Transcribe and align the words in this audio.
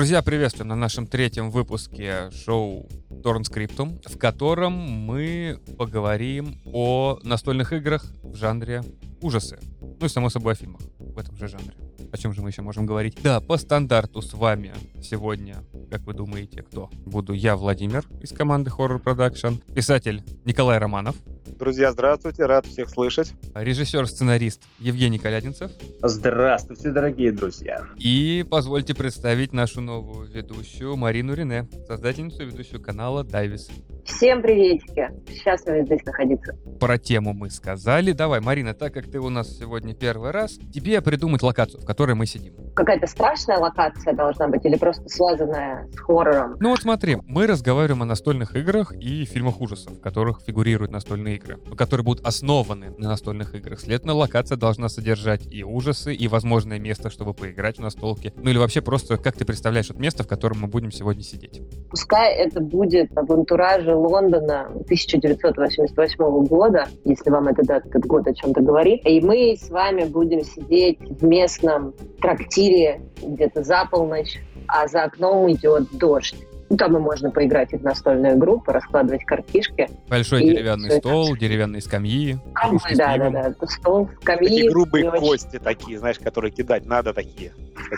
Друзья, 0.00 0.22
приветствую 0.22 0.66
на 0.66 0.76
нашем 0.76 1.06
третьем 1.06 1.50
выпуске 1.50 2.30
шоу 2.30 2.88
Торн 3.22 3.44
Скриптум, 3.44 4.00
в 4.06 4.16
котором 4.16 4.72
мы 4.72 5.60
поговорим 5.76 6.58
о 6.64 7.18
настольных 7.22 7.74
играх 7.74 8.06
в 8.22 8.34
жанре 8.34 8.82
ужасы. 9.20 9.58
Ну 9.82 10.06
и, 10.06 10.08
само 10.08 10.30
собой, 10.30 10.54
о 10.54 10.56
фильмах 10.56 10.80
в 10.98 11.18
этом 11.18 11.36
же 11.36 11.48
жанре. 11.48 11.74
О 12.10 12.16
чем 12.16 12.32
же 12.32 12.40
мы 12.40 12.48
еще 12.48 12.62
можем 12.62 12.86
говорить? 12.86 13.18
Да, 13.22 13.42
по 13.42 13.58
стандарту 13.58 14.22
с 14.22 14.32
вами 14.32 14.72
сегодня, 15.02 15.62
как 15.90 16.00
вы 16.06 16.14
думаете, 16.14 16.62
кто? 16.62 16.88
Буду 17.04 17.34
я, 17.34 17.54
Владимир, 17.54 18.06
из 18.22 18.30
команды 18.30 18.70
Horror 18.70 19.02
Production, 19.02 19.62
писатель 19.74 20.22
Николай 20.46 20.78
Романов, 20.78 21.14
Друзья, 21.58 21.92
здравствуйте, 21.92 22.46
рад 22.46 22.66
всех 22.66 22.88
слышать. 22.88 23.32
Режиссер-сценарист 23.54 24.62
Евгений 24.78 25.18
Колядинцев. 25.18 25.70
Здравствуйте, 26.02 26.90
дорогие 26.90 27.32
друзья. 27.32 27.84
И 27.96 28.44
позвольте 28.50 28.94
представить 28.94 29.52
нашу 29.52 29.80
новую 29.80 30.28
ведущую 30.28 30.96
Марину 30.96 31.34
Рене, 31.34 31.68
создательницу 31.86 32.42
и 32.42 32.46
ведущую 32.46 32.82
канала 32.82 33.24
Дайвис. 33.24 33.68
Всем 34.04 34.42
приветики. 34.42 35.08
Счастливы 35.30 35.84
здесь 35.84 36.04
находиться. 36.04 36.56
Про 36.80 36.98
тему 36.98 37.32
мы 37.32 37.50
сказали. 37.50 38.12
Давай, 38.12 38.40
Марина, 38.40 38.74
так 38.74 38.94
как 38.94 39.10
ты 39.10 39.20
у 39.20 39.28
нас 39.28 39.56
сегодня 39.56 39.94
первый 39.94 40.30
раз, 40.30 40.58
тебе 40.72 41.00
придумать 41.00 41.42
локацию, 41.42 41.80
в 41.80 41.84
которой 41.84 42.14
мы 42.14 42.26
сидим. 42.26 42.54
Какая-то 42.74 43.06
страшная 43.06 43.58
локация 43.58 44.14
должна 44.14 44.48
быть 44.48 44.64
или 44.64 44.76
просто 44.76 45.08
связанная 45.08 45.88
с 45.92 45.98
хоррором? 45.98 46.56
Ну 46.60 46.70
вот 46.70 46.80
смотри, 46.80 47.18
мы 47.26 47.46
разговариваем 47.46 48.02
о 48.02 48.06
настольных 48.06 48.56
играх 48.56 48.92
и 48.92 49.24
фильмах 49.24 49.60
ужасов, 49.60 49.92
в 49.92 50.00
которых 50.00 50.40
фигурируют 50.46 50.90
настольные 50.90 51.38
игры, 51.40 51.58
которые 51.76 52.04
будут 52.04 52.24
основаны 52.26 52.94
на 52.98 53.08
настольных 53.08 53.54
играх. 53.54 53.80
Следовательно, 53.80 54.14
локация 54.14 54.56
должна 54.56 54.88
содержать 54.88 55.46
и 55.50 55.64
ужасы, 55.64 56.14
и 56.14 56.28
возможное 56.28 56.78
место, 56.78 57.10
чтобы 57.10 57.34
поиграть 57.34 57.78
в 57.78 57.80
настолке. 57.80 58.32
Ну 58.36 58.50
или 58.50 58.58
вообще 58.58 58.80
просто, 58.80 59.16
как 59.16 59.36
ты 59.36 59.44
представляешь, 59.44 59.90
это 59.90 60.00
место, 60.00 60.22
в 60.22 60.28
котором 60.28 60.60
мы 60.60 60.68
будем 60.68 60.92
сегодня 60.92 61.22
сидеть? 61.22 61.60
Пускай 61.90 62.34
это 62.34 62.60
будет 62.60 63.10
в 63.10 63.32
антураже 63.32 63.94
Лондона 63.94 64.66
1988 64.66 66.46
года, 66.46 66.86
если 67.04 67.30
вам 67.30 67.48
это, 67.48 67.62
этот 67.74 68.06
год 68.06 68.26
о 68.26 68.34
чем-то 68.34 68.60
говорит. 68.60 69.00
И 69.06 69.20
мы 69.20 69.56
с 69.60 69.70
вами 69.70 70.04
будем 70.04 70.44
сидеть 70.44 70.98
в 71.00 71.24
местном 71.24 71.94
трактире 72.20 73.00
где-то 73.22 73.64
за 73.64 73.86
полночь, 73.90 74.40
а 74.66 74.86
за 74.88 75.04
окном 75.04 75.50
идет 75.52 75.88
дождь. 75.92 76.36
Там 76.78 76.96
и 76.96 77.00
можно 77.00 77.30
поиграть 77.30 77.72
в 77.72 77.82
настольную 77.82 78.36
игру, 78.36 78.62
раскладывать 78.66 79.24
картишки. 79.24 79.88
Большой 80.08 80.44
и 80.44 80.50
деревянный 80.50 80.90
стол, 80.98 81.32
это... 81.32 81.40
деревянные 81.40 81.82
скамьи. 81.82 82.38
Скамьи, 82.52 82.96
да, 82.96 83.16
да, 83.18 83.30
да. 83.30 83.66
Стол, 83.66 84.08
скамьи. 84.20 84.48
Такие 84.48 84.70
грубые 84.70 85.10
кости 85.10 85.56
очень... 85.56 85.64
такие, 85.64 85.98
знаешь, 85.98 86.18
которые 86.18 86.52
кидать 86.52 86.86
надо 86.86 87.12
такие. 87.12 87.52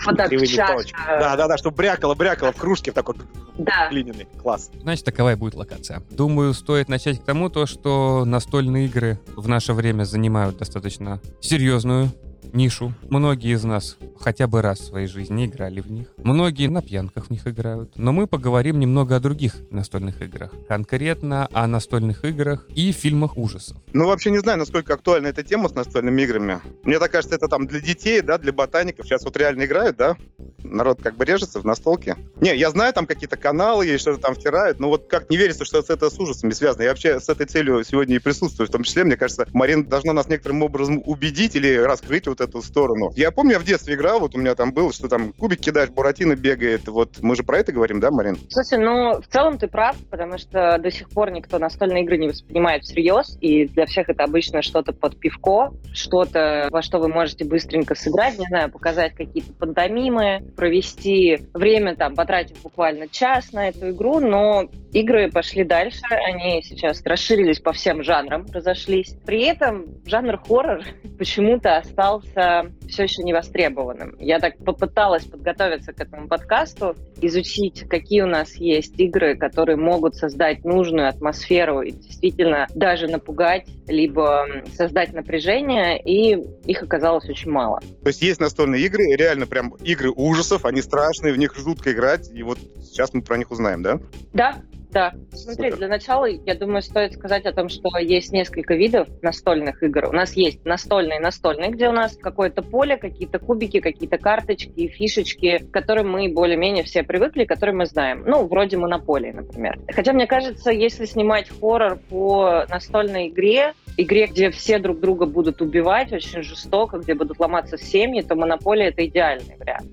Вот 0.07 0.17
так, 0.17 0.31
Да, 0.31 1.37
да, 1.37 1.49
да, 1.49 1.57
чтобы 1.59 1.77
брякало, 1.77 2.15
брякало 2.15 2.53
в 2.53 2.57
кружке 2.57 2.93
в 2.93 2.95
такой 2.95 3.17
да. 3.59 3.89
глиняный. 3.91 4.27
Класс. 4.41 4.71
Значит, 4.81 5.05
такова 5.05 5.33
и 5.33 5.35
будет 5.35 5.55
локация. 5.55 6.03
Думаю, 6.11 6.55
стоит 6.55 6.89
начать 6.89 7.21
к 7.21 7.25
тому, 7.25 7.51
то, 7.51 7.67
что 7.67 8.25
настольные 8.25 8.87
игры 8.87 9.19
в 9.37 9.49
наше 9.49 9.75
время 9.75 10.05
занимают 10.05 10.57
достаточно 10.57 11.21
серьезную 11.41 12.09
нишу. 12.53 12.93
Многие 13.09 13.55
из 13.55 13.65
нас 13.65 13.97
хотя 14.19 14.47
бы 14.47 14.63
раз 14.63 14.81
в 14.81 14.85
своей 14.85 15.07
жизни 15.07 15.47
играли 15.47 15.81
в 15.81 15.91
них. 15.91 16.09
Многие 16.17 16.69
на 16.69 16.83
пьянках 16.83 17.27
в 17.27 17.31
них 17.31 17.47
играют. 17.47 17.93
Но 17.97 18.13
мы 18.13 18.27
поговорим 18.27 18.79
немного 18.79 19.17
о 19.17 19.21
других 19.21 19.57
настольных 19.71 20.23
играх. 20.23 20.53
Конкретно 20.69 21.49
о 21.53 21.67
настольных 21.67 22.25
играх 22.25 22.67
и 22.75 22.93
фильмах 22.93 23.37
ужасов. 23.37 23.79
Ну, 23.93 24.07
вообще 24.07 24.31
не 24.31 24.39
знаю, 24.39 24.59
насколько 24.59 24.95
актуальна 24.95 25.29
эта 25.29 25.43
тема 25.43 25.69
с 25.69 25.75
настольными 25.75 26.23
играми. 26.23 26.61
Мне 26.83 26.99
так 26.99 27.11
кажется, 27.11 27.37
это 27.37 27.49
там 27.49 27.67
для 27.67 27.81
детей, 27.81 28.21
да, 28.21 28.39
для 28.39 28.53
ботаников. 28.53 29.07
Сейчас 29.07 29.25
вот 29.25 29.37
реально 29.37 29.65
играют, 29.65 29.97
да? 29.97 30.17
Народ 30.63 31.03
как 31.03 31.17
бы 31.17 31.25
режется 31.25 31.61
в 31.61 31.65
настолке. 31.65 32.17
Не, 32.41 32.57
я 32.57 32.71
знаю, 32.71 32.93
там 32.93 33.07
какие-то 33.07 33.37
каналы 33.37 33.87
есть, 33.87 34.03
что-то 34.03 34.21
там 34.21 34.35
втирают, 34.35 34.79
но 34.79 34.89
вот 34.89 35.09
как 35.09 35.31
не 35.31 35.37
верится, 35.37 35.65
что 35.65 35.79
это 35.79 36.11
с 36.11 36.19
ужасами 36.19 36.53
связано. 36.53 36.83
Я 36.83 36.91
вообще 36.91 37.21
с 37.21 37.29
этой 37.29 37.47
целью 37.47 37.83
сегодня 37.85 38.17
и 38.17 38.19
присутствую. 38.19 38.69
В 38.69 38.71
том 38.71 38.83
числе, 38.83 39.05
мне 39.05 39.17
кажется, 39.17 39.47
Марина 39.53 39.85
должна 39.85 40.13
нас 40.13 40.29
некоторым 40.29 40.63
образом 40.63 41.03
убедить 41.05 41.57
или 41.57 41.75
раскрыть 41.77 42.27
вот 42.27 42.41
эту 42.43 42.63
сторону. 42.63 43.13
Я 43.17 43.31
помню, 43.31 43.53
я 43.53 43.59
в 43.59 43.65
детстве 43.65 43.95
играл, 43.95 44.21
вот 44.21 44.35
у 44.35 44.39
меня 44.39 44.55
там 44.55 44.73
было, 44.73 44.93
что 44.93 45.09
там 45.09 45.33
кубик 45.33 45.61
кидаешь, 45.61 45.91
Буратино 45.91 46.37
бегает. 46.37 46.89
Вот 46.89 47.19
мы 47.23 47.37
же 47.37 47.43
про 47.43 47.59
это 47.59 47.73
говорим, 47.73 48.01
да, 48.01 48.11
Марин? 48.11 48.39
Слушай, 48.49 48.79
ну, 48.79 49.21
в 49.21 49.27
целом 49.27 49.59
ты 49.59 49.69
прав, 49.69 49.97
потому 50.11 50.39
что 50.39 50.79
до 50.79 50.91
сих 50.91 51.09
пор 51.09 51.31
никто 51.31 51.59
настольные 51.59 52.05
игры 52.05 52.19
не 52.19 52.29
воспринимает 52.29 52.83
всерьез, 52.85 53.37
и 53.41 53.67
для 53.67 53.87
всех 53.87 54.09
это 54.09 54.25
обычно 54.25 54.63
что-то 54.63 54.93
под 54.93 55.19
пивко, 55.19 55.73
что-то, 55.93 56.69
во 56.71 56.83
что 56.83 56.99
вы 56.99 57.09
можете 57.09 57.45
быстренько 57.45 57.95
сыграть, 57.95 58.39
не 58.39 58.47
знаю, 58.47 58.71
показать 58.71 59.15
какие-то 59.15 59.53
пантомимы, 59.53 60.45
провести 60.57 61.47
время 61.55 61.97
там, 61.97 62.15
потратив 62.15 62.61
буквально 62.63 63.09
час 63.09 63.53
на 63.53 63.69
эту 63.69 63.91
игру, 63.91 64.21
но 64.21 64.69
игры 64.93 65.31
пошли 65.31 65.65
дальше, 65.65 66.03
они 66.11 66.63
сейчас 66.63 67.03
расширились 67.05 67.61
по 67.61 67.73
всем 67.73 68.03
жанрам, 68.03 68.47
разошлись. 68.53 69.15
При 69.25 69.43
этом 69.43 69.87
жанр 70.05 70.39
хоррор 70.39 70.83
почему-то 71.19 71.77
остался 71.77 72.32
все 72.33 73.03
еще 73.03 73.23
не 73.23 73.33
востребованным. 73.33 74.17
Я 74.19 74.39
так 74.39 74.59
попыталась 74.59 75.25
подготовиться 75.25 75.93
к 75.93 76.01
этому 76.01 76.29
подкасту, 76.29 76.97
изучить, 77.21 77.85
какие 77.89 78.23
у 78.23 78.27
нас 78.27 78.55
есть 78.57 78.99
игры, 78.99 79.37
которые 79.37 79.77
могут 79.77 80.17
создать 80.17 80.65
нужную 80.65 81.09
атмосферу 81.09 81.83
и 81.83 81.93
действительно 81.93 82.67
даже 82.75 83.09
напугать, 83.09 83.67
либо 83.87 84.47
создать 84.75 85.13
напряжение, 85.13 86.01
и 86.03 86.39
их 86.65 86.83
оказалось 86.83 87.29
очень 87.29 87.51
мало. 87.51 87.81
То 88.03 88.09
есть 88.09 88.23
есть 88.23 88.41
настольные 88.41 88.83
игры, 88.83 89.05
реально 89.17 89.47
прям 89.47 89.75
игры 89.83 90.11
ужасов, 90.11 90.65
они 90.65 90.83
страшные, 90.83 91.33
в 91.33 91.39
них 91.39 91.55
жутко 91.57 91.93
играть, 91.93 92.31
и 92.33 92.43
вот 92.43 92.59
сейчас 92.83 93.13
мы 93.15 93.23
про 93.23 93.37
них 93.37 93.51
узнаем, 93.51 93.83
да? 93.83 94.01
Да, 94.33 94.57
да. 94.93 95.15
Смотри, 95.33 95.71
Супер. 95.71 95.77
для 95.79 95.89
начала, 95.89 96.27
я 96.27 96.55
думаю, 96.55 96.83
стоит 96.83 97.15
сказать 97.15 97.47
о 97.47 97.53
том, 97.53 97.69
что 97.69 97.97
есть 97.99 98.33
несколько 98.33 98.75
видов 98.75 99.09
настольных 99.23 99.83
игр. 99.83 100.07
У 100.09 100.13
нас 100.13 100.35
есть 100.35 100.65
настольные 100.65 101.19
настольные, 101.19 101.71
где 101.71 101.89
у 101.89 101.93
нас 101.93 102.17
какое-то 102.17 102.63
поле, 102.63 102.97
какие-то 102.97 103.39
кубики, 103.39 103.81
какие-то 103.81 104.19
карточки, 104.19 104.89
фишечки, 104.89 105.59
к 105.59 105.71
которым 105.71 106.11
мы 106.11 106.29
более-менее 106.29 106.85
все 106.85 107.03
привыкли, 107.03 107.45
которые 107.45 107.75
мы 107.75 107.87
знаем. 107.87 108.25
Ну, 108.27 108.47
вроде 108.47 108.77
монополии, 108.77 109.33
например. 109.33 109.79
Хотя, 109.89 110.13
мне 110.13 110.27
кажется, 110.27 110.71
если 110.71 111.07
снимать 111.07 111.49
хоррор 111.49 111.99
по 112.11 112.67
настольной 112.69 113.29
игре, 113.29 113.73
игре, 113.97 114.27
где 114.27 114.51
все 114.51 114.79
друг 114.79 115.01
друга 115.01 115.27
будут 115.27 115.63
убивать 115.63 116.13
очень 116.13 116.43
жестоко, 116.43 116.99
где 116.99 117.15
будут 117.15 117.39
ломаться 117.41 117.79
семьи, 117.79 118.23
то 118.23 118.35
«Монополия»— 118.35 118.89
это 118.89 119.07
идеальный 119.07 119.57
вариант 119.59 119.91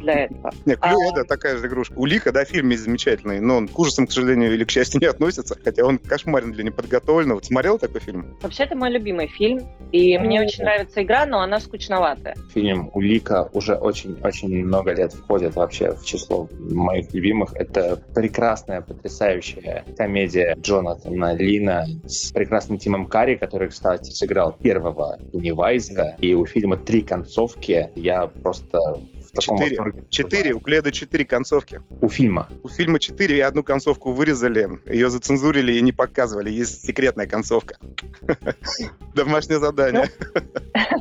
для 0.00 0.24
этого. 0.24 0.52
Нет, 0.66 0.80
клевая, 0.80 1.12
да, 1.14 1.24
такая 1.24 1.56
же 1.56 1.66
игрушка. 1.66 1.94
Улика, 1.96 2.32
да, 2.32 2.44
фильм 2.44 2.72
замечательный, 2.76 3.40
но 3.40 3.56
он 3.56 3.68
к 3.68 3.78
ужасам, 3.78 4.06
к 4.06 4.12
сожалению, 4.12 4.35
или 4.44 4.64
к 4.64 4.70
счастью, 4.70 5.00
не 5.02 5.06
относится, 5.06 5.56
хотя 5.62 5.84
он 5.84 5.98
кошмарен 5.98 6.52
для 6.52 6.64
неподготовленного. 6.64 7.40
Смотрел 7.40 7.78
такой 7.78 8.00
фильм? 8.00 8.36
Вообще, 8.42 8.64
это 8.64 8.76
мой 8.76 8.90
любимый 8.90 9.28
фильм, 9.28 9.60
и 9.92 10.18
мне 10.18 10.40
очень 10.40 10.64
нравится 10.64 11.02
игра, 11.02 11.26
но 11.26 11.40
она 11.40 11.60
скучноватая. 11.60 12.36
Фильм 12.52 12.90
«Улика» 12.94 13.48
уже 13.52 13.74
очень-очень 13.74 14.64
много 14.64 14.92
лет 14.92 15.12
входит 15.12 15.56
вообще 15.56 15.92
в 15.92 16.04
число 16.04 16.48
моих 16.58 17.12
любимых. 17.12 17.54
Это 17.54 17.96
прекрасная, 18.14 18.80
потрясающая 18.80 19.84
комедия 19.96 20.56
Джонатана 20.58 21.34
Лина 21.34 21.86
с 22.04 22.30
прекрасным 22.32 22.78
Тимом 22.78 23.06
Карри, 23.06 23.36
который, 23.36 23.68
кстати, 23.68 24.10
сыграл 24.10 24.52
первого 24.52 25.18
Пеннивайза. 25.32 26.16
И 26.20 26.34
у 26.34 26.46
фильма 26.46 26.76
три 26.76 27.02
концовки. 27.02 27.90
Я 27.94 28.26
просто 28.26 29.00
Четыре. 29.40 29.78
Четыре. 30.10 30.52
У 30.52 30.60
Кледа 30.60 30.92
четыре 30.92 31.24
концовки. 31.24 31.80
У 32.00 32.08
фильма. 32.08 32.48
У 32.62 32.68
фильма 32.68 32.98
четыре, 32.98 33.38
и 33.38 33.40
одну 33.40 33.62
концовку 33.62 34.12
вырезали, 34.12 34.80
ее 34.86 35.10
зацензурили 35.10 35.74
и 35.74 35.80
не 35.80 35.92
показывали. 35.92 36.50
Есть 36.50 36.84
секретная 36.84 37.26
концовка. 37.26 37.76
Домашнее 39.14 39.58
задание. 39.58 40.10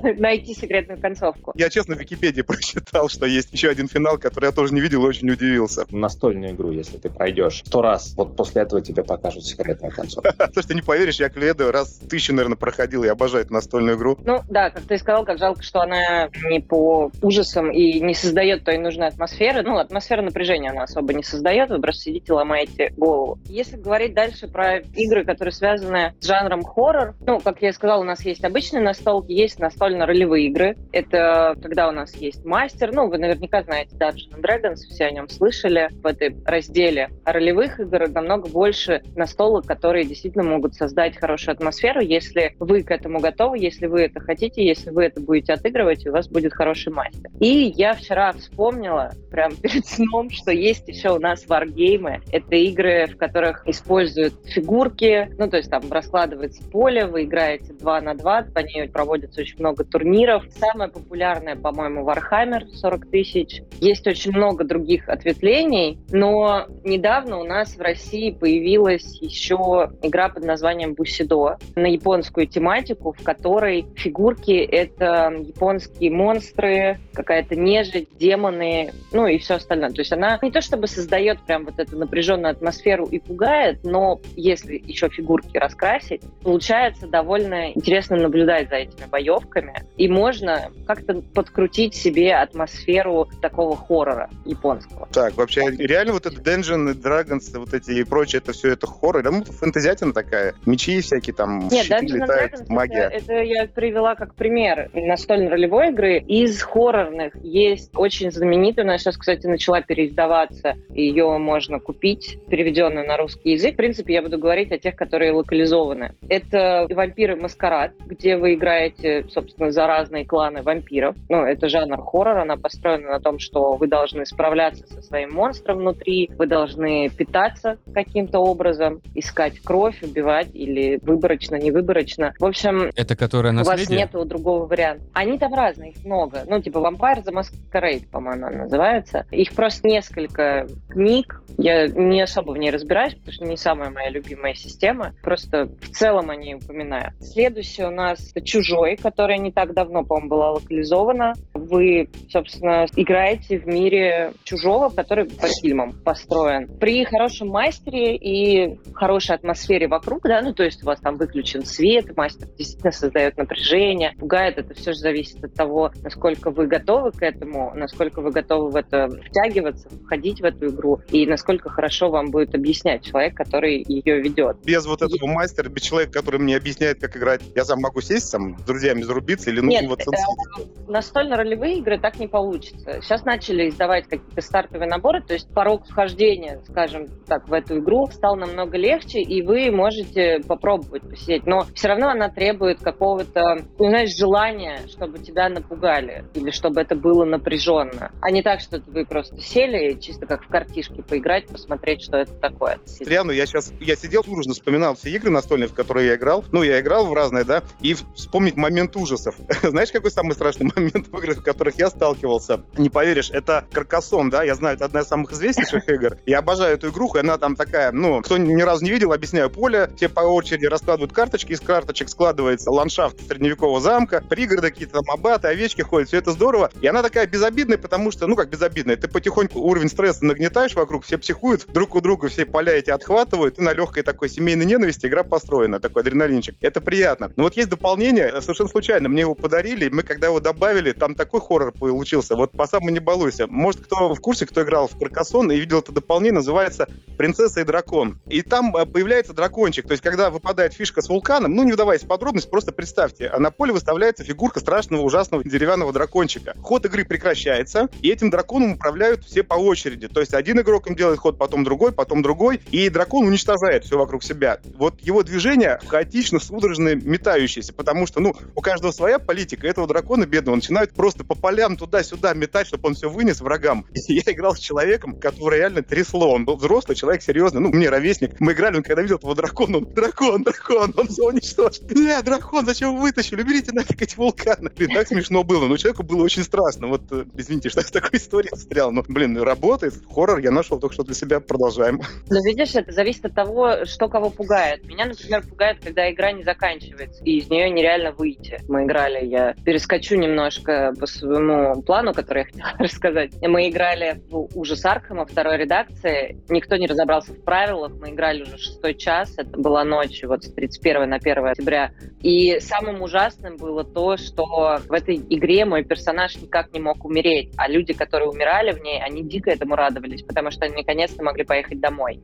Найти 0.19 0.53
секретную 0.53 0.99
концовку. 0.99 1.51
Я, 1.55 1.69
честно, 1.69 1.95
в 1.95 1.99
Википедии 1.99 2.41
прочитал, 2.41 3.09
что 3.09 3.25
есть 3.25 3.51
еще 3.51 3.69
один 3.69 3.87
финал, 3.87 4.17
который 4.17 4.45
я 4.45 4.51
тоже 4.51 4.73
не 4.73 4.81
видел 4.81 5.03
и 5.03 5.07
очень 5.07 5.29
удивился. 5.29 5.85
Настольную 5.89 6.51
игру, 6.53 6.71
если 6.71 6.97
ты 6.97 7.09
пройдешь 7.09 7.63
сто 7.65 7.81
раз, 7.81 8.13
вот 8.15 8.35
после 8.35 8.61
этого 8.61 8.81
тебе 8.81 9.03
покажут 9.03 9.45
секретную 9.45 9.93
концовку. 9.93 10.29
Слушай, 10.53 10.67
ты 10.67 10.75
не 10.75 10.81
поверишь, 10.81 11.19
я 11.19 11.29
Кледа 11.29 11.71
раз 11.71 11.99
тысячу, 12.09 12.33
наверное, 12.33 12.57
проходил, 12.57 13.03
я 13.03 13.13
обожаю 13.13 13.45
эту 13.45 13.53
настольную 13.53 13.97
игру. 13.97 14.17
Ну, 14.23 14.41
да, 14.49 14.69
как 14.69 14.83
ты 14.83 14.97
сказал, 14.97 15.25
как 15.25 15.37
жалко, 15.37 15.61
что 15.61 15.81
она 15.81 16.29
не 16.49 16.59
по 16.59 17.11
ужасам 17.21 17.71
и 17.71 17.99
не 17.99 18.13
создает 18.25 18.63
той 18.63 18.77
нужной 18.77 19.07
атмосферы. 19.07 19.61
Ну, 19.61 19.77
атмосфера 19.77 20.21
напряжения 20.21 20.71
она 20.71 20.83
особо 20.83 21.13
не 21.13 21.23
создает, 21.23 21.69
вы 21.69 21.79
просто 21.79 22.03
сидите, 22.03 22.33
ломаете 22.33 22.89
голову. 22.97 23.39
Если 23.45 23.77
говорить 23.77 24.13
дальше 24.13 24.47
про 24.47 24.79
игры, 24.79 25.23
которые 25.23 25.51
связаны 25.51 26.13
с 26.19 26.25
жанром 26.25 26.63
хоррор, 26.63 27.15
ну, 27.25 27.39
как 27.39 27.61
я 27.61 27.71
сказала, 27.71 28.01
у 28.01 28.05
нас 28.05 28.25
есть 28.25 28.43
обычные 28.43 28.81
настолки, 28.81 29.31
есть 29.31 29.59
настольно-ролевые 29.59 30.47
игры. 30.47 30.75
Это 30.91 31.55
когда 31.61 31.87
у 31.87 31.91
нас 31.91 32.15
есть 32.15 32.43
мастер, 32.45 32.91
ну, 32.91 33.07
вы 33.07 33.17
наверняка 33.17 33.61
знаете 33.61 33.95
Dungeons 33.95 34.41
Dragons, 34.41 34.75
все 34.75 35.05
о 35.05 35.11
нем 35.11 35.29
слышали. 35.29 35.89
В 36.01 36.07
этой 36.07 36.35
разделе 36.45 37.09
ролевых 37.25 37.79
игр 37.79 38.09
намного 38.09 38.49
больше 38.49 39.03
настолок, 39.15 39.65
которые 39.65 40.05
действительно 40.05 40.43
могут 40.43 40.73
создать 40.73 41.17
хорошую 41.17 41.53
атмосферу, 41.53 42.01
если 42.01 42.55
вы 42.59 42.83
к 42.83 42.91
этому 42.91 43.19
готовы, 43.19 43.59
если 43.59 43.85
вы 43.85 44.03
это 44.03 44.19
хотите, 44.19 44.65
если 44.65 44.89
вы 44.89 45.05
это 45.05 45.21
будете 45.21 45.53
отыгрывать, 45.53 46.05
и 46.05 46.09
у 46.09 46.11
вас 46.11 46.27
будет 46.27 46.53
хороший 46.53 46.91
мастер. 46.91 47.29
И 47.39 47.73
я 47.75 47.93
вчера 47.93 48.14
вчера 48.15 48.31
вспомнила, 48.31 49.11
прям 49.29 49.53
перед 49.61 49.85
сном, 49.85 50.29
что 50.29 50.51
есть 50.51 50.87
еще 50.87 51.11
у 51.11 51.19
нас 51.19 51.45
варгеймы. 51.47 52.21
Это 52.31 52.55
игры, 52.55 53.07
в 53.07 53.17
которых 53.17 53.67
используют 53.67 54.33
фигурки, 54.45 55.29
ну, 55.37 55.49
то 55.49 55.57
есть 55.57 55.69
там 55.69 55.83
раскладывается 55.91 56.63
поле, 56.71 57.07
вы 57.07 57.23
играете 57.23 57.73
2 57.73 58.01
на 58.01 58.13
2, 58.13 58.45
по 58.53 58.59
ней 58.59 58.87
проводится 58.87 59.41
очень 59.41 59.59
много 59.59 59.83
турниров. 59.83 60.45
Самое 60.57 60.89
популярное, 60.89 61.57
по-моему, 61.57 62.09
Warhammer 62.09 62.65
40 62.67 63.09
тысяч. 63.11 63.61
Есть 63.81 64.07
очень 64.07 64.31
много 64.31 64.63
других 64.63 65.09
ответвлений, 65.09 65.99
но 66.09 66.67
недавно 66.85 67.39
у 67.39 67.43
нас 67.43 67.75
в 67.75 67.81
России 67.81 68.31
появилась 68.31 69.21
еще 69.21 69.91
игра 70.01 70.29
под 70.29 70.45
названием 70.45 70.93
Бусидо 70.93 71.57
на 71.75 71.87
японскую 71.87 72.47
тематику, 72.47 73.11
в 73.11 73.21
которой 73.23 73.85
фигурки— 73.97 74.51
это 74.71 75.33
японские 75.37 76.11
монстры, 76.11 76.97
какая-то 77.13 77.55
нежить, 77.55 78.04
демоны, 78.17 78.93
ну 79.11 79.27
и 79.27 79.37
все 79.37 79.55
остальное. 79.55 79.89
То 79.91 80.01
есть 80.01 80.11
она 80.11 80.39
не 80.41 80.51
то 80.51 80.61
чтобы 80.61 80.87
создает 80.87 81.41
прям 81.41 81.65
вот 81.65 81.79
эту 81.79 81.97
напряженную 81.97 82.51
атмосферу 82.51 83.05
и 83.05 83.19
пугает, 83.19 83.79
но 83.83 84.19
если 84.35 84.81
еще 84.85 85.09
фигурки 85.09 85.57
раскрасить, 85.57 86.21
получается 86.43 87.07
довольно 87.07 87.71
интересно 87.71 88.17
наблюдать 88.17 88.69
за 88.69 88.75
этими 88.75 89.05
боевками. 89.09 89.83
И 89.97 90.07
можно 90.07 90.71
как-то 90.85 91.21
подкрутить 91.33 91.95
себе 91.95 92.35
атмосферу 92.35 93.29
такого 93.41 93.75
хоррора 93.75 94.29
японского. 94.45 95.07
Так, 95.11 95.35
вообще 95.35 95.61
реально 95.77 96.13
вот 96.13 96.25
это 96.25 96.39
Dungeon 96.41 96.93
Dragons, 96.93 97.57
вот 97.57 97.73
эти 97.73 97.91
и 97.91 98.03
прочее, 98.03 98.41
это 98.43 98.53
все 98.53 98.71
это 98.71 98.87
хоррор, 98.87 99.23
да, 99.23 99.31
ну, 99.31 99.43
фэнтезиатина 99.43 100.13
такая, 100.13 100.53
мечи 100.65 101.01
всякие 101.01 101.33
там, 101.33 101.67
Нет, 101.67 101.85
щиты 101.85 102.05
летают, 102.05 102.53
Dragons 102.53 102.65
магия. 102.67 103.09
Это, 103.11 103.33
это 103.33 103.43
я 103.43 103.67
привела 103.67 104.15
как 104.15 104.35
пример 104.35 104.89
настольной 104.93 105.49
ролевой 105.49 105.89
игры. 105.89 106.19
Из 106.19 106.61
хоррорных 106.61 107.35
есть 107.43 107.84
очень 107.95 108.31
знаменитая, 108.31 108.85
она 108.85 108.97
сейчас, 108.97 109.17
кстати, 109.17 109.47
начала 109.47 109.81
переиздаваться, 109.81 110.75
ее 110.89 111.37
можно 111.37 111.79
купить, 111.79 112.37
переведенную 112.49 113.07
на 113.07 113.17
русский 113.17 113.51
язык. 113.51 113.73
В 113.73 113.77
принципе, 113.77 114.13
я 114.13 114.21
буду 114.21 114.37
говорить 114.37 114.71
о 114.71 114.77
тех, 114.77 114.95
которые 114.95 115.31
локализованы. 115.31 116.13
Это 116.29 116.87
«Вампиры 116.89 117.35
Маскарад», 117.35 117.91
где 118.05 118.37
вы 118.37 118.55
играете, 118.55 119.25
собственно, 119.29 119.71
за 119.71 119.87
разные 119.87 120.25
кланы 120.25 120.61
вампиров. 120.61 121.15
Ну, 121.29 121.43
это 121.43 121.69
жанр 121.69 122.01
хоррора, 122.01 122.41
она 122.43 122.57
построена 122.57 123.09
на 123.09 123.19
том, 123.19 123.39
что 123.39 123.73
вы 123.73 123.87
должны 123.87 124.25
справляться 124.25 124.87
со 124.87 125.01
своим 125.01 125.33
монстром 125.33 125.79
внутри, 125.79 126.29
вы 126.37 126.47
должны 126.47 127.09
питаться 127.09 127.77
каким-то 127.93 128.39
образом, 128.39 129.01
искать 129.13 129.59
кровь, 129.59 130.01
убивать 130.01 130.49
или 130.53 130.99
выборочно, 131.01 131.55
невыборочно. 131.55 132.33
В 132.39 132.45
общем, 132.45 132.89
Это 132.95 133.15
которая 133.15 133.53
у 133.53 133.57
вас 133.57 133.67
наследие? 133.67 133.99
нету 133.99 134.25
другого 134.25 134.65
варианта. 134.65 135.03
Они 135.13 135.37
там 135.37 135.53
разные, 135.53 135.91
их 135.91 136.03
много. 136.05 136.43
Ну, 136.47 136.61
типа 136.61 136.79
Vampire 136.79 137.23
the 137.23 137.33
Masquerade, 137.75 138.07
по-моему, 138.09 138.47
она 138.47 138.63
называется. 138.63 139.25
Их 139.31 139.53
просто 139.53 139.87
несколько 139.87 140.67
книг. 140.89 141.41
Я 141.57 141.87
не 141.87 142.21
особо 142.21 142.51
в 142.51 142.57
ней 142.57 142.71
разбираюсь, 142.71 143.15
потому 143.15 143.33
что 143.33 143.45
не 143.45 143.57
самая 143.57 143.89
моя 143.89 144.09
любимая 144.09 144.53
система. 144.53 145.13
Просто 145.21 145.65
в 145.65 145.89
целом 145.89 146.29
о 146.29 146.35
ней 146.35 146.55
упоминаю. 146.55 147.13
Следующее 147.19 147.87
у 147.87 147.91
нас 147.91 148.33
«Чужой», 148.43 148.97
которая 148.97 149.37
не 149.37 149.51
так 149.51 149.73
давно, 149.73 150.03
по-моему, 150.03 150.29
была 150.29 150.51
локализована. 150.51 151.33
Вы, 151.53 152.09
собственно, 152.29 152.85
играете 152.95 153.59
в 153.59 153.67
мире 153.67 154.33
чужого, 154.43 154.89
который 154.89 155.25
по 155.25 155.47
фильмам 155.47 155.93
построен. 156.03 156.67
При 156.79 157.05
хорошем 157.05 157.49
мастере 157.49 158.15
и 158.15 158.79
хорошей 158.93 159.35
атмосфере 159.35 159.87
вокруг, 159.87 160.23
да, 160.23 160.41
ну, 160.41 160.53
то 160.53 160.63
есть 160.63 160.83
у 160.83 160.85
вас 160.85 160.99
там 160.99 161.15
выключен 161.15 161.63
свет, 161.63 162.15
мастер 162.15 162.47
действительно 162.57 162.91
создает 162.91 163.37
напряжение, 163.37 164.13
пугает, 164.17 164.57
это 164.57 164.73
все 164.73 164.93
же 164.93 164.99
зависит 164.99 165.43
от 165.43 165.53
того, 165.53 165.91
насколько 166.03 166.51
вы 166.51 166.67
готовы 166.67 167.11
к 167.11 167.21
этому, 167.21 167.64
насколько 167.73 168.21
вы 168.21 168.31
готовы 168.31 168.69
в 168.71 168.75
это 168.75 169.09
втягиваться, 169.09 169.89
входить 169.89 170.41
в 170.41 170.43
эту 170.43 170.67
игру, 170.67 171.01
и 171.09 171.25
насколько 171.25 171.69
хорошо 171.69 172.09
вам 172.09 172.31
будет 172.31 172.53
объяснять 172.55 173.03
человек, 173.03 173.35
который 173.35 173.83
ее 173.87 174.21
ведет. 174.21 174.57
Без 174.63 174.85
вот 174.85 175.01
этого 175.01 175.27
мастера, 175.27 175.69
без 175.69 175.81
человека, 175.81 176.13
который 176.13 176.39
мне 176.39 176.55
объясняет, 176.55 176.99
как 176.99 177.15
играть, 177.17 177.41
я 177.55 177.65
сам 177.65 177.79
могу 177.79 178.01
сесть 178.01 178.31
там 178.31 178.57
с 178.59 178.63
друзьями 178.63 179.01
зарубиться 179.01 179.49
или 179.49 179.61
Нет, 179.61 179.83
нужен 179.83 179.89
вот 179.89 180.01
э, 180.01 180.91
настольно-ролевые 180.91 181.79
игры 181.79 181.99
так 181.99 182.19
не 182.19 182.27
получится. 182.27 183.01
Сейчас 183.01 183.23
начали 183.25 183.69
издавать 183.69 184.05
какие-то 184.05 184.41
стартовые 184.41 184.89
наборы, 184.89 185.21
то 185.21 185.33
есть 185.33 185.49
порог 185.53 185.85
вхождения, 185.87 186.61
скажем 186.69 187.07
так, 187.27 187.47
в 187.47 187.53
эту 187.53 187.79
игру 187.79 188.07
стал 188.11 188.35
намного 188.35 188.77
легче, 188.77 189.21
и 189.21 189.41
вы 189.41 189.71
можете 189.71 190.41
попробовать 190.47 191.03
посидеть. 191.03 191.45
Но 191.45 191.65
все 191.73 191.87
равно 191.87 192.09
она 192.09 192.29
требует 192.29 192.79
какого-то, 192.79 193.57
ну, 193.79 193.89
знаешь, 193.89 194.15
желания, 194.15 194.81
чтобы 194.87 195.19
тебя 195.19 195.49
напугали, 195.49 196.25
или 196.33 196.51
чтобы 196.51 196.81
это 196.81 196.95
было 196.95 197.25
напряженно. 197.55 198.11
А 198.21 198.31
не 198.31 198.41
так, 198.41 198.59
что 198.59 198.81
вы 198.87 199.05
просто 199.05 199.39
сели, 199.41 199.97
чисто 199.99 200.25
как 200.25 200.43
в 200.43 200.47
картишке 200.47 201.01
поиграть, 201.01 201.47
посмотреть, 201.47 202.01
что 202.01 202.17
это 202.17 202.33
такое. 202.33 202.79
Реально, 202.99 203.31
я 203.31 203.45
сейчас, 203.45 203.71
я 203.79 203.95
сидел, 203.95 204.23
дружно 204.23 204.53
вспоминал 204.53 204.95
все 204.95 205.11
игры 205.11 205.29
настольные, 205.29 205.67
в 205.67 205.73
которые 205.73 206.07
я 206.07 206.15
играл. 206.15 206.43
Ну, 206.51 206.63
я 206.63 206.79
играл 206.79 207.05
в 207.05 207.13
разные, 207.13 207.43
да, 207.43 207.63
и 207.81 207.95
вспомнить 208.15 208.55
момент 208.55 208.95
ужасов. 208.95 209.35
Знаешь, 209.63 209.91
какой 209.91 210.11
самый 210.11 210.33
страшный 210.33 210.71
момент 210.75 211.07
в 211.07 211.17
играх, 211.17 211.37
в 211.37 211.43
которых 211.43 211.77
я 211.77 211.89
сталкивался? 211.89 212.61
Не 212.77 212.89
поверишь, 212.89 213.29
это 213.31 213.65
Каркасон, 213.71 214.29
да, 214.29 214.43
я 214.43 214.55
знаю, 214.55 214.75
это 214.75 214.85
одна 214.85 215.01
из 215.01 215.07
самых 215.07 215.31
известнейших 215.31 215.87
игр. 215.89 216.17
Я 216.25 216.39
обожаю 216.39 216.75
эту 216.75 216.89
игруху, 216.89 217.17
и 217.17 217.21
она 217.21 217.37
там 217.37 217.55
такая, 217.55 217.91
ну, 217.91 218.21
кто 218.21 218.37
ни 218.37 218.61
разу 218.61 218.83
не 218.83 218.91
видел, 218.91 219.13
объясняю, 219.13 219.49
поле, 219.49 219.89
все 219.95 220.09
по 220.09 220.21
очереди 220.21 220.65
раскладывают 220.65 221.13
карточки, 221.13 221.53
из 221.53 221.61
карточек 221.61 222.09
складывается 222.09 222.71
ландшафт 222.71 223.27
средневекового 223.27 223.79
замка, 223.79 224.23
пригороды 224.27 224.69
какие-то 224.69 224.95
там 224.95 225.09
аббаты, 225.11 225.47
овечки 225.47 225.81
ходят, 225.81 226.07
все 226.07 226.17
это 226.17 226.31
здорово. 226.31 226.69
И 226.81 226.87
она 226.87 227.03
такая 227.03 227.27
безобидная, 227.45 227.77
потому 227.77 228.11
что, 228.11 228.27
ну, 228.27 228.35
как 228.35 228.49
безобидная, 228.49 228.95
ты 228.95 229.07
потихоньку 229.07 229.59
уровень 229.59 229.89
стресса 229.89 230.25
нагнетаешь 230.25 230.73
вокруг, 230.73 231.05
все 231.05 231.17
психуют, 231.17 231.65
друг 231.67 231.95
у 231.95 232.01
друга 232.01 232.27
все 232.27 232.45
поля 232.45 232.73
эти 232.73 232.89
отхватывают, 232.89 233.59
и 233.59 233.61
на 233.61 233.73
легкой 233.73 234.03
такой 234.03 234.29
семейной 234.29 234.65
ненависти 234.65 235.05
игра 235.05 235.23
построена, 235.23 235.79
такой 235.79 236.01
адреналинчик. 236.01 236.55
Это 236.61 236.81
приятно. 236.81 237.31
Но 237.35 237.43
вот 237.43 237.55
есть 237.55 237.69
дополнение, 237.69 238.41
совершенно 238.41 238.69
случайно, 238.69 239.09
мне 239.09 239.21
его 239.21 239.35
подарили, 239.35 239.85
и 239.85 239.89
мы 239.89 240.03
когда 240.03 240.27
его 240.27 240.39
добавили, 240.39 240.91
там 240.91 241.15
такой 241.15 241.39
хоррор 241.39 241.71
получился, 241.71 242.35
вот 242.35 242.51
по 242.51 242.65
самому 242.67 242.89
не 242.89 242.99
балуйся. 242.99 243.47
Может, 243.47 243.81
кто 243.85 244.13
в 244.13 244.19
курсе, 244.19 244.45
кто 244.45 244.63
играл 244.63 244.87
в 244.87 244.97
Каркасон 244.97 245.51
и 245.51 245.57
видел 245.57 245.79
это 245.79 245.91
дополнение, 245.91 246.35
называется 246.35 246.87
«Принцесса 247.17 247.61
и 247.61 247.63
дракон». 247.63 248.19
И 248.27 248.41
там 248.41 248.75
э, 248.75 248.85
появляется 248.85 249.33
дракончик, 249.33 249.85
то 249.87 249.91
есть 249.91 250.03
когда 250.03 250.29
выпадает 250.29 250.73
фишка 250.73 251.01
с 251.01 251.09
вулканом, 251.09 251.53
ну, 251.53 251.63
не 251.63 251.73
вдаваясь 251.73 252.03
в 252.03 252.07
подробности, 252.07 252.49
просто 252.49 252.71
представьте, 252.71 253.27
а 253.27 253.39
на 253.39 253.51
поле 253.51 253.71
выставляется 253.71 254.23
фигурка 254.23 254.59
страшного, 254.59 255.01
ужасного 255.01 255.43
деревянного 255.43 255.93
дракончика. 255.93 256.55
Ход 256.61 256.85
игры 256.85 257.05
прекращается, 257.35 257.89
и 258.01 258.09
этим 258.09 258.29
драконом 258.29 258.73
управляют 258.73 259.25
все 259.25 259.43
по 259.43 259.55
очереди. 259.55 260.07
То 260.07 260.21
есть 260.21 260.33
один 260.33 260.59
игрок 260.59 260.87
им 260.87 260.95
делает 260.95 261.19
ход, 261.19 261.37
потом 261.37 261.63
другой, 261.63 261.91
потом 261.91 262.21
другой, 262.21 262.61
и 262.71 262.89
дракон 262.89 263.27
уничтожает 263.27 263.83
все 263.83 263.97
вокруг 263.97 264.23
себя. 264.23 264.59
Вот 264.77 265.01
его 265.01 265.23
движение 265.23 265.79
хаотично, 265.87 266.39
судорожно 266.39 266.95
метающееся, 266.95 267.73
потому 267.73 268.07
что, 268.07 268.19
ну, 268.19 268.33
у 268.55 268.61
каждого 268.61 268.91
своя 268.91 269.19
политика. 269.19 269.67
Этого 269.67 269.87
дракона 269.87 270.25
бедного 270.25 270.55
начинают 270.55 270.93
просто 270.93 271.23
по 271.23 271.35
полям 271.35 271.75
туда-сюда 271.75 272.33
метать, 272.33 272.67
чтобы 272.67 272.87
он 272.87 272.95
все 272.95 273.09
вынес 273.09 273.41
врагам. 273.41 273.85
Я 273.93 274.21
играл 274.25 274.55
с 274.55 274.59
человеком, 274.59 275.19
который 275.19 275.59
реально 275.59 275.81
трясло. 275.81 276.33
Он 276.33 276.45
был 276.45 276.55
взрослый 276.55 276.95
человек, 276.95 277.21
серьезный, 277.21 277.61
ну, 277.61 277.69
мне 277.69 277.89
ровесник. 277.89 278.39
Мы 278.39 278.53
играли, 278.53 278.77
он 278.77 278.83
когда 278.83 279.01
видел 279.01 279.17
этого 279.17 279.35
дракона, 279.35 279.77
он, 279.77 279.85
дракон, 279.93 280.43
дракон, 280.43 280.93
он 280.95 281.07
все 281.07 281.23
уничтожил. 281.23 281.83
Э, 281.89 282.21
дракон, 282.21 282.65
зачем 282.65 282.95
вы 282.95 283.01
вытащили? 283.01 283.41
Уберите 283.41 283.71
нафиг 283.73 284.01
эти 284.01 284.15
вулканы. 284.15 284.69
Блин, 284.75 284.91
так 284.93 285.07
смешно 285.07 285.43
было. 285.43 285.67
Но 285.67 285.77
человеку 285.77 286.03
было 286.03 286.23
очень 286.23 286.43
страшно. 286.43 286.87
Вот, 286.87 287.11
э, 287.11 287.24
извините, 287.35 287.69
что 287.69 287.81
я 287.81 287.87
в 287.87 287.91
такой 287.91 288.17
истории 288.19 288.49
встрял. 288.53 288.91
Но, 288.91 289.03
блин, 289.07 289.37
работает. 289.41 289.93
Хоррор 290.13 290.39
я 290.39 290.51
нашел 290.51 290.79
только 290.79 290.93
что 290.93 291.03
для 291.03 291.15
себя. 291.15 291.39
Продолжаем. 291.39 292.01
Но 292.29 292.43
видишь, 292.43 292.75
это 292.75 292.91
зависит 292.91 293.25
от 293.25 293.35
того, 293.35 293.85
что 293.85 294.07
кого 294.07 294.29
пугает. 294.29 294.85
Меня, 294.87 295.05
например, 295.05 295.43
пугает, 295.43 295.77
когда 295.83 296.11
игра 296.11 296.31
не 296.31 296.43
заканчивается, 296.43 297.23
и 297.23 297.37
из 297.39 297.49
нее 297.49 297.69
нереально 297.69 298.11
выйти. 298.11 298.59
Мы 298.67 298.83
играли, 298.85 299.25
я 299.25 299.53
перескочу 299.65 300.15
немножко 300.15 300.93
по 300.99 301.05
своему 301.07 301.81
плану, 301.81 302.13
который 302.13 302.39
я 302.39 302.45
хотела 302.45 302.71
рассказать. 302.79 303.31
Мы 303.41 303.69
играли 303.69 304.21
в 304.29 304.49
«Ужас 304.55 304.85
Аркхема» 304.85 305.25
второй 305.25 305.57
редакции. 305.57 306.41
Никто 306.49 306.75
не 306.75 306.87
разобрался 306.87 307.33
в 307.33 307.43
правилах. 307.43 307.93
Мы 307.99 308.11
играли 308.11 308.43
уже 308.43 308.57
шестой 308.57 308.95
час. 308.95 309.33
Это 309.37 309.57
была 309.57 309.83
ночь 309.83 310.23
вот 310.23 310.43
с 310.43 310.51
31 310.51 311.09
на 311.09 311.15
1 311.17 311.45
октября. 311.45 311.91
И 312.21 312.59
самым 312.59 313.01
ужасным 313.01 313.57
было 313.57 313.83
то, 313.83 314.17
что 314.17 314.79
в 314.87 314.91
этой 314.91 315.15
игре 315.15 315.65
мой 315.65 315.83
персонаж 315.83 316.35
никак 316.37 316.73
не 316.73 316.79
мог 316.79 317.03
умереть. 317.03 317.14
А 317.57 317.67
люди, 317.67 317.93
которые 317.93 318.29
умирали 318.29 318.71
в 318.71 318.81
ней, 318.81 319.01
они 319.01 319.23
дико 319.23 319.51
этому 319.51 319.75
радовались, 319.75 320.23
потому 320.23 320.51
что 320.51 320.65
они 320.65 320.75
наконец-то 320.75 321.23
могли 321.23 321.43
поехать 321.43 321.79
домой. 321.79 322.19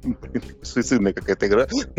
Суицидная 0.61 1.13
какая-то 1.13 1.47
игра. 1.47 1.67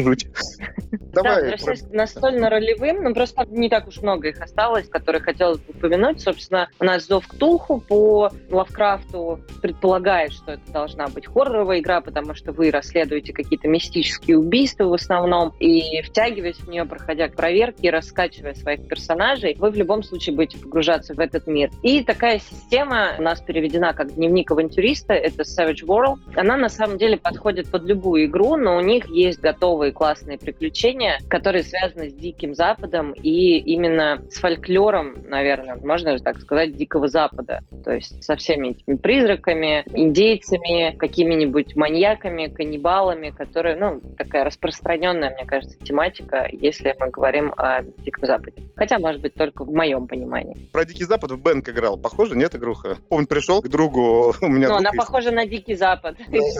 Давай. 1.13 1.37
Да, 1.37 1.41
возвращаясь 1.41 1.83
к 1.83 1.91
настольно-ролевым, 1.93 3.03
ну 3.03 3.15
просто 3.15 3.45
не 3.51 3.69
так 3.69 3.89
уж 3.89 4.01
много 4.03 4.29
их 4.29 4.41
осталось, 4.41 4.89
которые 4.89 5.23
хотелось 5.23 5.59
бы 5.59 5.73
упомянуть. 5.75 6.21
Собственно, 6.21 6.71
у 6.81 6.85
нас 6.85 7.07
Зов 7.07 7.27
Ктулху 7.27 7.81
по 7.81 8.31
Лавкрафту 8.51 9.41
предполагает, 9.61 10.33
что 10.33 10.53
это 10.53 10.73
должна 10.73 11.09
быть 11.09 11.27
хорроровая 11.27 11.81
игра, 11.81 12.01
потому 12.01 12.35
что 12.35 12.53
вы 12.53 12.71
расследуете 12.71 13.33
какие-то 13.33 13.69
мистические 13.69 14.39
убийства 14.39 14.85
в 14.85 14.95
основном, 14.95 15.55
и 15.61 16.03
втягиваясь 16.03 16.59
в 16.59 16.69
нее, 16.69 16.85
проходя 16.85 17.29
проверки, 17.29 17.87
раскачивая 17.87 18.55
своих 18.55 18.87
персонажей, 18.89 19.57
вы 19.59 19.71
в 19.71 19.77
любом 19.77 20.03
случае 20.03 20.35
будете 20.35 20.59
погружаться 20.59 21.15
в 21.15 21.21
этот 21.21 21.47
мир. 21.47 21.71
И 21.83 22.03
такая 22.03 22.39
система 22.39 22.72
у 22.73 23.23
нас 23.23 23.41
переведена 23.41 23.93
как 23.93 24.15
дневник 24.15 24.51
авантюриста, 24.51 25.13
это 25.13 25.43
Savage 25.43 25.85
World. 25.85 26.21
Она 26.37 26.57
на 26.57 26.71
самом 26.71 26.97
деле 26.97 27.19
подходит 27.19 27.71
под 27.71 27.85
любую 27.85 28.25
игру, 28.25 28.57
но 28.57 28.79
у 28.79 28.81
них 28.81 29.07
есть 29.11 29.41
готовые 29.41 29.93
классные 29.93 30.39
приключения, 30.39 31.19
которые 31.29 31.65
связаны 31.65 32.09
с 32.09 32.15
Диким 32.15 32.55
Западом 32.55 33.13
и 33.13 33.59
именно 33.59 34.23
с 34.31 34.39
фольклором, 34.39 35.17
наверное, 35.29 35.77
можно 35.77 36.19
так 36.19 36.41
сказать, 36.41 36.75
Дикого 36.75 37.09
Запада. 37.09 37.61
То 37.85 37.93
есть 37.93 38.25
со 38.25 38.37
всеми 38.37 38.69
этими 38.69 38.97
призраками, 38.97 39.85
индейцами, 39.93 40.97
какими-нибудь 40.97 41.77
маньяками, 41.77 42.47
каннибалами, 42.47 43.31
которые, 43.31 43.77
ну, 43.77 44.01
такая 44.17 44.45
распространенная, 44.45 45.35
мне 45.35 45.45
кажется, 45.45 45.79
тематика, 45.79 46.49
если 46.51 46.95
мы 46.99 47.11
говорим 47.11 47.53
о 47.57 47.83
Диком 47.83 48.27
Западе. 48.27 48.63
Хотя, 48.77 48.99
может 48.99 49.21
быть, 49.21 49.35
только 49.35 49.65
в 49.65 49.73
моем 49.73 50.07
понимании. 50.07 50.57
Про 50.73 50.87
Дикий 50.87 51.05
Запад 51.05 51.33
в 51.33 51.43
Бэнк 51.43 51.69
играл. 51.69 51.99
Похоже, 51.99 52.35
нет, 52.37 52.55
игруха? 52.63 52.99
Он 53.11 53.27
пришел 53.27 53.61
к 53.61 53.69
другу, 53.69 54.35
у 54.41 54.47
меня 54.49 54.69
Ну, 54.69 54.77
она 54.77 54.91
есть. 54.91 54.99
похожа 54.99 55.31
на 55.33 55.45
Дикий 55.47 55.75
Запад. 55.75 56.17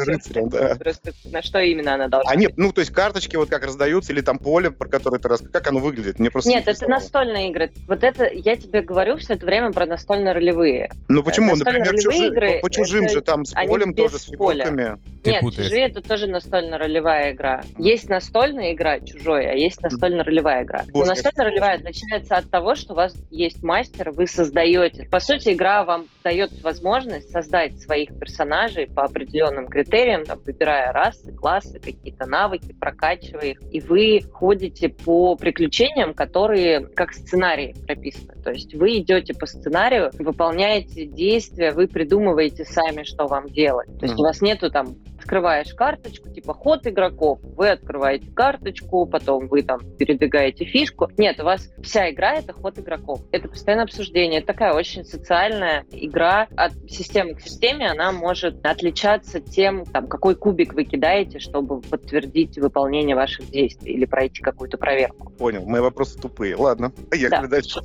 рыцарем, 0.07 0.49
да. 0.49 0.75
Просто 0.79 1.13
на 1.25 1.43
что 1.43 1.61
именно 1.61 1.95
она 1.95 2.09
должна 2.09 2.31
А 2.31 2.35
нет, 2.37 2.53
ну, 2.57 2.73
то 2.73 2.81
есть 2.81 2.93
карточки 2.93 3.37
вот 3.37 3.49
как 3.49 3.65
раздаются, 3.65 4.13
или 4.13 4.21
там 4.21 4.39
поле, 4.39 4.71
про 4.71 4.89
которое 4.89 5.19
ты 5.19 5.29
рассказал, 5.29 5.53
как 5.53 5.67
оно 5.69 5.81
выглядит? 5.81 6.19
Мне 6.19 6.31
просто 6.31 6.51
Нет, 6.51 6.67
это 6.67 6.89
настольные 6.89 7.51
игры. 7.51 7.73
Вот 7.87 8.03
это, 8.03 8.29
я 8.33 8.57
тебе 8.57 8.83
говорю 8.83 9.17
все 9.19 9.35
это 9.35 9.47
время 9.47 9.73
про 9.73 9.87
настольно-ролевые. 9.87 10.91
Ну 11.09 11.23
почему? 11.23 11.51
настольные 11.55 11.85
Например, 11.85 12.03
чужие- 12.03 12.29
игры, 12.29 12.53
по, 12.61 12.69
по 12.69 12.71
чужим 12.71 13.05
это- 13.05 13.15
же 13.15 13.21
там 13.23 13.45
с 13.45 13.53
полем 13.53 13.95
тоже, 13.95 14.19
с 14.19 14.25
фигурками. 14.25 14.99
Нет, 15.25 15.41
путаешь. 15.41 15.69
чужие 15.69 15.87
это 15.89 16.01
тоже 16.03 16.27
настольно-ролевая 16.27 17.33
игра. 17.33 17.63
Есть 17.79 18.09
настольная 18.09 18.73
игра, 18.73 18.99
чужой, 19.01 19.47
а 19.49 19.55
есть 19.55 19.81
настольно-ролевая 19.83 20.65
игра. 20.65 20.85
Настольно-ролевая 20.93 21.77
отличается 21.77 22.37
от 22.37 22.51
того, 22.51 22.75
что 22.75 22.93
у 22.95 22.97
вас 22.97 23.15
есть 23.31 23.63
мастер, 23.63 24.11
вы 24.11 24.27
создаете. 24.27 25.05
По 25.11 25.21
сути, 25.21 25.51
игра 25.53 25.85
вам 25.93 26.07
дает 26.25 26.51
возможность 26.63 27.31
создать 27.31 27.79
своих 27.79 28.19
персонажей 28.19 28.87
по 28.87 29.05
определенным 29.05 29.67
критериям, 29.67 30.25
там, 30.25 30.39
выбирая 30.45 30.93
расы, 30.93 31.33
классы, 31.33 31.79
какие-то 31.79 32.27
навыки, 32.27 32.75
прокачивая 32.79 33.53
их. 33.53 33.59
И 33.71 33.81
вы 33.81 34.21
ходите 34.33 34.89
по 34.89 35.37
приключениям, 35.37 36.15
которые 36.15 36.87
как 36.87 37.13
сценарий 37.13 37.75
прописаны. 37.87 38.43
То 38.43 38.51
есть 38.51 38.75
вы 38.75 38.99
идете 38.99 39.35
по 39.35 39.47
сценарию, 39.47 40.11
выполняете 40.19 41.05
действия, 41.05 41.73
вы 41.73 41.87
придумываете 41.87 42.65
сами, 42.65 43.03
что 43.03 43.27
вам 43.27 43.49
делать. 43.49 43.89
То 43.99 44.07
есть 44.07 44.15
Мгм. 44.15 44.21
у 44.21 44.25
вас 44.25 44.41
нету 44.41 44.71
там 44.71 44.97
открываешь 45.23 45.73
карточку, 45.75 46.31
типа 46.31 46.53
ход 46.53 46.87
игроков, 46.87 47.39
вы 47.57 47.71
открываете 47.71 48.31
карточку, 48.33 49.07
потом 49.07 49.47
вы 49.47 49.63
там 49.63 49.79
передвигаете 49.97 50.65
фишку. 50.65 51.09
Нет, 51.17 51.39
у 51.41 51.45
вас 51.45 51.73
вся 51.83 52.11
игра— 52.11 52.35
это 52.39 52.53
ход 52.53 52.79
игроков. 52.79 53.21
Это 53.31 53.49
постоянное 53.49 53.85
обсуждение. 53.85 54.39
Это 54.39 54.49
такая 54.49 54.75
очень 54.75 55.05
социальная 55.05 55.82
игра. 55.91 56.49
От 56.57 56.73
системы 56.89 57.35
к 57.35 57.41
системе 57.41 57.91
она 57.91 58.13
может 58.13 58.65
отличаться 58.65 59.41
тем, 59.41 59.85
там, 59.85 60.07
какой 60.07 60.35
кубик 60.35 60.75
вы 60.75 60.85
кидаете, 60.85 61.39
чтобы 61.39 61.81
подтвердить 61.81 62.59
выполнение 62.59 63.17
ваших 63.17 63.51
действий 63.51 63.93
или 63.95 64.05
пройти 64.05 64.43
какую-то 64.43 64.79
проверку. 64.79 65.31
Понял, 65.31 65.65
мои 65.65 65.81
вопросы 65.81 66.19
тупые. 66.19 66.57
Ладно, 66.57 66.91
поехали 67.11 67.43
Да. 67.43 67.49
дальше. 67.49 67.81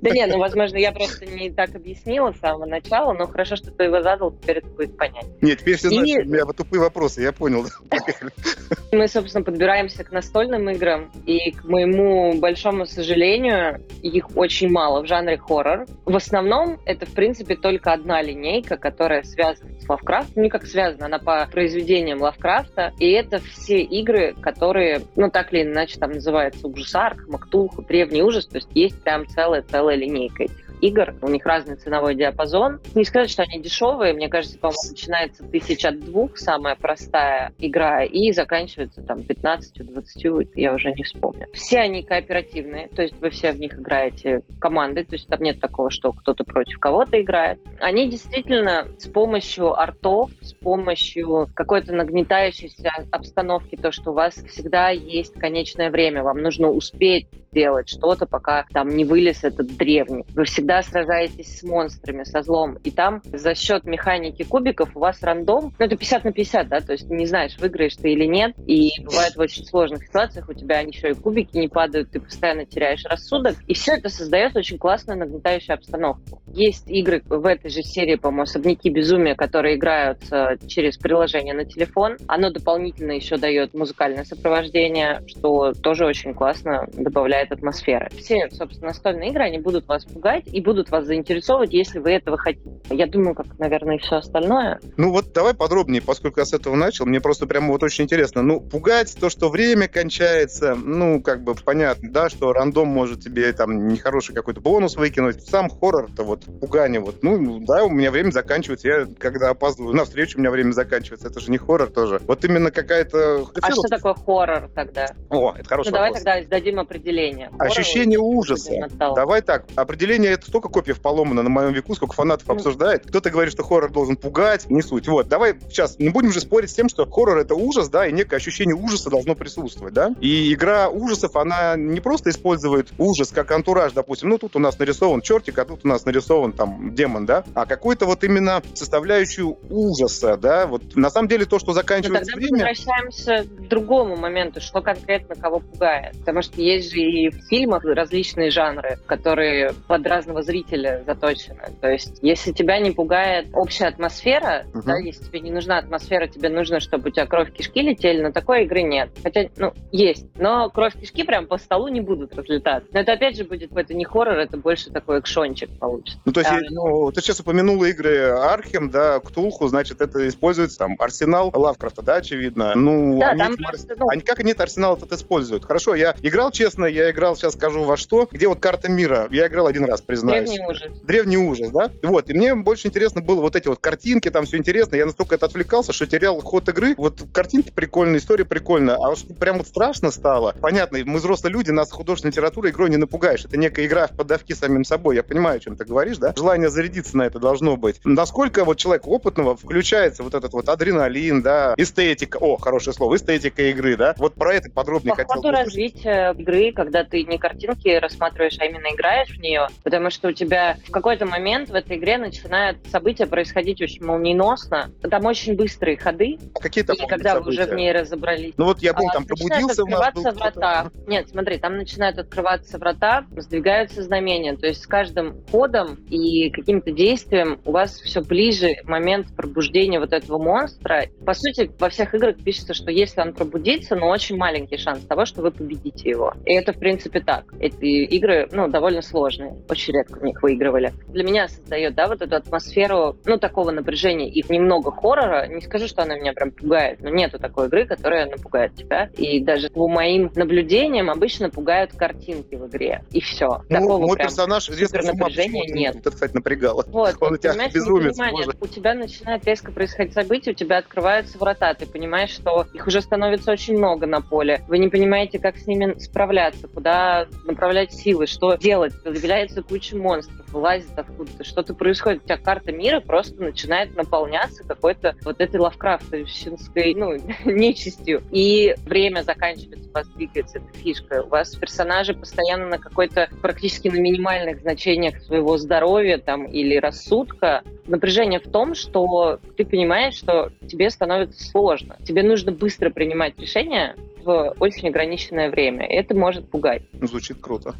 Да 0.00 0.10
нет, 0.10 0.30
ну, 0.32 0.38
возможно, 0.38 0.76
я 0.76 0.92
просто 0.92 1.26
не 1.26 1.50
так 1.50 1.74
объяснила 1.74 2.32
с 2.32 2.40
самого 2.40 2.66
начала, 2.66 3.12
но 3.12 3.26
хорошо, 3.26 3.56
что 3.56 3.70
ты 3.70 3.84
его 3.84 4.02
задал, 4.02 4.32
теперь 4.32 4.58
это 4.58 4.68
будет 4.68 4.96
понятно. 4.96 5.30
Нет, 5.40 5.60
теперь 5.60 5.76
все 5.76 5.88
знают, 5.90 6.26
у 6.26 6.30
меня 6.30 6.44
тупые 6.46 6.80
вопросы, 6.80 7.22
я 7.22 7.32
понял. 7.32 7.66
Мы, 8.92 9.08
собственно, 9.08 9.44
подбираемся 9.44 10.04
к 10.04 10.12
настольным 10.12 10.70
играм, 10.70 11.10
и, 11.26 11.50
к 11.50 11.64
моему 11.64 12.34
большому 12.38 12.86
сожалению, 12.86 13.80
их 14.02 14.36
очень 14.36 14.70
мало 14.70 15.02
в 15.02 15.06
жанре 15.06 15.38
хоррор. 15.38 15.86
В 16.04 16.16
основном 16.16 16.78
это, 16.86 17.06
в 17.06 17.10
принципе, 17.10 17.25
только 17.34 17.92
одна 17.92 18.22
линейка, 18.22 18.76
которая 18.76 19.22
связана 19.22 19.78
с 19.80 19.88
Лавкрафтом. 19.88 20.32
Ну, 20.36 20.42
не 20.42 20.48
как 20.48 20.66
связана, 20.66 21.06
она 21.06 21.18
по 21.18 21.46
произведениям 21.50 22.20
Лавкрафта. 22.20 22.92
И 22.98 23.10
это 23.10 23.38
все 23.38 23.80
игры, 23.82 24.34
которые, 24.40 25.02
ну, 25.16 25.30
так 25.30 25.52
или 25.52 25.62
иначе, 25.62 25.98
там 25.98 26.12
называются 26.12 26.66
Ужасарк, 26.66 27.26
Мактулху, 27.28 27.82
Древний 27.82 28.22
ужас. 28.22 28.46
То 28.46 28.56
есть 28.56 28.68
есть 28.74 29.02
прям 29.02 29.26
целая-целая 29.26 29.96
линейка 29.96 30.44
этих 30.44 30.65
игр. 30.80 31.14
У 31.22 31.28
них 31.28 31.44
разный 31.46 31.76
ценовой 31.76 32.14
диапазон. 32.14 32.80
Не 32.94 33.04
сказать, 33.04 33.30
что 33.30 33.42
они 33.42 33.60
дешевые. 33.60 34.12
Мне 34.12 34.28
кажется, 34.28 34.58
по-моему, 34.58 34.90
начинается 34.90 35.44
тысяч 35.44 35.84
от 35.84 36.00
двух, 36.00 36.36
самая 36.38 36.76
простая 36.76 37.52
игра, 37.58 38.04
и 38.04 38.32
заканчивается 38.32 39.02
там 39.02 39.20
15-20, 39.20 40.50
я 40.54 40.74
уже 40.74 40.92
не 40.92 41.02
вспомню. 41.02 41.46
Все 41.52 41.80
они 41.80 42.02
кооперативные, 42.02 42.88
то 42.88 43.02
есть 43.02 43.14
вы 43.20 43.30
все 43.30 43.52
в 43.52 43.58
них 43.58 43.74
играете 43.74 44.42
командой, 44.60 45.04
то 45.04 45.14
есть 45.14 45.28
там 45.28 45.40
нет 45.40 45.60
такого, 45.60 45.90
что 45.90 46.12
кто-то 46.12 46.44
против 46.44 46.78
кого-то 46.78 47.20
играет. 47.20 47.60
Они 47.80 48.08
действительно 48.08 48.86
с 48.98 49.06
помощью 49.06 49.78
артов, 49.78 50.30
с 50.40 50.52
помощью 50.52 51.48
какой-то 51.54 51.94
нагнетающейся 51.94 52.90
обстановки, 53.10 53.76
то, 53.76 53.92
что 53.92 54.10
у 54.10 54.14
вас 54.14 54.34
всегда 54.34 54.90
есть 54.90 55.34
конечное 55.34 55.90
время, 55.90 56.22
вам 56.22 56.38
нужно 56.38 56.68
успеть 56.70 57.28
сделать 57.56 57.88
что-то, 57.88 58.26
пока 58.26 58.66
там 58.70 58.88
не 58.88 59.06
вылез 59.06 59.42
этот 59.42 59.78
древний. 59.78 60.26
Вы 60.34 60.44
всегда 60.44 60.82
сражаетесь 60.82 61.58
с 61.58 61.62
монстрами, 61.62 62.24
со 62.24 62.42
злом. 62.42 62.76
И 62.84 62.90
там 62.90 63.22
за 63.24 63.54
счет 63.54 63.84
механики 63.84 64.42
кубиков 64.42 64.94
у 64.94 65.00
вас 65.00 65.22
рандом, 65.22 65.72
ну 65.78 65.86
это 65.86 65.96
50 65.96 66.24
на 66.24 66.32
50, 66.32 66.68
да, 66.68 66.80
то 66.80 66.92
есть 66.92 67.08
не 67.08 67.24
знаешь, 67.24 67.56
выиграешь 67.58 67.96
ты 67.96 68.12
или 68.12 68.26
нет. 68.26 68.54
И 68.66 68.90
бывает 69.02 69.36
в 69.36 69.40
очень 69.40 69.64
сложных 69.64 70.06
ситуациях 70.06 70.50
у 70.50 70.52
тебя 70.52 70.80
еще 70.80 71.10
и 71.10 71.14
кубики 71.14 71.56
не 71.56 71.68
падают, 71.68 72.10
ты 72.10 72.20
постоянно 72.20 72.66
теряешь 72.66 73.04
рассудок. 73.06 73.56
И 73.66 73.72
все 73.72 73.94
это 73.94 74.10
создает 74.10 74.54
очень 74.54 74.76
классную 74.76 75.18
нагнетающую 75.18 75.74
обстановку. 75.74 76.42
Есть 76.48 76.90
игры 76.90 77.22
в 77.24 77.46
этой 77.46 77.70
же 77.70 77.82
серии, 77.82 78.16
по-моему, 78.16 78.42
«Особняки 78.42 78.90
безумия», 78.90 79.34
которые 79.34 79.76
играются 79.76 80.58
через 80.66 80.98
приложение 80.98 81.54
на 81.54 81.64
телефон. 81.64 82.18
Оно 82.28 82.50
дополнительно 82.50 83.12
еще 83.12 83.38
дает 83.38 83.72
музыкальное 83.72 84.24
сопровождение, 84.24 85.22
что 85.26 85.72
тоже 85.72 86.04
очень 86.04 86.34
классно 86.34 86.86
добавляет 86.92 87.45
атмосферы. 87.50 88.08
Все, 88.16 88.48
собственно, 88.50 88.88
настольные 88.88 89.30
игры, 89.30 89.44
они 89.44 89.58
будут 89.58 89.86
вас 89.86 90.04
пугать 90.04 90.44
и 90.46 90.60
будут 90.60 90.90
вас 90.90 91.06
заинтересовывать, 91.06 91.72
если 91.72 91.98
вы 91.98 92.12
этого 92.12 92.36
хотите. 92.38 92.70
Я 92.90 93.06
думаю, 93.06 93.34
как, 93.34 93.46
наверное, 93.58 93.96
и 93.96 93.98
все 93.98 94.16
остальное. 94.16 94.80
Ну 94.96 95.10
вот 95.10 95.32
давай 95.32 95.54
подробнее, 95.54 96.02
поскольку 96.02 96.40
я 96.40 96.46
с 96.46 96.52
этого 96.52 96.74
начал, 96.76 97.06
мне 97.06 97.20
просто 97.20 97.46
прямо 97.46 97.72
вот 97.72 97.82
очень 97.82 98.04
интересно. 98.04 98.42
Ну, 98.42 98.60
пугать 98.60 99.16
то, 99.18 99.30
что 99.30 99.48
время 99.48 99.88
кончается, 99.88 100.74
ну, 100.74 101.20
как 101.22 101.42
бы 101.42 101.54
понятно, 101.54 102.10
да, 102.10 102.28
что 102.28 102.52
рандом 102.52 102.88
может 102.88 103.20
тебе 103.20 103.52
там 103.52 103.88
нехороший 103.88 104.34
какой-то 104.34 104.60
бонус 104.60 104.96
выкинуть. 104.96 105.42
Сам 105.42 105.68
хоррор-то 105.68 106.24
вот, 106.24 106.44
пугание 106.60 107.00
вот, 107.00 107.22
ну, 107.22 107.60
да, 107.60 107.84
у 107.84 107.90
меня 107.90 108.10
время 108.10 108.30
заканчивается, 108.30 108.88
я 108.88 109.06
когда 109.18 109.50
опаздываю 109.50 109.94
на 109.94 110.04
встречу, 110.04 110.38
у 110.38 110.40
меня 110.40 110.50
время 110.50 110.72
заканчивается, 110.72 111.28
это 111.28 111.40
же 111.40 111.50
не 111.50 111.58
хоррор 111.58 111.90
тоже. 111.90 112.20
Вот 112.26 112.44
именно 112.44 112.70
какая-то... 112.70 113.46
А 113.62 113.70
что 113.70 113.82
такое 113.82 114.14
хоррор 114.14 114.68
тогда? 114.74 115.08
О, 115.30 115.54
это 115.56 115.68
хороший 115.68 115.88
ну, 115.88 115.94
давай 115.94 116.10
вопрос. 116.10 116.24
тогда 116.24 116.48
дадим 116.48 116.80
определение. 116.80 117.35
Ощущение 117.58 118.18
будем 118.18 118.38
ужаса. 118.38 118.70
отталкиваться. 118.72 119.14
Давай 119.14 119.42
так, 119.42 119.66
определение 119.74 120.32
это 120.32 120.46
столько 120.48 120.68
копьев 120.68 121.00
поломано 121.00 121.42
на 121.42 121.48
моем 121.50 121.72
веку, 121.72 121.94
сколько 121.94 122.14
фанатов 122.14 122.46
Ну. 122.48 122.54
обсуждает. 122.54 123.06
Кто-то 123.06 123.30
говорит, 123.30 123.52
что 123.52 123.62
хоррор 123.62 123.90
должен 123.90 124.16
пугать, 124.16 124.68
не 124.70 124.82
суть. 124.82 125.08
Вот, 125.08 125.28
давай 125.28 125.54
сейчас 125.68 125.98
не 125.98 126.08
будем 126.08 126.32
же 126.32 126.40
спорить 126.40 126.70
с 126.70 126.74
тем, 126.74 126.88
что 126.88 127.06
хоррор 127.06 127.38
это 127.38 127.54
ужас, 127.54 127.88
да, 127.88 128.06
и 128.06 128.12
некое 128.12 128.36
ощущение 128.36 128.74
ужаса 128.74 129.10
должно 129.10 129.34
присутствовать, 129.34 129.94
да. 129.94 130.14
И 130.20 130.52
игра 130.52 130.88
ужасов, 130.88 131.36
она 131.36 131.76
не 131.76 132.00
просто 132.00 132.30
использует 132.30 132.92
ужас 132.98 133.30
как 133.30 133.50
антураж, 133.50 133.92
допустим, 133.92 134.28
ну 134.28 134.38
тут 134.38 134.56
у 134.56 134.58
нас 134.58 134.78
нарисован 134.78 135.20
чертик, 135.20 135.58
а 135.58 135.64
тут 135.64 135.80
у 135.84 135.88
нас 135.88 136.04
нарисован 136.04 136.52
там 136.52 136.94
демон, 136.94 137.26
да, 137.26 137.44
а 137.54 137.66
какой-то 137.66 138.06
вот 138.06 138.24
именно 138.24 138.62
составляющую 138.74 139.56
ужаса, 139.68 140.36
да, 140.36 140.66
вот 140.66 140.82
на 140.96 141.10
самом 141.10 141.28
деле 141.28 141.44
то, 141.44 141.58
что 141.58 141.72
заканчивается 141.72 142.32
Ну, 142.36 142.40
тогда 142.40 142.46
мы 142.52 142.58
время... 142.58 142.68
возвращаемся 142.70 143.44
к 143.48 143.68
другому 143.68 144.16
моменту, 144.16 144.60
что 144.60 144.80
конкретно 144.80 145.34
кого 145.34 145.60
пугает. 145.60 146.16
Потому 146.20 146.42
что 146.42 146.60
есть 146.60 146.92
же 146.92 147.00
и 147.00 147.25
в 147.30 147.48
фильмах 147.48 147.84
различные 147.84 148.50
жанры, 148.50 148.98
которые 149.06 149.72
под 149.86 150.06
разного 150.06 150.42
зрителя 150.42 151.02
заточены. 151.06 151.62
То 151.80 151.90
есть, 151.90 152.18
если 152.22 152.52
тебя 152.52 152.78
не 152.78 152.90
пугает 152.90 153.48
общая 153.52 153.86
атмосфера, 153.86 154.64
Мгм. 154.72 154.82
да, 154.86 154.96
если 154.98 155.24
тебе 155.24 155.40
не 155.40 155.50
нужна 155.50 155.78
атмосфера, 155.78 156.26
тебе 156.26 156.48
нужно, 156.48 156.80
чтобы 156.80 157.08
у 157.08 157.12
тебя 157.12 157.26
кровь 157.26 157.52
кишки 157.52 157.82
летели, 157.82 158.22
но 158.22 158.32
такой 158.32 158.64
игры 158.64 158.82
нет. 158.82 159.10
Хотя, 159.22 159.48
ну, 159.56 159.72
есть. 159.92 160.26
Но 160.36 160.70
кровь 160.70 160.94
кишки 160.94 161.24
прям 161.24 161.46
по 161.46 161.58
столу 161.58 161.88
не 161.88 162.00
будут 162.00 162.34
разлетаться. 162.34 162.88
Но 162.92 163.00
это 163.00 163.12
опять 163.12 163.36
же 163.36 163.44
будет, 163.44 163.76
это 163.76 163.94
не 163.94 164.04
хоррор, 164.04 164.38
это 164.38 164.56
больше 164.56 164.90
такой 164.90 165.20
экшончик 165.20 165.70
получится. 165.78 166.20
Ну, 166.24 166.32
то 166.32 166.40
есть, 166.40 166.50
да. 166.50 166.60
ну, 166.70 167.10
ты 167.12 167.20
сейчас 167.20 167.40
упомянула 167.40 167.86
игры 167.86 168.30
Архем, 168.30 168.90
да, 168.90 169.20
Ктулху, 169.20 169.68
значит, 169.68 170.00
это 170.00 170.26
используется 170.28 170.78
там 170.78 170.96
Арсенал 170.98 171.50
Лавкрафта, 171.54 172.02
да, 172.02 172.16
очевидно. 172.16 172.74
Ну, 172.74 173.18
да, 173.18 173.30
они, 173.30 173.40
там 173.40 173.56
просто, 173.56 173.94
ну... 173.98 174.08
они 174.08 174.22
как 174.22 174.40
они 174.40 174.52
этот 174.52 174.62
Арсенал 174.62 174.96
этот 174.96 175.12
используют? 175.12 175.64
Хорошо, 175.64 175.94
я 175.94 176.14
играл, 176.22 176.50
честно, 176.50 176.84
я 176.84 177.05
играл, 177.10 177.36
сейчас 177.36 177.54
скажу 177.54 177.84
во 177.84 177.96
что, 177.96 178.28
где 178.30 178.48
вот 178.48 178.60
карта 178.60 178.90
мира. 178.90 179.28
Я 179.30 179.46
играл 179.46 179.66
один 179.66 179.84
раз, 179.84 180.00
признаюсь. 180.00 180.50
Древний 180.50 180.66
ужас. 180.66 181.00
Древний 181.02 181.36
ужас, 181.36 181.70
да? 181.70 181.90
Вот, 182.02 182.30
и 182.30 182.34
мне 182.34 182.54
больше 182.54 182.88
интересно 182.88 183.20
было 183.20 183.40
вот 183.40 183.56
эти 183.56 183.68
вот 183.68 183.78
картинки, 183.80 184.30
там 184.30 184.46
все 184.46 184.56
интересно. 184.56 184.96
Я 184.96 185.06
настолько 185.06 185.34
это 185.34 185.46
отвлекался, 185.46 185.92
что 185.92 186.06
терял 186.06 186.40
ход 186.40 186.68
игры. 186.68 186.94
Вот 186.96 187.22
картинки 187.32 187.70
прикольные, 187.70 188.18
история 188.18 188.44
прикольная. 188.44 188.96
А 188.96 189.10
уж 189.10 189.24
прям 189.38 189.58
вот 189.58 189.68
страшно 189.68 190.10
стало. 190.10 190.54
Понятно, 190.60 190.98
мы 191.04 191.18
взрослые 191.18 191.52
люди, 191.52 191.70
нас 191.70 191.90
художественная 191.90 192.32
литература 192.32 192.70
игрой 192.70 192.90
не 192.90 192.96
напугаешь. 192.96 193.44
Это 193.44 193.56
некая 193.56 193.86
игра 193.86 194.06
в 194.06 194.16
подавки 194.16 194.52
самим 194.52 194.84
собой. 194.84 195.16
Я 195.16 195.22
понимаю, 195.22 195.56
о 195.56 195.60
чем 195.60 195.76
ты 195.76 195.84
говоришь, 195.84 196.18
да? 196.18 196.32
Желание 196.36 196.70
зарядиться 196.70 197.16
на 197.16 197.22
это 197.22 197.38
должно 197.38 197.76
быть. 197.76 198.00
Насколько 198.04 198.64
вот 198.64 198.78
человек 198.78 199.06
опытного 199.06 199.56
включается 199.56 200.22
вот 200.22 200.34
этот 200.34 200.52
вот 200.52 200.68
адреналин, 200.68 201.42
да, 201.42 201.74
эстетика, 201.76 202.38
о, 202.38 202.56
хорошее 202.56 202.94
слово, 202.94 203.16
эстетика 203.16 203.62
игры, 203.70 203.96
да? 203.96 204.14
Вот 204.18 204.34
про 204.34 204.54
это 204.54 204.70
подробнее 204.70 205.14
По 205.14 205.22
хотел 205.22 205.42
бы 205.42 205.50
развития 205.50 206.34
игры, 206.36 206.72
когда 206.72 206.95
ты 207.04 207.22
не 207.24 207.38
картинки 207.38 207.88
рассматриваешь, 207.88 208.56
а 208.58 208.66
именно 208.66 208.88
играешь 208.94 209.36
в 209.36 209.40
нее, 209.40 209.68
потому 209.82 210.10
что 210.10 210.28
у 210.28 210.32
тебя 210.32 210.76
в 210.86 210.90
какой-то 210.90 211.26
момент 211.26 211.68
в 211.68 211.74
этой 211.74 211.96
игре 211.96 212.18
начинают 212.18 212.78
события 212.90 213.26
происходить 213.26 213.80
очень 213.80 214.04
молниеносно. 214.04 214.90
Там 215.10 215.24
очень 215.24 215.56
быстрые 215.56 215.96
ходы. 215.96 216.38
А 216.54 216.60
какие 216.60 216.84
там 216.84 216.96
И 216.96 217.06
когда 217.06 217.34
события? 217.34 217.44
вы 217.44 217.50
уже 217.64 217.72
в 217.72 217.76
ней 217.76 217.92
разобрались. 217.92 218.54
Ну 218.56 218.66
вот 218.66 218.82
я 218.82 218.92
был, 218.92 219.08
а, 219.08 219.12
там 219.12 219.24
пробудился 219.24 219.84
у 219.84 219.86
нас 219.88 220.14
был 220.14 220.22
врата. 220.32 220.90
Нет, 221.06 221.28
смотри, 221.28 221.58
там 221.58 221.76
начинают 221.76 222.18
открываться 222.18 222.78
врата, 222.78 223.24
сдвигаются 223.36 224.02
знамения. 224.02 224.56
То 224.56 224.66
есть 224.66 224.82
с 224.82 224.86
каждым 224.86 225.44
ходом 225.50 225.94
и 226.08 226.50
каким-то 226.50 226.90
действием 226.90 227.60
у 227.64 227.72
вас 227.72 228.00
все 228.00 228.20
ближе 228.22 228.76
момент 228.84 229.28
пробуждения 229.36 230.00
вот 230.00 230.12
этого 230.12 230.38
монстра. 230.38 231.06
По 231.24 231.34
сути, 231.34 231.70
во 231.78 231.88
всех 231.88 232.14
играх 232.14 232.36
пишется, 232.42 232.74
что 232.74 232.90
если 232.90 233.20
он 233.20 233.32
пробудится, 233.32 233.96
но 233.96 234.08
очень 234.08 234.36
маленький 234.36 234.76
шанс 234.76 235.04
того, 235.04 235.24
что 235.24 235.42
вы 235.42 235.50
победите 235.50 236.10
его. 236.10 236.34
И 236.44 236.52
это, 236.54 236.72
в 236.72 236.78
принципе, 236.86 237.18
так. 237.18 237.46
Эти 237.58 238.04
игры, 238.04 238.48
ну, 238.52 238.68
довольно 238.68 239.02
сложные. 239.02 239.56
Очень 239.68 239.94
редко 239.94 240.20
в 240.20 240.22
них 240.22 240.40
выигрывали. 240.40 240.92
Для 241.08 241.24
меня 241.24 241.48
создает, 241.48 241.96
да, 241.96 242.06
вот 242.06 242.22
эту 242.22 242.36
атмосферу, 242.36 243.16
ну, 243.24 243.38
такого 243.38 243.72
напряжения 243.72 244.28
и 244.28 244.44
немного 244.48 244.92
хоррора. 244.92 245.48
Не 245.48 245.60
скажу, 245.62 245.88
что 245.88 246.02
она 246.02 246.14
меня 246.14 246.32
прям 246.32 246.52
пугает, 246.52 247.00
но 247.00 247.08
нету 247.08 247.40
такой 247.40 247.66
игры, 247.66 247.86
которая 247.86 248.26
напугает 248.26 248.76
тебя. 248.76 249.10
И 249.16 249.40
даже 249.40 249.68
по 249.68 249.88
моим 249.88 250.30
наблюдениям 250.36 251.10
обычно 251.10 251.50
пугают 251.50 251.90
картинки 251.92 252.54
в 252.54 252.68
игре. 252.68 253.02
И 253.10 253.20
все. 253.20 253.64
Ну, 253.68 253.80
Такого 253.80 254.06
мой 254.06 254.16
персонаж 254.16 254.70
резко 254.70 255.02
напряжения 255.02 255.66
нет. 255.66 255.96
Это, 255.96 256.12
кстати, 256.12 256.34
напрягало. 256.34 256.84
Вот, 256.86 257.16
Он 257.20 257.32
у 257.32 257.36
тебя 257.36 257.68
безумец. 257.68 258.16
У 258.60 258.66
тебя 258.68 258.94
начинает 258.94 259.44
резко 259.44 259.72
происходить 259.72 260.14
событие, 260.14 260.52
у 260.52 260.56
тебя 260.56 260.78
открываются 260.78 261.36
врата, 261.36 261.74
ты 261.74 261.84
понимаешь, 261.84 262.30
что 262.30 262.64
их 262.72 262.86
уже 262.86 263.00
становится 263.00 263.50
очень 263.50 263.76
много 263.76 264.06
на 264.06 264.20
поле. 264.20 264.60
Вы 264.68 264.78
не 264.78 264.88
понимаете, 264.88 265.40
как 265.40 265.56
с 265.56 265.66
ними 265.66 265.98
справляться, 265.98 266.68
куда 266.76 267.26
направлять 267.44 267.94
силы, 267.94 268.26
что 268.26 268.54
делать. 268.56 268.92
Появляется 269.02 269.62
куча 269.62 269.96
монстров, 269.96 270.45
вылазит 270.48 270.96
откуда-то, 270.96 271.44
что-то 271.44 271.74
происходит. 271.74 272.22
У 272.22 272.26
тебя 272.26 272.36
карта 272.38 272.72
мира 272.72 273.00
просто 273.00 273.42
начинает 273.42 273.94
наполняться 273.96 274.64
какой-то 274.64 275.16
вот 275.24 275.40
этой 275.40 275.60
лавкрафтовщинской, 275.60 276.94
ну, 276.94 277.14
нечистью. 277.44 278.22
И 278.30 278.74
время 278.84 279.22
заканчивается, 279.22 279.90
вас 279.92 280.08
двигается 280.08 280.58
эта 280.58 280.78
фишка. 280.78 281.22
У 281.22 281.28
вас 281.28 281.54
персонажи 281.54 282.14
постоянно 282.14 282.66
на 282.66 282.78
какой-то 282.78 283.28
практически 283.42 283.88
на 283.88 283.98
минимальных 283.98 284.60
значениях 284.60 285.22
своего 285.22 285.56
здоровья 285.58 286.18
там 286.18 286.44
или 286.46 286.76
рассудка. 286.76 287.62
Напряжение 287.86 288.40
в 288.40 288.50
том, 288.50 288.74
что 288.74 289.38
ты 289.56 289.64
понимаешь, 289.64 290.14
что 290.14 290.50
тебе 290.68 290.90
становится 290.90 291.42
сложно. 291.44 291.96
Тебе 292.04 292.22
нужно 292.22 292.52
быстро 292.52 292.90
принимать 292.90 293.38
решения, 293.38 293.94
в 294.26 294.56
очень 294.58 294.88
ограниченное 294.88 295.50
время. 295.50 295.86
Это 295.86 296.14
может 296.14 296.50
пугать. 296.50 296.82
Звучит 297.00 297.38
круто. 297.40 297.74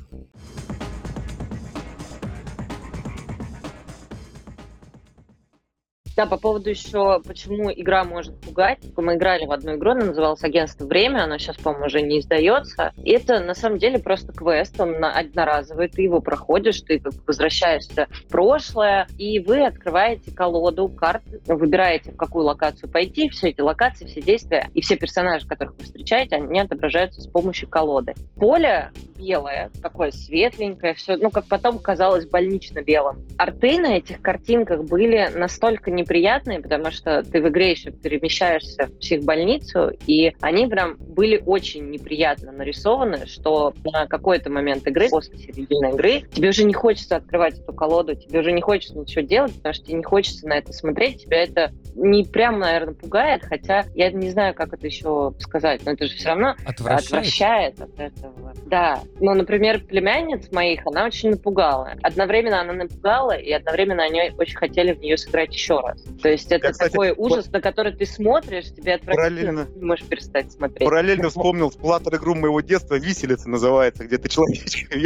Да, 6.16 6.24
по 6.24 6.38
поводу 6.38 6.70
еще, 6.70 7.20
почему 7.26 7.70
игра 7.70 8.02
может 8.02 8.40
пугать. 8.40 8.78
Мы 8.96 9.16
играли 9.16 9.44
в 9.44 9.52
одну 9.52 9.74
игру, 9.74 9.90
она 9.90 10.06
называлась 10.06 10.42
«Агентство 10.42 10.86
время», 10.86 11.24
она 11.24 11.38
сейчас, 11.38 11.56
по-моему, 11.58 11.86
уже 11.86 12.00
не 12.00 12.20
издается. 12.20 12.92
Это, 13.04 13.38
на 13.40 13.52
самом 13.52 13.76
деле, 13.76 13.98
просто 13.98 14.32
квест, 14.32 14.80
он 14.80 15.04
одноразовый, 15.04 15.88
ты 15.88 16.00
его 16.00 16.22
проходишь, 16.22 16.80
ты 16.80 17.02
возвращаешься 17.26 18.08
в 18.10 18.30
прошлое, 18.30 19.06
и 19.18 19.40
вы 19.40 19.66
открываете 19.66 20.34
колоду 20.34 20.88
карт, 20.88 21.22
выбираете, 21.44 22.12
в 22.12 22.16
какую 22.16 22.46
локацию 22.46 22.90
пойти, 22.90 23.28
все 23.28 23.50
эти 23.50 23.60
локации, 23.60 24.06
все 24.06 24.22
действия 24.22 24.70
и 24.72 24.80
все 24.80 24.96
персонажи, 24.96 25.46
которых 25.46 25.76
вы 25.76 25.84
встречаете, 25.84 26.36
они 26.36 26.60
отображаются 26.60 27.20
с 27.20 27.26
помощью 27.26 27.68
колоды. 27.68 28.14
Поле 28.36 28.90
белое, 29.18 29.70
такое 29.82 30.12
светленькое, 30.12 30.94
все, 30.94 31.16
ну, 31.16 31.30
как 31.30 31.46
потом 31.46 31.78
казалось 31.78 32.26
больнично 32.26 32.82
белым. 32.82 33.26
Арты 33.36 33.78
на 33.78 33.98
этих 33.98 34.22
картинках 34.22 34.84
были 34.84 35.30
настолько 35.34 35.90
не 35.90 36.05
неприятные, 36.06 36.60
потому 36.60 36.90
что 36.90 37.22
ты 37.22 37.42
в 37.42 37.48
игре 37.48 37.72
еще 37.72 37.90
перемещаешься 37.90 38.86
в 38.86 38.98
психбольницу, 38.98 39.90
и 40.06 40.32
они 40.40 40.66
прям 40.66 40.96
были 40.98 41.42
очень 41.44 41.90
неприятно 41.90 42.52
нарисованы, 42.52 43.26
что 43.26 43.74
на 43.84 44.06
какой-то 44.06 44.50
момент 44.50 44.86
игры, 44.86 45.08
после 45.08 45.36
середины 45.38 45.90
игры, 45.94 46.22
тебе 46.32 46.50
уже 46.50 46.64
не 46.64 46.74
хочется 46.74 47.16
открывать 47.16 47.58
эту 47.58 47.72
колоду, 47.72 48.14
тебе 48.14 48.40
уже 48.40 48.52
не 48.52 48.62
хочется 48.62 48.96
ничего 48.96 49.22
делать, 49.22 49.54
потому 49.56 49.74
что 49.74 49.84
тебе 49.84 49.98
не 49.98 50.04
хочется 50.04 50.46
на 50.46 50.54
это 50.54 50.72
смотреть, 50.72 51.24
тебя 51.24 51.42
это 51.42 51.72
не 51.94 52.24
прям, 52.24 52.60
наверное, 52.60 52.94
пугает, 52.94 53.44
хотя 53.44 53.84
я 53.94 54.10
не 54.10 54.30
знаю, 54.30 54.54
как 54.54 54.72
это 54.72 54.86
еще 54.86 55.34
сказать, 55.40 55.80
но 55.84 55.92
это 55.92 56.06
же 56.06 56.14
все 56.14 56.28
равно 56.28 56.54
отвращает, 56.64 57.04
отвращает 57.04 57.80
от 57.80 57.98
этого. 57.98 58.52
Да. 58.66 59.00
Ну, 59.20 59.34
например, 59.34 59.80
племянниц 59.80 60.52
моих, 60.52 60.86
она 60.86 61.06
очень 61.06 61.30
напугала. 61.30 61.94
Одновременно 62.02 62.60
она 62.60 62.72
напугала, 62.72 63.32
и 63.32 63.50
одновременно 63.50 64.04
они 64.04 64.32
очень 64.38 64.56
хотели 64.56 64.92
в 64.92 65.00
нее 65.00 65.16
сыграть 65.16 65.54
еще 65.54 65.80
раз. 65.80 65.95
То 66.22 66.28
есть 66.28 66.50
это 66.50 66.66
я, 66.66 66.72
кстати, 66.72 66.92
такой 66.92 67.12
ужас, 67.16 67.50
на 67.50 67.60
который 67.60 67.92
ты 67.92 68.06
смотришь, 68.06 68.66
тебе 68.74 68.94
отвратительно, 68.94 69.66
не 69.74 69.84
можешь 69.84 70.06
перестать 70.06 70.52
смотреть. 70.52 70.88
Параллельно 70.88 71.28
вспомнил 71.28 71.70
сплаттер 71.70 72.16
игру 72.16 72.34
моего 72.34 72.60
детства, 72.60 72.94
«Виселица» 72.94 73.48
называется, 73.48 74.04
где 74.04 74.18
ты 74.18 74.28
человечка 74.28 74.96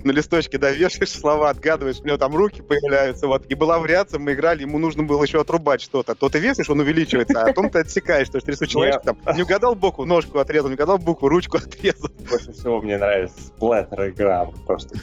на 0.04 0.12
листочке 0.12 0.58
да, 0.58 0.70
вешаешь 0.70 1.10
слова, 1.10 1.50
отгадываешь, 1.50 2.00
у 2.00 2.06
него 2.06 2.16
там 2.18 2.34
руки 2.34 2.62
появляются, 2.62 3.26
вот. 3.26 3.46
И 3.48 3.54
была 3.54 3.78
вариация, 3.78 4.18
мы 4.18 4.32
играли, 4.32 4.62
ему 4.62 4.78
нужно 4.78 5.04
было 5.04 5.22
еще 5.22 5.40
отрубать 5.40 5.80
что-то. 5.80 6.14
То 6.14 6.28
ты 6.28 6.38
весишь, 6.38 6.68
он 6.70 6.80
увеличивается, 6.80 7.40
а 7.40 7.46
потом 7.46 7.70
ты 7.70 7.80
отсекаешь, 7.80 8.28
то 8.28 8.36
есть 8.36 8.48
рисуешь 8.48 8.70
человечек 8.70 9.02
там, 9.02 9.18
не 9.36 9.42
угадал 9.42 9.74
букву, 9.74 10.04
ножку 10.04 10.38
отрезал, 10.38 10.68
не 10.68 10.74
угадал 10.74 10.98
букву, 10.98 11.28
ручку 11.28 11.58
отрезал. 11.58 12.10
Больше 12.28 12.52
всего 12.52 12.80
мне 12.80 12.98
нравится 12.98 13.40
сплаттер 13.40 14.08
игра, 14.08 14.46
просто 14.66 14.96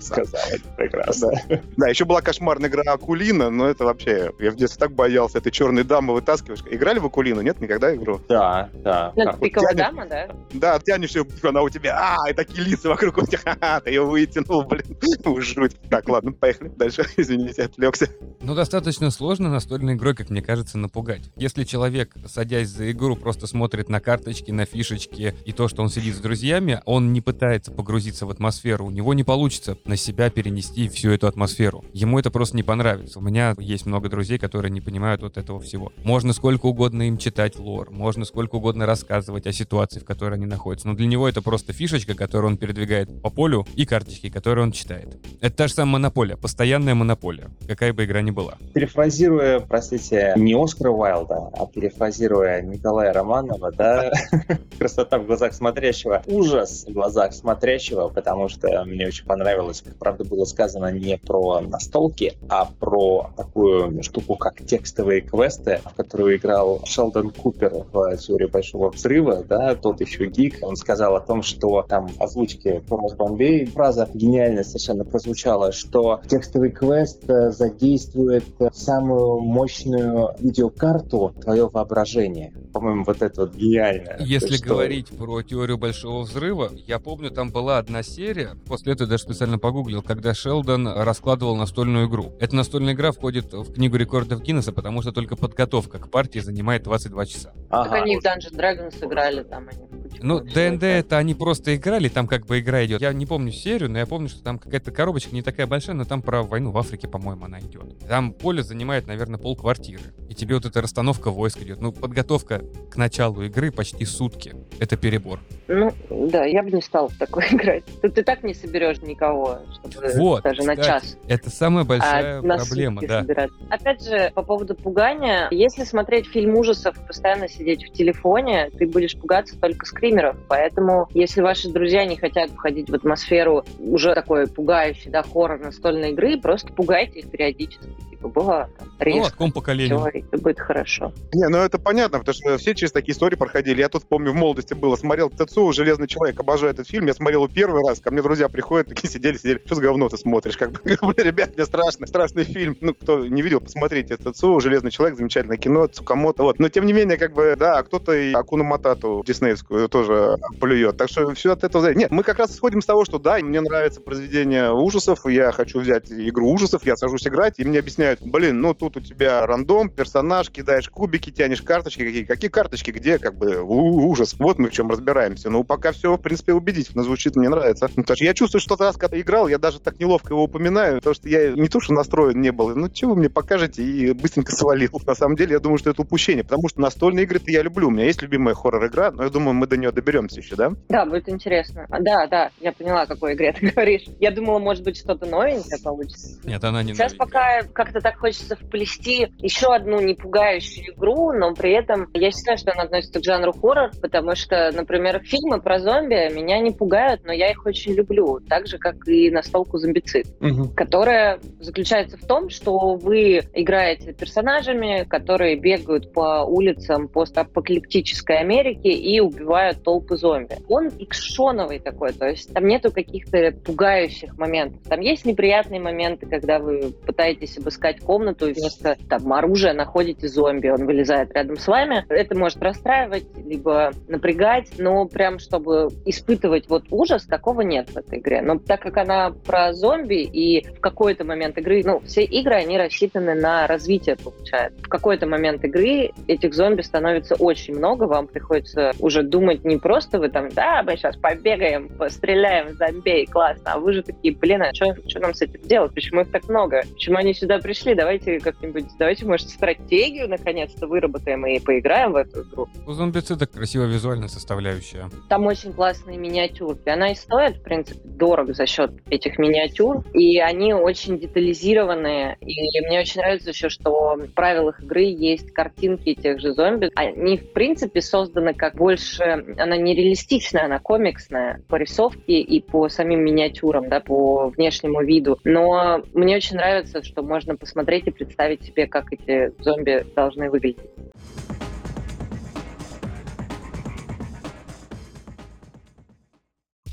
сказал, 0.00 0.40
это 0.50 0.64
прекрасно. 0.76 1.32
Да, 1.76 1.88
еще 1.88 2.04
была 2.04 2.20
кошмарная 2.20 2.68
игра 2.68 2.82
Акулина, 2.92 3.50
но 3.50 3.68
это 3.68 3.84
вообще, 3.84 4.32
я 4.38 4.50
в 4.50 4.56
детстве 4.56 4.77
так 4.78 4.92
боялся 4.92 5.38
этой 5.38 5.52
черной 5.52 5.84
дамы 5.84 6.14
вытаскиваешь. 6.14 6.62
Играли 6.70 6.98
в 6.98 7.06
Акулину? 7.06 7.40
Нет, 7.40 7.60
никогда 7.60 7.94
игру? 7.94 8.20
Да, 8.28 8.70
да. 8.72 9.12
Ну, 9.16 9.32
пиковая 9.38 9.68
вот 9.70 9.76
дама, 9.76 10.06
да? 10.06 10.28
Да, 10.52 10.78
тянешь 10.78 11.14
ее, 11.14 11.26
она 11.42 11.62
у 11.62 11.68
тебя, 11.68 11.98
а, 11.98 12.30
и 12.30 12.34
такие 12.34 12.66
лица 12.66 12.88
вокруг 12.88 13.18
у 13.18 13.26
тебя, 13.26 13.38
ха-ха, 13.44 13.80
ты 13.80 13.90
ее 13.90 14.04
вытянул, 14.04 14.64
блин, 14.64 14.84
жуть. 15.40 15.76
Так, 15.90 16.08
ладно, 16.08 16.32
поехали 16.32 16.68
дальше, 16.68 17.04
извините, 17.16 17.64
отвлекся. 17.64 18.08
Ну, 18.40 18.54
достаточно 18.54 19.10
сложно 19.10 19.50
настольной 19.50 19.94
игрой, 19.94 20.14
как 20.14 20.30
мне 20.30 20.42
кажется, 20.42 20.78
напугать. 20.78 21.30
Если 21.36 21.64
человек, 21.64 22.14
садясь 22.26 22.68
за 22.68 22.90
игру, 22.92 23.16
просто 23.16 23.46
смотрит 23.46 23.88
на 23.88 24.00
карточки, 24.00 24.50
на 24.50 24.64
фишечки 24.64 25.34
и 25.44 25.52
то, 25.52 25.68
что 25.68 25.82
он 25.82 25.88
сидит 25.90 26.14
с 26.16 26.20
друзьями, 26.20 26.80
он 26.84 27.12
не 27.12 27.20
пытается 27.20 27.72
погрузиться 27.72 28.26
в 28.26 28.30
атмосферу, 28.30 28.86
у 28.86 28.90
него 28.90 29.14
не 29.14 29.24
получится 29.24 29.76
на 29.84 29.96
себя 29.96 30.30
перенести 30.30 30.88
всю 30.88 31.10
эту 31.10 31.26
атмосферу. 31.26 31.84
Ему 31.92 32.18
это 32.18 32.30
просто 32.30 32.56
не 32.56 32.62
понравится. 32.62 33.18
У 33.18 33.22
меня 33.22 33.54
есть 33.58 33.86
много 33.86 34.08
друзей, 34.08 34.38
которые 34.38 34.67
не 34.68 34.80
понимают 34.80 35.22
вот 35.22 35.38
этого 35.38 35.60
всего. 35.60 35.92
Можно 36.04 36.32
сколько 36.32 36.66
угодно 36.66 37.08
им 37.08 37.18
читать 37.18 37.58
лор, 37.58 37.90
можно 37.90 38.24
сколько 38.24 38.56
угодно 38.56 38.86
рассказывать 38.86 39.46
о 39.46 39.52
ситуации, 39.52 40.00
в 40.00 40.04
которой 40.04 40.34
они 40.34 40.46
находятся, 40.46 40.88
но 40.88 40.94
для 40.94 41.06
него 41.06 41.28
это 41.28 41.42
просто 41.42 41.72
фишечка, 41.72 42.14
которую 42.14 42.52
он 42.52 42.56
передвигает 42.58 43.22
по 43.22 43.30
полю, 43.30 43.66
и 43.74 43.84
карточки, 43.86 44.30
которые 44.30 44.64
он 44.64 44.72
читает. 44.72 45.18
Это 45.40 45.56
та 45.56 45.68
же 45.68 45.74
самая 45.74 45.94
монополия, 45.94 46.36
постоянная 46.36 46.94
монополия, 46.94 47.48
какая 47.66 47.92
бы 47.92 48.04
игра 48.04 48.22
ни 48.22 48.30
была. 48.30 48.54
Перефразируя, 48.74 49.60
простите, 49.60 50.34
не 50.36 50.54
Оскара 50.54 50.90
Уайлда, 50.90 51.50
а 51.52 51.66
перефразируя 51.66 52.62
Николая 52.62 53.12
Романова, 53.12 53.72
да, 53.72 54.10
красота 54.78 55.18
в 55.18 55.26
глазах 55.26 55.54
смотрящего, 55.54 56.22
ужас 56.26 56.84
в 56.88 56.92
глазах 56.92 57.32
смотрящего, 57.32 58.08
потому 58.08 58.48
что 58.48 58.84
мне 58.84 59.06
очень 59.06 59.24
понравилось, 59.24 59.82
как 59.82 59.96
правда 59.96 60.24
было 60.24 60.44
сказано 60.44 60.90
не 60.92 61.18
про 61.18 61.60
настолки, 61.60 62.34
а 62.48 62.66
про 62.66 63.30
такую 63.36 64.02
штуку, 64.02 64.36
как 64.36 64.57
текстовые 64.66 65.20
квесты, 65.20 65.80
в 65.84 65.94
которые 65.94 66.38
играл 66.38 66.82
Шелдон 66.84 67.30
Купер 67.30 67.72
в 67.92 68.16
«Теории 68.16 68.46
Большого 68.46 68.90
Взрыва», 68.90 69.44
да, 69.44 69.74
тот 69.74 70.00
еще 70.00 70.26
гик, 70.26 70.58
он 70.62 70.76
сказал 70.76 71.16
о 71.16 71.20
том, 71.20 71.42
что 71.42 71.84
там 71.88 72.08
в 72.08 72.20
озвучке 72.20 72.82
Томас 72.88 73.14
Бомбей 73.14 73.66
фраза 73.66 74.08
гениальная 74.12 74.64
совершенно 74.64 75.04
прозвучала, 75.04 75.72
что 75.72 76.20
текстовый 76.28 76.70
квест 76.70 77.28
э, 77.28 77.50
задействует 77.50 78.44
самую 78.72 79.40
мощную 79.40 80.30
видеокарту 80.38 81.34
твое 81.40 81.68
воображение. 81.68 82.52
По-моему, 82.72 83.04
вот 83.04 83.22
это 83.22 83.42
вот 83.42 83.54
гениально. 83.54 84.16
Если 84.20 84.56
что... 84.56 84.68
говорить 84.68 85.08
про 85.08 85.42
теорию 85.42 85.78
Большого 85.78 86.22
Взрыва, 86.22 86.70
я 86.86 86.98
помню, 86.98 87.30
там 87.30 87.50
была 87.50 87.78
одна 87.78 88.02
серия, 88.02 88.56
после 88.66 88.92
этого 88.92 89.08
даже 89.08 89.22
специально 89.24 89.58
погуглил, 89.58 90.02
когда 90.02 90.34
Шелдон 90.34 90.88
раскладывал 90.88 91.56
настольную 91.56 92.08
игру. 92.08 92.32
Эта 92.40 92.54
настольная 92.54 92.94
игра 92.94 93.12
входит 93.12 93.52
в 93.52 93.72
книгу 93.72 93.96
рекордов 93.96 94.37
Гиннесса, 94.42 94.72
потому 94.72 95.02
что 95.02 95.12
только 95.12 95.36
подготовка 95.36 95.98
к 95.98 96.10
партии 96.10 96.38
занимает 96.40 96.82
22 96.82 97.26
часа. 97.26 97.52
Ага. 97.70 97.90
Так 97.90 98.02
они 98.02 98.16
в 98.16 98.24
Dungeon 98.24 98.54
Dragons 98.54 99.04
играли, 99.04 99.42
там 99.42 99.68
они 99.68 99.88
ну, 100.22 100.40
ДНД 100.40 100.82
это 100.82 101.18
они 101.18 101.34
просто 101.34 101.76
играли, 101.76 102.08
там 102.08 102.26
как 102.26 102.46
бы 102.46 102.58
игра 102.60 102.84
идет. 102.84 103.00
Я 103.00 103.12
не 103.12 103.26
помню 103.26 103.52
серию, 103.52 103.90
но 103.90 103.98
я 103.98 104.06
помню, 104.06 104.28
что 104.28 104.42
там 104.42 104.58
какая-то 104.58 104.90
коробочка 104.90 105.34
не 105.34 105.42
такая 105.42 105.66
большая, 105.66 105.96
но 105.96 106.04
там 106.04 106.22
про 106.22 106.42
войну 106.42 106.70
в 106.70 106.78
Африке, 106.78 107.08
по-моему, 107.08 107.44
она 107.44 107.60
идет. 107.60 107.98
Там 108.08 108.32
поле 108.32 108.62
занимает, 108.62 109.06
наверное, 109.06 109.38
пол 109.38 109.56
квартиры. 109.56 110.02
И 110.28 110.34
тебе 110.34 110.54
вот 110.54 110.64
эта 110.64 110.80
расстановка 110.80 111.30
войск 111.30 111.62
идет. 111.62 111.80
Ну, 111.80 111.92
подготовка 111.92 112.62
к 112.90 112.96
началу 112.96 113.42
игры 113.42 113.70
почти 113.70 114.04
сутки. 114.04 114.54
Это 114.78 114.96
перебор. 114.96 115.40
Ну, 115.68 115.92
да, 116.10 116.44
я 116.44 116.62
бы 116.62 116.70
не 116.70 116.82
стал 116.82 117.08
в 117.08 117.16
такой 117.16 117.44
играть. 117.50 117.84
Тут 118.02 118.14
ты 118.14 118.22
так 118.22 118.42
не 118.42 118.54
соберешь 118.54 119.00
никого, 119.02 119.60
чтобы 119.74 120.08
вот, 120.16 120.42
даже 120.42 120.60
кстати, 120.60 120.78
на 120.78 120.84
час. 120.84 121.16
Это 121.28 121.50
самая 121.50 121.84
большая 121.84 122.40
а 122.40 122.42
проблема, 122.42 123.02
да. 123.02 123.20
Собирать. 123.20 123.50
Опять 123.70 124.04
же, 124.04 124.27
по 124.30 124.42
поводу 124.42 124.74
пугания, 124.74 125.48
если 125.50 125.84
смотреть 125.84 126.26
фильм 126.26 126.56
ужасов 126.56 126.96
и 126.96 127.06
постоянно 127.06 127.48
сидеть 127.48 127.84
в 127.84 127.92
телефоне, 127.92 128.70
ты 128.78 128.86
будешь 128.86 129.16
пугаться 129.16 129.58
только 129.60 129.86
с 129.86 129.88
скримеров. 129.98 130.36
Поэтому, 130.48 131.08
если 131.12 131.40
ваши 131.40 131.68
друзья 131.68 132.04
не 132.04 132.16
хотят 132.16 132.50
входить 132.50 132.88
в 132.88 132.94
атмосферу 132.94 133.64
уже 133.80 134.14
такой 134.14 134.46
пугающей, 134.46 135.10
да, 135.10 135.22
хоррор 135.22 135.58
настольной 135.58 136.12
игры, 136.12 136.38
просто 136.38 136.72
пугайте 136.72 137.20
их 137.20 137.30
периодически. 137.30 137.88
Типа, 138.10 138.28
было 138.28 138.68
там, 138.78 138.88
резко. 138.98 139.20
Ну, 139.20 139.26
о 139.26 139.30
каком 139.30 139.52
поколении? 139.52 139.96
Все, 139.96 140.18
это 140.18 140.38
будет 140.38 140.60
хорошо. 140.60 141.12
Не, 141.32 141.48
ну 141.48 141.58
это 141.58 141.78
понятно, 141.78 142.18
потому 142.18 142.34
что 142.34 142.58
все 142.58 142.74
через 142.74 142.92
такие 142.92 143.12
истории 143.12 143.36
проходили. 143.36 143.80
Я 143.80 143.88
тут 143.88 144.04
помню, 144.06 144.32
в 144.32 144.34
молодости 144.34 144.74
было, 144.74 144.96
смотрел 144.96 145.30
ТЦУ 145.30 145.72
«Железный 145.72 146.08
человек», 146.08 146.38
обожаю 146.38 146.72
этот 146.72 146.88
фильм. 146.88 147.06
Я 147.06 147.14
смотрел 147.14 147.44
его 147.44 147.52
первый 147.52 147.82
раз, 147.86 148.00
ко 148.00 148.10
мне 148.10 148.22
друзья 148.22 148.48
приходят, 148.48 148.88
такие 148.88 149.08
сидели, 149.08 149.36
сидели. 149.36 149.62
Что 149.64 149.76
за 149.76 149.82
говно 149.82 150.08
ты 150.08 150.16
смотришь? 150.16 150.56
Как 150.56 150.72
бы, 150.72 150.80
ребят, 151.16 151.56
мне 151.56 151.64
страшно, 151.64 152.06
страшный 152.06 152.44
фильм. 152.44 152.76
Ну, 152.80 152.94
кто 152.94 153.26
не 153.26 153.42
видел, 153.42 153.60
посмотрите 153.60 154.14
ТЦУ 154.18 154.60
«Железный 154.60 154.90
человек», 154.90 155.16
замечательное 155.16 155.56
кино, 155.56 155.86
Цукамото, 155.86 156.42
вот. 156.42 156.58
Но 156.58 156.68
тем 156.68 156.86
не 156.86 156.92
менее, 156.92 157.16
как 157.16 157.32
бы, 157.32 157.54
да, 157.58 157.82
кто-то 157.82 158.12
и 158.12 158.32
Акуна 158.32 158.64
Матату 158.64 159.22
диснеевскую 159.26 159.88
тоже 159.88 160.36
плюет. 160.60 160.96
Так 160.96 161.08
что 161.08 161.32
все 161.34 161.52
от 161.52 161.64
этого 161.64 161.82
зависит. 161.82 162.00
Нет, 162.00 162.10
мы 162.10 162.22
как 162.22 162.38
раз 162.38 162.54
исходим 162.54 162.82
с 162.82 162.86
того, 162.86 163.04
что 163.04 163.18
да, 163.18 163.38
мне 163.38 163.60
нравится 163.60 164.00
произведение 164.00 164.72
ужасов, 164.72 165.26
я 165.26 165.52
хочу 165.52 165.80
взять 165.80 166.10
игру 166.10 166.50
ужасов, 166.50 166.84
я 166.84 166.96
сажусь 166.96 167.26
играть, 167.26 167.54
и 167.58 167.64
мне 167.64 167.78
объясняют, 167.78 168.20
блин, 168.22 168.60
ну 168.60 168.74
тут 168.74 168.96
у 168.96 169.00
тебя 169.00 169.46
рандом, 169.46 169.90
персонаж, 169.90 170.50
кидаешь 170.50 170.88
кубики, 170.88 171.30
тянешь 171.30 171.62
карточки, 171.62 172.04
какие, 172.04 172.24
какие 172.24 172.50
карточки, 172.50 172.90
где 172.90 173.18
как 173.18 173.36
бы 173.36 173.60
ужас. 173.60 174.34
Вот 174.38 174.58
мы 174.58 174.68
в 174.68 174.72
чем 174.72 174.90
разбираемся. 174.90 175.50
Ну, 175.50 175.64
пока 175.64 175.92
все, 175.92 176.16
в 176.16 176.20
принципе, 176.20 176.52
убедительно 176.52 177.02
звучит, 177.02 177.36
мне 177.36 177.48
нравится. 177.48 177.88
Ну, 177.96 178.04
я 178.16 178.34
чувствую, 178.34 178.60
что 178.60 178.76
раз, 178.76 178.96
когда 178.96 179.20
играл, 179.20 179.48
я 179.48 179.58
даже 179.58 179.80
так 179.80 179.98
неловко 179.98 180.34
его 180.34 180.44
упоминаю, 180.44 180.96
потому 180.96 181.14
что 181.14 181.28
я 181.28 181.52
не 181.52 181.68
то, 181.68 181.80
что 181.80 181.92
настроен 181.92 182.40
не 182.40 182.52
был, 182.52 182.74
ну, 182.74 182.88
чего 182.88 183.14
вы 183.14 183.20
мне 183.20 183.30
покажете, 183.30 183.82
и 183.82 184.07
быстренько 184.14 184.52
свалил. 184.52 184.90
На 185.06 185.14
самом 185.14 185.36
деле, 185.36 185.52
я 185.52 185.60
думаю, 185.60 185.78
что 185.78 185.90
это 185.90 186.02
упущение, 186.02 186.44
потому 186.44 186.68
что 186.68 186.80
настольные 186.80 187.24
игры-то 187.24 187.50
я 187.50 187.62
люблю. 187.62 187.88
У 187.88 187.90
меня 187.90 188.04
есть 188.04 188.22
любимая 188.22 188.54
хоррор-игра, 188.54 189.10
но 189.10 189.24
я 189.24 189.30
думаю, 189.30 189.54
мы 189.54 189.66
до 189.66 189.76
нее 189.76 189.92
доберемся 189.92 190.40
еще, 190.40 190.56
да? 190.56 190.72
Да, 190.88 191.04
будет 191.04 191.28
интересно. 191.28 191.86
Да, 191.88 192.26
да, 192.26 192.50
я 192.60 192.72
поняла, 192.72 193.02
о 193.02 193.06
какой 193.06 193.34
игре 193.34 193.52
ты 193.58 193.70
говоришь. 193.70 194.04
Я 194.20 194.30
думала, 194.30 194.58
может 194.58 194.84
быть, 194.84 194.98
что-то 194.98 195.26
новенькое 195.26 195.80
получится. 195.82 196.38
Нет, 196.44 196.62
она 196.64 196.82
не 196.82 196.94
Сейчас 196.94 197.12
новенькая. 197.12 197.62
пока 197.62 197.72
как-то 197.72 198.00
так 198.00 198.18
хочется 198.18 198.56
вплести 198.56 199.28
еще 199.38 199.74
одну 199.74 200.00
не 200.00 200.14
пугающую 200.14 200.94
игру, 200.94 201.32
но 201.32 201.54
при 201.54 201.72
этом 201.72 202.08
я 202.14 202.30
считаю, 202.30 202.58
что 202.58 202.72
она 202.72 202.84
относится 202.84 203.20
к 203.20 203.24
жанру 203.24 203.52
хоррор, 203.52 203.90
потому 204.00 204.34
что, 204.34 204.70
например, 204.72 205.20
фильмы 205.24 205.60
про 205.60 205.78
зомби 205.78 206.32
меня 206.34 206.58
не 206.60 206.70
пугают, 206.70 207.24
но 207.24 207.32
я 207.32 207.50
их 207.50 207.64
очень 207.66 207.94
люблю, 207.94 208.40
так 208.48 208.66
же, 208.66 208.78
как 208.78 209.06
и 209.08 209.30
настолку 209.30 209.78
«Зомбицид», 209.78 210.26
угу. 210.40 210.68
которая 210.74 211.40
заключается 211.60 212.16
в 212.16 212.26
том, 212.26 212.50
что 212.50 212.94
вы 212.94 213.42
играете 213.54 213.97
персонажами, 214.18 215.04
которые 215.08 215.56
бегают 215.56 216.12
по 216.12 216.44
улицам 216.44 217.08
постапокалиптической 217.08 218.38
Америки 218.38 218.88
и 218.88 219.20
убивают 219.20 219.82
толпы 219.82 220.16
зомби. 220.16 220.56
Он 220.68 220.88
икшоновый 220.88 221.78
такой, 221.78 222.12
то 222.12 222.28
есть 222.28 222.52
там 222.52 222.66
нету 222.66 222.92
каких-то 222.92 223.52
пугающих 223.64 224.36
моментов. 224.36 224.82
Там 224.88 225.00
есть 225.00 225.24
неприятные 225.24 225.80
моменты, 225.80 226.26
когда 226.26 226.58
вы 226.58 226.92
пытаетесь 227.06 227.58
обыскать 227.58 228.00
комнату 228.00 228.48
и 228.48 228.52
вместо 228.52 228.96
там 229.08 229.32
оружия 229.32 229.72
находите 229.72 230.28
зомби, 230.28 230.68
он 230.68 230.86
вылезает 230.86 231.32
рядом 231.34 231.56
с 231.56 231.66
вами. 231.66 232.04
Это 232.08 232.36
может 232.36 232.62
расстраивать, 232.62 233.26
либо 233.36 233.92
напрягать, 234.08 234.72
но 234.78 235.06
прям 235.06 235.38
чтобы 235.38 235.88
испытывать 236.04 236.68
вот 236.68 236.84
ужас, 236.90 237.24
такого 237.26 237.62
нет 237.62 237.90
в 237.90 237.96
этой 237.96 238.18
игре. 238.18 238.42
Но 238.42 238.58
так 238.58 238.80
как 238.80 238.96
она 238.96 239.30
про 239.30 239.72
зомби 239.72 240.22
и 240.22 240.66
в 240.74 240.80
какой-то 240.80 241.24
момент 241.24 241.58
игры, 241.58 241.82
ну, 241.84 242.00
все 242.00 242.24
игры, 242.24 242.54
они 242.54 242.78
рассчитаны 242.78 243.34
на 243.34 243.66
развитие, 243.66 243.87
получается. 244.16 244.82
В 244.82 244.88
какой-то 244.88 245.26
момент 245.26 245.64
игры 245.64 246.10
этих 246.26 246.54
зомби 246.54 246.82
становится 246.82 247.34
очень 247.36 247.76
много, 247.76 248.04
вам 248.04 248.26
приходится 248.26 248.92
уже 248.98 249.22
думать 249.22 249.64
не 249.64 249.76
просто 249.76 250.18
вы 250.18 250.28
там, 250.28 250.48
да, 250.50 250.82
мы 250.82 250.96
сейчас 250.96 251.16
побегаем, 251.16 251.88
постреляем 251.88 252.68
в 252.68 252.74
зомби, 252.74 253.24
классно, 253.26 253.72
а 253.74 253.78
вы 253.78 253.92
же 253.92 254.02
такие, 254.02 254.34
блин, 254.34 254.62
а 254.62 254.74
что 254.74 254.94
нам 255.20 255.34
с 255.34 255.42
этим 255.42 255.62
делать? 255.62 255.94
Почему 255.94 256.22
их 256.22 256.30
так 256.30 256.48
много? 256.48 256.82
Почему 256.92 257.16
они 257.18 257.34
сюда 257.34 257.58
пришли? 257.58 257.94
Давайте 257.94 258.40
как-нибудь, 258.40 258.86
давайте, 258.98 259.24
может, 259.24 259.48
стратегию 259.48 260.28
наконец-то 260.28 260.86
выработаем 260.86 261.46
и 261.46 261.60
поиграем 261.60 262.12
в 262.12 262.16
эту 262.16 262.42
игру. 262.42 262.68
У 262.86 262.92
зомбицида 262.92 263.46
красивая 263.46 263.86
визуальная 263.86 264.28
составляющая. 264.28 265.08
Там 265.28 265.46
очень 265.46 265.72
классные 265.72 266.18
миниатюрки. 266.18 266.88
Она 266.88 267.12
и 267.12 267.14
стоит, 267.14 267.56
в 267.56 267.62
принципе, 267.62 268.00
дорого 268.04 268.52
за 268.52 268.66
счет 268.66 268.92
этих 269.10 269.38
миниатюр, 269.38 270.04
и 270.12 270.38
они 270.38 270.74
очень 270.74 271.18
детализированные. 271.18 272.36
И 272.40 272.80
мне 272.86 273.00
очень 273.00 273.20
нравится 273.20 273.50
еще, 273.50 273.68
что 273.68 273.77
в 273.84 274.28
правилах 274.34 274.82
игры 274.82 275.02
есть 275.02 275.52
картинки 275.52 276.14
тех 276.14 276.40
же 276.40 276.52
зомби. 276.52 276.90
Они, 276.94 277.36
в 277.36 277.52
принципе, 277.52 278.00
созданы 278.00 278.54
как 278.54 278.74
больше... 278.74 279.44
Она 279.56 279.76
не 279.76 279.94
реалистичная, 279.94 280.64
она 280.64 280.78
комиксная 280.78 281.62
по 281.68 281.76
рисовке 281.76 282.40
и 282.40 282.60
по 282.60 282.88
самим 282.88 283.24
миниатюрам, 283.24 283.88
да, 283.88 284.00
по 284.00 284.48
внешнему 284.48 285.02
виду. 285.02 285.38
Но 285.44 286.02
мне 286.14 286.36
очень 286.36 286.56
нравится, 286.56 287.02
что 287.02 287.22
можно 287.22 287.56
посмотреть 287.56 288.06
и 288.06 288.10
представить 288.10 288.62
себе, 288.62 288.86
как 288.86 289.12
эти 289.12 289.52
зомби 289.62 290.04
должны 290.14 290.50
выглядеть. 290.50 290.78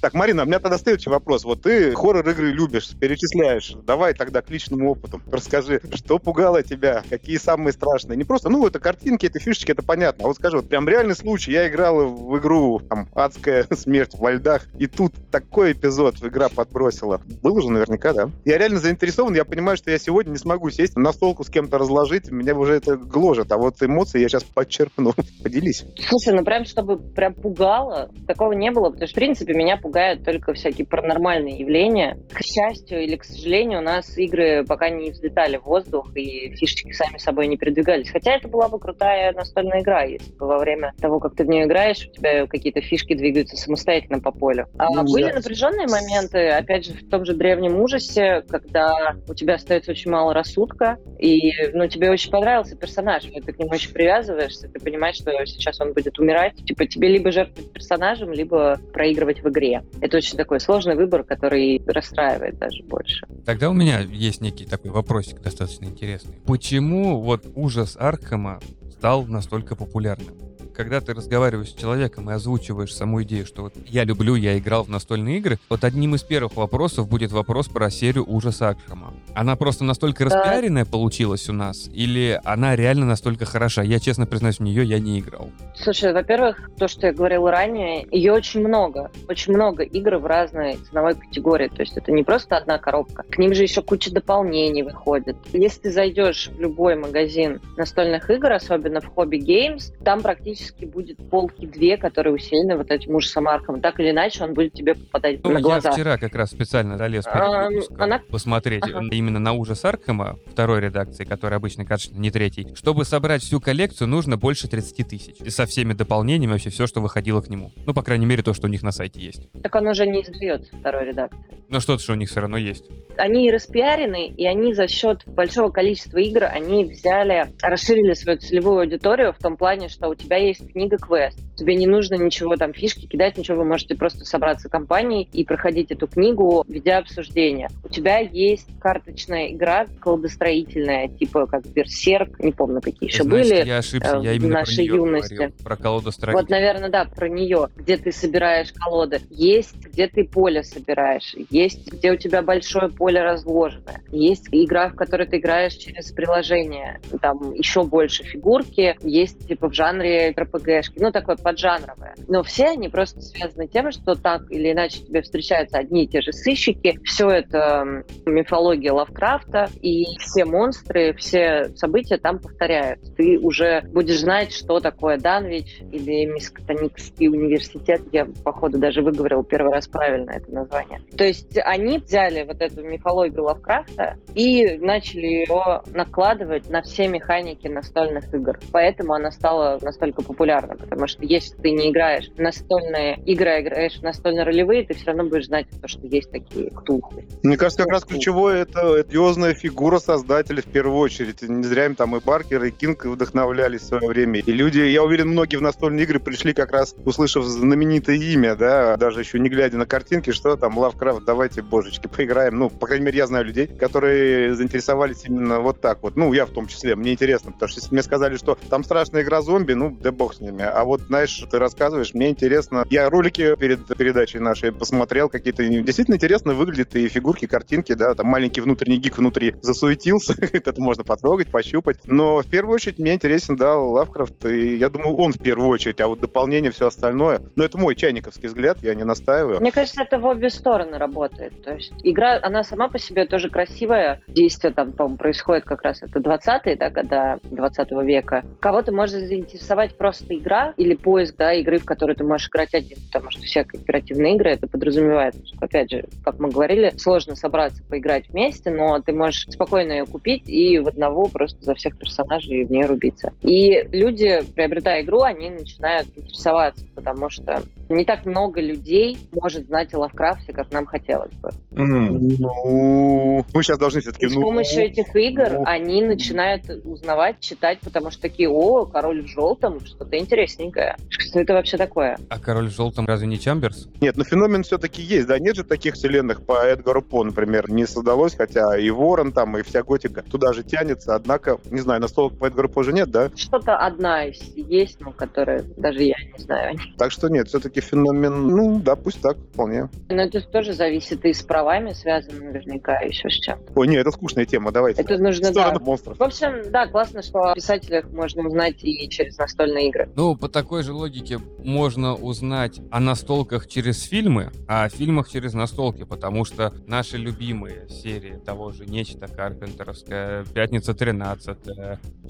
Так, 0.06 0.14
Марина, 0.14 0.44
у 0.44 0.46
меня 0.46 0.60
тогда 0.60 0.78
следующий 0.78 1.10
вопрос. 1.10 1.46
Вот 1.46 1.64
ты 1.64 1.96
хоррор-игры 1.96 2.52
любишь, 2.52 2.92
перечисляешь. 2.92 3.74
Давай 3.88 4.14
тогда 4.14 4.44
к 4.44 4.52
личному 4.52 4.92
опыту. 4.92 5.20
Расскажи, 5.32 5.82
что 5.96 6.20
пугало 6.20 6.62
тебя? 6.62 7.02
Какие 7.10 7.38
самые 7.38 7.74
страшные? 7.74 8.16
Не 8.16 8.24
просто, 8.24 8.50
ну, 8.50 8.68
это 8.68 8.78
картинки, 8.78 9.26
это 9.26 9.40
фишечки, 9.40 9.72
это 9.72 9.82
понятно. 9.82 10.26
А 10.26 10.28
вот 10.28 10.36
скажи, 10.36 10.58
вот 10.58 10.70
прям 10.70 10.88
реальный 10.88 11.16
случай. 11.16 11.54
Я 11.54 11.68
играл 11.68 12.06
в 12.06 12.38
игру, 12.38 12.82
там, 12.88 13.10
«Адская 13.16 13.66
смерть 13.76 14.12
во 14.14 14.34
льдах», 14.34 14.68
и 14.78 14.86
тут 14.86 15.12
такой 15.32 15.72
эпизод 15.72 16.18
игра 16.22 16.50
подбросила. 16.50 17.20
Был 17.42 17.56
уже 17.56 17.72
наверняка, 17.72 18.14
да? 18.14 18.30
Я 18.46 18.60
реально 18.60 18.78
заинтересован, 18.78 19.34
я 19.34 19.44
понимаю, 19.44 19.76
что 19.76 19.90
я 19.90 19.98
сегодня 19.98 20.30
не 20.30 20.38
смогу 20.38 20.70
сесть 20.70 20.98
на 20.98 21.14
столку 21.14 21.44
с 21.44 21.50
кем-то 21.50 21.80
разложить, 21.80 22.30
меня 22.30 22.54
уже 22.54 22.76
это 22.76 22.96
гложет. 22.96 23.52
А 23.52 23.58
вот 23.58 23.82
эмоции 23.82 24.20
я 24.20 24.30
сейчас 24.30 24.44
подчеркну. 24.44 25.16
Поделись. 25.44 25.84
Слушай, 26.08 26.36
ну 26.36 26.44
прям, 26.44 26.66
чтобы 26.66 27.00
прям 27.00 27.34
пугало, 27.34 28.12
такого 28.28 28.52
не 28.52 28.70
было, 28.70 28.92
потому 28.92 29.08
что, 29.08 29.16
в 29.16 29.16
принципе, 29.16 29.56
меня 29.56 29.78
пугало 29.78 29.95
пугают 29.96 30.26
только 30.26 30.54
всякие 30.54 30.86
паранормальные 30.86 31.58
явления. 31.58 32.18
К 32.34 32.42
счастью 32.44 33.02
или 33.02 33.16
к 33.16 33.24
сожалению, 33.24 33.80
у 33.80 33.82
нас 33.82 34.18
игры 34.18 34.66
пока 34.66 34.90
не 34.90 35.12
взлетали 35.12 35.56
в 35.56 35.64
воздух, 35.64 36.14
и 36.18 36.54
фишечки 36.54 36.92
сами 36.92 37.18
собой 37.18 37.48
не 37.48 37.56
передвигались. 37.56 38.10
Хотя 38.10 38.34
это 38.36 38.50
была 38.50 38.68
бы 38.68 38.78
крутая 38.78 39.32
настольная 39.32 39.82
игра, 39.82 40.04
если 40.04 40.34
бы 40.34 40.48
во 40.48 40.60
время 40.60 40.94
того, 41.00 41.22
как 41.22 41.36
ты 41.36 41.46
в 41.46 41.48
нее 41.48 41.64
играешь, 41.64 42.10
у 42.10 42.12
тебя 42.12 42.46
какие-то 42.46 42.82
фишки 42.82 43.14
двигаются 43.14 43.56
самостоятельно 43.56 44.20
по 44.20 44.32
полю. 44.32 44.68
А 44.78 44.90
ну, 44.90 45.10
были 45.10 45.30
да. 45.30 45.36
напряженные 45.36 45.88
моменты, 45.88 46.50
опять 46.50 46.86
же, 46.86 46.94
в 46.94 47.10
том 47.10 47.24
же 47.24 47.34
древнем 47.34 47.80
ужасе, 47.80 48.44
когда 48.50 49.16
у 49.30 49.34
тебя 49.34 49.54
остается 49.54 49.92
очень 49.92 50.12
мало 50.12 50.34
рассудка, 50.34 50.98
и 51.20 51.52
ну, 51.74 51.88
тебе 51.88 52.12
очень 52.12 52.32
понравился 52.32 52.76
персонаж, 52.76 53.24
ты 53.24 53.54
к 53.54 53.60
нему 53.60 53.72
очень 53.72 53.94
привязываешься, 53.94 54.68
ты 54.68 54.78
понимаешь, 54.78 55.16
что 55.16 55.32
сейчас 55.46 55.80
он 55.80 55.94
будет 55.94 56.20
умирать. 56.20 56.56
Типа 56.66 56.86
тебе 56.86 57.08
либо 57.08 57.32
жертвовать 57.32 57.72
персонажем, 57.72 58.34
либо 58.34 58.78
проигрывать 58.92 59.42
в 59.42 59.48
игре. 59.50 59.85
Это 60.02 60.18
очень 60.18 60.38
такой 60.38 60.60
сложный 60.60 60.96
выбор, 60.96 61.24
который 61.24 61.82
расстраивает 61.88 62.58
даже 62.58 62.84
больше. 62.84 63.26
Тогда 63.46 63.70
у 63.70 63.74
меня 63.74 64.00
есть 64.00 64.42
некий 64.42 64.66
такой 64.66 64.92
вопросик 64.92 65.42
достаточно 65.42 65.86
интересный. 65.86 66.36
Почему 66.46 67.22
вот 67.22 67.46
ужас 67.56 67.96
Аркхема 68.00 68.60
стал 68.92 69.26
настолько 69.26 69.76
популярным? 69.76 70.45
Когда 70.76 71.02
ты 71.02 71.14
разговариваешь 71.14 71.70
с 71.70 71.74
человеком 71.74 72.30
и 72.30 72.34
озвучиваешь 72.34 72.94
саму 72.94 73.24
идею, 73.24 73.46
что 73.46 73.64
вот 73.64 73.74
я 73.86 74.04
люблю, 74.04 74.36
я 74.36 74.58
играл 74.58 74.84
в 74.84 74.90
настольные 74.90 75.38
игры, 75.38 75.58
вот 75.70 75.84
одним 75.84 76.16
из 76.16 76.24
первых 76.24 76.56
вопросов 76.56 77.08
будет 77.08 77.32
вопрос 77.32 77.68
про 77.68 77.90
серию 77.90 78.26
ужаса 78.28 78.70
Акхама. 78.70 79.14
Она 79.34 79.56
просто 79.56 79.84
настолько 79.84 80.26
распиаренная 80.26 80.86
получилась 80.86 81.50
у 81.50 81.54
нас, 81.54 81.90
или 81.94 82.40
она 82.44 82.76
реально 82.76 83.06
настолько 83.06 83.46
хороша? 83.46 83.82
Я, 83.82 84.00
честно 84.00 84.26
признаюсь, 84.26 84.58
в 84.58 84.64
нее 84.64 84.84
я 84.84 85.00
не 85.00 85.20
играл. 85.20 85.50
Слушай, 85.76 86.14
во-первых, 86.14 86.70
то, 86.78 86.88
что 86.88 87.08
я 87.08 87.14
говорила 87.14 87.52
ранее, 87.52 88.06
ее 88.12 88.34
очень 88.34 88.60
много. 88.60 89.12
Очень 89.30 89.54
много 89.54 89.84
игр 89.84 90.18
в 90.18 90.26
разной 90.26 90.78
ценовой 90.90 91.16
категории. 91.16 91.70
То 91.70 91.82
есть 91.82 91.96
это 91.98 92.12
не 92.12 92.24
просто 92.24 92.58
одна 92.58 92.78
коробка. 92.78 93.24
К 93.24 93.38
ним 93.38 93.54
же 93.54 93.64
еще 93.64 93.82
куча 93.82 94.12
дополнений 94.12 94.84
выходит. 94.84 95.38
Если 95.54 95.82
ты 95.82 95.92
зайдешь 95.92 96.50
в 96.50 96.60
любой 96.60 96.96
магазин 96.96 97.62
настольных 97.78 98.30
игр, 98.30 98.52
особенно 98.52 99.02
в 99.02 99.10
Hobby 99.16 99.40
Games, 99.40 99.94
там 100.04 100.22
практически 100.22 100.65
практически 100.66 100.86
будет 100.86 101.30
полки 101.30 101.66
две, 101.66 101.98
которые 101.98 102.34
усилены 102.34 102.78
вот 102.78 102.92
этим 102.92 103.16
ужасом 103.16 103.48
Арком. 103.48 103.82
Так 103.82 104.00
или 104.00 104.12
иначе, 104.12 104.44
он 104.44 104.54
будет 104.54 104.74
тебе 104.74 104.96
попадать 104.96 105.44
ну, 105.44 105.52
на 105.52 105.62
глаза. 105.62 105.90
Я 105.90 105.94
вчера 105.94 106.18
как 106.18 106.36
раз 106.36 106.52
специально 106.52 106.98
залез 106.98 107.26
а, 107.28 107.70
она... 107.98 108.22
посмотреть 108.30 108.84
ага. 108.84 109.04
именно 109.12 109.40
на 109.40 109.54
ужас 109.54 109.84
Аркема 109.86 110.38
второй 110.48 110.82
редакции, 110.82 111.26
которая 111.26 111.60
обычно 111.60 111.86
кажется 111.86 112.16
не 112.16 112.32
третий. 112.32 112.74
Чтобы 112.76 113.06
собрать 113.06 113.44
всю 113.44 113.60
коллекцию, 113.60 114.08
нужно 114.08 114.38
больше 114.38 114.68
30 114.68 115.08
тысяч. 115.08 115.36
И 115.40 115.50
со 115.50 115.66
всеми 115.66 115.94
дополнениями 115.94 116.54
вообще 116.54 116.70
все, 116.70 116.88
что 116.88 117.02
выходило 117.02 117.42
к 117.42 117.50
нему. 117.50 117.72
Ну, 117.86 117.94
по 117.94 118.02
крайней 118.02 118.26
мере, 118.26 118.44
то, 118.44 118.54
что 118.54 118.68
у 118.68 118.70
них 118.70 118.84
на 118.84 118.92
сайте 118.92 119.22
есть. 119.22 119.50
Так 119.62 119.76
он 119.76 119.88
уже 119.88 120.06
не 120.06 120.22
издается 120.22 120.76
второй 120.78 121.06
редакции. 121.06 121.40
Но 121.70 121.80
что-то 121.80 122.04
что 122.04 122.14
у 122.14 122.16
них 122.16 122.30
все 122.30 122.42
равно 122.42 122.58
есть. 122.58 122.86
Они 123.18 123.52
распиарены, 123.52 124.28
и 124.28 124.46
они 124.46 124.74
за 124.74 124.88
счет 124.88 125.24
большого 125.26 125.70
количества 125.70 126.18
игр, 126.18 126.44
они 126.44 126.86
взяли, 126.86 127.48
расширили 127.62 128.14
свою 128.14 128.38
целевую 128.38 128.82
аудиторию 128.82 129.34
в 129.34 129.42
том 129.42 129.58
плане, 129.58 129.90
что 129.90 130.10
у 130.10 130.16
тебя 130.16 130.38
есть 130.38 130.55
есть 130.60 130.72
книга 130.72 130.98
квест. 130.98 131.38
Тебе 131.56 131.76
не 131.76 131.88
нужно 131.88 132.16
ничего 132.16 132.56
там, 132.58 132.74
фишки 132.74 133.06
кидать, 133.06 133.38
ничего. 133.38 133.60
Вы 133.60 133.66
можете 133.66 133.96
просто 133.96 134.26
собраться 134.26 134.70
компанией 134.70 135.30
и 135.32 135.44
проходить 135.44 135.92
эту 135.92 136.08
книгу, 136.08 136.66
ведя 136.68 136.98
обсуждение. 136.98 137.70
У 137.84 137.90
тебя 137.90 138.20
есть 138.20 138.68
карточная 138.80 139.52
игра 139.52 139.86
колодостроительная, 140.00 141.08
типа 141.08 141.48
как 141.48 141.66
Берсерк, 141.68 142.40
не 142.40 142.52
помню, 142.52 142.82
какие 142.82 143.10
еще 143.10 143.24
Значит, 143.24 143.50
были 143.50 143.68
я 143.68 143.78
ошибся, 143.78 144.20
я 144.22 144.34
именно 144.34 144.48
в 144.48 144.52
нашей 144.52 144.76
про 144.76 144.82
нее 144.82 144.96
юности. 144.96 145.34
Говорил, 145.34 145.56
про 145.64 145.78
колодостроительную. 145.78 146.44
Вот, 146.44 146.50
наверное, 146.50 146.90
да, 146.90 147.06
про 147.06 147.30
нее, 147.30 147.70
где 147.76 147.98
ты 147.98 148.12
собираешь 148.12 148.72
колоды. 148.74 149.22
Есть, 149.30 149.76
где 149.78 150.08
ты 150.08 150.26
поле 150.26 150.64
собираешь. 150.64 151.36
Есть, 151.50 151.92
где 151.92 152.12
у 152.12 152.18
тебя 152.18 152.42
большое 152.42 152.90
поле 152.90 153.22
разложено. 153.22 154.02
Есть 154.12 154.48
игра, 154.52 154.90
в 154.90 154.96
которой 154.96 155.28
ты 155.28 155.38
играешь 155.38 155.74
через 155.74 156.12
приложение. 156.12 157.00
Там 157.22 157.54
еще 157.54 157.84
больше 157.84 158.24
фигурки. 158.24 158.98
Есть, 159.02 159.48
типа, 159.48 159.70
в 159.70 159.74
жанре 159.74 160.34
РПГшки. 160.46 161.00
Ну, 161.00 161.12
такое 161.12 161.36
поджанровое. 161.36 162.16
Но 162.28 162.44
все 162.44 162.66
они 162.66 162.90
просто 162.90 163.22
связаны 163.22 163.68
тем, 163.68 163.92
что 163.92 164.16
так 164.16 164.50
или 164.52 164.72
иначе 164.72 165.02
тебе 165.04 165.22
встречаются 165.22 165.78
одни 165.78 166.06
и 166.06 166.08
те 166.08 166.22
же 166.22 166.32
сыщики. 166.32 167.00
Все 167.04 167.30
это 167.30 168.04
мифология 168.26 168.94
Лавкрафта, 168.94 169.70
и 169.82 170.06
все 170.20 170.46
монстры, 170.46 171.14
все 171.16 171.70
события 171.76 172.18
там 172.18 172.40
повторяются. 172.40 173.14
Ты 173.14 173.38
уже 173.40 173.82
будешь 173.94 174.20
знать, 174.20 174.54
что 174.54 174.80
такое 174.80 175.18
Данвич 175.18 175.82
или 175.92 176.26
Мискотоникский 176.26 177.28
университет. 177.28 178.02
Я, 178.12 178.26
походу, 178.44 178.78
даже 178.78 179.02
выговорил 179.02 179.44
первый 179.44 179.74
раз 179.74 179.88
правильно 179.88 180.32
это 180.32 180.52
название. 180.52 181.02
То 181.18 181.24
есть 181.24 181.58
они 181.58 182.00
взяли 182.00 182.44
вот 182.44 182.62
эту 182.62 182.84
мифологию 182.84 183.44
Лавкрафта 183.44 184.18
и 184.34 184.78
начали 184.78 185.26
ее 185.26 185.82
накладывать 185.94 186.70
на 186.70 186.82
все 186.82 187.08
механики 187.08 187.68
настольных 187.68 188.34
игр. 188.34 188.60
Поэтому 188.72 189.14
она 189.14 189.32
стала 189.32 189.80
настолько 189.82 190.24
популярна, 190.36 190.76
потому 190.76 191.08
что 191.08 191.24
если 191.24 191.56
ты 191.56 191.72
не 191.72 191.90
играешь 191.92 192.30
настольные 192.38 193.20
игры, 193.26 193.50
а 193.50 193.62
играешь 193.62 194.02
настольно-ролевые, 194.02 194.86
ты 194.86 194.94
все 194.94 195.06
равно 195.08 195.24
будешь 195.24 195.46
знать, 195.46 195.68
то, 195.82 195.88
что 195.88 196.06
есть 196.06 196.30
такие 196.30 196.70
ктулхи. 196.70 197.26
Мне 197.44 197.58
кажется, 197.58 197.84
как 197.84 197.94
раз 197.94 198.04
ключевое 198.04 198.64
это 198.64 198.96
одиозная 198.96 199.54
фигура 199.54 200.00
создателя 200.00 200.62
в 200.62 200.66
первую 200.66 201.00
очередь. 201.00 201.42
Не 201.42 201.64
зря 201.64 201.86
им 201.86 201.96
там 201.96 202.16
и 202.18 202.20
Баркер, 202.20 202.64
и 202.66 202.72
Кинг 202.72 203.06
вдохновлялись 203.06 203.82
в 203.82 203.86
свое 203.86 204.08
время. 204.08 204.42
И 204.42 204.52
люди, 204.52 204.80
я 204.80 205.04
уверен, 205.04 205.30
многие 205.30 205.56
в 205.56 205.62
настольные 205.62 206.04
игры 206.04 206.20
пришли 206.20 206.54
как 206.54 206.72
раз, 206.72 206.96
услышав 207.06 207.46
знаменитое 207.46 208.18
имя, 208.18 208.56
да, 208.56 208.98
даже 208.98 209.22
еще 209.22 209.40
не 209.40 209.50
глядя 209.50 209.78
на 209.78 209.86
картинки, 209.86 210.32
что 210.32 210.58
там 210.58 210.78
Лавкрафт, 210.78 211.24
давайте, 211.24 211.62
божечки, 211.62 212.08
поиграем. 212.08 212.58
Ну, 212.58 212.70
по 212.70 212.88
крайней 212.88 213.06
мере, 213.06 213.20
я 213.20 213.28
знаю 213.28 213.46
людей, 213.46 213.68
которые 213.68 214.54
заинтересовались 214.54 215.24
именно 215.26 215.62
вот 215.62 215.80
так 215.80 216.04
вот. 216.04 216.18
Ну, 216.18 216.34
я 216.34 216.46
в 216.46 216.50
том 216.50 216.68
числе. 216.68 216.96
Мне 216.96 217.14
интересно, 217.14 217.54
потому 217.54 217.70
что 217.70 217.80
если 217.80 217.94
мне 217.94 218.04
сказали, 218.04 218.36
что 218.36 218.58
там 218.70 218.84
страшная 218.84 219.22
игра 219.22 219.42
зомби, 219.42 219.74
ну, 219.74 219.96
да 220.02 220.12
бог 220.12 220.25
с 220.34 220.40
ними. 220.40 220.64
А 220.64 220.84
вот, 220.84 221.02
знаешь, 221.02 221.44
ты 221.50 221.60
рассказываешь, 221.60 222.14
мне 222.14 222.30
интересно. 222.30 222.86
Я 222.90 223.10
ролики 223.10 223.56
перед 223.56 223.86
передачей 223.86 224.40
нашей 224.40 224.72
посмотрел, 224.72 225.30
какие-то 225.30 225.68
действительно 225.68 226.16
интересно 226.16 226.54
выглядят 226.54 226.96
и 226.96 227.08
фигурки, 227.08 227.48
картинки, 227.48 227.94
да, 227.94 228.14
там 228.14 228.28
маленький 228.28 228.62
внутренний 228.62 228.98
гик 228.98 229.18
внутри 229.18 229.56
засуетился, 229.62 230.36
это 230.40 230.82
можно 230.82 231.04
потрогать, 231.04 231.52
пощупать. 231.52 231.98
Но 232.06 232.42
в 232.42 232.48
первую 232.48 232.76
очередь 232.76 233.00
мне 233.00 233.14
интересен, 233.14 233.56
да, 233.56 233.76
Лавкрафт, 233.76 234.46
и 234.46 234.76
я 234.76 234.90
думаю, 234.90 235.16
он 235.16 235.34
в 235.34 235.40
первую 235.40 235.70
очередь, 235.70 236.02
а 236.02 236.08
вот 236.08 236.20
дополнение, 236.20 236.72
все 236.72 236.88
остальное. 236.88 237.42
Но 237.56 237.64
это 237.64 237.78
мой 237.78 237.96
чайниковский 237.96 238.48
взгляд, 238.48 238.78
я 238.82 238.96
не 238.96 239.04
настаиваю. 239.04 239.60
Мне 239.60 239.72
кажется, 239.72 240.04
это 240.04 240.20
в 240.20 240.26
обе 240.26 240.50
стороны 240.50 240.98
работает. 240.98 241.64
То 241.64 241.74
есть 241.74 241.94
игра, 242.04 242.40
она 242.42 242.64
сама 242.64 242.90
по 242.90 243.00
себе 243.00 243.26
тоже 243.26 243.50
красивая. 243.50 244.22
Действие 244.28 244.74
там, 244.74 244.92
по 244.92 245.10
происходит 245.10 245.66
как 245.66 245.82
раз 245.82 246.04
это 246.04 246.20
20-е, 246.20 246.76
да, 246.78 246.90
года 246.90 247.40
20 247.44 247.92
века. 248.04 248.46
Кого-то 248.60 248.92
может 248.92 249.22
заинтересовать 249.22 249.98
просто 249.98 250.15
игра 250.28 250.74
или 250.78 250.96
поиск, 250.96 251.36
да, 251.38 251.54
игры, 251.54 251.80
в 251.80 251.86
которую 251.86 252.16
ты 252.16 252.24
можешь 252.24 252.50
играть 252.50 252.74
один, 252.74 252.98
потому 253.12 253.32
что 253.32 253.42
все 253.42 253.64
кооперативные 253.64 254.36
игры 254.36 254.52
это 254.52 254.68
подразумевает. 254.68 255.36
Опять 255.60 255.92
же, 255.92 256.06
как 256.24 256.40
мы 256.40 256.50
говорили, 256.50 256.94
сложно 256.98 257.36
собраться 257.36 257.84
поиграть 257.84 258.30
вместе, 258.30 258.72
но 258.72 259.00
ты 259.00 259.14
можешь 259.14 259.46
спокойно 259.50 259.94
ее 259.94 260.06
купить 260.06 260.48
и 260.48 260.80
в 260.80 260.88
одного 260.88 261.28
просто 261.28 261.64
за 261.64 261.76
всех 261.76 261.98
персонажей 261.98 262.66
в 262.66 262.72
ней 262.72 262.86
рубиться. 262.86 263.34
И 263.42 263.88
люди, 263.92 264.42
приобретая 264.56 265.02
игру, 265.02 265.22
они 265.22 265.50
начинают 265.50 266.08
интересоваться, 266.16 266.86
потому 266.96 267.30
что 267.30 267.64
не 267.90 268.06
так 268.06 268.26
много 268.26 268.62
людей 268.62 269.18
может 269.32 269.68
знать 269.68 269.94
о 269.94 270.00
Лавкрафте, 270.00 270.54
как 270.54 270.72
нам 270.72 270.86
хотелось 270.86 271.34
бы. 271.34 271.52
Ну, 271.72 273.46
мы 273.54 273.64
сейчас 273.64 273.78
должны 273.78 274.02
все-таки... 274.02 274.28
С 274.28 274.34
помощью 274.34 274.84
этих 274.84 275.16
игр 275.16 275.50
ну. 275.52 275.64
они 275.66 276.02
начинают 276.02 276.70
узнавать, 276.84 277.40
читать, 277.40 277.80
потому 277.82 278.12
что 278.12 278.22
такие, 278.22 278.50
о, 278.50 278.86
король 278.86 279.24
в 279.24 279.28
желтом, 279.28 279.80
что-то 279.86 280.18
интересненькое. 280.18 280.96
Что 281.10 281.40
это 281.40 281.54
вообще 281.54 281.78
такое? 281.78 282.18
А 282.30 282.40
король 282.40 282.70
в 282.70 282.76
желтом 282.76 283.06
разве 283.06 283.28
не 283.28 283.40
Чамберс? 283.40 283.88
Нет, 284.02 284.18
но 284.18 284.24
феномен 284.24 284.64
все-таки 284.64 285.02
есть, 285.02 285.28
да, 285.28 285.40
нет 285.40 285.56
же 285.56 285.64
таких 285.64 285.96
вселенных 285.96 286.46
по 286.46 286.64
Эдгару 286.64 287.02
По, 287.02 287.24
например, 287.24 287.70
не 287.70 287.86
создалось, 287.86 288.36
хотя 288.36 288.78
и 288.78 288.90
Ворон 288.90 289.32
там, 289.32 289.58
и 289.58 289.64
вся 289.64 289.84
готика 289.84 290.24
туда 290.24 290.54
же 290.54 290.64
тянется, 290.64 291.16
однако, 291.16 291.60
не 291.70 291.82
знаю, 291.82 292.02
настолок 292.02 292.38
по 292.38 292.46
Эдгару 292.46 292.70
По 292.70 292.84
же 292.84 292.94
нет, 292.94 293.10
да? 293.12 293.30
Что-то 293.36 293.78
одна 293.78 294.24
есть, 294.24 295.00
ну, 295.00 295.12
которая 295.12 295.64
даже 295.78 296.04
я 296.04 296.16
не 296.34 296.40
знаю. 296.44 296.78
Так 296.98 297.12
что 297.12 297.28
нет, 297.28 297.48
все-таки 297.48 297.75
феномен, 297.82 298.48
ну, 298.48 298.80
да, 298.80 298.96
пусть 298.96 299.22
так, 299.22 299.38
вполне. 299.38 299.90
Но 300.10 300.22
это 300.22 300.42
тоже 300.42 300.74
зависит 300.74 301.26
и 301.26 301.34
с 301.34 301.42
правами 301.44 301.94
связано 301.94 302.40
наверняка 302.40 303.00
еще 303.00 303.30
с 303.30 303.34
чем-то. 303.34 303.74
Ой, 303.76 303.88
нет, 303.88 304.02
это 304.02 304.12
скучная 304.12 304.46
тема, 304.46 304.72
давайте. 304.72 305.02
Это 305.02 305.18
нужно, 305.18 305.52
да. 305.52 305.78
монстров. 305.80 306.18
В 306.18 306.24
общем, 306.24 306.72
да, 306.72 306.88
классно, 306.88 307.22
что 307.22 307.40
о 307.52 307.56
писателях 307.56 308.10
можно 308.12 308.48
узнать 308.48 308.84
и 308.84 309.08
через 309.10 309.38
настольные 309.38 309.90
игры. 309.90 310.10
Ну, 310.16 310.36
по 310.36 310.50
такой 310.50 310.84
же 310.84 310.94
логике 310.94 311.40
можно 311.60 312.16
узнать 312.16 312.80
о 312.92 313.00
настолках 313.00 313.68
через 313.68 314.04
фильмы, 314.04 314.52
а 314.68 314.86
о 314.86 314.90
фильмах 314.90 315.30
через 315.30 315.54
настолки, 315.54 316.04
потому 316.04 316.46
что 316.46 316.74
наши 316.88 317.18
любимые 317.18 317.88
серии 317.90 318.40
того 318.46 318.72
же 318.72 318.86
Нечто, 318.86 319.28
Карпентеровская, 319.28 320.46
Пятница 320.54 320.94
13, 320.94 321.58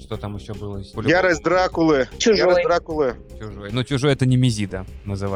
что 0.00 0.16
там 0.16 0.36
еще 0.36 0.54
было? 0.54 0.82
Ярость 1.06 1.42
Дракулы. 1.42 2.08
Чужой. 2.18 2.38
Ярость 2.38 2.64
Дракулы. 2.64 3.14
Чужой. 3.38 3.70
Но 3.72 3.82
Чужой 3.82 4.12
это 4.12 4.26
не 4.26 4.36
Мизида 4.36 4.86
называется. 5.04 5.35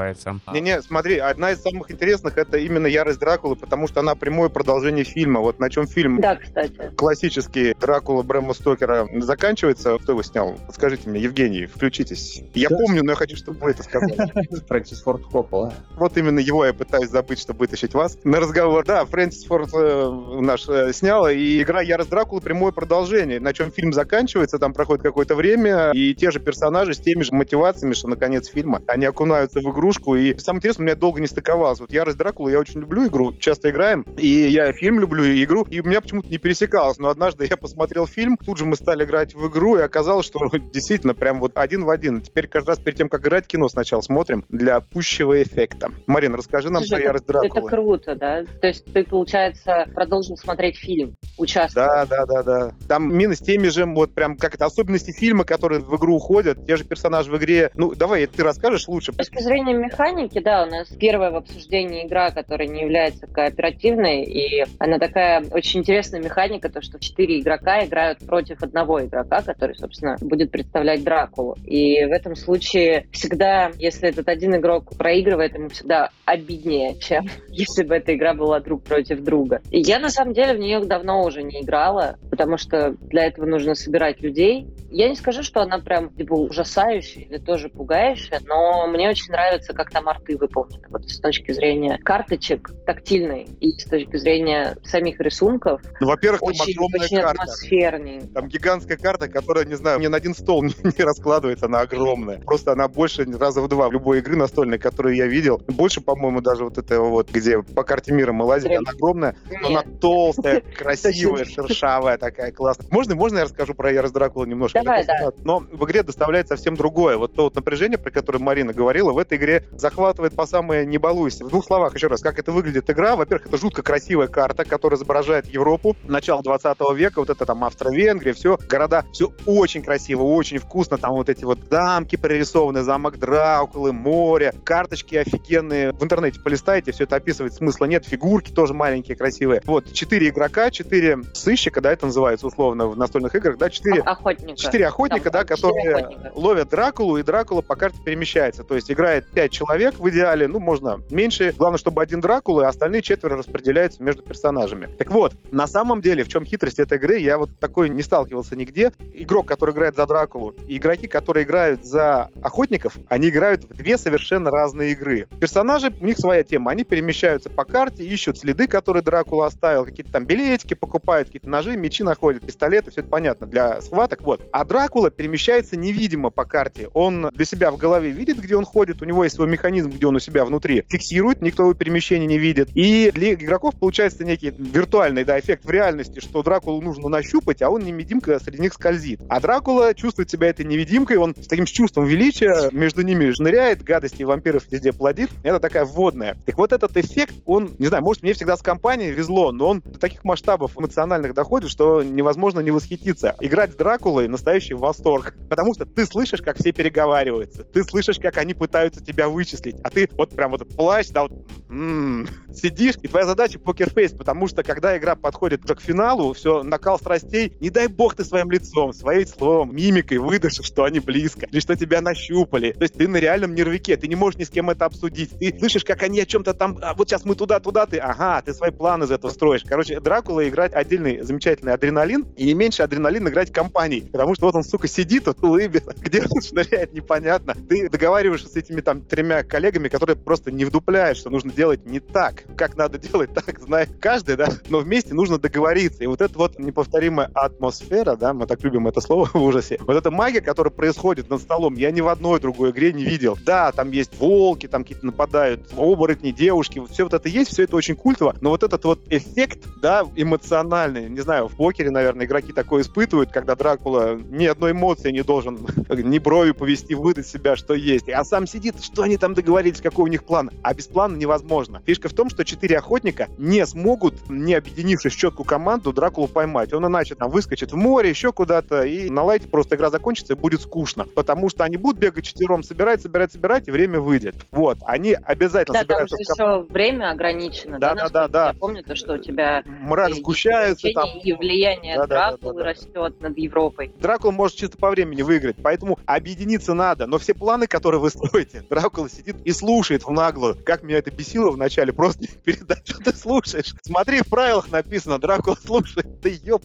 Не-не, 0.53 0.83
смотри, 0.83 1.19
одна 1.19 1.53
из 1.53 1.63
самых 1.63 1.91
интересных 1.91 2.39
это 2.39 2.59
именно 2.59 2.87
Ярость 2.87 3.19
Дракулы, 3.21 3.57
потому 3.57 3.89
что 3.89 4.01
она 4.01 4.15
прямое 4.15 4.49
продолжение 4.49 5.05
фильма. 5.05 5.41
Вот 5.41 5.59
на 5.59 5.71
чем 5.71 5.87
фильм 5.87 6.21
да, 6.21 6.37
кстати. 6.37 6.93
классический 6.97 7.75
Дракула 7.79 8.23
Брэма 8.23 8.55
Стокера 8.55 9.09
заканчивается. 9.21 9.99
Кто 9.99 10.13
его 10.13 10.23
снял? 10.23 10.59
Скажите 10.73 11.09
мне, 11.09 11.21
Евгений, 11.21 11.67
включитесь. 11.67 12.43
Я 12.55 12.69
да. 12.69 12.77
помню, 12.77 13.03
но 13.05 13.13
я 13.13 13.17
хочу, 13.17 13.37
чтобы 13.37 13.61
вы 13.61 13.71
это 13.71 13.83
сказали. 13.83 14.31
Фрэнсис 14.69 15.03
Форд 15.03 15.25
Коппола. 15.27 15.73
Вот 15.97 16.17
именно 16.17 16.39
его 16.39 16.65
я 16.65 16.73
пытаюсь 16.73 17.11
забыть, 17.11 17.41
чтобы 17.41 17.61
вытащить 17.61 17.95
вас 17.95 18.19
на 18.25 18.41
разговор. 18.41 18.85
Да, 18.85 19.05
Фрэнсис 19.05 19.45
Форд 19.45 19.71
э, 19.75 20.39
наш 20.41 20.69
э, 20.69 20.93
снял, 20.93 21.29
и 21.29 21.63
игра 21.63 21.81
Ярость 21.81 22.11
Дракулы 22.11 22.41
прямое 22.41 22.73
продолжение. 22.73 23.41
На 23.41 23.53
чем 23.53 23.71
фильм 23.71 23.93
заканчивается, 23.93 24.59
там 24.59 24.73
проходит 24.73 25.03
какое-то 25.03 25.35
время, 25.35 25.91
и 25.93 26.15
те 26.15 26.31
же 26.31 26.41
персонажи 26.41 26.95
с 26.95 26.99
теми 26.99 27.23
же 27.23 27.35
мотивациями, 27.35 27.95
что 27.95 28.09
на 28.09 28.17
конец 28.17 28.49
фильма 28.49 28.83
они 28.87 29.07
окунаются 29.07 29.61
в 29.61 29.71
игру, 29.71 29.90
игрушку. 29.91 30.17
И 30.17 30.39
самое 30.39 30.59
интересное, 30.59 30.83
у 30.83 30.87
меня 30.87 30.95
долго 30.97 31.21
не 31.21 31.27
стыковалось. 31.27 31.81
Вот 31.81 31.93
«Ярость 31.93 32.19
Дракулы» 32.19 32.53
я 32.53 32.59
очень 32.59 32.81
люблю 32.81 33.07
игру, 33.07 33.33
часто 33.33 33.71
играем. 33.71 34.03
И 34.17 34.27
я 34.27 34.73
фильм 34.73 35.01
люблю, 35.01 35.25
и 35.25 35.43
игру. 35.45 35.67
И 35.69 35.81
у 35.81 35.85
меня 35.85 36.01
почему-то 36.01 36.29
не 36.29 36.39
пересекалось. 36.39 36.99
Но 36.99 37.09
однажды 37.09 37.47
я 37.49 37.57
посмотрел 37.57 38.07
фильм, 38.07 38.37
тут 38.37 38.59
же 38.59 38.65
мы 38.65 38.77
стали 38.77 39.05
играть 39.05 39.35
в 39.35 39.49
игру, 39.49 39.77
и 39.77 39.83
оказалось, 39.83 40.27
что 40.27 40.39
действительно 40.73 41.15
прям 41.15 41.41
вот 41.41 41.53
один 41.57 41.85
в 41.85 41.91
один. 41.91 42.21
Теперь 42.21 42.47
каждый 42.47 42.71
раз 42.71 42.79
перед 42.79 42.99
тем, 42.99 43.09
как 43.09 43.23
играть, 43.23 43.47
кино 43.47 43.69
сначала 43.69 44.01
смотрим 44.01 44.45
для 44.49 44.81
пущего 44.81 45.43
эффекта. 45.43 45.91
Марина, 46.07 46.37
расскажи 46.37 46.71
нам 46.71 46.83
Слушай, 46.83 47.01
про 47.01 47.05
«Ярость 47.05 47.27
Дракулы». 47.27 47.51
Это 47.51 47.69
круто, 47.69 48.15
да? 48.15 48.45
То 48.61 48.67
есть 48.67 48.85
ты, 48.93 49.05
получается, 49.05 49.87
продолжил 49.95 50.37
смотреть 50.37 50.77
фильм, 50.77 51.15
участвовать. 51.37 51.91
Да, 51.91 52.07
да, 52.07 52.27
да, 52.27 52.43
да. 52.43 52.73
Там 52.89 53.15
мины 53.15 53.35
с 53.35 53.41
теми 53.41 53.69
же, 53.69 53.87
вот 53.87 54.15
прям 54.15 54.37
как 54.37 54.55
это, 54.55 54.67
особенности 54.67 55.13
фильма, 55.13 55.45
которые 55.45 55.81
в 55.81 55.97
игру 55.97 56.17
уходят, 56.17 56.67
те 56.67 56.77
же 56.77 56.85
персонажи 56.85 57.31
в 57.31 57.37
игре. 57.39 57.71
Ну, 57.75 57.95
давай, 57.95 58.27
ты 58.27 58.43
расскажешь 58.43 58.89
лучше. 58.89 59.13
С 59.13 59.17
точки 59.17 59.43
зрения 59.43 59.80
механики, 59.81 60.39
да, 60.39 60.65
у 60.65 60.67
нас 60.67 60.89
первая 60.89 61.31
в 61.31 61.37
обсуждении 61.37 62.07
игра, 62.07 62.31
которая 62.31 62.69
не 62.69 62.83
является 62.83 63.27
кооперативной, 63.27 64.23
и 64.23 64.65
она 64.79 64.99
такая 64.99 65.45
очень 65.51 65.81
интересная 65.81 66.21
механика, 66.21 66.69
то, 66.69 66.83
что 66.83 66.99
четыре 66.99 67.41
игрока 67.41 67.85
играют 67.85 68.19
против 68.21 68.63
одного 68.63 69.05
игрока, 69.05 69.43
который, 69.43 69.75
собственно, 69.75 70.17
будет 70.21 70.51
представлять 70.51 71.03
Дракулу. 71.03 71.57
И 71.65 72.05
в 72.05 72.13
этом 72.13 72.37
случае 72.37 73.07
всегда, 73.13 73.71
если 73.79 74.09
этот 74.09 74.29
один 74.29 74.57
игрок 74.57 74.97
проигрывает, 74.97 75.55
ему 75.55 75.69
всегда 75.69 76.11
обиднее, 76.25 76.99
чем 76.99 77.27
если 77.49 77.83
бы 77.83 77.97
эта 77.97 78.15
игра 78.15 78.35
была 78.35 78.61
друг 78.61 78.85
против 78.85 79.21
друга. 79.21 79.61
И 79.71 79.81
я, 79.81 79.99
на 79.99 80.11
самом 80.11 80.35
деле, 80.35 80.55
в 80.55 80.59
нее 80.59 80.81
давно 80.81 81.25
уже 81.25 81.43
не 81.43 81.63
играла, 81.63 82.17
потому 82.31 82.57
что 82.57 82.95
для 83.01 83.27
этого 83.27 83.47
нужно 83.47 83.75
собирать 83.75 84.21
людей. 84.21 84.67
Я 84.91 85.09
не 85.09 85.17
скажу, 85.17 85.43
что 85.43 85.61
она 85.61 85.79
прям 85.79 86.11
типа, 86.11 86.35
ужасающая 86.35 87.23
или 87.23 87.39
тоже 87.39 87.69
пугающая, 87.69 88.41
но 88.45 88.87
мне 88.87 89.09
очень 89.09 89.31
нравится, 89.31 89.70
как 89.73 89.91
там 89.91 90.09
арты 90.09 90.37
выполнены. 90.37 90.87
Вот 90.89 91.09
с 91.09 91.21
точки 91.21 91.53
зрения 91.53 91.99
карточек 91.99 92.71
тактильной 92.87 93.49
и 93.61 93.79
с 93.79 93.85
точки 93.85 94.17
зрения 94.17 94.77
самих 94.85 95.21
рисунков. 95.21 95.83
Ну, 96.01 96.09
во-первых, 96.09 96.41
там 96.41 96.49
очень, 96.49 96.75
огромная 96.75 97.07
очень 97.07 97.21
карта. 97.21 97.43
атмосферней. 97.43 98.21
Там 98.35 98.49
гигантская 98.49 98.97
карта, 98.97 99.29
которая, 99.29 99.65
не 99.65 99.77
знаю, 99.77 99.99
ни 100.01 100.07
на 100.07 100.17
один 100.17 100.35
стол 100.35 100.63
не, 100.65 100.75
не 100.83 101.05
раскладывается, 101.05 101.67
она 101.67 101.81
огромная. 101.81 102.39
Просто 102.41 102.73
она 102.73 102.89
больше 102.89 103.25
раза 103.39 103.61
в 103.61 103.69
два 103.69 103.89
в 103.89 103.93
любой 103.93 104.19
игры 104.19 104.37
настольной, 104.37 104.79
которую 104.79 105.15
я 105.15 105.27
видел. 105.27 105.63
Больше, 105.69 106.01
по-моему, 106.01 106.41
даже 106.41 106.65
вот 106.65 106.79
это 106.79 107.01
вот, 107.01 107.31
где 107.31 107.63
по 107.63 107.85
карте 107.85 108.13
мира 108.13 108.33
мы 108.33 108.45
лазим, 108.45 108.71
она 108.71 108.91
огромная, 108.91 109.37
но 109.63 109.69
она 109.69 109.83
толстая, 110.01 110.61
красивая, 110.77 111.45
шершавая 111.45 112.19
такая, 112.19 112.53
классная. 112.53 112.87
Можно, 112.91 113.15
можно 113.15 113.39
я 113.39 113.45
расскажу 113.45 113.75
про 113.75 113.93
Ярос 113.93 114.13
Дракула 114.13 114.45
немножко? 114.45 114.83
Давай, 114.83 115.05
да. 115.05 115.31
Но 115.45 115.61
в 115.61 115.85
игре 115.85 116.03
доставляет 116.03 116.49
совсем 116.49 116.77
другое. 116.77 117.17
Вот 117.17 117.35
то 117.35 117.45
вот 117.45 117.55
напряжение, 117.55 117.99
про 117.99 118.11
которое 118.11 118.39
Марина 118.39 118.73
говорила, 118.73 119.13
в 119.13 119.19
этой 119.19 119.39
игре 119.39 119.60
захватывает 119.73 120.35
по 120.35 120.47
самое 120.47 120.87
не 120.87 120.99
балуйся. 120.99 121.45
В 121.45 121.49
двух 121.49 121.65
словах 121.65 121.95
еще 121.95 122.07
раз, 122.07 122.21
как 122.21 122.39
это 122.39 122.53
выглядит 122.53 122.89
игра. 122.91 123.17
Во-первых, 123.17 123.47
это 123.47 123.57
жутко 123.57 123.83
красивая 123.83 124.29
карта, 124.29 124.65
которая 124.65 124.99
изображает 124.99 125.47
Европу, 125.47 125.97
начало 126.05 126.43
20 126.43 126.79
века, 126.95 127.21
вот 127.21 127.31
это 127.31 127.47
там 127.47 127.65
Австро-Венгрия, 127.65 128.33
все, 128.33 128.59
города, 128.69 129.05
все 129.13 129.33
очень 129.47 129.83
красиво, 129.83 130.23
очень 130.23 130.59
вкусно, 130.59 130.99
там 130.99 131.13
вот 131.13 131.29
эти 131.29 131.45
вот 131.45 131.59
замки 131.71 132.17
прорисованы, 132.17 132.83
замок 132.83 133.19
Дракулы, 133.19 133.93
море, 133.93 134.55
карточки 134.65 135.17
офигенные. 135.17 135.93
В 135.93 136.03
интернете 136.03 136.41
полистайте, 136.41 136.93
все 136.93 137.05
это 137.05 137.17
описывает, 137.17 137.55
смысла 137.55 137.87
нет, 137.87 138.07
фигурки 138.07 138.51
тоже 138.51 138.75
маленькие, 138.75 139.17
красивые. 139.17 139.63
Вот, 139.65 139.93
четыре 139.93 140.29
игрока, 140.29 140.71
четыре 140.71 141.19
сыщика, 141.35 141.81
да, 141.81 141.93
это 141.93 142.07
называется 142.07 142.47
условно 142.47 142.87
в 142.87 142.97
настольных 142.97 143.35
играх, 143.35 143.59
да, 143.59 143.71
четыре... 143.71 144.01
Охотника. 144.03 144.59
Четыре 144.59 144.87
охотника, 144.87 145.31
там, 145.31 145.33
да, 145.33 145.45
которые 145.45 145.97
охотника. 145.97 146.33
ловят 146.35 146.69
Дракулу, 146.71 147.17
и 147.19 147.23
Дракула 147.23 147.63
по 147.63 147.77
карте 147.77 147.99
перемещается. 148.05 148.65
То 148.65 148.75
есть 148.75 148.91
играет 148.91 149.29
пять 149.31 149.50
человек 149.51 149.99
в 149.99 150.09
идеале, 150.11 150.49
ну, 150.49 150.59
можно 150.59 151.01
меньше. 151.11 151.53
Главное, 151.57 151.79
чтобы 151.79 152.03
один 152.03 152.21
Дракула, 152.21 152.63
и 152.63 152.67
остальные 152.67 153.03
четверо 153.03 153.37
распределяются 153.37 154.03
между 154.03 154.23
персонажами. 154.23 154.89
Так 154.99 155.11
вот, 155.11 155.35
на 155.51 155.67
самом 155.67 156.01
деле, 156.01 156.25
в 156.25 156.29
чем 156.29 156.45
хитрость 156.45 156.79
этой 156.79 156.99
игры, 156.99 157.19
я 157.19 157.39
вот 157.39 157.51
такой 157.59 157.89
не 157.89 158.03
сталкивался 158.03 158.57
нигде. 158.57 158.93
Игрок, 159.15 159.47
который 159.47 159.75
играет 159.75 159.97
за 159.97 160.07
Дракулу, 160.07 160.55
и 160.67 160.77
игроки, 160.77 161.07
которые 161.07 161.45
играют 161.45 161.85
за 161.85 162.31
охотников, 162.43 162.97
они 163.09 163.29
играют 163.29 163.65
в 163.65 163.75
две 163.75 163.99
совершенно 163.99 164.51
разные 164.51 164.93
игры. 164.93 165.27
Персонажи, 165.41 165.93
у 166.01 166.07
них 166.07 166.19
своя 166.19 166.43
тема, 166.43 166.71
они 166.71 166.85
перемещаются 166.85 167.51
по 167.51 167.65
карте, 167.65 168.05
ищут 168.05 168.39
следы, 168.39 168.67
которые 168.67 169.03
Дракула 169.03 169.47
оставил, 169.47 169.85
какие-то 169.85 170.13
там 170.13 170.25
билетики 170.25 170.75
покупают, 170.75 171.29
какие-то 171.29 171.49
ножи, 171.49 171.77
мечи 171.77 172.03
находят, 172.03 172.45
пистолеты, 172.45 172.91
все 172.91 173.01
это 173.01 173.11
понятно 173.11 173.47
для 173.47 173.81
схваток, 173.81 174.23
вот. 174.23 174.41
А 174.53 174.65
Дракула 174.65 175.11
перемещается 175.11 175.77
невидимо 175.77 176.31
по 176.31 176.45
карте. 176.45 176.89
Он 176.95 177.31
для 177.33 177.45
себя 177.45 177.71
в 177.71 177.77
голове 177.77 178.11
видит, 178.11 178.39
где 178.39 178.57
он 178.57 178.65
ходит, 178.65 179.03
у 179.03 179.05
него 179.05 179.25
есть 179.25 179.39
свой 179.41 179.49
механизм, 179.49 179.89
где 179.89 180.07
он 180.07 180.17
у 180.17 180.19
себя 180.19 180.45
внутри 180.45 180.85
фиксирует, 180.87 181.41
никто 181.41 181.63
его 181.63 181.73
перемещения 181.73 182.27
не 182.27 182.37
видит. 182.37 182.69
И 182.75 183.11
для 183.11 183.33
игроков 183.33 183.75
получается 183.75 184.23
некий 184.23 184.51
виртуальный 184.51 185.25
да, 185.25 185.41
эффект 185.41 185.65
в 185.65 185.71
реальности, 185.71 186.21
что 186.21 186.43
Дракулу 186.43 186.83
нужно 186.83 187.09
нащупать, 187.09 187.63
а 187.63 187.71
он 187.71 187.83
невидимка 187.83 188.39
среди 188.39 188.61
них 188.61 188.75
скользит. 188.75 189.21
А 189.31 189.41
Дракула 189.41 189.95
чувствует 189.95 190.29
себя 190.29 190.49
этой 190.49 190.67
невидимкой, 190.67 191.17
он 191.17 191.35
с 191.35 191.47
таким 191.47 191.65
чувством 191.65 192.05
величия 192.05 192.69
между 192.73 193.01
ними 193.01 193.33
шныряет, 193.33 193.83
гадости 193.83 194.23
вампиров 194.25 194.65
везде 194.71 194.93
плодит. 194.93 195.31
Это 195.43 195.59
такая 195.59 195.87
вводная. 195.87 196.37
Так 196.45 196.59
вот 196.59 196.73
этот 196.73 196.95
эффект, 196.99 197.35
он, 197.47 197.71
не 197.79 197.87
знаю, 197.87 198.05
может, 198.05 198.23
мне 198.23 198.35
всегда 198.35 198.59
с 198.59 198.63
компанией 198.63 199.13
везло, 199.13 199.53
но 199.53 199.69
он 199.69 199.81
до 199.81 199.99
таких 199.99 200.23
масштабов 200.23 200.77
эмоциональных 200.77 201.33
доходит, 201.33 201.71
что 201.71 202.03
невозможно 202.03 202.61
не 202.61 202.73
восхититься. 202.73 203.37
Играть 203.41 203.73
с 203.73 203.77
Дракулой— 203.77 204.29
настоящий 204.29 204.75
восторг. 204.75 205.35
Потому 205.49 205.73
что 205.73 205.87
ты 205.87 206.05
слышишь, 206.05 206.43
как 206.43 206.59
все 206.59 206.73
переговариваются. 206.73 207.65
Ты 207.65 207.85
слышишь, 207.85 208.19
как 208.19 208.37
они 208.37 208.53
пытаются 208.53 209.03
тебя 209.03 209.20
вычислить. 209.29 209.77
А 209.83 209.91
ты 209.91 210.09
вот 210.17 210.31
прям 210.31 210.53
вот 210.53 210.69
плащ, 210.69 211.09
да, 211.09 211.23
вот 211.23 211.33
м-м, 211.69 212.29
сидишь, 212.53 212.97
и 213.03 213.09
твоя 213.09 213.27
задача 213.27 213.59
покерфейс, 213.59 214.13
потому 214.13 214.49
что 214.49 214.63
когда 214.63 214.97
игра 214.97 215.15
подходит 215.15 215.65
уже 215.65 215.75
к 215.75 215.81
финалу, 215.81 216.33
все, 216.33 216.63
накал 216.63 216.99
страстей, 216.99 217.57
не 217.61 217.71
дай 217.71 217.87
бог 217.87 218.15
ты 218.15 218.25
своим 218.25 218.51
лицом, 218.51 218.93
своим 218.93 219.27
словом, 219.27 219.75
мимикой 219.75 220.19
выдашь, 220.19 220.61
что 220.63 220.85
они 220.85 221.01
близко, 221.01 221.47
или 221.47 221.61
что 221.61 221.77
тебя 221.77 222.01
нащупали. 222.01 222.73
То 222.73 222.83
есть 222.83 222.95
ты 222.95 223.09
на 223.09 223.17
реальном 223.19 223.55
нервике, 223.55 223.97
ты 223.97 224.09
не 224.09 224.17
можешь 224.17 224.39
ни 224.39 224.45
с 224.45 224.51
кем 224.51 224.71
это 224.71 224.85
обсудить. 224.85 225.39
Ты 225.39 225.57
слышишь, 225.59 225.85
как 225.85 226.03
они 226.03 226.21
о 226.21 226.27
чем-то 226.27 226.55
там, 226.55 226.79
а 226.83 226.95
вот 226.95 227.09
сейчас 227.09 227.25
мы 227.25 227.35
туда-туда, 227.35 227.87
ты, 227.87 227.99
ага, 227.99 228.43
ты 228.43 228.53
свои 228.55 228.71
планы 228.71 229.05
из 229.05 229.11
этого 229.11 229.31
строишь. 229.31 229.63
Короче, 229.67 230.01
Дракула 230.01 230.49
играть 230.49 230.73
отдельный 230.73 231.21
замечательный 231.23 231.73
адреналин, 231.73 232.27
и 232.37 232.45
не 232.47 232.55
меньше 232.55 232.83
адреналин 232.83 233.29
играть 233.29 233.53
компанией, 233.53 234.09
потому 234.11 234.35
что 234.35 234.47
вот 234.47 234.55
он, 234.55 234.65
сука, 234.65 234.89
сидит, 234.89 235.27
вот 235.27 235.43
улыбится, 235.43 235.95
где 236.01 236.23
он 236.23 236.41
шныряет, 236.43 236.93
непонятно. 236.93 237.55
Ты 237.55 237.89
договариваешься 237.89 238.49
с 238.49 238.57
этими 238.57 238.81
там 238.81 239.03
тремя 239.11 239.43
коллегами, 239.43 239.89
которые 239.89 240.17
просто 240.17 240.51
не 240.51 240.65
вдупляют, 240.65 241.19
что 241.19 241.29
нужно 241.29 241.53
делать 241.53 241.85
не 241.85 242.01
так. 242.01 242.45
Как 242.57 242.77
надо 242.77 242.99
делать 242.99 243.31
так, 243.35 243.61
знает 243.61 243.91
каждый, 244.01 244.37
да, 244.37 244.49
но 244.69 244.79
вместе 244.79 245.13
нужно 245.13 245.39
договориться. 245.39 246.05
И 246.05 246.07
вот 246.07 246.21
эта 246.21 246.39
вот 246.39 246.59
неповторимая 246.59 247.31
атмосфера, 247.35 248.17
да, 248.17 248.33
мы 248.33 248.47
так 248.47 248.63
любим 248.63 248.87
это 248.87 249.01
слово 249.01 249.27
в 249.35 249.43
ужасе, 249.43 249.79
вот 249.81 249.97
эта 249.97 250.11
магия, 250.11 250.41
которая 250.41 250.73
происходит 250.73 251.29
над 251.29 251.43
столом, 251.43 251.75
я 251.75 251.91
ни 251.91 252.01
в 252.01 252.09
одной 252.09 252.41
другой 252.41 252.71
игре 252.71 252.93
не 252.93 253.05
видел. 253.05 253.37
Да, 253.45 253.73
там 253.73 253.91
есть 253.91 254.19
волки, 254.19 254.69
там 254.69 254.83
какие-то 254.83 255.07
нападают, 255.07 255.69
оборотни, 255.77 256.31
девушки, 256.31 256.83
все 256.91 257.05
вот 257.05 257.15
это 257.15 257.29
есть, 257.29 257.51
все 257.51 257.65
это 257.65 257.77
очень 257.77 257.97
культово, 257.97 258.37
но 258.41 258.51
вот 258.51 258.63
этот 258.63 258.85
вот 258.85 259.01
эффект, 259.11 259.67
да, 259.83 260.07
эмоциональный, 260.17 261.09
не 261.09 261.21
знаю, 261.21 261.49
в 261.49 261.57
покере, 261.57 261.91
наверное, 261.91 262.27
игроки 262.27 262.53
такое 262.53 262.83
испытывают, 262.83 263.33
когда 263.33 263.57
Дракула 263.57 264.19
ни 264.31 264.47
одной 264.47 264.73
эмоции 264.73 265.11
не 265.11 265.23
должен 265.23 265.67
ни 265.89 266.19
бровью 266.19 266.55
повести, 266.55 266.95
выдать 266.95 267.27
себя, 267.27 267.57
что 267.57 267.75
есть, 267.75 268.09
а 268.09 268.25
сам 268.25 268.47
сидит, 268.47 268.83
что 268.83 269.00
они 269.03 269.17
там 269.17 269.35
договорились, 269.35 269.81
какой 269.81 270.05
у 270.05 270.09
них 270.09 270.25
план, 270.25 270.51
а 270.63 270.75
без 270.75 270.87
плана 270.87 271.17
невозможно. 271.17 271.83
Фишка 271.87 272.09
в 272.09 272.13
том, 272.13 272.31
что 272.31 272.45
четыре 272.45 272.79
охотника 272.79 273.29
не 273.39 273.65
смогут, 273.67 274.15
не 274.29 274.55
объединившись 274.55 275.15
в 275.15 275.19
четкую 275.19 275.47
команду, 275.47 275.93
Дракулу 275.93 276.29
поймать. 276.29 276.73
Он 276.73 276.87
иначе 276.87 277.15
там 277.15 277.31
выскочит 277.31 277.73
в 277.73 277.77
море, 277.77 278.11
еще 278.11 278.33
куда-то, 278.33 278.83
и 278.83 279.11
на 279.11 279.23
лайте 279.23 279.49
просто 279.49 279.77
игра 279.77 279.91
закончится 279.91 280.35
и 280.35 280.37
будет 280.37 280.63
скучно. 280.63 281.05
Потому 281.15 281.49
что 281.49 281.65
они 281.65 281.77
будут 281.77 281.99
бегать 282.01 282.25
четвером, 282.25 282.63
собирать, 282.63 283.03
собирать, 283.03 283.33
собирать, 283.33 283.69
и 283.69 283.71
время 283.71 284.01
выйдет. 284.01 284.35
Вот, 284.51 284.79
они 284.85 285.13
обязательно 285.13 285.75
да, 285.75 285.81
собираются... 285.81 286.17
там 286.17 286.25
же 286.25 286.33
все 286.33 286.73
время 286.73 287.11
ограничено. 287.11 287.79
Да, 287.79 287.95
да, 287.95 288.09
да, 288.09 288.29
да. 288.29 288.47
Я 288.49 288.55
помню 288.55 288.83
то, 288.83 288.95
что 288.95 289.15
у 289.15 289.19
тебя... 289.19 289.63
Мрак 289.67 290.15
сгущается 290.15 290.89
там. 290.95 291.09
И 291.23 291.33
влияние 291.33 291.97
да, 291.97 292.07
Дракулы 292.07 292.55
да, 292.55 292.59
да, 292.59 292.65
да, 292.65 292.65
растет 292.71 293.21
над 293.21 293.39
Европой. 293.39 293.93
Дракула 294.01 294.31
может 294.33 294.57
чисто 294.57 294.77
по 294.79 294.91
времени 294.91 295.23
выиграть, 295.23 295.57
поэтому 295.63 295.99
объединиться 296.07 296.75
надо. 296.75 297.07
Но 297.07 297.19
все 297.19 297.35
планы, 297.35 297.67
которые 297.67 298.01
вы 298.01 298.11
строите, 298.11 298.65
Дракула 298.69 298.90
сидит 299.09 299.37
и 299.45 299.53
слушает 299.53 300.05
в 300.05 300.11
наглую. 300.11 300.57
Как 300.65 300.83
меня 300.83 300.99
это 300.99 301.11
бесило 301.11 301.51
вначале, 301.51 301.93
просто 301.93 302.27
передать, 302.45 302.87
что 302.87 302.99
ты 302.99 303.17
слушаешь. 303.17 303.75
Смотри, 303.83 304.23
в 304.23 304.29
правилах 304.29 304.71
написано, 304.71 305.19
Дракула 305.19 305.57
слушает. 305.65 306.21
Ты 306.21 306.39
ёп. 306.43 306.63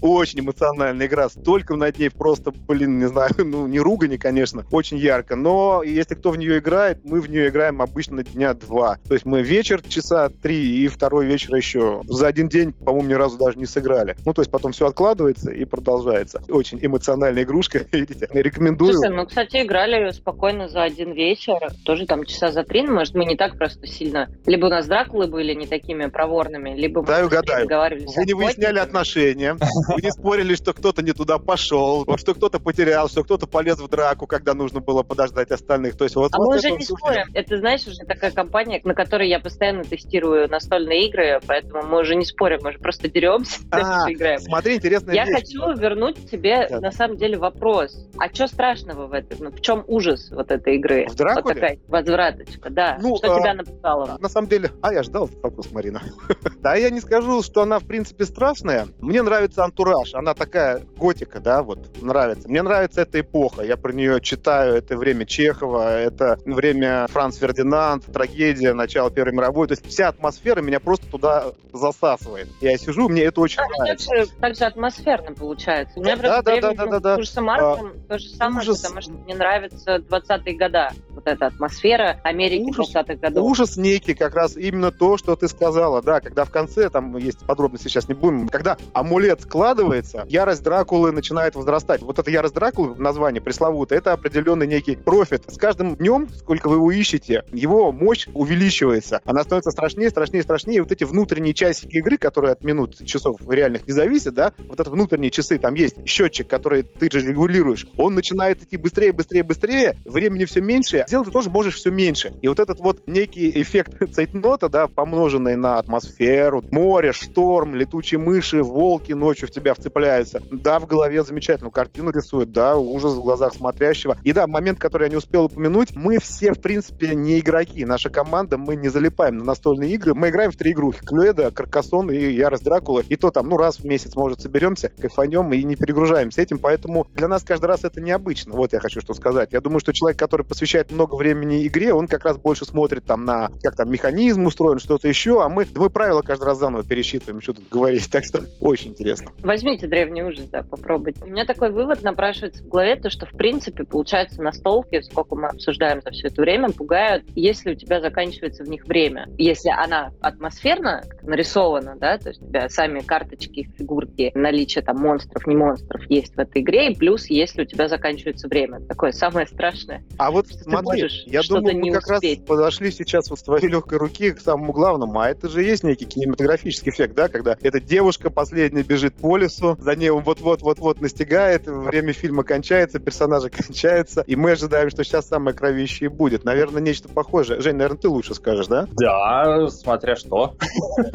Очень 0.00 0.40
эмоциональная 0.40 1.06
игра. 1.06 1.28
Столько 1.28 1.76
над 1.76 1.98
ней 1.98 2.10
просто, 2.10 2.50
блин, 2.50 2.98
не 2.98 3.08
знаю, 3.08 3.32
ну, 3.38 3.66
не 3.66 3.80
ругани, 3.80 4.16
конечно, 4.16 4.64
очень 4.70 4.98
ярко. 4.98 5.36
Но 5.36 5.82
если 5.82 6.14
кто 6.14 6.30
в 6.30 6.38
нее 6.38 6.58
играет, 6.58 7.04
мы 7.04 7.20
в 7.20 7.30
нее 7.30 7.48
играем 7.48 7.82
обычно 7.82 8.22
дня 8.22 8.54
два. 8.54 8.98
То 9.06 9.14
есть 9.14 9.24
мы 9.24 9.42
вечер 9.42 9.82
часа 9.82 10.28
три 10.28 10.84
и 10.84 10.88
второй 10.88 11.26
вечер 11.26 11.54
еще. 11.54 12.02
За 12.04 12.26
один 12.26 12.48
день, 12.48 12.72
по-моему, 12.72 13.08
ни 13.08 13.14
разу 13.14 13.38
даже 13.38 13.58
не 13.58 13.66
сыграли. 13.66 14.16
Ну, 14.24 14.32
то 14.34 14.42
есть 14.42 14.50
потом 14.50 14.72
все 14.72 14.86
откладывается 14.86 15.50
и 15.50 15.64
продолжается. 15.64 16.42
Очень 16.48 16.78
эмоциональная 16.82 17.44
игрушка, 17.44 17.86
видите, 17.92 18.28
рекомендую. 18.32 18.94
Слушай, 18.94 19.14
мы, 19.14 19.26
кстати, 19.26 19.62
играли 19.62 20.10
спокойно 20.10 20.68
за 20.68 20.82
один 20.82 21.12
вечер 21.12 21.35
вечер, 21.36 21.58
тоже 21.84 22.06
там 22.06 22.24
часа 22.24 22.50
за 22.50 22.62
три, 22.64 22.82
может, 22.86 23.14
мы 23.14 23.24
не 23.24 23.36
так 23.36 23.56
просто 23.58 23.86
сильно... 23.86 24.28
Либо 24.46 24.66
у 24.66 24.68
нас 24.68 24.86
Дракулы 24.86 25.26
были 25.26 25.54
не 25.54 25.66
такими 25.66 26.06
проворными, 26.06 26.74
либо 26.74 27.00
мы 27.02 27.06
Дай 27.06 27.24
угадаю. 27.24 27.66
Вы 27.68 28.24
не 28.24 28.34
выясняли 28.34 28.78
отношения, 28.78 29.54
вы 29.54 30.00
не 30.02 30.10
спорили, 30.10 30.54
что 30.54 30.72
кто-то 30.72 31.02
не 31.02 31.12
туда 31.12 31.38
пошел, 31.38 32.06
что 32.16 32.34
кто-то 32.34 32.58
потерял, 32.58 33.08
что 33.08 33.22
кто-то 33.24 33.46
полез 33.46 33.78
в 33.78 33.88
драку, 33.88 34.26
когда 34.26 34.54
нужно 34.54 34.80
было 34.80 35.02
подождать 35.02 35.50
остальных. 35.50 35.96
То 35.96 36.04
есть 36.04 36.16
вот, 36.16 36.32
А 36.34 36.38
мы 36.38 36.56
уже 36.56 36.70
не 36.70 36.84
спорим. 36.84 37.26
Это, 37.34 37.58
знаешь, 37.58 37.86
уже 37.86 37.98
такая 38.06 38.30
компания, 38.30 38.80
на 38.84 38.94
которой 38.94 39.28
я 39.28 39.40
постоянно 39.40 39.84
тестирую 39.84 40.48
настольные 40.48 41.08
игры, 41.08 41.40
поэтому 41.46 41.82
мы 41.86 42.00
уже 42.00 42.14
не 42.16 42.24
спорим, 42.24 42.60
мы 42.62 42.72
же 42.72 42.78
просто 42.78 43.08
деремся, 43.08 43.60
А, 43.70 44.10
играем. 44.10 44.40
Смотри, 44.40 44.76
интересная 44.76 45.14
Я 45.14 45.24
вещь. 45.24 45.34
хочу 45.36 45.72
вернуть 45.78 46.30
тебе, 46.30 46.66
Да. 46.68 46.80
на 46.80 46.90
самом 46.92 47.16
деле, 47.16 47.36
вопрос. 47.36 48.08
А 48.18 48.32
что 48.32 48.46
страшного 48.46 49.06
в 49.06 49.12
этом? 49.12 49.38
Ну, 49.40 49.50
в 49.50 49.60
чем 49.60 49.84
ужас 49.86 50.30
вот 50.30 50.50
этой 50.50 50.76
игры? 50.76 51.06
В 51.08 51.14
Дракуле? 51.34 51.54
Вот 51.54 51.54
такая 51.54 51.78
возвраточка, 51.88 52.70
да. 52.70 52.98
Ну, 53.00 53.16
что 53.16 53.34
а, 53.34 53.40
тебя 53.40 53.54
напугало? 53.54 54.16
На 54.20 54.28
самом 54.28 54.48
деле, 54.48 54.70
а 54.82 54.92
я 54.92 55.02
ждал 55.02 55.26
этот 55.26 55.42
вопрос, 55.42 55.70
Марина. 55.72 56.02
Да, 56.60 56.74
я 56.74 56.90
не 56.90 57.00
скажу, 57.00 57.42
что 57.42 57.62
она, 57.62 57.78
в 57.78 57.84
принципе, 57.86 58.24
страшная. 58.24 58.88
Мне 58.98 59.22
нравится 59.22 59.62
антураж. 59.62 60.14
Она 60.14 60.34
такая 60.34 60.82
готика, 60.96 61.38
да, 61.38 61.62
вот, 61.62 62.02
нравится. 62.02 62.48
Мне 62.48 62.62
нравится 62.62 63.02
эта 63.02 63.20
эпоха. 63.20 63.62
Я 63.62 63.76
про 63.76 63.92
нее 63.92 64.20
читаю. 64.20 64.74
Это 64.74 64.96
время 64.96 65.26
Чехова, 65.26 65.96
это 66.00 66.38
время 66.44 67.06
Франц 67.08 67.36
Фердинанд, 67.38 68.04
трагедия, 68.06 68.72
начало 68.72 69.10
Первой 69.10 69.32
мировой. 69.32 69.68
То 69.68 69.72
есть 69.74 69.86
вся 69.86 70.08
атмосфера 70.08 70.60
меня 70.60 70.80
просто 70.80 71.06
туда 71.06 71.52
засасывает. 71.72 72.48
Я 72.60 72.76
сижу, 72.78 73.08
мне 73.08 73.22
это 73.22 73.40
очень 73.40 73.60
А, 73.60 73.66
так, 73.68 73.78
нравится. 73.78 74.16
же, 74.16 74.26
так 74.40 74.54
же 74.56 74.64
атмосферно 74.64 75.34
получается. 75.34 75.98
У 76.00 76.02
меня 76.02 76.16
Да, 76.16 76.22
просто 76.22 76.42
да, 76.42 76.42
да, 76.42 76.60
древний 76.60 76.76
да, 76.76 76.86
да, 76.86 77.00
да. 77.00 77.16
ужаса 77.16 77.40
Марвел 77.42 77.90
то 78.08 78.18
же 78.18 78.28
самое, 78.30 78.60
ужас. 78.68 78.80
потому 78.82 79.00
что 79.02 79.12
мне 79.12 79.34
нравится 79.34 79.96
20-е 79.96 80.56
года. 80.58 80.90
Вот 81.16 81.26
эта 81.26 81.46
атмосфера 81.46 82.20
Америки 82.24 82.68
Ужас. 82.78 82.94
20-х 82.94 83.14
годов. 83.14 83.42
Ужас 83.42 83.76
некий, 83.78 84.12
как 84.12 84.34
раз 84.34 84.54
именно 84.54 84.92
то, 84.92 85.16
что 85.16 85.34
ты 85.34 85.48
сказала, 85.48 86.02
да, 86.02 86.20
когда 86.20 86.44
в 86.44 86.50
конце, 86.50 86.90
там 86.90 87.16
есть 87.16 87.38
подробности, 87.38 87.88
сейчас 87.88 88.06
не 88.08 88.14
будем, 88.14 88.48
когда 88.48 88.76
амулет 88.92 89.40
складывается, 89.40 90.26
ярость 90.28 90.62
Дракулы 90.62 91.12
начинает 91.12 91.54
возрастать. 91.54 92.02
Вот 92.02 92.18
эта 92.18 92.30
ярость 92.30 92.54
Дракулы, 92.54 92.96
название 92.96 93.40
пресловутое, 93.40 93.98
это 93.98 94.12
определенный 94.12 94.66
некий 94.66 94.94
профит. 94.94 95.44
С 95.48 95.56
каждым 95.56 95.96
днем, 95.96 96.28
сколько 96.36 96.68
вы 96.68 96.76
его 96.76 96.92
ищете, 96.92 97.44
его 97.50 97.92
мощь 97.92 98.28
увеличивается. 98.34 99.22
Она 99.24 99.42
становится 99.42 99.70
страшнее, 99.70 100.10
страшнее, 100.10 100.42
страшнее. 100.42 100.76
И 100.76 100.80
вот 100.80 100.92
эти 100.92 101.04
внутренние 101.04 101.54
часики 101.54 101.96
игры, 101.96 102.18
которые 102.18 102.52
от 102.52 102.62
минут, 102.62 103.02
часов 103.06 103.40
реальных 103.48 103.86
не 103.86 103.94
зависят, 103.94 104.34
да, 104.34 104.52
вот 104.68 104.80
это 104.80 104.90
внутренние 104.90 105.30
часы, 105.30 105.58
там 105.58 105.72
есть 105.72 106.06
счетчик, 106.06 106.46
который 106.46 106.82
ты 106.82 107.10
же 107.10 107.26
регулируешь, 107.26 107.86
он 107.96 108.14
начинает 108.14 108.62
идти 108.62 108.76
быстрее, 108.76 109.12
быстрее, 109.12 109.44
быстрее, 109.44 109.96
времени 110.04 110.44
все 110.44 110.60
меньше, 110.60 111.05
сделать 111.06 111.26
ты 111.26 111.32
тоже 111.32 111.50
можешь 111.50 111.76
все 111.76 111.90
меньше. 111.90 112.34
И 112.42 112.48
вот 112.48 112.60
этот 112.60 112.80
вот 112.80 113.06
некий 113.06 113.50
эффект 113.60 113.94
цейтнота, 114.14 114.68
да, 114.68 114.88
помноженный 114.88 115.56
на 115.56 115.78
атмосферу, 115.78 116.62
море, 116.70 117.12
шторм, 117.12 117.74
летучие 117.74 118.18
мыши, 118.18 118.62
волки 118.62 119.12
ночью 119.12 119.48
в 119.48 119.50
тебя 119.50 119.74
вцепляются. 119.74 120.42
Да, 120.50 120.78
в 120.78 120.86
голове 120.86 121.22
замечательную 121.22 121.70
картину 121.70 122.10
рисует, 122.10 122.52
да, 122.52 122.76
ужас 122.76 123.14
в 123.14 123.22
глазах 123.22 123.54
смотрящего. 123.54 124.16
И 124.22 124.32
да, 124.32 124.46
момент, 124.46 124.78
который 124.78 125.04
я 125.04 125.10
не 125.10 125.16
успел 125.16 125.44
упомянуть, 125.44 125.94
мы 125.94 126.18
все, 126.18 126.52
в 126.52 126.60
принципе, 126.60 127.14
не 127.14 127.40
игроки. 127.40 127.84
Наша 127.84 128.10
команда, 128.10 128.58
мы 128.58 128.76
не 128.76 128.88
залипаем 128.88 129.38
на 129.38 129.44
настольные 129.44 129.90
игры. 129.90 130.14
Мы 130.14 130.30
играем 130.30 130.50
в 130.50 130.56
три 130.56 130.72
игрухи. 130.72 131.00
Клюэда, 131.04 131.50
Каркасон 131.50 132.10
и 132.10 132.32
Ярость 132.32 132.64
Дракулы. 132.64 133.04
И 133.08 133.16
то 133.16 133.30
там, 133.30 133.48
ну, 133.48 133.56
раз 133.56 133.78
в 133.78 133.84
месяц, 133.84 134.14
может, 134.16 134.40
соберемся, 134.40 134.88
кайфанем 134.88 135.52
и 135.52 135.62
не 135.62 135.76
перегружаемся 135.76 136.42
этим. 136.42 136.58
Поэтому 136.58 137.06
для 137.14 137.28
нас 137.28 137.42
каждый 137.42 137.66
раз 137.66 137.84
это 137.84 138.00
необычно. 138.00 138.54
Вот 138.54 138.72
я 138.72 138.80
хочу 138.80 139.00
что 139.00 139.14
сказать. 139.14 139.52
Я 139.52 139.60
думаю, 139.60 139.80
что 139.80 139.92
человек, 139.92 140.18
который 140.18 140.44
посвящает 140.44 140.90
много 140.96 141.14
времени 141.14 141.66
игре, 141.66 141.94
он 141.94 142.08
как 142.08 142.24
раз 142.24 142.36
больше 142.38 142.64
смотрит 142.64 143.04
там 143.04 143.24
на, 143.24 143.50
как 143.62 143.76
там, 143.76 143.90
механизм 143.90 144.46
устроен, 144.46 144.78
что-то 144.78 145.06
еще, 145.08 145.42
а 145.42 145.48
мы, 145.48 145.66
мы 145.74 145.90
правила 145.90 146.22
каждый 146.22 146.44
раз 146.44 146.58
заново 146.58 146.82
пересчитываем, 146.82 147.40
что 147.40 147.54
тут 147.54 147.68
говорить. 147.70 148.10
Так 148.16 148.24
что 148.24 148.40
очень 148.60 148.92
интересно. 148.92 149.30
Возьмите 149.40 149.86
древний 149.86 150.22
ужас, 150.22 150.46
да, 150.50 150.62
попробуйте. 150.62 151.22
У 151.22 151.26
меня 151.26 151.44
такой 151.44 151.70
вывод 151.70 152.02
напрашивается 152.02 152.64
в 152.64 152.68
голове, 152.68 152.96
то, 152.96 153.10
что, 153.10 153.26
в 153.26 153.32
принципе, 153.32 153.84
получается, 153.84 154.42
настолки, 154.42 155.02
сколько 155.02 155.36
мы 155.36 155.48
обсуждаем 155.48 156.00
за 156.02 156.12
все 156.12 156.28
это 156.28 156.40
время, 156.40 156.70
пугают, 156.70 157.24
если 157.34 157.72
у 157.72 157.74
тебя 157.74 158.00
заканчивается 158.00 158.64
в 158.64 158.68
них 158.68 158.86
время. 158.86 159.28
Если 159.36 159.68
она 159.68 160.12
атмосферно 160.22 161.02
нарисована, 161.22 161.96
да, 162.00 162.16
то 162.16 162.30
есть 162.30 162.40
у 162.40 162.46
тебя 162.46 162.70
сами 162.70 163.00
карточки, 163.00 163.70
фигурки, 163.76 164.32
наличие 164.34 164.82
там 164.82 164.96
монстров, 164.96 165.46
не 165.46 165.56
монстров 165.56 166.02
есть 166.08 166.34
в 166.34 166.38
этой 166.38 166.62
игре, 166.62 166.92
и 166.92 166.96
плюс, 166.96 167.26
если 167.26 167.62
у 167.62 167.66
тебя 167.66 167.88
заканчивается 167.88 168.48
время. 168.48 168.80
Такое 168.80 169.12
самое 169.12 169.46
страшное. 169.46 170.04
А 170.18 170.30
вот 170.30 170.46
смотри, 170.46 170.85
можешь 170.86 171.24
я 171.26 171.42
что-то 171.42 171.60
думаю, 171.60 171.76
мы 171.76 171.82
не 171.82 171.92
как 171.92 172.06
раз 172.08 172.18
успеть. 172.18 172.44
подошли 172.44 172.90
сейчас 172.90 173.30
вот 173.30 173.38
с 173.38 173.42
твоей 173.42 173.68
легкой 173.68 173.98
руки 173.98 174.32
к 174.32 174.40
самому 174.40 174.72
главному, 174.72 175.20
а 175.20 175.28
это 175.28 175.48
же 175.48 175.62
есть 175.62 175.84
некий 175.84 176.04
кинематографический 176.04 176.90
эффект, 176.90 177.14
да, 177.14 177.28
когда 177.28 177.56
эта 177.60 177.80
девушка 177.80 178.30
последняя 178.30 178.82
бежит 178.82 179.14
по 179.14 179.36
лесу, 179.36 179.76
за 179.80 179.96
ней 179.96 180.10
он 180.10 180.22
вот-вот-вот-вот 180.22 181.00
настигает, 181.00 181.66
время 181.66 182.12
фильма 182.12 182.44
кончается, 182.44 182.98
персонажи 182.98 183.50
кончаются, 183.50 184.22
и 184.26 184.36
мы 184.36 184.52
ожидаем, 184.52 184.90
что 184.90 185.04
сейчас 185.04 185.28
самое 185.28 185.56
кровище 185.56 186.06
и 186.06 186.08
будет. 186.08 186.44
Наверное, 186.44 186.82
нечто 186.82 187.08
похожее. 187.08 187.60
Жень, 187.60 187.76
наверное, 187.76 187.98
ты 187.98 188.08
лучше 188.08 188.34
скажешь, 188.34 188.66
да? 188.66 188.86
Да, 188.92 189.68
смотря 189.68 190.16
что. 190.16 190.54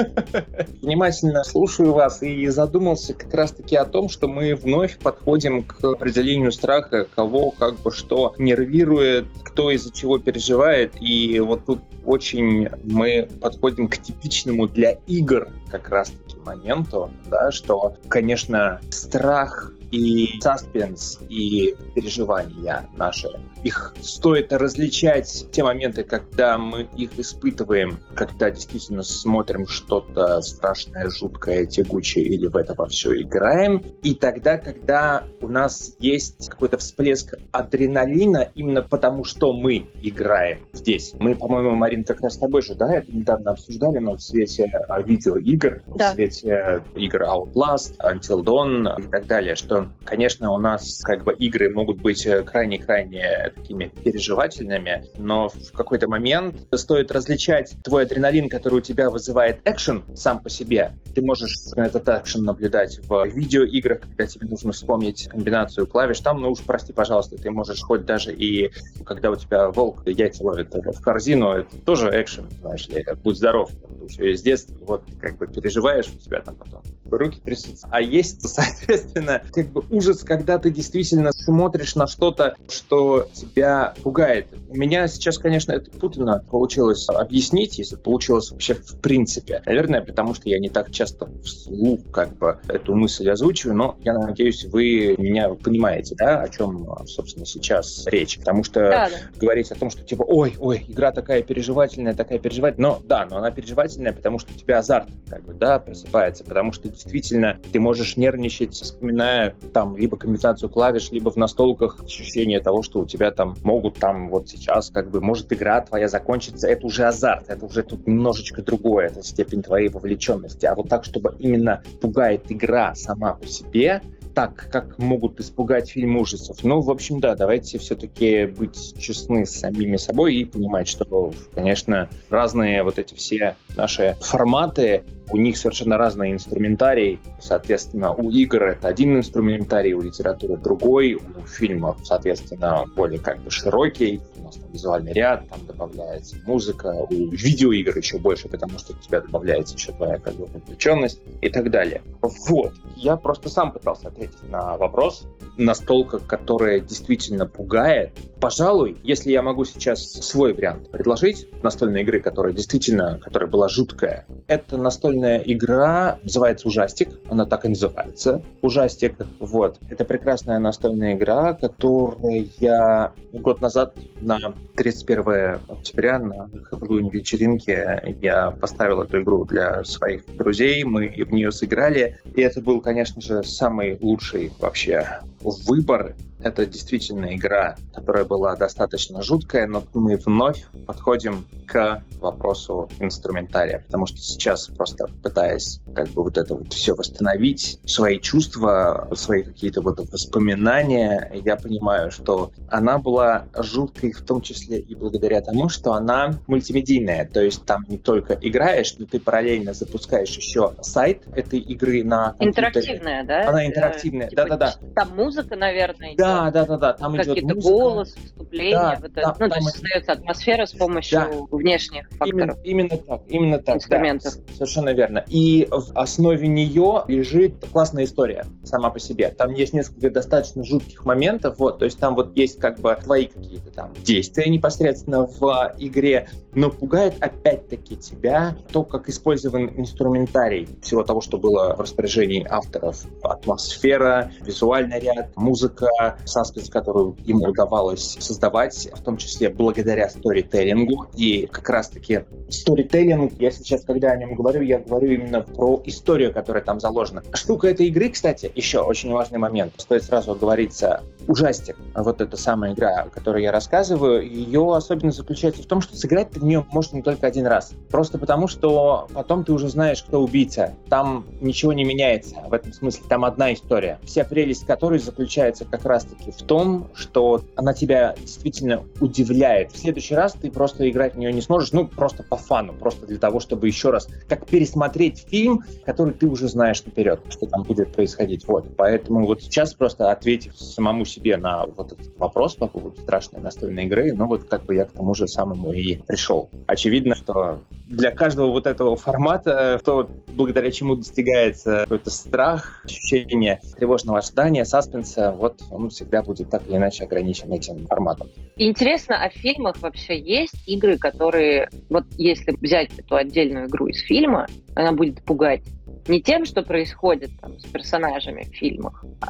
Внимательно 0.82 1.43
слушаю 1.43 1.93
вас 1.93 2.22
и 2.22 2.47
задумался 2.47 3.13
как 3.13 3.34
раз-таки 3.34 3.76
о 3.76 3.86
том, 3.86 4.09
что 4.09 4.28
мы 4.28 4.55
вновь 4.55 4.97
подходим 4.97 5.63
к 5.63 5.84
определению 5.84 6.51
страха, 6.51 7.07
кого 7.15 7.51
как 7.51 7.80
бы 7.80 7.91
что 7.91 8.34
нервирует, 8.38 9.26
кто 9.43 9.61
из-за 9.70 9.91
чего 9.91 10.18
переживает. 10.18 10.93
И 10.99 11.39
вот 11.39 11.66
тут 11.66 11.80
очень 12.05 12.70
мы 12.84 13.30
подходим 13.39 13.88
к 13.88 13.97
типичному 13.97 14.68
для 14.68 14.97
игр 15.07 15.49
как 15.70 15.89
раз-таки 15.89 16.38
моменту, 16.45 17.12
да, 17.30 17.51
что, 17.51 17.95
конечно, 18.07 18.82
страх 18.89 19.74
и 19.92 20.39
саспенс, 20.42 21.20
и 21.30 21.76
переживания 21.96 22.88
наши. 22.96 23.30
Их 23.64 23.94
стоит 24.02 24.52
различать 24.54 25.48
те 25.52 25.64
моменты, 25.64 26.04
когда 26.04 26.58
мы 26.58 26.88
их 26.98 27.18
испытываем, 27.20 28.00
когда 28.16 28.50
действительно 28.50 29.04
смотрим 29.04 29.68
что-то 29.68 30.42
страшное, 30.42 31.10
жуткое, 31.10 31.66
тягучее, 31.66 32.26
или 32.26 32.48
в 32.48 32.56
это 32.56 32.74
во 32.74 32.88
все 32.88 33.22
играем, 33.22 33.84
и 34.02 34.16
тогда, 34.16 34.58
когда 34.58 35.24
у 35.42 35.48
нас 35.48 35.96
есть 36.00 36.50
какой-то 36.50 36.78
всплеск 36.78 37.36
адреналина, 37.52 38.50
именно 38.56 38.82
потому 38.82 39.24
что 39.24 39.54
мы 39.54 39.88
играем 40.02 40.60
здесь. 40.74 41.14
Мы, 41.20 41.36
по-моему, 41.36 41.72
Марин, 41.76 42.04
как 42.04 42.22
раз 42.22 42.36
с 42.36 42.38
тобой 42.38 42.62
же, 42.62 42.76
да, 42.76 42.94
это 42.96 43.12
недавно 43.12 43.52
обсуждали, 43.52 44.00
но 44.00 44.16
в 44.16 44.22
свете 44.22 44.66
а, 44.88 45.02
видеоигр, 45.02 45.84
Да. 45.96 46.12
в 46.12 46.16
свете 46.16 46.84
игр 46.96 47.24
Outlast, 47.24 47.96
Until 48.00 48.44
Dawn 48.44 49.00
и 49.00 49.08
так 49.10 49.28
далее, 49.28 49.56
что, 49.56 49.81
конечно, 50.04 50.52
у 50.52 50.58
нас 50.58 51.02
как 51.04 51.24
бы 51.24 51.34
игры 51.34 51.70
могут 51.74 52.02
быть 52.02 52.26
э, 52.26 52.44
крайне-крайне 52.44 53.52
такими 53.56 53.92
переживательными, 54.04 55.06
но 55.18 55.50
в 55.50 55.72
какой-то 55.74 56.08
момент 56.08 56.56
стоит 56.74 57.12
различать 57.12 57.76
твой 57.84 58.04
адреналин, 58.04 58.50
который 58.50 58.76
у 58.76 58.82
тебя 58.82 59.10
вызывает 59.10 59.60
экшен 59.66 60.04
сам 60.16 60.40
по 60.40 60.50
себе. 60.50 60.92
Ты 61.14 61.22
можешь 61.22 61.56
этот 61.76 62.08
экшен 62.08 62.44
наблюдать 62.44 63.00
в 63.08 63.26
видеоиграх, 63.26 64.02
когда 64.02 64.26
тебе 64.26 64.48
нужно 64.48 64.72
вспомнить 64.72 65.28
комбинацию 65.28 65.88
клавиш. 65.88 66.20
Там, 66.20 66.42
ну 66.42 66.52
уж 66.52 66.60
прости, 66.60 66.94
пожалуйста, 66.94 67.38
ты 67.38 67.52
можешь 67.52 67.82
хоть 67.82 68.06
даже 68.06 68.34
и 68.34 68.72
когда 69.06 69.32
у 69.32 69.36
тебя 69.36 69.70
волк 69.70 70.08
яйца 70.08 70.44
ловит 70.44 70.74
в 70.74 71.02
корзину, 71.02 71.52
это 71.52 71.78
тоже 71.86 72.10
экшен, 72.14 72.50
знаешь 72.62 72.88
ли, 72.88 73.06
будь 73.24 73.38
здоров. 73.38 73.72
Еще 74.08 74.32
из 74.32 74.42
детства, 74.42 74.76
вот 74.82 75.04
как 75.20 75.38
бы 75.38 75.48
переживаешь, 75.48 76.08
у 76.14 76.18
тебя 76.18 76.42
там 76.42 76.56
потом 76.56 76.82
руки 77.18 77.39
трясутся. 77.43 77.88
А 77.91 78.01
есть, 78.01 78.41
соответственно, 78.47 79.41
как 79.51 79.68
бы 79.68 79.84
ужас, 79.89 80.24
когда 80.24 80.57
ты 80.57 80.72
действительно 80.72 81.32
смотришь 81.32 81.95
на 81.95 82.07
что-то, 82.07 82.55
что 82.70 83.28
тебя 83.34 83.93
пугает. 84.03 84.47
У 84.70 84.76
меня 84.76 85.07
сейчас, 85.07 85.38
конечно, 85.38 85.72
это 85.72 85.91
путано 85.91 86.43
получилось 86.49 87.07
объяснить, 87.09 87.78
если 87.78 87.95
получилось 87.95 88.51
вообще 88.51 88.76
в 88.76 88.99
принципе. 89.01 89.62
Наверное, 89.66 90.01
потому 90.01 90.34
что 90.34 90.49
я 90.49 90.59
не 90.59 90.70
так 90.70 90.91
часто 90.91 91.30
вслух 91.43 91.99
как 92.12 92.38
бы 92.38 92.59
эту 92.68 92.95
мысль 92.95 93.30
озвучиваю, 93.30 93.76
но 93.76 93.97
я 94.03 94.14
надеюсь, 94.18 94.66
вы 94.66 95.16
меня 95.18 95.49
понимаете, 95.49 96.16
да, 96.18 96.41
о 96.41 96.49
чем, 96.49 96.88
собственно, 97.07 97.45
сейчас 97.45 98.05
речь. 98.07 98.39
Потому 98.39 98.64
что 98.64 98.80
Да, 98.82 99.09
да. 99.09 99.39
говорить 99.39 99.72
о 99.72 99.76
том, 99.76 99.89
что 99.89 100.03
типа, 100.03 100.24
ой, 100.24 100.55
ой, 100.59 100.86
игра 100.88 101.12
такая 101.12 101.43
переживательная, 101.43 102.14
такая 102.14 102.39
переживательная. 102.39 102.91
Но 102.91 103.01
да, 103.05 103.28
но 103.30 103.38
она 103.38 103.51
переживательная, 103.51 104.14
потому 104.14 104.39
что 104.39 104.53
у 104.53 104.57
тебя 104.57 104.80
азарт, 104.80 105.09
как 105.30 105.43
бы, 105.43 105.53
да, 105.53 105.80
просыпается, 105.80 106.43
потому 106.43 106.72
что 106.72 106.89
действительно 107.04 107.60
ты 107.72 107.80
можешь 107.80 108.18
нервничать, 108.18 108.74
вспоминая 108.74 109.56
там 109.74 109.97
либо 109.97 110.18
комбинацию 110.18 110.70
клавиш, 110.70 111.12
либо 111.12 111.30
в 111.32 111.36
настолках 111.36 112.04
ощущение 112.04 112.60
того, 112.60 112.84
что 112.84 112.99
у 112.99 113.06
тебя 113.06 113.32
там 113.32 113.56
могут 113.64 113.95
там 113.95 114.30
вот 114.30 114.49
сейчас, 114.49 114.89
как 114.89 115.10
бы, 115.10 115.22
может 115.22 115.52
игра 115.54 115.82
твоя 115.82 116.08
закончиться, 116.08 116.68
это 116.68 116.86
уже 116.86 117.06
азарт, 117.06 117.49
это 117.49 117.66
уже 117.66 117.84
тут 117.84 118.08
немножечко 118.08 118.62
другое, 118.62 119.08
это 119.08 119.24
степень 119.24 119.64
твоей 119.64 119.89
вовлеченности. 119.89 120.66
А 120.66 120.76
вот 120.76 120.89
так, 120.89 121.06
чтобы 121.06 121.36
именно 121.39 121.84
пугает 122.02 122.43
игра 122.49 122.95
сама 122.95 123.34
по 123.34 123.47
себе, 123.47 124.02
так, 124.34 124.70
как 124.72 124.97
могут 124.97 125.39
испугать 125.39 125.89
фильм 125.89 126.18
ужасов. 126.18 126.64
Ну, 126.64 126.82
в 126.82 126.89
общем, 126.89 127.20
да, 127.20 127.36
давайте 127.36 127.78
все-таки 127.80 128.45
быть 128.45 128.95
честны 128.97 129.45
с 129.45 129.52
самими 129.52 129.97
собой 129.97 130.36
и 130.36 130.45
понимать, 130.45 130.88
что, 130.88 131.34
конечно, 131.54 132.10
разные 132.30 132.84
вот 132.84 132.99
эти 132.99 133.14
все 133.14 133.56
наши 133.76 134.16
форматы, 134.22 135.04
у 135.32 135.38
них 135.38 135.58
совершенно 135.58 135.98
разный 135.98 136.32
инструментарий. 136.32 137.20
Соответственно, 137.40 138.14
у 138.14 138.30
игр 138.30 138.64
это 138.64 138.88
один 138.88 139.18
инструментарий, 139.18 139.94
у 139.94 140.02
литературы 140.02 140.58
другой, 140.58 141.16
у 141.16 141.48
фильмов, 141.48 141.98
соответственно, 142.04 142.86
более 142.96 143.20
как 143.20 143.40
бы 143.40 143.50
широкий. 143.50 144.22
У 144.38 144.44
нас 144.44 144.56
там 144.56 144.72
визуальный 144.72 145.14
ряд, 145.14 145.48
там 145.50 145.66
добавляется 145.66 146.36
музыка, 146.46 146.88
у 147.10 147.14
видеоигр 147.14 147.98
еще 147.98 148.18
больше, 148.18 148.50
потому 148.50 148.78
что 148.78 148.94
у 148.94 148.98
тебя 148.98 149.22
добавляется 149.22 149.76
еще 149.76 149.92
твоя 149.94 150.18
как 150.18 150.36
бы 150.36 150.48
вовлеченность 150.48 151.20
и 151.42 151.50
так 151.50 151.72
далее. 151.72 152.02
Вот. 152.22 152.74
Я 152.96 153.16
просто 153.16 153.50
сам 153.50 153.72
пытался 153.72 154.10
ответить 154.10 154.50
на 154.50 154.78
вопрос. 154.78 155.28
Настолка, 155.58 156.20
которая 156.20 156.80
действительно 156.80 157.46
пугает. 157.46 158.12
Пожалуй, 158.40 158.98
если 159.04 159.32
я 159.32 159.42
могу 159.42 159.66
сейчас 159.66 160.02
свой 160.02 160.54
вариант 160.54 160.90
предложить 160.90 161.48
настольной 161.64 162.02
игры, 162.02 162.20
которая 162.20 162.54
действительно, 162.54 163.20
которая 163.20 163.50
была 163.50 163.70
жуткая, 163.70 164.26
это 164.48 164.78
настольная 164.78 165.20
игра, 165.26 166.19
называется 166.24 166.67
Ужастик, 166.67 167.09
она 167.30 167.45
так 167.45 167.65
и 167.65 167.69
называется, 167.69 168.43
Ужастик, 168.61 169.15
вот. 169.39 169.80
Это 169.89 170.05
прекрасная 170.05 170.59
настольная 170.59 171.15
игра, 171.15 171.53
которую 171.53 172.49
я 172.59 173.13
год 173.34 173.61
назад 173.61 173.95
на 174.19 174.38
31 174.76 175.59
октября 175.67 176.19
на 176.19 176.49
Хэллоуин 176.63 177.09
вечеринке 177.09 178.15
я 178.22 178.51
поставил 178.51 179.01
эту 179.01 179.22
игру 179.22 179.45
для 179.45 179.84
своих 179.84 180.26
друзей, 180.36 180.84
мы 180.84 181.07
в 181.09 181.32
нее 181.32 181.51
сыграли, 181.51 182.19
и 182.36 182.41
это 182.41 182.61
был, 182.61 182.82
конечно 182.82 183.22
же, 183.22 183.43
самый 183.43 183.97
лучший 184.01 184.51
вообще 184.59 185.22
выбор 185.41 186.15
это 186.44 186.66
действительно 186.66 187.36
игра, 187.36 187.76
которая 187.94 188.26
была 188.26 188.56
достаточно 188.56 189.22
жуткая, 189.22 189.68
но 189.68 189.84
мы 189.94 190.18
вновь 190.18 190.66
подходим 190.86 191.46
к 191.68 192.04
вопросу 192.20 192.89
инструментария, 193.00 193.84
потому 193.86 194.06
что 194.06 194.18
сейчас 194.18 194.68
просто 194.68 195.08
пытаясь 195.24 195.80
как 195.96 196.10
бы 196.10 196.24
вот 196.24 196.38
это 196.38 196.56
вот 196.56 196.74
все 196.74 196.94
восстановить, 196.96 197.80
свои 197.86 198.20
чувства, 198.20 199.08
свои 199.16 199.44
какие-то 199.44 199.82
вот 199.82 200.00
воспоминания, 200.12 201.32
я 201.46 201.56
понимаю, 201.56 202.12
что 202.12 202.52
она 202.70 202.98
была 202.98 203.46
жуткой 203.58 204.12
в 204.12 204.22
том 204.22 204.42
числе 204.42 204.80
и 204.80 204.96
благодаря 204.96 205.42
тому, 205.42 205.70
что 205.70 205.94
она 205.94 206.39
мультимедийная, 206.48 207.26
то 207.26 207.42
есть 207.42 207.66
там 207.66 207.86
не 207.88 207.98
только 207.98 208.38
играешь, 208.42 208.96
но 208.98 209.06
ты 209.06 209.20
параллельно 209.20 209.74
запускаешь 209.74 210.36
еще 210.36 210.74
сайт 210.82 211.24
этой 211.36 211.60
игры 211.60 212.04
на 212.04 212.34
компьютере. 212.34 212.68
Интерактивная, 212.68 213.24
да? 213.24 213.50
Она 213.50 213.66
интерактивная, 213.68 214.28
типа, 214.30 214.44
да-да-да. 214.44 214.76
Там 214.96 215.16
музыка, 215.16 215.56
наверное, 215.56 216.16
да, 216.16 216.31
да, 216.32 216.52
да, 216.52 216.66
да, 216.66 216.78
да. 216.78 216.94
Там 216.94 217.22
идет 217.22 217.44
музыка. 217.44 217.62
голос, 217.62 218.16
вступление, 218.16 218.74
да, 218.74 218.98
вот 219.02 219.12
это. 219.12 219.22
Да, 219.22 219.36
ну, 219.40 219.50
то 219.50 219.56
есть 219.56 219.72
создается 219.72 220.12
атмосфера 220.14 220.66
с 220.66 220.74
помощью 220.74 221.20
да. 221.20 221.58
внешних 221.58 222.10
факторов. 222.12 222.58
Именно, 222.64 222.88
именно 222.88 222.98
так, 222.98 223.22
именно 223.28 223.60
так. 223.60 223.76
Инструментов. 223.78 224.36
Да, 224.36 224.54
совершенно 224.54 224.90
верно. 224.94 225.24
И 225.28 225.68
в 225.70 225.92
основе 225.96 226.48
нее 226.48 227.04
лежит 227.08 227.66
классная 227.72 228.06
история 228.06 228.46
сама 228.64 228.90
по 228.90 229.00
себе. 229.00 229.30
Там 229.30 229.54
есть 229.54 229.74
несколько 229.74 230.10
достаточно 230.10 230.64
жутких 230.64 231.06
моментов, 231.06 231.58
вот, 231.58 231.80
то 231.80 231.86
есть 231.86 232.00
там 232.00 232.16
вот 232.16 232.36
есть 232.36 232.60
как 232.60 232.80
бы 232.80 232.98
твои 233.02 233.26
какие-то 233.26 233.72
там 233.72 233.94
действия 234.04 234.50
непосредственно 234.50 235.26
в 235.26 235.74
игре, 235.78 236.30
но 236.54 236.70
пугает 236.70 237.16
опять-таки 237.20 237.96
тебя 237.98 238.56
то, 238.72 238.84
как 238.84 239.10
использован 239.10 239.70
инструментарий 239.78 240.68
всего 240.82 241.04
того, 241.04 241.22
что 241.22 241.38
было 241.38 241.76
в 241.76 241.82
распоряжении 241.82 242.46
авторов. 242.48 243.06
Атмосфера, 243.24 244.32
визуальный 244.42 245.00
ряд, 245.00 245.36
музыка, 245.36 246.18
саспенс, 246.26 246.69
которую 246.69 247.15
ему 247.26 247.45
удавалось 247.45 248.17
создавать, 248.19 248.89
в 248.93 249.01
том 249.01 249.17
числе 249.17 249.49
благодаря 249.49 250.09
сторителлингу. 250.09 251.07
И 251.15 251.47
как 251.51 251.69
раз-таки 251.69 252.26
сторителлинг, 252.49 253.34
я 253.39 253.51
сейчас, 253.51 253.84
когда 253.84 254.11
о 254.11 254.17
нем 254.17 254.36
говорю, 254.36 254.61
я 254.61 254.80
говорю 254.80 255.11
именно 255.11 255.41
про 255.41 255.82
историю, 255.86 256.34
которая 256.34 256.63
там 256.63 256.80
заложена. 256.80 257.24
Штука 257.34 257.67
этой 257.67 257.88
игры, 257.88 258.09
кстати, 258.09 258.51
еще 258.55 258.82
очень 258.82 259.11
важный 259.11 259.39
момент. 259.39 259.74
Стоит 259.78 260.03
сразу 260.03 260.32
оговориться. 260.32 261.03
Ужастик, 261.28 261.78
вот 261.95 262.19
эта 262.19 262.36
самая 262.36 262.74
игра, 262.74 263.03
о 263.03 263.09
которой 263.09 263.43
я 263.43 263.51
рассказываю, 263.51 264.28
ее 264.28 264.76
особенность 264.76 265.17
заключается 265.17 265.61
в 265.63 265.65
том, 265.65 265.82
что 265.82 265.95
сыграть 265.95 266.32
ты 266.32 266.39
в 266.39 266.43
нее 266.43 266.65
можно 266.72 266.97
не 266.97 267.03
только 267.03 267.28
один 267.28 267.47
раз. 267.47 267.74
Просто 267.89 268.17
потому, 268.17 268.47
что 268.47 269.07
потом 269.13 269.43
ты 269.43 269.53
уже 269.53 269.69
знаешь, 269.69 270.03
кто 270.03 270.22
убийца. 270.22 270.74
Там 270.89 271.26
ничего 271.39 271.74
не 271.74 271.84
меняется. 271.84 272.36
В 272.47 272.53
этом 272.53 272.74
смысле 272.74 273.03
там 273.07 273.24
одна 273.24 273.53
история. 273.53 273.99
Вся 274.03 274.24
прелесть 274.24 274.65
которой 274.65 274.99
заключается 274.99 275.65
как 275.65 275.86
раз-таки 275.86 276.32
в 276.32 276.41
том, 276.43 276.89
что 276.93 277.41
она 277.55 277.74
тебя 277.74 278.15
действительно 278.19 278.84
удивляет. 278.99 279.72
В 279.72 279.78
следующий 279.78 280.15
раз 280.15 280.34
ты 280.34 280.49
просто 280.49 280.89
играть 280.89 281.15
в 281.15 281.17
нее 281.17 281.32
не 281.32 281.41
сможешь, 281.41 281.72
ну, 281.72 281.88
просто 281.88 282.24
по 282.24 282.38
фану, 282.38 282.74
просто 282.74 283.05
для 283.05 283.17
того, 283.17 283.39
чтобы 283.39 283.67
еще 283.67 283.91
раз, 283.91 284.07
как 284.28 284.47
пересмотреть 284.47 285.26
фильм, 285.28 285.63
который 285.86 286.13
ты 286.13 286.28
уже 286.28 286.47
знаешь 286.47 286.84
наперед, 286.84 287.22
что 287.30 287.45
там 287.45 287.63
будет 287.63 287.93
происходить. 287.93 288.47
Вот. 288.47 288.65
Поэтому 288.76 289.26
вот 289.26 289.41
сейчас 289.41 289.74
просто 289.74 290.11
ответив 290.11 290.57
самому 290.57 291.05
себе 291.05 291.20
на 291.24 291.65
вот 291.65 291.91
этот 291.91 292.17
вопрос 292.17 292.55
по 292.55 292.67
поводу 292.67 292.99
страшной 293.01 293.41
настольной 293.41 293.86
игры, 293.86 294.13
ну 294.13 294.28
вот 294.28 294.45
как 294.45 294.65
бы 294.65 294.76
я 294.76 294.86
к 294.86 294.91
тому 294.91 295.13
же 295.13 295.28
самому 295.28 295.72
и 295.72 295.95
пришел. 295.95 296.49
Очевидно, 296.67 297.15
что 297.15 297.59
для 297.88 298.11
каждого 298.11 298.51
вот 298.51 298.67
этого 298.67 298.95
формата, 298.95 299.80
то, 299.84 300.09
благодаря 300.28 300.72
чему 300.72 300.95
достигается 300.95 301.82
какой-то 301.84 302.09
страх, 302.09 302.82
ощущение 302.86 303.59
тревожного 303.78 304.19
ожидания, 304.19 304.65
саспенса, 304.65 305.32
вот 305.32 305.61
он 305.69 305.89
всегда 305.89 306.24
будет 306.24 306.49
так 306.49 306.67
или 306.67 306.78
иначе 306.78 307.03
ограничен 307.03 307.51
этим 307.51 307.86
форматом. 307.88 308.30
Интересно, 308.55 309.24
а 309.24 309.30
в 309.30 309.34
фильмах 309.34 309.76
вообще 309.82 310.19
есть 310.19 310.67
игры, 310.67 310.97
которые, 310.97 311.69
вот 311.89 312.05
если 312.17 312.55
взять 312.59 312.91
эту 312.97 313.15
отдельную 313.15 313.67
игру 313.67 313.88
из 313.88 314.01
фильма, 314.01 314.47
она 314.76 314.93
будет 314.93 315.22
пугать 315.24 315.61
не 316.08 316.22
тем, 316.22 316.45
что 316.45 316.64
происходит 316.64 317.32
там, 317.39 317.60
с 317.60 317.66
персонажами 317.66 318.43
в 318.43 318.56
фильмах, 318.56 319.06
а 319.22 319.28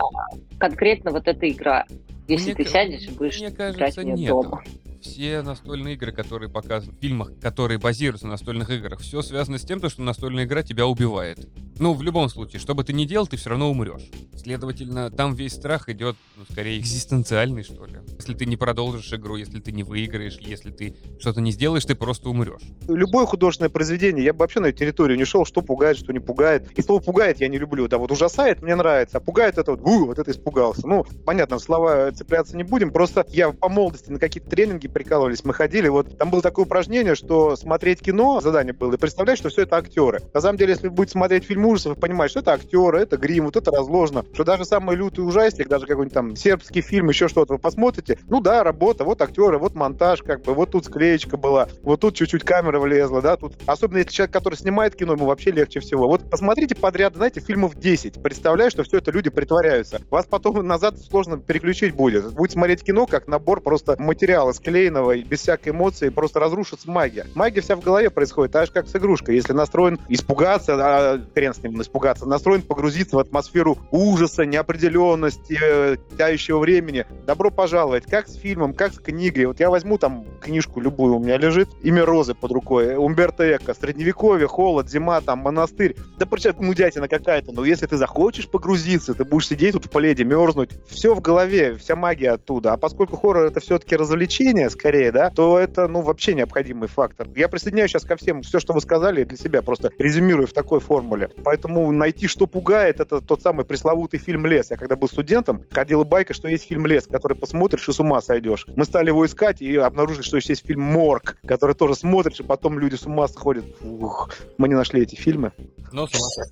конкретно 0.59 1.11
вот 1.11 1.27
эта 1.27 1.49
игра. 1.49 1.85
Если 2.27 2.53
мне, 2.53 2.55
ты 2.55 2.65
сядешь 2.65 3.07
и 3.07 3.11
будешь 3.11 3.39
мне 3.39 3.51
кажется, 3.51 4.01
играть 4.01 4.19
в 4.19 4.25
дома 4.25 4.63
все 5.01 5.41
настольные 5.41 5.95
игры, 5.95 6.11
которые 6.11 6.49
показывают 6.49 6.97
в 6.97 7.01
фильмах, 7.01 7.31
которые 7.41 7.79
базируются 7.79 8.27
на 8.27 8.33
настольных 8.33 8.69
играх, 8.69 8.99
все 8.99 9.21
связано 9.21 9.57
с 9.57 9.63
тем, 9.63 9.79
что 9.89 10.01
настольная 10.01 10.45
игра 10.45 10.63
тебя 10.63 10.85
убивает. 10.85 11.47
Ну, 11.81 11.93
в 11.93 12.03
любом 12.03 12.29
случае, 12.29 12.59
что 12.59 12.75
бы 12.75 12.83
ты 12.83 12.93
ни 12.93 13.05
делал, 13.05 13.25
ты 13.25 13.37
все 13.37 13.49
равно 13.49 13.71
умрешь. 13.71 14.03
Следовательно, 14.35 15.09
там 15.09 15.33
весь 15.33 15.53
страх 15.53 15.89
идет, 15.89 16.15
ну, 16.37 16.43
скорее, 16.47 16.77
экзистенциальный, 16.77 17.63
что 17.63 17.85
ли. 17.85 17.95
Если 18.19 18.35
ты 18.35 18.45
не 18.45 18.55
продолжишь 18.55 19.11
игру, 19.13 19.35
если 19.35 19.59
ты 19.59 19.71
не 19.71 19.81
выиграешь, 19.81 20.37
если 20.39 20.69
ты 20.69 20.95
что-то 21.19 21.41
не 21.41 21.51
сделаешь, 21.51 21.83
ты 21.83 21.95
просто 21.95 22.29
умрешь. 22.29 22.61
Любое 22.87 23.25
художественное 23.25 23.71
произведение, 23.71 24.23
я 24.23 24.33
бы 24.33 24.41
вообще 24.41 24.59
на 24.59 24.67
эту 24.67 24.77
территорию 24.77 25.17
не 25.17 25.25
шел, 25.25 25.43
что 25.43 25.63
пугает, 25.63 25.97
что 25.97 26.13
не 26.13 26.19
пугает. 26.19 26.69
И 26.77 26.83
слово 26.83 27.01
пугает 27.01 27.41
я 27.41 27.47
не 27.47 27.57
люблю. 27.57 27.87
Да, 27.87 27.97
вот 27.97 28.11
ужасает, 28.11 28.61
мне 28.61 28.75
нравится, 28.75 29.17
а 29.17 29.19
пугает 29.19 29.57
это 29.57 29.71
вот, 29.71 29.81
у, 29.81 30.05
вот 30.05 30.19
это 30.19 30.29
испугался. 30.29 30.87
Ну, 30.87 31.03
понятно, 31.25 31.57
слова 31.57 32.11
цепляться 32.11 32.55
не 32.55 32.63
будем, 32.63 32.91
просто 32.91 33.25
я 33.29 33.51
по 33.53 33.69
молодости 33.69 34.11
на 34.11 34.19
какие-то 34.19 34.51
тренинги 34.51 34.87
прикалывались, 34.87 35.43
мы 35.43 35.55
ходили, 35.55 35.87
вот 35.87 36.15
там 36.19 36.29
было 36.29 36.43
такое 36.43 36.65
упражнение, 36.65 37.15
что 37.15 37.55
смотреть 37.55 38.01
кино, 38.01 38.39
задание 38.39 38.73
было, 38.73 38.93
и 38.93 38.97
представлять, 38.97 39.39
что 39.39 39.49
все 39.49 39.63
это 39.63 39.77
актеры. 39.77 40.21
На 40.31 40.41
самом 40.41 40.59
деле, 40.59 40.73
если 40.73 40.87
вы 40.87 40.93
будете 40.93 41.13
смотреть 41.13 41.45
фильм 41.45 41.70
ужасов, 41.71 41.95
вы 41.95 41.99
понимаете, 41.99 42.31
что 42.31 42.39
это 42.41 42.53
актеры, 42.53 42.99
это 42.99 43.17
грим, 43.17 43.45
вот 43.45 43.55
это 43.55 43.71
разложено, 43.71 44.25
что 44.33 44.43
даже 44.43 44.65
самый 44.65 44.95
лютый 44.95 45.21
ужастик, 45.21 45.67
даже 45.67 45.85
какой-нибудь 45.85 46.13
там 46.13 46.35
сербский 46.35 46.81
фильм, 46.81 47.09
еще 47.09 47.27
что-то, 47.27 47.53
вы 47.53 47.59
посмотрите, 47.59 48.19
ну 48.27 48.41
да, 48.41 48.63
работа, 48.63 49.03
вот 49.03 49.21
актеры, 49.21 49.57
вот 49.57 49.75
монтаж, 49.75 50.21
как 50.23 50.43
бы, 50.43 50.53
вот 50.53 50.71
тут 50.71 50.85
склеечка 50.85 51.37
была, 51.37 51.67
вот 51.83 52.01
тут 52.01 52.15
чуть-чуть 52.15 52.43
камера 52.43 52.79
влезла, 52.79 53.21
да, 53.21 53.37
тут, 53.37 53.53
особенно 53.65 53.97
если 53.99 54.11
человек, 54.11 54.33
который 54.33 54.55
снимает 54.55 54.95
кино, 54.95 55.13
ему 55.13 55.25
вообще 55.25 55.51
легче 55.51 55.79
всего. 55.79 56.07
Вот 56.07 56.29
посмотрите 56.29 56.75
подряд, 56.75 57.15
знаете, 57.15 57.39
фильмов 57.39 57.75
10, 57.75 58.21
представляю, 58.21 58.71
что 58.71 58.83
все 58.83 58.97
это 58.97 59.11
люди 59.11 59.29
притворяются. 59.29 60.01
Вас 60.09 60.25
потом 60.25 60.65
назад 60.65 60.99
сложно 60.99 61.37
переключить 61.37 61.95
будет. 61.95 62.33
Будете 62.33 62.53
смотреть 62.53 62.83
кино 62.83 63.05
как 63.05 63.27
набор 63.27 63.61
просто 63.61 63.95
материала 63.99 64.51
склеенного, 64.51 65.17
без 65.17 65.41
всякой 65.41 65.69
эмоции, 65.69 66.09
просто 66.09 66.39
разрушится 66.39 66.89
магия. 66.89 67.25
Магия 67.35 67.61
вся 67.61 67.75
в 67.75 67.81
голове 67.81 68.09
происходит, 68.09 68.51
так 68.51 68.67
же 68.67 68.73
как 68.73 68.87
с 68.87 68.95
игрушкой. 68.95 69.35
Если 69.35 69.53
настроен 69.53 69.99
испугаться, 70.09 70.75
а 70.79 71.21
хрен 71.33 71.53
с 71.53 71.59
ним 71.63 71.81
испугаться, 71.81 72.25
настроен 72.25 72.61
погрузиться 72.61 73.15
в 73.15 73.19
атмосферу 73.19 73.77
ужаса, 73.91 74.45
неопределенности, 74.45 75.57
э, 75.61 75.97
тяющего 76.17 76.59
времени, 76.59 77.05
добро 77.25 77.51
пожаловать. 77.51 78.05
Как 78.05 78.27
с 78.27 78.35
фильмом, 78.35 78.73
как 78.73 78.93
с 78.93 78.99
книгой. 78.99 79.45
Вот 79.45 79.59
я 79.59 79.69
возьму 79.69 79.97
там 79.97 80.25
книжку 80.41 80.79
любую, 80.79 81.15
у 81.15 81.19
меня 81.19 81.37
лежит 81.37 81.69
«Имя 81.81 82.05
Розы» 82.05 82.33
под 82.33 82.51
рукой, 82.51 82.95
Умберто 82.95 83.55
Эко, 83.55 83.73
Средневековье, 83.73 84.47
холод, 84.47 84.89
зима, 84.89 85.21
там, 85.21 85.39
монастырь. 85.39 85.95
Да 86.17 86.25
причем 86.25 86.55
нудятина 86.59 87.07
какая-то, 87.07 87.51
но 87.51 87.63
если 87.65 87.85
ты 87.85 87.97
захочешь 87.97 88.49
погрузиться, 88.49 89.13
ты 89.13 89.23
будешь 89.23 89.47
сидеть 89.47 89.73
тут 89.73 89.85
в 89.85 89.89
пледе, 89.89 90.23
мерзнуть. 90.23 90.71
Все 90.87 91.13
в 91.13 91.21
голове, 91.21 91.75
вся 91.75 91.95
магия 91.95 92.31
оттуда. 92.31 92.73
А 92.73 92.77
поскольку 92.77 93.17
хоррор 93.17 93.45
это 93.45 93.59
все-таки 93.59 93.95
развлечение, 93.95 94.69
скорее, 94.69 95.11
да, 95.11 95.29
то 95.29 95.59
это, 95.59 95.87
ну, 95.87 96.01
вообще 96.01 96.33
необходимый 96.33 96.87
фактор. 96.87 97.27
Я 97.35 97.47
присоединяюсь 97.47 97.91
сейчас 97.91 98.03
ко 98.03 98.15
всем, 98.15 98.41
все, 98.41 98.59
что 98.59 98.73
вы 98.73 98.81
сказали, 98.81 99.23
для 99.23 99.37
себя 99.37 99.61
просто 99.61 99.91
резюмирую 99.97 100.47
в 100.47 100.53
такой 100.53 100.79
формуле. 100.79 101.29
Поэтому 101.51 101.91
найти, 101.91 102.27
что 102.27 102.47
пугает, 102.47 103.01
это 103.01 103.19
тот 103.19 103.41
самый 103.41 103.65
пресловутый 103.65 104.21
фильм 104.21 104.45
«Лес». 104.45 104.71
Я 104.71 104.77
когда 104.77 104.95
был 104.95 105.09
студентом, 105.09 105.65
ходила 105.69 106.05
байка, 106.05 106.33
что 106.33 106.47
есть 106.47 106.65
фильм 106.65 106.87
«Лес», 106.87 107.07
который 107.07 107.35
посмотришь 107.35 107.89
и 107.89 107.91
с 107.91 107.99
ума 107.99 108.21
сойдешь. 108.21 108.65
Мы 108.77 108.85
стали 108.85 109.07
его 109.07 109.25
искать 109.25 109.61
и 109.61 109.75
обнаружили, 109.75 110.21
что 110.21 110.37
еще 110.37 110.53
есть 110.53 110.65
фильм 110.65 110.79
«Морг», 110.79 111.35
который 111.45 111.75
тоже 111.75 111.95
смотришь, 111.95 112.39
и 112.39 112.43
потом 112.43 112.79
люди 112.79 112.95
с 112.95 113.05
ума 113.05 113.27
сходят. 113.27 113.65
Ух, 113.81 114.29
мы 114.57 114.69
не 114.69 114.75
нашли 114.75 115.01
эти 115.01 115.15
фильмы. 115.15 115.51
Но 115.91 116.07
с 116.07 116.13
ума. 116.15 116.45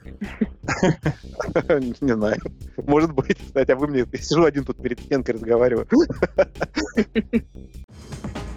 Не 2.01 2.13
знаю. 2.13 2.41
Может 2.75 3.13
быть. 3.13 3.37
Кстати, 3.37 3.71
а 3.71 3.77
вы 3.77 3.87
мне... 3.87 4.05
Я 4.11 4.19
сижу 4.19 4.43
один 4.43 4.65
тут 4.65 4.83
перед 4.83 4.99
стенкой 4.99 5.35
разговариваю. 5.35 5.87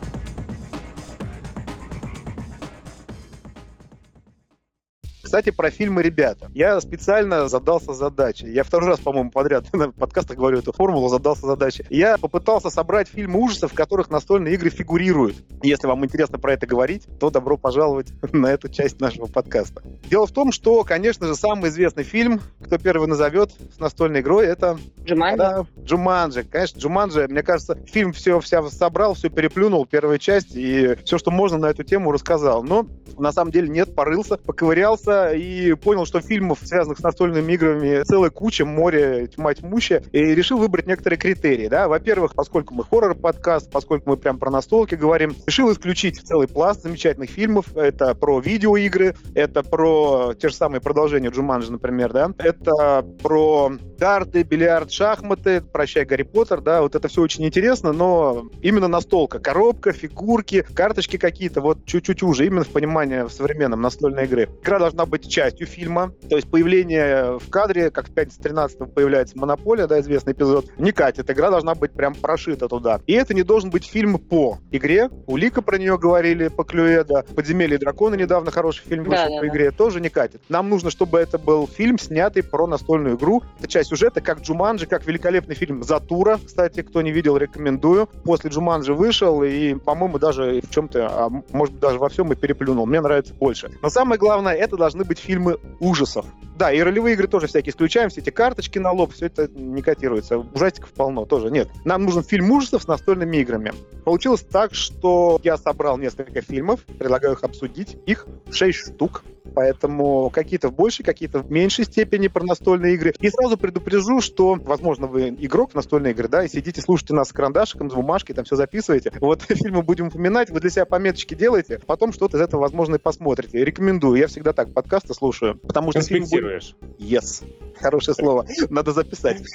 Кстати, 5.32 5.48
про 5.48 5.70
фильмы 5.70 6.02
«Ребята». 6.02 6.50
Я 6.52 6.78
специально 6.82 7.48
задался 7.48 7.94
задачей. 7.94 8.52
Я 8.52 8.64
второй 8.64 8.90
раз, 8.90 9.00
по-моему, 9.00 9.30
подряд 9.30 9.64
на 9.72 9.90
подкастах 9.90 10.36
говорю 10.36 10.58
эту 10.58 10.74
формулу, 10.74 11.08
задался 11.08 11.46
задачей. 11.46 11.86
Я 11.88 12.18
попытался 12.18 12.68
собрать 12.68 13.08
фильмы 13.08 13.40
ужасов, 13.40 13.72
в 13.72 13.74
которых 13.74 14.10
настольные 14.10 14.52
игры 14.52 14.68
фигурируют. 14.68 15.36
Если 15.62 15.86
вам 15.86 16.04
интересно 16.04 16.38
про 16.38 16.52
это 16.52 16.66
говорить, 16.66 17.06
то 17.18 17.30
добро 17.30 17.56
пожаловать 17.56 18.08
на 18.34 18.48
эту 18.48 18.68
часть 18.68 19.00
нашего 19.00 19.24
подкаста. 19.24 19.82
Дело 20.04 20.26
в 20.26 20.32
том, 20.32 20.52
что, 20.52 20.84
конечно 20.84 21.26
же, 21.26 21.34
самый 21.34 21.70
известный 21.70 22.04
фильм, 22.04 22.42
кто 22.62 22.76
первый 22.76 23.08
назовет 23.08 23.52
с 23.74 23.80
настольной 23.80 24.20
игрой, 24.20 24.44
это... 24.44 24.76
Джуманджи? 25.02 25.38
Да, 25.38 25.66
Джуманджи. 25.82 26.44
Конечно, 26.44 26.78
Джуманджи, 26.78 27.26
мне 27.26 27.42
кажется, 27.42 27.78
фильм 27.86 28.12
все 28.12 28.38
вся 28.40 28.62
собрал, 28.68 29.14
все 29.14 29.30
переплюнул, 29.30 29.86
первая 29.86 30.18
часть, 30.18 30.54
и 30.54 30.94
все, 31.06 31.16
что 31.16 31.30
можно 31.30 31.56
на 31.56 31.70
эту 31.70 31.84
тему 31.84 32.12
рассказал. 32.12 32.62
Но 32.62 32.86
на 33.16 33.32
самом 33.32 33.50
деле 33.50 33.68
нет, 33.68 33.94
порылся, 33.94 34.36
поковырялся, 34.36 35.21
и 35.30 35.74
понял, 35.74 36.06
что 36.06 36.20
фильмов, 36.20 36.58
связанных 36.62 36.98
с 36.98 37.02
настольными 37.02 37.52
играми, 37.52 38.02
целая 38.04 38.30
куча, 38.30 38.64
море, 38.64 39.28
тьма 39.28 39.54
тьмущая, 39.54 40.02
и 40.12 40.18
решил 40.18 40.58
выбрать 40.58 40.86
некоторые 40.86 41.18
критерии. 41.18 41.68
Да? 41.68 41.88
Во-первых, 41.88 42.34
поскольку 42.34 42.74
мы 42.74 42.84
хоррор-подкаст, 42.84 43.70
поскольку 43.70 44.10
мы 44.10 44.16
прям 44.16 44.38
про 44.38 44.50
настолки 44.50 44.94
говорим, 44.94 45.34
решил 45.46 45.72
исключить 45.72 46.20
целый 46.20 46.48
пласт 46.48 46.82
замечательных 46.82 47.30
фильмов. 47.30 47.76
Это 47.76 48.14
про 48.14 48.40
видеоигры, 48.40 49.14
это 49.34 49.62
про 49.62 50.34
те 50.34 50.48
же 50.48 50.54
самые 50.54 50.80
продолжения 50.80 51.28
Джуманджи, 51.28 51.70
например, 51.70 52.12
да, 52.12 52.32
это 52.38 53.04
про 53.22 53.72
карты, 54.02 54.42
бильярд, 54.42 54.90
шахматы, 54.90 55.60
прощай, 55.60 56.04
Гарри 56.04 56.24
Поттер, 56.24 56.60
да, 56.60 56.82
вот 56.82 56.96
это 56.96 57.06
все 57.06 57.22
очень 57.22 57.44
интересно, 57.46 57.92
но 57.92 58.50
именно 58.60 58.88
настолка, 58.88 59.38
коробка, 59.38 59.92
фигурки, 59.92 60.66
карточки 60.74 61.18
какие-то, 61.18 61.60
вот 61.60 61.84
чуть-чуть 61.86 62.24
уже, 62.24 62.46
именно 62.46 62.64
в 62.64 62.70
понимании 62.70 63.22
в 63.22 63.30
современном 63.30 63.80
настольной 63.80 64.24
игры. 64.24 64.48
Игра 64.60 64.80
должна 64.80 65.06
быть 65.06 65.30
частью 65.30 65.68
фильма. 65.68 66.12
То 66.28 66.34
есть 66.34 66.50
появление 66.50 67.38
в 67.38 67.48
кадре, 67.48 67.92
как 67.92 68.08
в 68.08 68.12
«Пятница 68.12 68.42
13 68.42 68.92
появляется 68.92 69.38
«Монополия», 69.38 69.86
да, 69.86 70.00
известный 70.00 70.32
эпизод, 70.32 70.66
не 70.78 70.90
катит. 70.90 71.30
Игра 71.30 71.52
должна 71.52 71.76
быть 71.76 71.92
прям 71.92 72.16
прошита 72.16 72.66
туда. 72.66 73.00
И 73.06 73.12
это 73.12 73.34
не 73.34 73.44
должен 73.44 73.70
быть 73.70 73.86
фильм 73.86 74.18
по 74.18 74.58
игре. 74.72 75.10
Улика 75.28 75.62
про 75.62 75.78
нее 75.78 75.96
говорили, 75.96 76.48
по 76.48 76.64
Клюэда. 76.64 77.24
«Подземелье 77.36 77.78
дракона» 77.78 78.16
недавно 78.16 78.50
хороший 78.50 78.82
фильм 78.84 79.04
вышел 79.04 79.26
Да, 79.26 79.36
по 79.36 79.42
да, 79.42 79.46
игре. 79.46 79.70
Тоже 79.70 80.00
не 80.00 80.08
катит. 80.08 80.42
Нам 80.48 80.68
нужно, 80.68 80.90
чтобы 80.90 81.20
это 81.20 81.38
был 81.38 81.68
фильм, 81.68 82.00
снятый 82.00 82.42
про 82.42 82.66
настольную 82.66 83.16
игру. 83.16 83.44
Это 83.60 83.68
часть 83.68 83.91
сюжета, 83.92 84.22
как 84.22 84.40
Джуманджи, 84.40 84.86
как 84.86 85.06
великолепный 85.06 85.54
фильм 85.54 85.82
«Затура». 85.82 86.40
Кстати, 86.44 86.80
кто 86.80 87.02
не 87.02 87.12
видел, 87.12 87.36
рекомендую. 87.36 88.08
После 88.24 88.48
Джуманджи 88.48 88.94
вышел, 88.94 89.42
и, 89.42 89.74
по-моему, 89.74 90.18
даже 90.18 90.62
в 90.62 90.70
чем-то, 90.70 91.08
а 91.08 91.28
может 91.52 91.74
быть, 91.74 91.82
даже 91.82 91.98
во 91.98 92.08
всем 92.08 92.32
и 92.32 92.34
переплюнул. 92.34 92.86
Мне 92.86 93.02
нравится 93.02 93.34
больше. 93.34 93.70
Но 93.82 93.90
самое 93.90 94.18
главное, 94.18 94.54
это 94.54 94.78
должны 94.78 95.04
быть 95.04 95.18
фильмы 95.18 95.58
ужасов. 95.78 96.24
Да, 96.56 96.72
и 96.72 96.80
ролевые 96.80 97.14
игры 97.14 97.28
тоже 97.28 97.48
всякие 97.48 97.72
исключаем, 97.72 98.08
все 98.08 98.22
эти 98.22 98.30
карточки 98.30 98.78
на 98.78 98.92
лоб, 98.92 99.12
все 99.12 99.26
это 99.26 99.46
не 99.48 99.82
котируется. 99.82 100.38
Ужастиков 100.38 100.90
полно 100.92 101.26
тоже. 101.26 101.50
Нет. 101.50 101.68
Нам 101.84 102.04
нужен 102.04 102.22
фильм 102.22 102.50
ужасов 102.50 102.84
с 102.84 102.86
настольными 102.86 103.36
играми. 103.38 103.72
Получилось 104.04 104.40
так, 104.40 104.72
что 104.72 105.38
я 105.44 105.58
собрал 105.58 105.98
несколько 105.98 106.40
фильмов, 106.40 106.80
предлагаю 106.98 107.34
их 107.34 107.44
обсудить. 107.44 107.98
Их 108.06 108.26
шесть 108.50 108.78
штук. 108.78 109.22
Поэтому 109.54 110.30
какие-то 110.30 110.68
в 110.68 110.74
большей, 110.74 111.04
какие-то 111.04 111.40
в 111.40 111.50
меньшей 111.50 111.84
степени 111.84 112.28
про 112.28 112.44
настольные 112.44 112.94
игры. 112.94 113.14
И 113.18 113.30
сразу 113.30 113.56
предупрежу, 113.56 114.20
что, 114.20 114.54
возможно, 114.54 115.06
вы 115.06 115.28
игрок 115.30 115.72
в 115.72 115.74
настольные 115.74 116.12
игры, 116.12 116.28
да, 116.28 116.44
и 116.44 116.48
сидите, 116.48 116.80
слушаете 116.80 117.14
нас 117.14 117.28
с 117.28 117.32
карандашиком, 117.32 117.90
с 117.90 117.94
бумажкой, 117.94 118.34
там 118.34 118.44
все 118.44 118.56
записываете. 118.56 119.12
Вот 119.20 119.42
фильмы 119.48 119.82
будем 119.82 120.08
упоминать, 120.08 120.50
вы 120.50 120.60
для 120.60 120.70
себя 120.70 120.84
пометочки 120.84 121.34
делаете, 121.34 121.80
потом 121.86 122.12
что-то 122.12 122.36
из 122.36 122.40
этого, 122.40 122.62
возможно, 122.62 122.96
и 122.96 122.98
посмотрите. 122.98 123.64
Рекомендую. 123.64 124.18
Я 124.18 124.26
всегда 124.28 124.52
так 124.52 124.72
подкасты 124.72 125.14
слушаю, 125.14 125.58
потому 125.58 125.90
что 125.90 126.02
фильм 126.02 126.22
Конспектируешь. 126.22 126.74
Yes. 126.98 127.44
Хорошее 127.80 128.14
слово. 128.14 128.46
Надо 128.70 128.92
записать. 128.92 129.42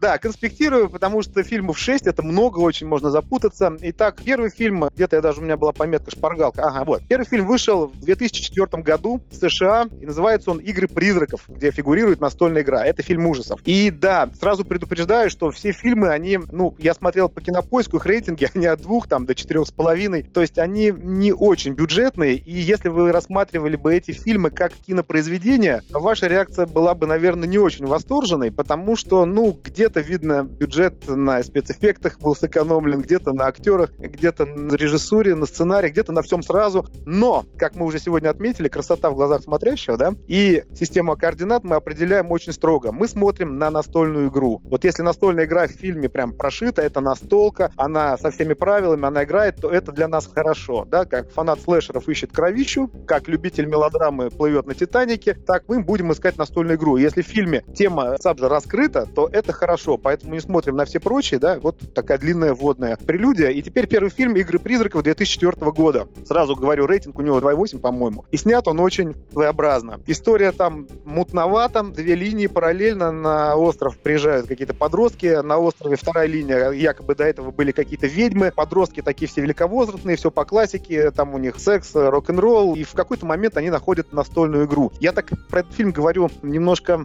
Да, 0.00 0.18
конспектирую, 0.18 0.88
потому 0.88 1.22
что 1.22 1.42
фильмов 1.42 1.78
6, 1.78 2.06
это 2.06 2.22
много, 2.22 2.58
очень 2.58 2.86
можно 2.86 3.10
запутаться. 3.10 3.76
Итак, 3.80 4.20
первый 4.24 4.50
фильм, 4.50 4.88
где-то 4.94 5.16
я 5.16 5.22
даже 5.22 5.40
у 5.40 5.44
меня 5.44 5.56
была 5.56 5.72
пометка 5.72 6.10
шпаргалка. 6.10 6.62
Ага, 6.62 6.84
вот. 6.84 7.02
Первый 7.08 7.24
фильм 7.24 7.46
вышел 7.46 7.88
в 7.88 8.04
2004 8.20 8.82
году 8.82 9.20
в 9.30 9.34
США, 9.34 9.88
и 10.00 10.06
называется 10.06 10.50
он 10.50 10.58
«Игры 10.58 10.88
призраков», 10.88 11.42
где 11.48 11.70
фигурирует 11.70 12.20
настольная 12.20 12.62
игра. 12.62 12.84
Это 12.84 13.02
фильм 13.02 13.26
ужасов. 13.26 13.60
И 13.64 13.90
да, 13.90 14.28
сразу 14.38 14.64
предупреждаю, 14.64 15.30
что 15.30 15.50
все 15.50 15.72
фильмы, 15.72 16.08
они, 16.08 16.38
ну, 16.52 16.74
я 16.78 16.94
смотрел 16.94 17.28
по 17.28 17.40
кинопоиску, 17.40 17.96
их 17.96 18.06
рейтинги, 18.06 18.48
они 18.54 18.66
от 18.66 18.82
двух 18.82 19.08
там 19.08 19.26
до 19.26 19.34
четырех 19.34 19.66
с 19.66 19.72
половиной. 19.72 20.22
То 20.22 20.40
есть 20.40 20.58
они 20.58 20.92
не 20.96 21.32
очень 21.32 21.72
бюджетные, 21.72 22.36
и 22.36 22.52
если 22.52 22.88
вы 22.88 23.12
рассматривали 23.12 23.76
бы 23.76 23.94
эти 23.94 24.12
фильмы 24.12 24.50
как 24.50 24.72
кинопроизведения, 24.72 25.82
ваша 25.90 26.26
реакция 26.26 26.66
была 26.66 26.94
бы, 26.94 27.06
наверное, 27.06 27.48
не 27.48 27.58
очень 27.58 27.86
восторженной, 27.86 28.52
потому 28.52 28.96
что, 28.96 29.24
ну, 29.24 29.58
где-то 29.62 30.00
видно 30.00 30.44
бюджет 30.44 31.08
на 31.08 31.42
спецэффектах 31.42 32.20
был 32.20 32.36
сэкономлен, 32.36 33.00
где-то 33.00 33.32
на 33.32 33.46
актерах, 33.46 33.92
где-то 33.98 34.46
на 34.46 34.74
режиссуре, 34.74 35.34
на 35.34 35.46
сценарии, 35.46 35.90
где-то 35.90 36.12
на 36.12 36.22
всем 36.22 36.42
сразу. 36.42 36.86
Но, 37.06 37.44
как 37.56 37.74
мы 37.74 37.86
уже 37.86 37.98
сегодня 37.98 38.09
отметили, 38.18 38.68
красота 38.68 39.10
в 39.10 39.14
глазах 39.14 39.42
смотрящего, 39.42 39.96
да, 39.96 40.14
и 40.26 40.64
систему 40.74 41.16
координат 41.16 41.64
мы 41.64 41.76
определяем 41.76 42.30
очень 42.30 42.52
строго. 42.52 42.92
Мы 42.92 43.08
смотрим 43.08 43.58
на 43.58 43.70
настольную 43.70 44.28
игру. 44.28 44.60
Вот 44.64 44.84
если 44.84 45.02
настольная 45.02 45.44
игра 45.44 45.66
в 45.66 45.70
фильме 45.70 46.08
прям 46.08 46.32
прошита, 46.32 46.82
это 46.82 47.00
настолка, 47.00 47.72
она 47.76 48.16
со 48.18 48.30
всеми 48.30 48.54
правилами, 48.54 49.06
она 49.06 49.24
играет, 49.24 49.56
то 49.56 49.70
это 49.70 49.92
для 49.92 50.08
нас 50.08 50.28
хорошо, 50.32 50.84
да, 50.84 51.04
как 51.04 51.30
фанат 51.30 51.60
слэшеров 51.60 52.08
ищет 52.08 52.32
кровищу, 52.32 52.90
как 53.06 53.28
любитель 53.28 53.66
мелодрамы 53.66 54.30
плывет 54.30 54.66
на 54.66 54.74
Титанике, 54.74 55.34
так 55.34 55.64
мы 55.68 55.82
будем 55.82 56.12
искать 56.12 56.36
настольную 56.38 56.76
игру. 56.76 56.96
Если 56.96 57.22
в 57.22 57.26
фильме 57.26 57.62
тема 57.74 58.16
сабжа 58.18 58.48
раскрыта, 58.48 59.06
то 59.06 59.28
это 59.30 59.52
хорошо, 59.52 59.98
поэтому 59.98 60.34
не 60.34 60.40
смотрим 60.40 60.76
на 60.76 60.84
все 60.84 61.00
прочие, 61.00 61.38
да, 61.38 61.58
вот 61.60 61.94
такая 61.94 62.18
длинная 62.18 62.54
вводная 62.54 62.96
прелюдия. 62.96 63.50
И 63.50 63.62
теперь 63.62 63.86
первый 63.86 64.10
фильм 64.10 64.34
«Игры 64.36 64.58
призраков» 64.58 65.02
2004 65.02 65.70
года. 65.72 66.08
Сразу 66.26 66.56
говорю, 66.56 66.86
рейтинг 66.86 67.18
у 67.18 67.22
него 67.22 67.38
2,8, 67.38 67.78
по-моему. 67.78 67.99
И 68.30 68.36
снят 68.36 68.66
он 68.68 68.80
очень 68.80 69.14
своеобразно. 69.32 70.00
История 70.06 70.52
там 70.52 70.86
мутновата, 71.04 71.82
две 71.82 72.14
линии 72.14 72.46
параллельно 72.46 73.10
на 73.10 73.56
остров 73.56 73.98
приезжают 73.98 74.46
какие-то 74.46 74.74
подростки, 74.74 75.42
на 75.42 75.58
острове 75.58 75.96
вторая 75.96 76.26
линия, 76.26 76.70
якобы 76.70 77.14
до 77.14 77.24
этого 77.24 77.50
были 77.50 77.72
какие-то 77.72 78.06
ведьмы, 78.06 78.52
подростки 78.54 79.02
такие 79.02 79.28
все 79.28 79.40
великовозрастные, 79.40 80.16
все 80.16 80.30
по 80.30 80.44
классике, 80.44 81.10
там 81.10 81.34
у 81.34 81.38
них 81.38 81.58
секс, 81.58 81.90
рок-н-ролл, 81.94 82.74
и 82.74 82.84
в 82.84 82.92
какой-то 82.92 83.26
момент 83.26 83.56
они 83.56 83.70
находят 83.70 84.12
настольную 84.12 84.66
игру. 84.66 84.92
Я 85.00 85.12
так 85.12 85.30
про 85.48 85.60
этот 85.60 85.74
фильм 85.74 85.92
говорю 85.92 86.30
немножко, 86.42 87.04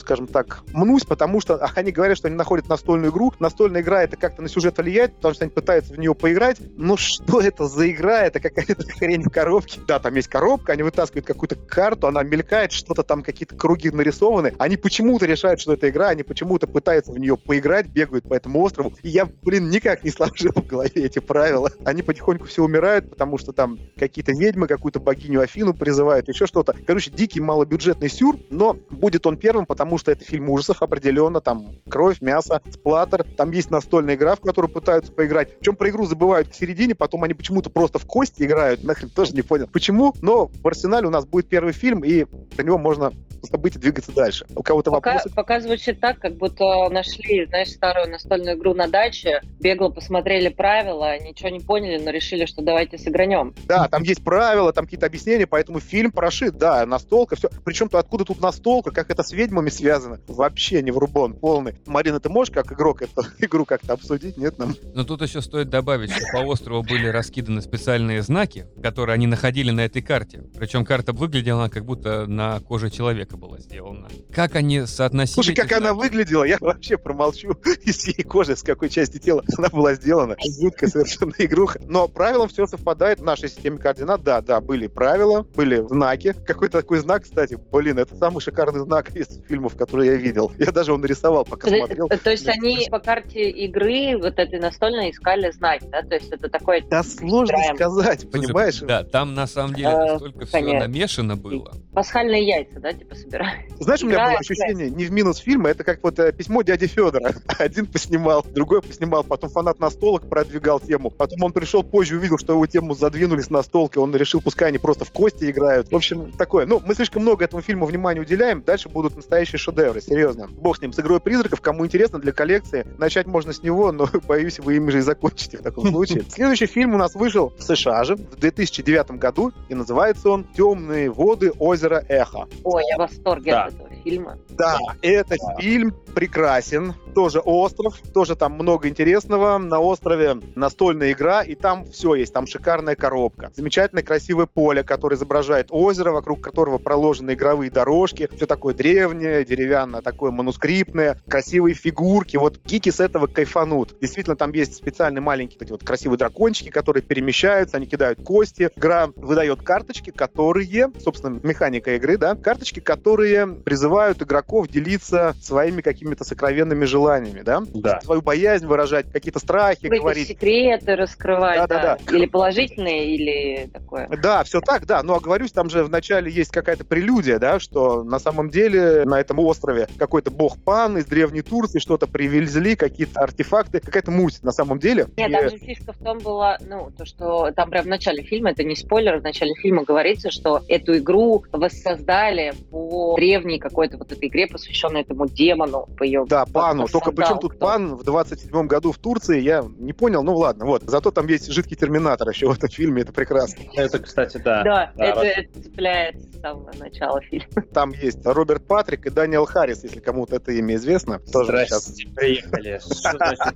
скажем 0.00 0.26
так, 0.26 0.62
мнусь, 0.72 1.04
потому 1.04 1.40
что 1.40 1.56
они 1.82 1.92
говорят, 1.92 2.16
что 2.16 2.28
они 2.28 2.36
находят 2.36 2.68
настольную 2.68 3.10
игру. 3.10 3.32
Настольная 3.38 3.82
игра 3.82 4.02
это 4.02 4.16
как-то 4.16 4.42
на 4.42 4.48
сюжет 4.48 4.78
влияет, 4.78 5.16
потому 5.16 5.34
что 5.34 5.44
они 5.44 5.52
пытаются 5.52 5.94
в 5.94 5.98
нее 5.98 6.14
поиграть. 6.14 6.58
Но 6.76 6.96
что 6.96 7.40
это 7.40 7.66
за 7.66 7.90
игра? 7.90 8.22
Это 8.22 8.40
какая-то 8.40 8.82
хрень 8.98 9.22
в 9.22 9.30
коробке. 9.30 9.80
Да, 9.92 9.98
там 9.98 10.14
есть 10.14 10.28
коробка, 10.28 10.72
они 10.72 10.82
вытаскивают 10.84 11.26
какую-то 11.26 11.54
карту, 11.54 12.06
она 12.06 12.22
мелькает, 12.22 12.72
что-то 12.72 13.02
там 13.02 13.22
какие-то 13.22 13.54
круги 13.56 13.90
нарисованы. 13.90 14.54
Они 14.56 14.78
почему-то 14.78 15.26
решают, 15.26 15.60
что 15.60 15.74
это 15.74 15.90
игра, 15.90 16.08
они 16.08 16.22
почему-то 16.22 16.66
пытаются 16.66 17.12
в 17.12 17.18
нее 17.18 17.36
поиграть, 17.36 17.88
бегают 17.88 18.26
по 18.26 18.32
этому 18.32 18.62
острову. 18.62 18.94
И 19.02 19.10
я, 19.10 19.28
блин, 19.42 19.68
никак 19.68 20.02
не 20.02 20.08
сложил 20.08 20.52
в 20.54 20.66
голове 20.66 20.92
эти 20.94 21.18
правила. 21.18 21.70
Они 21.84 22.00
потихоньку 22.00 22.46
все 22.46 22.64
умирают, 22.64 23.10
потому 23.10 23.36
что 23.36 23.52
там 23.52 23.78
какие-то 23.98 24.32
ведьмы, 24.32 24.66
какую-то 24.66 24.98
богиню 24.98 25.42
Афину 25.42 25.74
призывают, 25.74 26.26
еще 26.28 26.46
что-то. 26.46 26.74
Короче, 26.86 27.10
дикий 27.10 27.40
малобюджетный 27.40 28.08
сюр, 28.08 28.38
но 28.48 28.78
будет 28.88 29.26
он 29.26 29.36
первым, 29.36 29.66
потому 29.66 29.98
что 29.98 30.10
это 30.10 30.24
фильм 30.24 30.48
ужасов 30.48 30.82
определенно, 30.82 31.42
там 31.42 31.76
кровь, 31.90 32.22
мясо, 32.22 32.62
сплаттер, 32.70 33.24
там 33.36 33.50
есть 33.50 33.70
настольная 33.70 34.14
игра, 34.14 34.36
в 34.36 34.40
которую 34.40 34.72
пытаются 34.72 35.12
поиграть. 35.12 35.58
Причем 35.58 35.76
про 35.76 35.90
игру 35.90 36.06
забывают 36.06 36.48
к 36.48 36.54
середине, 36.54 36.94
потом 36.94 37.24
они 37.24 37.34
почему-то 37.34 37.68
просто 37.68 37.98
в 37.98 38.06
кости 38.06 38.44
играют, 38.44 38.82
нахрен 38.84 39.10
тоже 39.10 39.34
не 39.34 39.42
понял. 39.42 39.66
Почему? 39.82 40.14
Но 40.22 40.46
в 40.46 40.68
арсенале 40.68 41.08
у 41.08 41.10
нас 41.10 41.26
будет 41.26 41.48
первый 41.48 41.72
фильм, 41.72 42.04
и 42.04 42.22
про 42.22 42.62
него 42.62 42.78
можно 42.78 43.10
событий 43.46 43.78
двигаться 43.78 44.12
дальше. 44.12 44.46
У 44.54 44.62
кого-то 44.62 44.90
Пока, 44.90 45.14
вопросы? 45.14 45.34
пока 45.34 45.60
звучит 45.60 46.00
так, 46.00 46.18
как 46.18 46.34
будто 46.36 46.88
нашли, 46.90 47.46
знаешь, 47.46 47.70
старую 47.70 48.10
настольную 48.10 48.56
игру 48.56 48.74
на 48.74 48.88
даче, 48.88 49.40
бегло 49.60 49.88
посмотрели 49.88 50.48
правила, 50.48 51.18
ничего 51.18 51.48
не 51.48 51.60
поняли, 51.60 52.02
но 52.02 52.10
решили, 52.10 52.46
что 52.46 52.62
давайте 52.62 52.98
сыгранем. 52.98 53.54
Да, 53.66 53.88
там 53.88 54.02
есть 54.02 54.22
правила, 54.24 54.72
там 54.72 54.84
какие-то 54.84 55.06
объяснения, 55.06 55.46
поэтому 55.46 55.80
фильм 55.80 56.12
прошит, 56.12 56.56
да, 56.56 56.84
настолка, 56.86 57.36
все. 57.36 57.48
Причем 57.64 57.88
то 57.88 57.98
откуда 57.98 58.24
тут 58.24 58.40
настолка, 58.40 58.90
как 58.90 59.10
это 59.10 59.22
с 59.22 59.32
ведьмами 59.32 59.70
связано? 59.70 60.20
Вообще 60.28 60.82
не 60.82 60.90
врубон 60.90 61.34
полный. 61.34 61.74
Марина, 61.86 62.20
ты 62.20 62.28
можешь 62.28 62.52
как 62.52 62.72
игрок 62.72 63.02
эту 63.02 63.22
игру 63.38 63.64
как-то 63.64 63.94
обсудить? 63.94 64.36
Нет, 64.36 64.58
нам? 64.58 64.74
Но 64.94 65.04
тут 65.04 65.22
еще 65.22 65.40
стоит 65.42 65.68
добавить, 65.68 66.10
что 66.12 66.24
по 66.32 66.38
острову 66.38 66.82
были 66.82 67.06
раскиданы 67.08 67.60
специальные 67.62 68.22
знаки, 68.22 68.66
которые 68.82 69.14
они 69.14 69.26
находили 69.26 69.70
на 69.70 69.82
этой 69.82 70.02
карте. 70.02 70.44
Причем 70.56 70.84
карта 70.84 71.12
выглядела, 71.12 71.68
как 71.68 71.84
будто 71.84 72.26
на 72.26 72.60
коже 72.60 72.90
человека 72.90 73.31
была 73.36 73.58
сделана. 73.58 74.08
Как 74.32 74.54
они 74.56 74.86
соотносили... 74.86 75.34
Слушай, 75.34 75.54
как 75.54 75.72
она 75.72 75.94
выглядела, 75.94 76.44
я 76.44 76.56
вообще 76.60 76.96
промолчу 76.98 77.50
из 77.82 77.96
всей 77.98 78.22
кожи, 78.24 78.56
с 78.56 78.62
какой 78.62 78.88
части 78.90 79.18
тела 79.18 79.42
она 79.58 79.68
была 79.68 79.94
сделана. 79.94 80.36
Жуткая 80.60 80.90
совершенно 80.90 81.32
игруха. 81.38 81.80
Но 81.86 82.08
правилам 82.08 82.48
все 82.48 82.66
совпадает 82.66 83.20
в 83.20 83.24
нашей 83.24 83.48
системе 83.48 83.78
координат. 83.78 84.22
Да, 84.22 84.40
да, 84.40 84.60
были 84.60 84.86
правила, 84.86 85.42
были 85.42 85.86
знаки. 85.86 86.34
Какой-то 86.46 86.80
такой 86.80 86.98
знак, 86.98 87.22
кстати, 87.24 87.58
блин, 87.70 87.98
это 87.98 88.14
самый 88.16 88.40
шикарный 88.40 88.80
знак 88.80 89.14
из 89.16 89.40
фильмов, 89.48 89.76
которые 89.76 90.12
я 90.12 90.16
видел. 90.16 90.52
Я 90.58 90.72
даже 90.72 90.90
его 90.90 90.98
нарисовал, 90.98 91.44
пока 91.44 91.68
То, 91.68 91.76
смотрел. 91.76 92.08
то 92.08 92.30
есть 92.30 92.48
они 92.48 92.86
по 92.90 92.98
карте 92.98 93.50
игры 93.50 94.16
вот 94.18 94.38
этой 94.38 94.58
настольной 94.58 95.10
искали 95.10 95.50
знаки, 95.50 95.86
да? 95.90 96.02
То 96.02 96.14
есть 96.14 96.30
это 96.32 96.48
такой... 96.48 96.82
Да 96.88 97.02
сложно 97.02 97.56
сказать, 97.74 98.20
Слушай, 98.22 98.32
понимаешь? 98.32 98.78
Да, 98.80 99.04
там 99.04 99.34
на 99.34 99.46
самом 99.46 99.74
деле 99.74 99.82
Э, 99.92 100.12
настолько 100.12 100.46
все 100.46 100.52
понятно. 100.52 100.80
намешано 100.80 101.36
было. 101.36 101.72
Пасхальные 101.92 102.46
яйца, 102.46 102.80
да, 102.80 102.92
типа 102.92 103.14
собирают. 103.22 103.72
Знаешь, 103.80 104.02
у 104.02 104.06
меня 104.06 104.24
было 104.26 104.38
ощущение, 104.38 104.90
не 104.90 105.04
в 105.04 105.12
минус 105.12 105.38
фильма, 105.38 105.70
это 105.70 105.84
как 105.84 106.02
вот 106.02 106.18
э, 106.18 106.32
письмо 106.32 106.62
дяди 106.62 106.86
Федора. 106.86 107.34
Один 107.58 107.86
поснимал, 107.86 108.44
другой 108.54 108.82
поснимал, 108.82 109.24
потом 109.24 109.50
фанат 109.50 109.80
настолок 109.80 110.28
продвигал 110.28 110.80
тему. 110.80 111.10
Потом 111.10 111.42
он 111.42 111.52
пришел 111.52 111.82
позже, 111.82 112.16
увидел, 112.16 112.38
что 112.38 112.52
его 112.52 112.66
тему 112.66 112.94
задвинули 112.94 113.40
с 113.40 113.50
настолки, 113.50 113.98
он 113.98 114.14
решил, 114.14 114.40
пускай 114.40 114.68
они 114.68 114.78
просто 114.78 115.04
в 115.04 115.12
кости 115.12 115.50
играют. 115.50 115.90
В 115.90 115.96
общем, 115.96 116.32
такое. 116.32 116.66
Ну, 116.66 116.80
мы 116.84 116.94
слишком 116.94 117.22
много 117.22 117.44
этому 117.44 117.62
фильму 117.62 117.86
внимания 117.86 118.20
уделяем, 118.20 118.62
дальше 118.62 118.88
будут 118.88 119.16
настоящие 119.16 119.58
шедевры, 119.58 120.00
серьезно. 120.00 120.48
Бог 120.48 120.78
с 120.78 120.80
ним, 120.80 120.92
с 120.92 121.00
игрой 121.00 121.20
призраков, 121.20 121.60
кому 121.60 121.86
интересно, 121.86 122.18
для 122.18 122.32
коллекции. 122.32 122.86
Начать 122.98 123.26
можно 123.26 123.52
с 123.52 123.62
него, 123.62 123.92
но, 123.92 124.08
боюсь, 124.28 124.58
вы 124.58 124.76
им 124.76 124.90
же 124.90 124.98
и 124.98 125.00
закончите 125.00 125.58
в 125.58 125.62
таком 125.62 125.86
случае. 125.90 126.24
Следующий 126.28 126.66
фильм 126.66 126.94
у 126.94 126.98
нас 126.98 127.14
вышел 127.14 127.52
в 127.58 127.62
США 127.62 128.04
же 128.04 128.16
в 128.16 128.36
2009 128.36 129.12
году, 129.12 129.52
и 129.68 129.74
называется 129.74 130.30
он 130.30 130.44
«Темные 130.44 131.10
воды 131.10 131.52
озера 131.58 132.04
Эхо». 132.08 132.48
Ой, 132.64 132.82
я 132.88 132.98
в 132.98 133.02
восторге 133.12 133.50
Да. 133.52 133.64
от 133.64 133.74
этого 133.74 133.88
фильма. 134.04 134.38
Да, 134.50 134.78
это 135.02 135.36
фильм 135.58 135.94
прекрасен. 136.14 136.94
Тоже 137.14 137.40
остров, 137.40 137.98
тоже 138.14 138.36
там 138.36 138.52
много 138.52 138.88
интересного. 138.88 139.58
На 139.58 139.80
острове 139.80 140.40
настольная 140.54 141.12
игра, 141.12 141.42
и 141.42 141.54
там 141.54 141.84
все 141.86 142.14
есть. 142.14 142.32
Там 142.32 142.46
шикарная 142.46 142.94
коробка. 142.94 143.50
Замечательное 143.54 144.02
красивое 144.02 144.46
поле, 144.46 144.82
которое 144.82 145.16
изображает 145.16 145.68
озеро, 145.70 146.12
вокруг 146.12 146.40
которого 146.40 146.78
проложены 146.78 147.34
игровые 147.34 147.70
дорожки. 147.70 148.28
Все 148.36 148.46
такое 148.46 148.74
древнее, 148.74 149.44
деревянное, 149.44 150.00
такое 150.00 150.30
манускриптное. 150.30 151.20
Красивые 151.28 151.74
фигурки. 151.74 152.36
Вот 152.36 152.60
гики 152.64 152.90
с 152.90 153.00
этого 153.00 153.26
кайфанут. 153.26 153.94
Действительно, 154.00 154.36
там 154.36 154.52
есть 154.52 154.74
специальные 154.74 155.22
маленькие 155.22 155.58
такие 155.58 155.74
вот 155.74 155.84
красивые 155.84 156.18
дракончики, 156.18 156.70
которые 156.70 157.02
перемещаются, 157.02 157.76
они 157.76 157.86
кидают 157.86 158.22
кости. 158.22 158.70
Игра 158.74 159.08
выдает 159.16 159.62
карточки, 159.62 160.10
которые, 160.10 160.90
собственно, 160.98 161.40
механика 161.42 161.94
игры, 161.96 162.16
да, 162.16 162.34
карточки, 162.34 162.80
которые 162.80 163.46
призывают 163.46 164.22
игроков 164.22 164.68
делиться 164.68 165.34
своими 165.42 165.82
какими-то 165.82 166.24
сокровенными 166.24 166.84
желаниями, 166.84 167.01
да? 167.44 167.62
Да. 167.74 168.00
Свою 168.02 168.22
боязнь 168.22 168.66
выражать, 168.66 169.10
какие-то 169.12 169.38
страхи 169.38 169.82
Какие-то 169.82 169.96
говорить. 169.98 170.28
секреты 170.28 170.96
раскрывать, 170.96 171.56
Да-да-да. 171.58 171.98
да. 172.04 172.16
Или 172.16 172.26
положительные, 172.26 173.14
или 173.14 173.66
такое. 173.72 174.08
Да, 174.22 174.44
все 174.44 174.60
так, 174.60 174.86
да. 174.86 175.02
Ну, 175.02 175.14
оговорюсь, 175.14 175.52
там 175.52 175.70
же 175.70 175.84
вначале 175.84 176.30
есть 176.30 176.50
какая-то 176.50 176.84
прелюдия, 176.84 177.38
да, 177.38 177.58
что 177.60 178.02
на 178.04 178.18
самом 178.18 178.50
деле 178.50 179.04
на 179.04 179.20
этом 179.20 179.38
острове 179.40 179.88
какой-то 179.98 180.30
бог 180.30 180.56
Пан 180.62 180.98
из 180.98 181.06
Древней 181.06 181.42
Турции 181.42 181.78
что-то 181.78 182.06
привезли, 182.06 182.76
какие-то 182.76 183.20
артефакты, 183.20 183.80
какая-то 183.80 184.10
муть 184.10 184.42
на 184.42 184.52
самом 184.52 184.78
деле. 184.78 185.06
Нет, 185.16 185.30
И- 185.30 185.32
там 185.32 185.50
же 185.50 185.58
фишка 185.58 185.92
в 185.92 185.98
том 185.98 186.18
была, 186.18 186.58
ну, 186.68 186.90
то, 186.96 187.04
что 187.04 187.50
там 187.52 187.70
прям 187.70 187.84
в 187.84 187.88
начале 187.88 188.22
фильма, 188.22 188.50
это 188.50 188.64
не 188.64 188.76
спойлер, 188.76 189.18
в 189.18 189.22
начале 189.22 189.54
фильма 189.54 189.84
говорится, 189.84 190.30
что 190.30 190.60
эту 190.68 190.96
игру 190.98 191.44
воссоздали 191.52 192.52
по 192.70 193.14
древней 193.16 193.58
какой-то 193.58 193.98
вот 193.98 194.12
этой 194.12 194.28
игре, 194.28 194.46
посвященной 194.46 195.02
этому 195.02 195.26
демону, 195.26 195.88
по 195.96 196.04
ее 196.04 196.24
Да, 196.28 196.44
пану. 196.46 196.86
Только 196.92 197.12
причем 197.12 197.38
тут 197.38 197.52
кто. 197.52 197.66
пан 197.66 197.94
в 197.96 198.04
27 198.04 198.66
году 198.66 198.92
в 198.92 198.98
Турции, 198.98 199.40
я 199.40 199.64
не 199.78 199.92
понял, 199.92 200.22
ну 200.22 200.36
ладно, 200.36 200.66
вот. 200.66 200.82
Зато 200.86 201.10
там 201.10 201.26
есть 201.26 201.50
жидкий 201.50 201.76
терминатор 201.76 202.28
еще 202.28 202.46
в 202.48 202.52
этом 202.52 202.68
фильме, 202.68 203.02
это 203.02 203.12
прекрасно. 203.12 203.62
Это, 203.74 203.98
кстати, 203.98 204.36
да. 204.38 204.62
Да, 204.62 204.92
Да, 204.96 205.04
это, 205.04 205.20
раз- 205.20 205.32
это 205.36 205.62
цепляет 205.62 206.16
с 206.20 206.40
самого 206.40 206.72
начала 206.78 207.20
фильма. 207.22 207.46
Там 207.72 207.92
есть 207.92 208.24
Роберт 208.24 208.66
Патрик 208.66 209.06
и 209.06 209.10
Даниэл 209.10 209.46
Харрис, 209.46 209.82
если 209.84 210.00
кому-то 210.00 210.36
это 210.36 210.52
имя 210.52 210.74
известно. 210.76 211.18
Тоже 211.32 211.64
сейчас. 211.66 211.92
Приехали. 212.14 212.80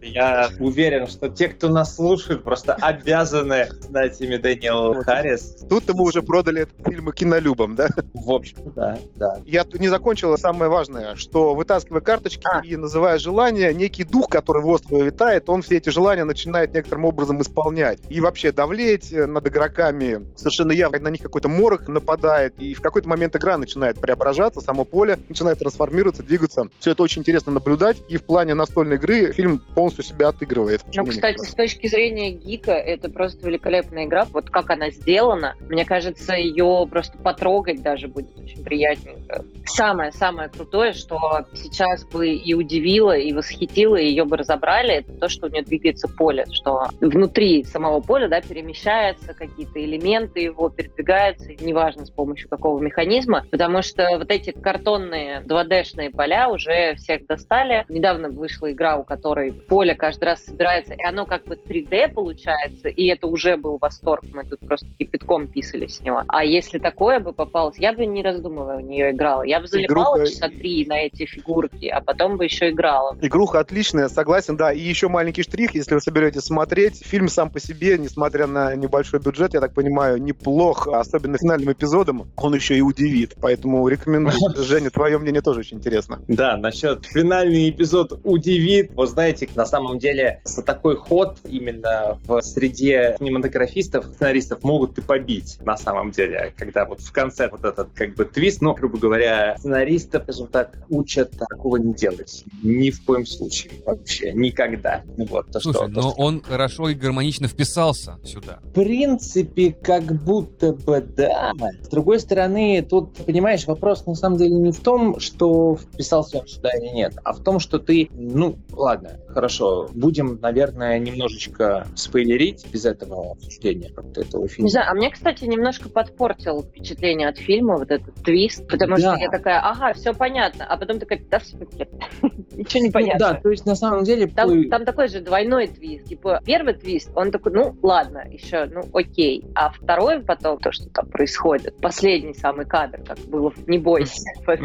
Я 0.03 0.51
уверен, 0.59 1.07
что 1.07 1.29
те, 1.29 1.49
кто 1.49 1.69
нас 1.69 1.95
слушает, 1.95 2.43
просто 2.45 2.75
обязаны 2.75 3.69
знать 3.81 4.21
имя 4.21 4.39
Дэниел 4.39 5.03
Харрис. 5.03 5.65
Тут 5.69 5.93
мы 5.95 6.05
уже 6.05 6.23
продали 6.23 6.63
этот 6.63 6.77
фильм 6.87 7.13
кинолюбам, 7.13 7.75
да? 7.77 7.89
В 8.15 8.31
общем, 8.31 8.57
да, 8.75 8.99
да. 9.17 9.39
Я 9.45 9.65
тут 9.65 9.81
не 9.81 9.89
закончила 9.89 10.37
самое 10.37 10.71
важное, 10.71 11.15
что 11.17 11.55
вытаскивая 11.55 12.01
карточки 12.01 12.47
А. 12.47 12.61
и 12.65 12.77
называя 12.77 13.19
желания, 13.27 13.75
некий 13.75 14.05
дух, 14.05 14.29
который 14.29 14.63
в 14.63 14.69
острове 14.69 15.07
витает, 15.07 15.49
он 15.49 15.63
все 15.63 15.77
эти 15.77 15.91
желания 15.91 16.25
начинает 16.25 16.73
некоторым 16.73 17.07
образом 17.07 17.43
исполнять. 17.43 17.99
И 18.09 18.21
вообще 18.21 18.53
давлеть 18.53 19.13
э, 19.13 19.27
над 19.27 19.47
игроками 19.49 20.27
совершенно 20.37 20.73
явно 20.73 20.99
на 21.01 21.09
них 21.09 21.21
какой-то 21.21 21.49
морок 21.49 21.89
нападает, 21.89 22.55
и 22.59 22.75
в 22.75 22.81
какой-то 22.81 23.09
момент 23.09 23.35
игра 23.35 23.59
начинает 23.59 23.99
преображаться, 23.99 24.61
само 24.61 24.85
поле 24.85 25.19
начинает 25.29 25.59
трансформироваться, 25.59 26.23
двигаться. 26.23 26.69
Все 26.79 26.93
это 26.93 27.03
очень 27.03 27.23
интересно 27.23 27.53
наблюдать, 27.53 27.97
и 28.09 28.17
в 28.17 28.23
плане 28.23 28.55
настольной 28.55 28.97
игры 28.97 29.33
фильм 29.33 29.59
полностью 29.75 30.05
себя 30.05 30.29
отыгрывает. 30.29 30.83
Ну, 30.95 31.05
кстати, 31.05 31.45
с 31.45 31.55
точки 31.55 31.89
зрения 31.89 32.31
гика, 32.31 32.73
это 32.73 33.11
просто 33.11 33.47
великолепная 33.47 34.05
игра. 34.05 34.27
Вот 34.31 34.51
как 34.51 34.71
она 34.71 34.91
сделана, 34.91 35.57
мне 35.69 35.85
кажется, 35.85 36.35
ее 36.35 36.87
просто 36.89 37.19
потрогать 37.19 37.83
даже 37.83 38.07
будет 38.07 38.39
очень 38.39 38.63
приятненько. 38.63 39.45
Самое-самое 39.67 40.49
крутое, 40.49 40.93
что 40.93 41.19
сейчас 41.55 42.05
бы 42.05 42.29
и 42.29 42.55
удивило, 42.55 43.16
и 43.17 43.33
восхитило, 43.33 43.97
и 43.97 44.07
ее 44.07 44.25
бы 44.25 44.37
разобрали, 44.37 44.95
это 44.95 45.13
то, 45.13 45.29
что 45.29 45.47
у 45.47 45.51
нее 45.51 45.63
двигается 45.63 46.09
поле, 46.09 46.47
что 46.53 46.89
внутри 47.01 47.65
самого 47.65 48.01
поля, 48.01 48.29
да, 48.29 48.41
перемещаются 48.41 49.35
какие-то 49.35 49.83
элементы 49.83 50.41
его, 50.41 50.69
передвигаются, 50.69 51.53
неважно 51.61 52.07
с 52.07 52.11
помощью 52.11 52.49
какого 52.49 52.81
механизма, 52.81 53.45
потому 53.51 53.83
что 53.83 54.07
вот 54.19 54.31
эти 54.31 54.51
картонные 54.51 55.43
2D-шные 55.47 56.11
поля 56.11 56.49
уже 56.49 56.95
всех 56.97 57.27
достали. 57.27 57.85
Недавно 57.89 58.29
вышла 58.29 58.71
игра, 58.71 58.97
у 58.97 59.05
которой 59.05 59.53
поле 59.53 59.95
каждый 59.95 60.25
раз 60.25 60.45
собирается, 60.45 60.95
и 60.95 61.05
оно 61.05 61.27
как 61.27 61.45
бы 61.45 61.55
3D 61.55 62.13
получается, 62.13 62.89
и 62.89 63.07
это 63.07 63.27
уже 63.27 63.57
был 63.57 63.79
восторг. 63.79 64.25
Мы 64.33 64.45
тут 64.45 64.61
просто 64.61 64.87
кипятком 64.99 65.49
писали 65.49 65.87
с 65.87 66.01
него. 66.01 66.23
А 66.29 66.45
если 66.45 66.79
такое 66.79 67.21
бы 67.21 67.33
попалось, 67.33 67.79
я 67.79 67.93
бы 67.93 68.07
не 68.07 68.23
раздумывая 68.23 68.79
в 68.79 68.83
нее 68.83 69.11
играла. 69.11 69.43
Я 69.43 69.61
бы 69.61 69.67
залипала 69.67 70.27
часа 70.27 70.49
три 70.49 70.87
на 70.87 71.01
эти 71.01 71.25
фигурки, 71.25 71.87
а 71.87 72.01
потом 72.01 72.37
бы 72.37 72.45
еще 72.45 72.71
играла. 72.71 73.06
Игруха 73.21 73.61
отличная, 73.61 74.09
согласен, 74.09 74.57
да. 74.57 74.73
И 74.73 74.81
еще 74.81 75.09
маленький 75.09 75.43
штрих, 75.43 75.75
если 75.75 75.95
вы 75.95 76.01
соберетесь 76.01 76.43
смотреть. 76.43 77.05
Фильм 77.05 77.29
сам 77.29 77.51
по 77.51 77.61
себе, 77.61 77.99
несмотря 77.99 78.47
на 78.47 78.75
небольшой 78.75 79.21
бюджет, 79.21 79.55
я 79.55 79.61
так 79.61 79.75
понимаю, 79.75 80.23
неплох, 80.23 80.89
особенно 80.89 81.39
финальным 81.39 81.73
эпизодом, 81.73 82.31
он 82.37 82.55
еще 82.55 82.77
и 82.77 82.81
удивит. 82.81 83.35
Поэтому 83.41 83.87
рекомендую. 83.89 84.37
Женя, 84.57 84.91
твое 84.91 85.19
мнение 85.19 85.43
тоже 85.43 85.61
очень 85.61 85.79
интересно. 85.79 86.21
Да, 86.29 86.57
насчет 86.57 87.07
финальный 87.07 87.71
эпизод 87.71 88.21
удивит. 88.25 88.93
Вы 88.95 89.07
знаете, 89.07 89.49
на 89.55 89.67
самом 89.67 89.99
деле 89.99 90.41
за 90.45 90.63
такой 90.63 90.97
ход 90.97 91.39
именно 91.45 92.19
в 92.27 92.41
среде 92.43 93.17
кинематографистов, 93.19 94.07
сценаристов 94.07 94.63
могут 94.63 94.99
и 94.99 95.01
побить 95.01 95.59
на 95.61 95.77
самом 95.77 96.11
деле, 96.11 96.53
когда 96.57 96.85
вот 96.85 97.01
в 97.01 97.13
конце 97.13 97.49
вот 97.49 97.65
этот 97.65 97.89
как 97.95 98.15
бы 98.15 98.25
твист, 98.25 98.61
ну, 98.61 98.75
грубо 98.75 98.99
говоря, 98.99 99.57
сценаристов, 99.59 100.25
скажем 100.25 100.47
так, 100.49 100.73
учат 100.89 101.33
такого 101.33 101.77
не 101.77 101.95
делать. 101.95 102.45
Ни 102.63 102.91
в 102.97 103.05
коем 103.05 103.27
случае 103.27 103.73
вообще, 103.85 104.33
никогда. 104.33 105.03
Ну 105.17 105.27
Вот, 105.27 105.51
то, 105.51 105.61
Слушай, 105.61 105.77
что, 105.77 105.87
то, 105.87 105.93
но 105.93 106.11
что- 106.11 106.23
он 106.23 106.43
хорошо 106.43 106.89
и 106.89 106.95
гармонично 106.95 107.49
вписался 107.49 108.19
сюда. 108.25 108.61
В 108.63 108.73
принципе, 108.73 109.73
как 109.73 110.05
будто 110.05 110.73
бы 110.73 111.01
да. 111.01 111.53
С 111.83 111.89
другой 111.89 112.21
стороны, 112.21 112.47
стороны, 112.47 112.83
тут, 112.83 113.15
понимаешь, 113.25 113.67
вопрос 113.67 114.07
на 114.07 114.15
самом 114.15 114.39
деле 114.39 114.55
не 114.55 114.73
в 114.73 114.81
том, 114.81 115.21
что 115.21 115.77
вписался 115.77 116.39
он 116.39 116.47
сюда 116.47 116.71
или 116.77 116.89
нет, 116.89 117.15
а 117.25 117.33
в 117.33 117.43
том, 117.43 117.59
что 117.59 117.79
ты, 117.79 118.09
ну, 118.13 118.59
ладно, 118.73 119.19
хорошо, 119.29 119.89
будем, 119.95 120.39
наверное, 120.41 120.99
немножечко 120.99 121.87
спойлерить 121.95 122.67
без 122.73 122.85
этого 122.85 123.33
обсуждения 123.33 123.91
этого 124.17 124.49
фильма. 124.49 124.67
Не 124.67 124.71
знаю, 124.71 124.91
а 124.91 124.95
мне, 124.95 125.11
кстати, 125.11 125.45
немножко 125.45 125.89
подпортил 125.89 126.63
впечатление 126.63 127.29
от 127.29 127.39
фильма 127.39 127.77
вот 127.77 127.91
этот 127.91 128.15
твист, 128.17 128.67
потому 128.69 128.97
да. 128.97 129.15
что 129.15 129.25
я 129.25 129.31
такая, 129.31 129.61
ага, 129.61 129.95
все 129.95 130.13
понятно, 130.13 130.65
а 130.67 130.77
потом 130.77 130.99
такая, 130.99 131.23
да, 131.31 131.39
все 131.39 131.57
ничего 132.77 132.87
не 132.87 132.93
понятно. 132.93 133.27
Ну, 133.29 133.35
да, 133.35 133.41
то 133.41 133.51
есть 133.51 133.67
на 133.67 133.75
самом 133.75 134.05
деле... 134.05 134.27
Там, 134.27 134.69
там 134.69 134.85
такой 134.85 135.09
же 135.09 135.21
двойной 135.21 135.67
твист. 135.67 136.07
Типа, 136.07 136.41
первый 136.45 136.75
твист, 136.75 137.11
он 137.15 137.31
такой, 137.31 137.53
ну, 137.53 137.77
ладно, 137.83 138.25
еще, 138.31 138.67
ну, 138.67 138.83
окей. 138.93 139.45
А 139.55 139.71
второй 139.71 140.21
потом, 140.21 140.59
то, 140.59 140.73
что 140.73 140.89
там 140.91 141.09
происходит, 141.09 141.77
последний 141.81 142.35
самый 142.35 142.67
кадр, 142.67 143.01
как 143.07 143.19
было 143.21 143.53
«Не 143.67 143.79
бойся». 143.79 144.23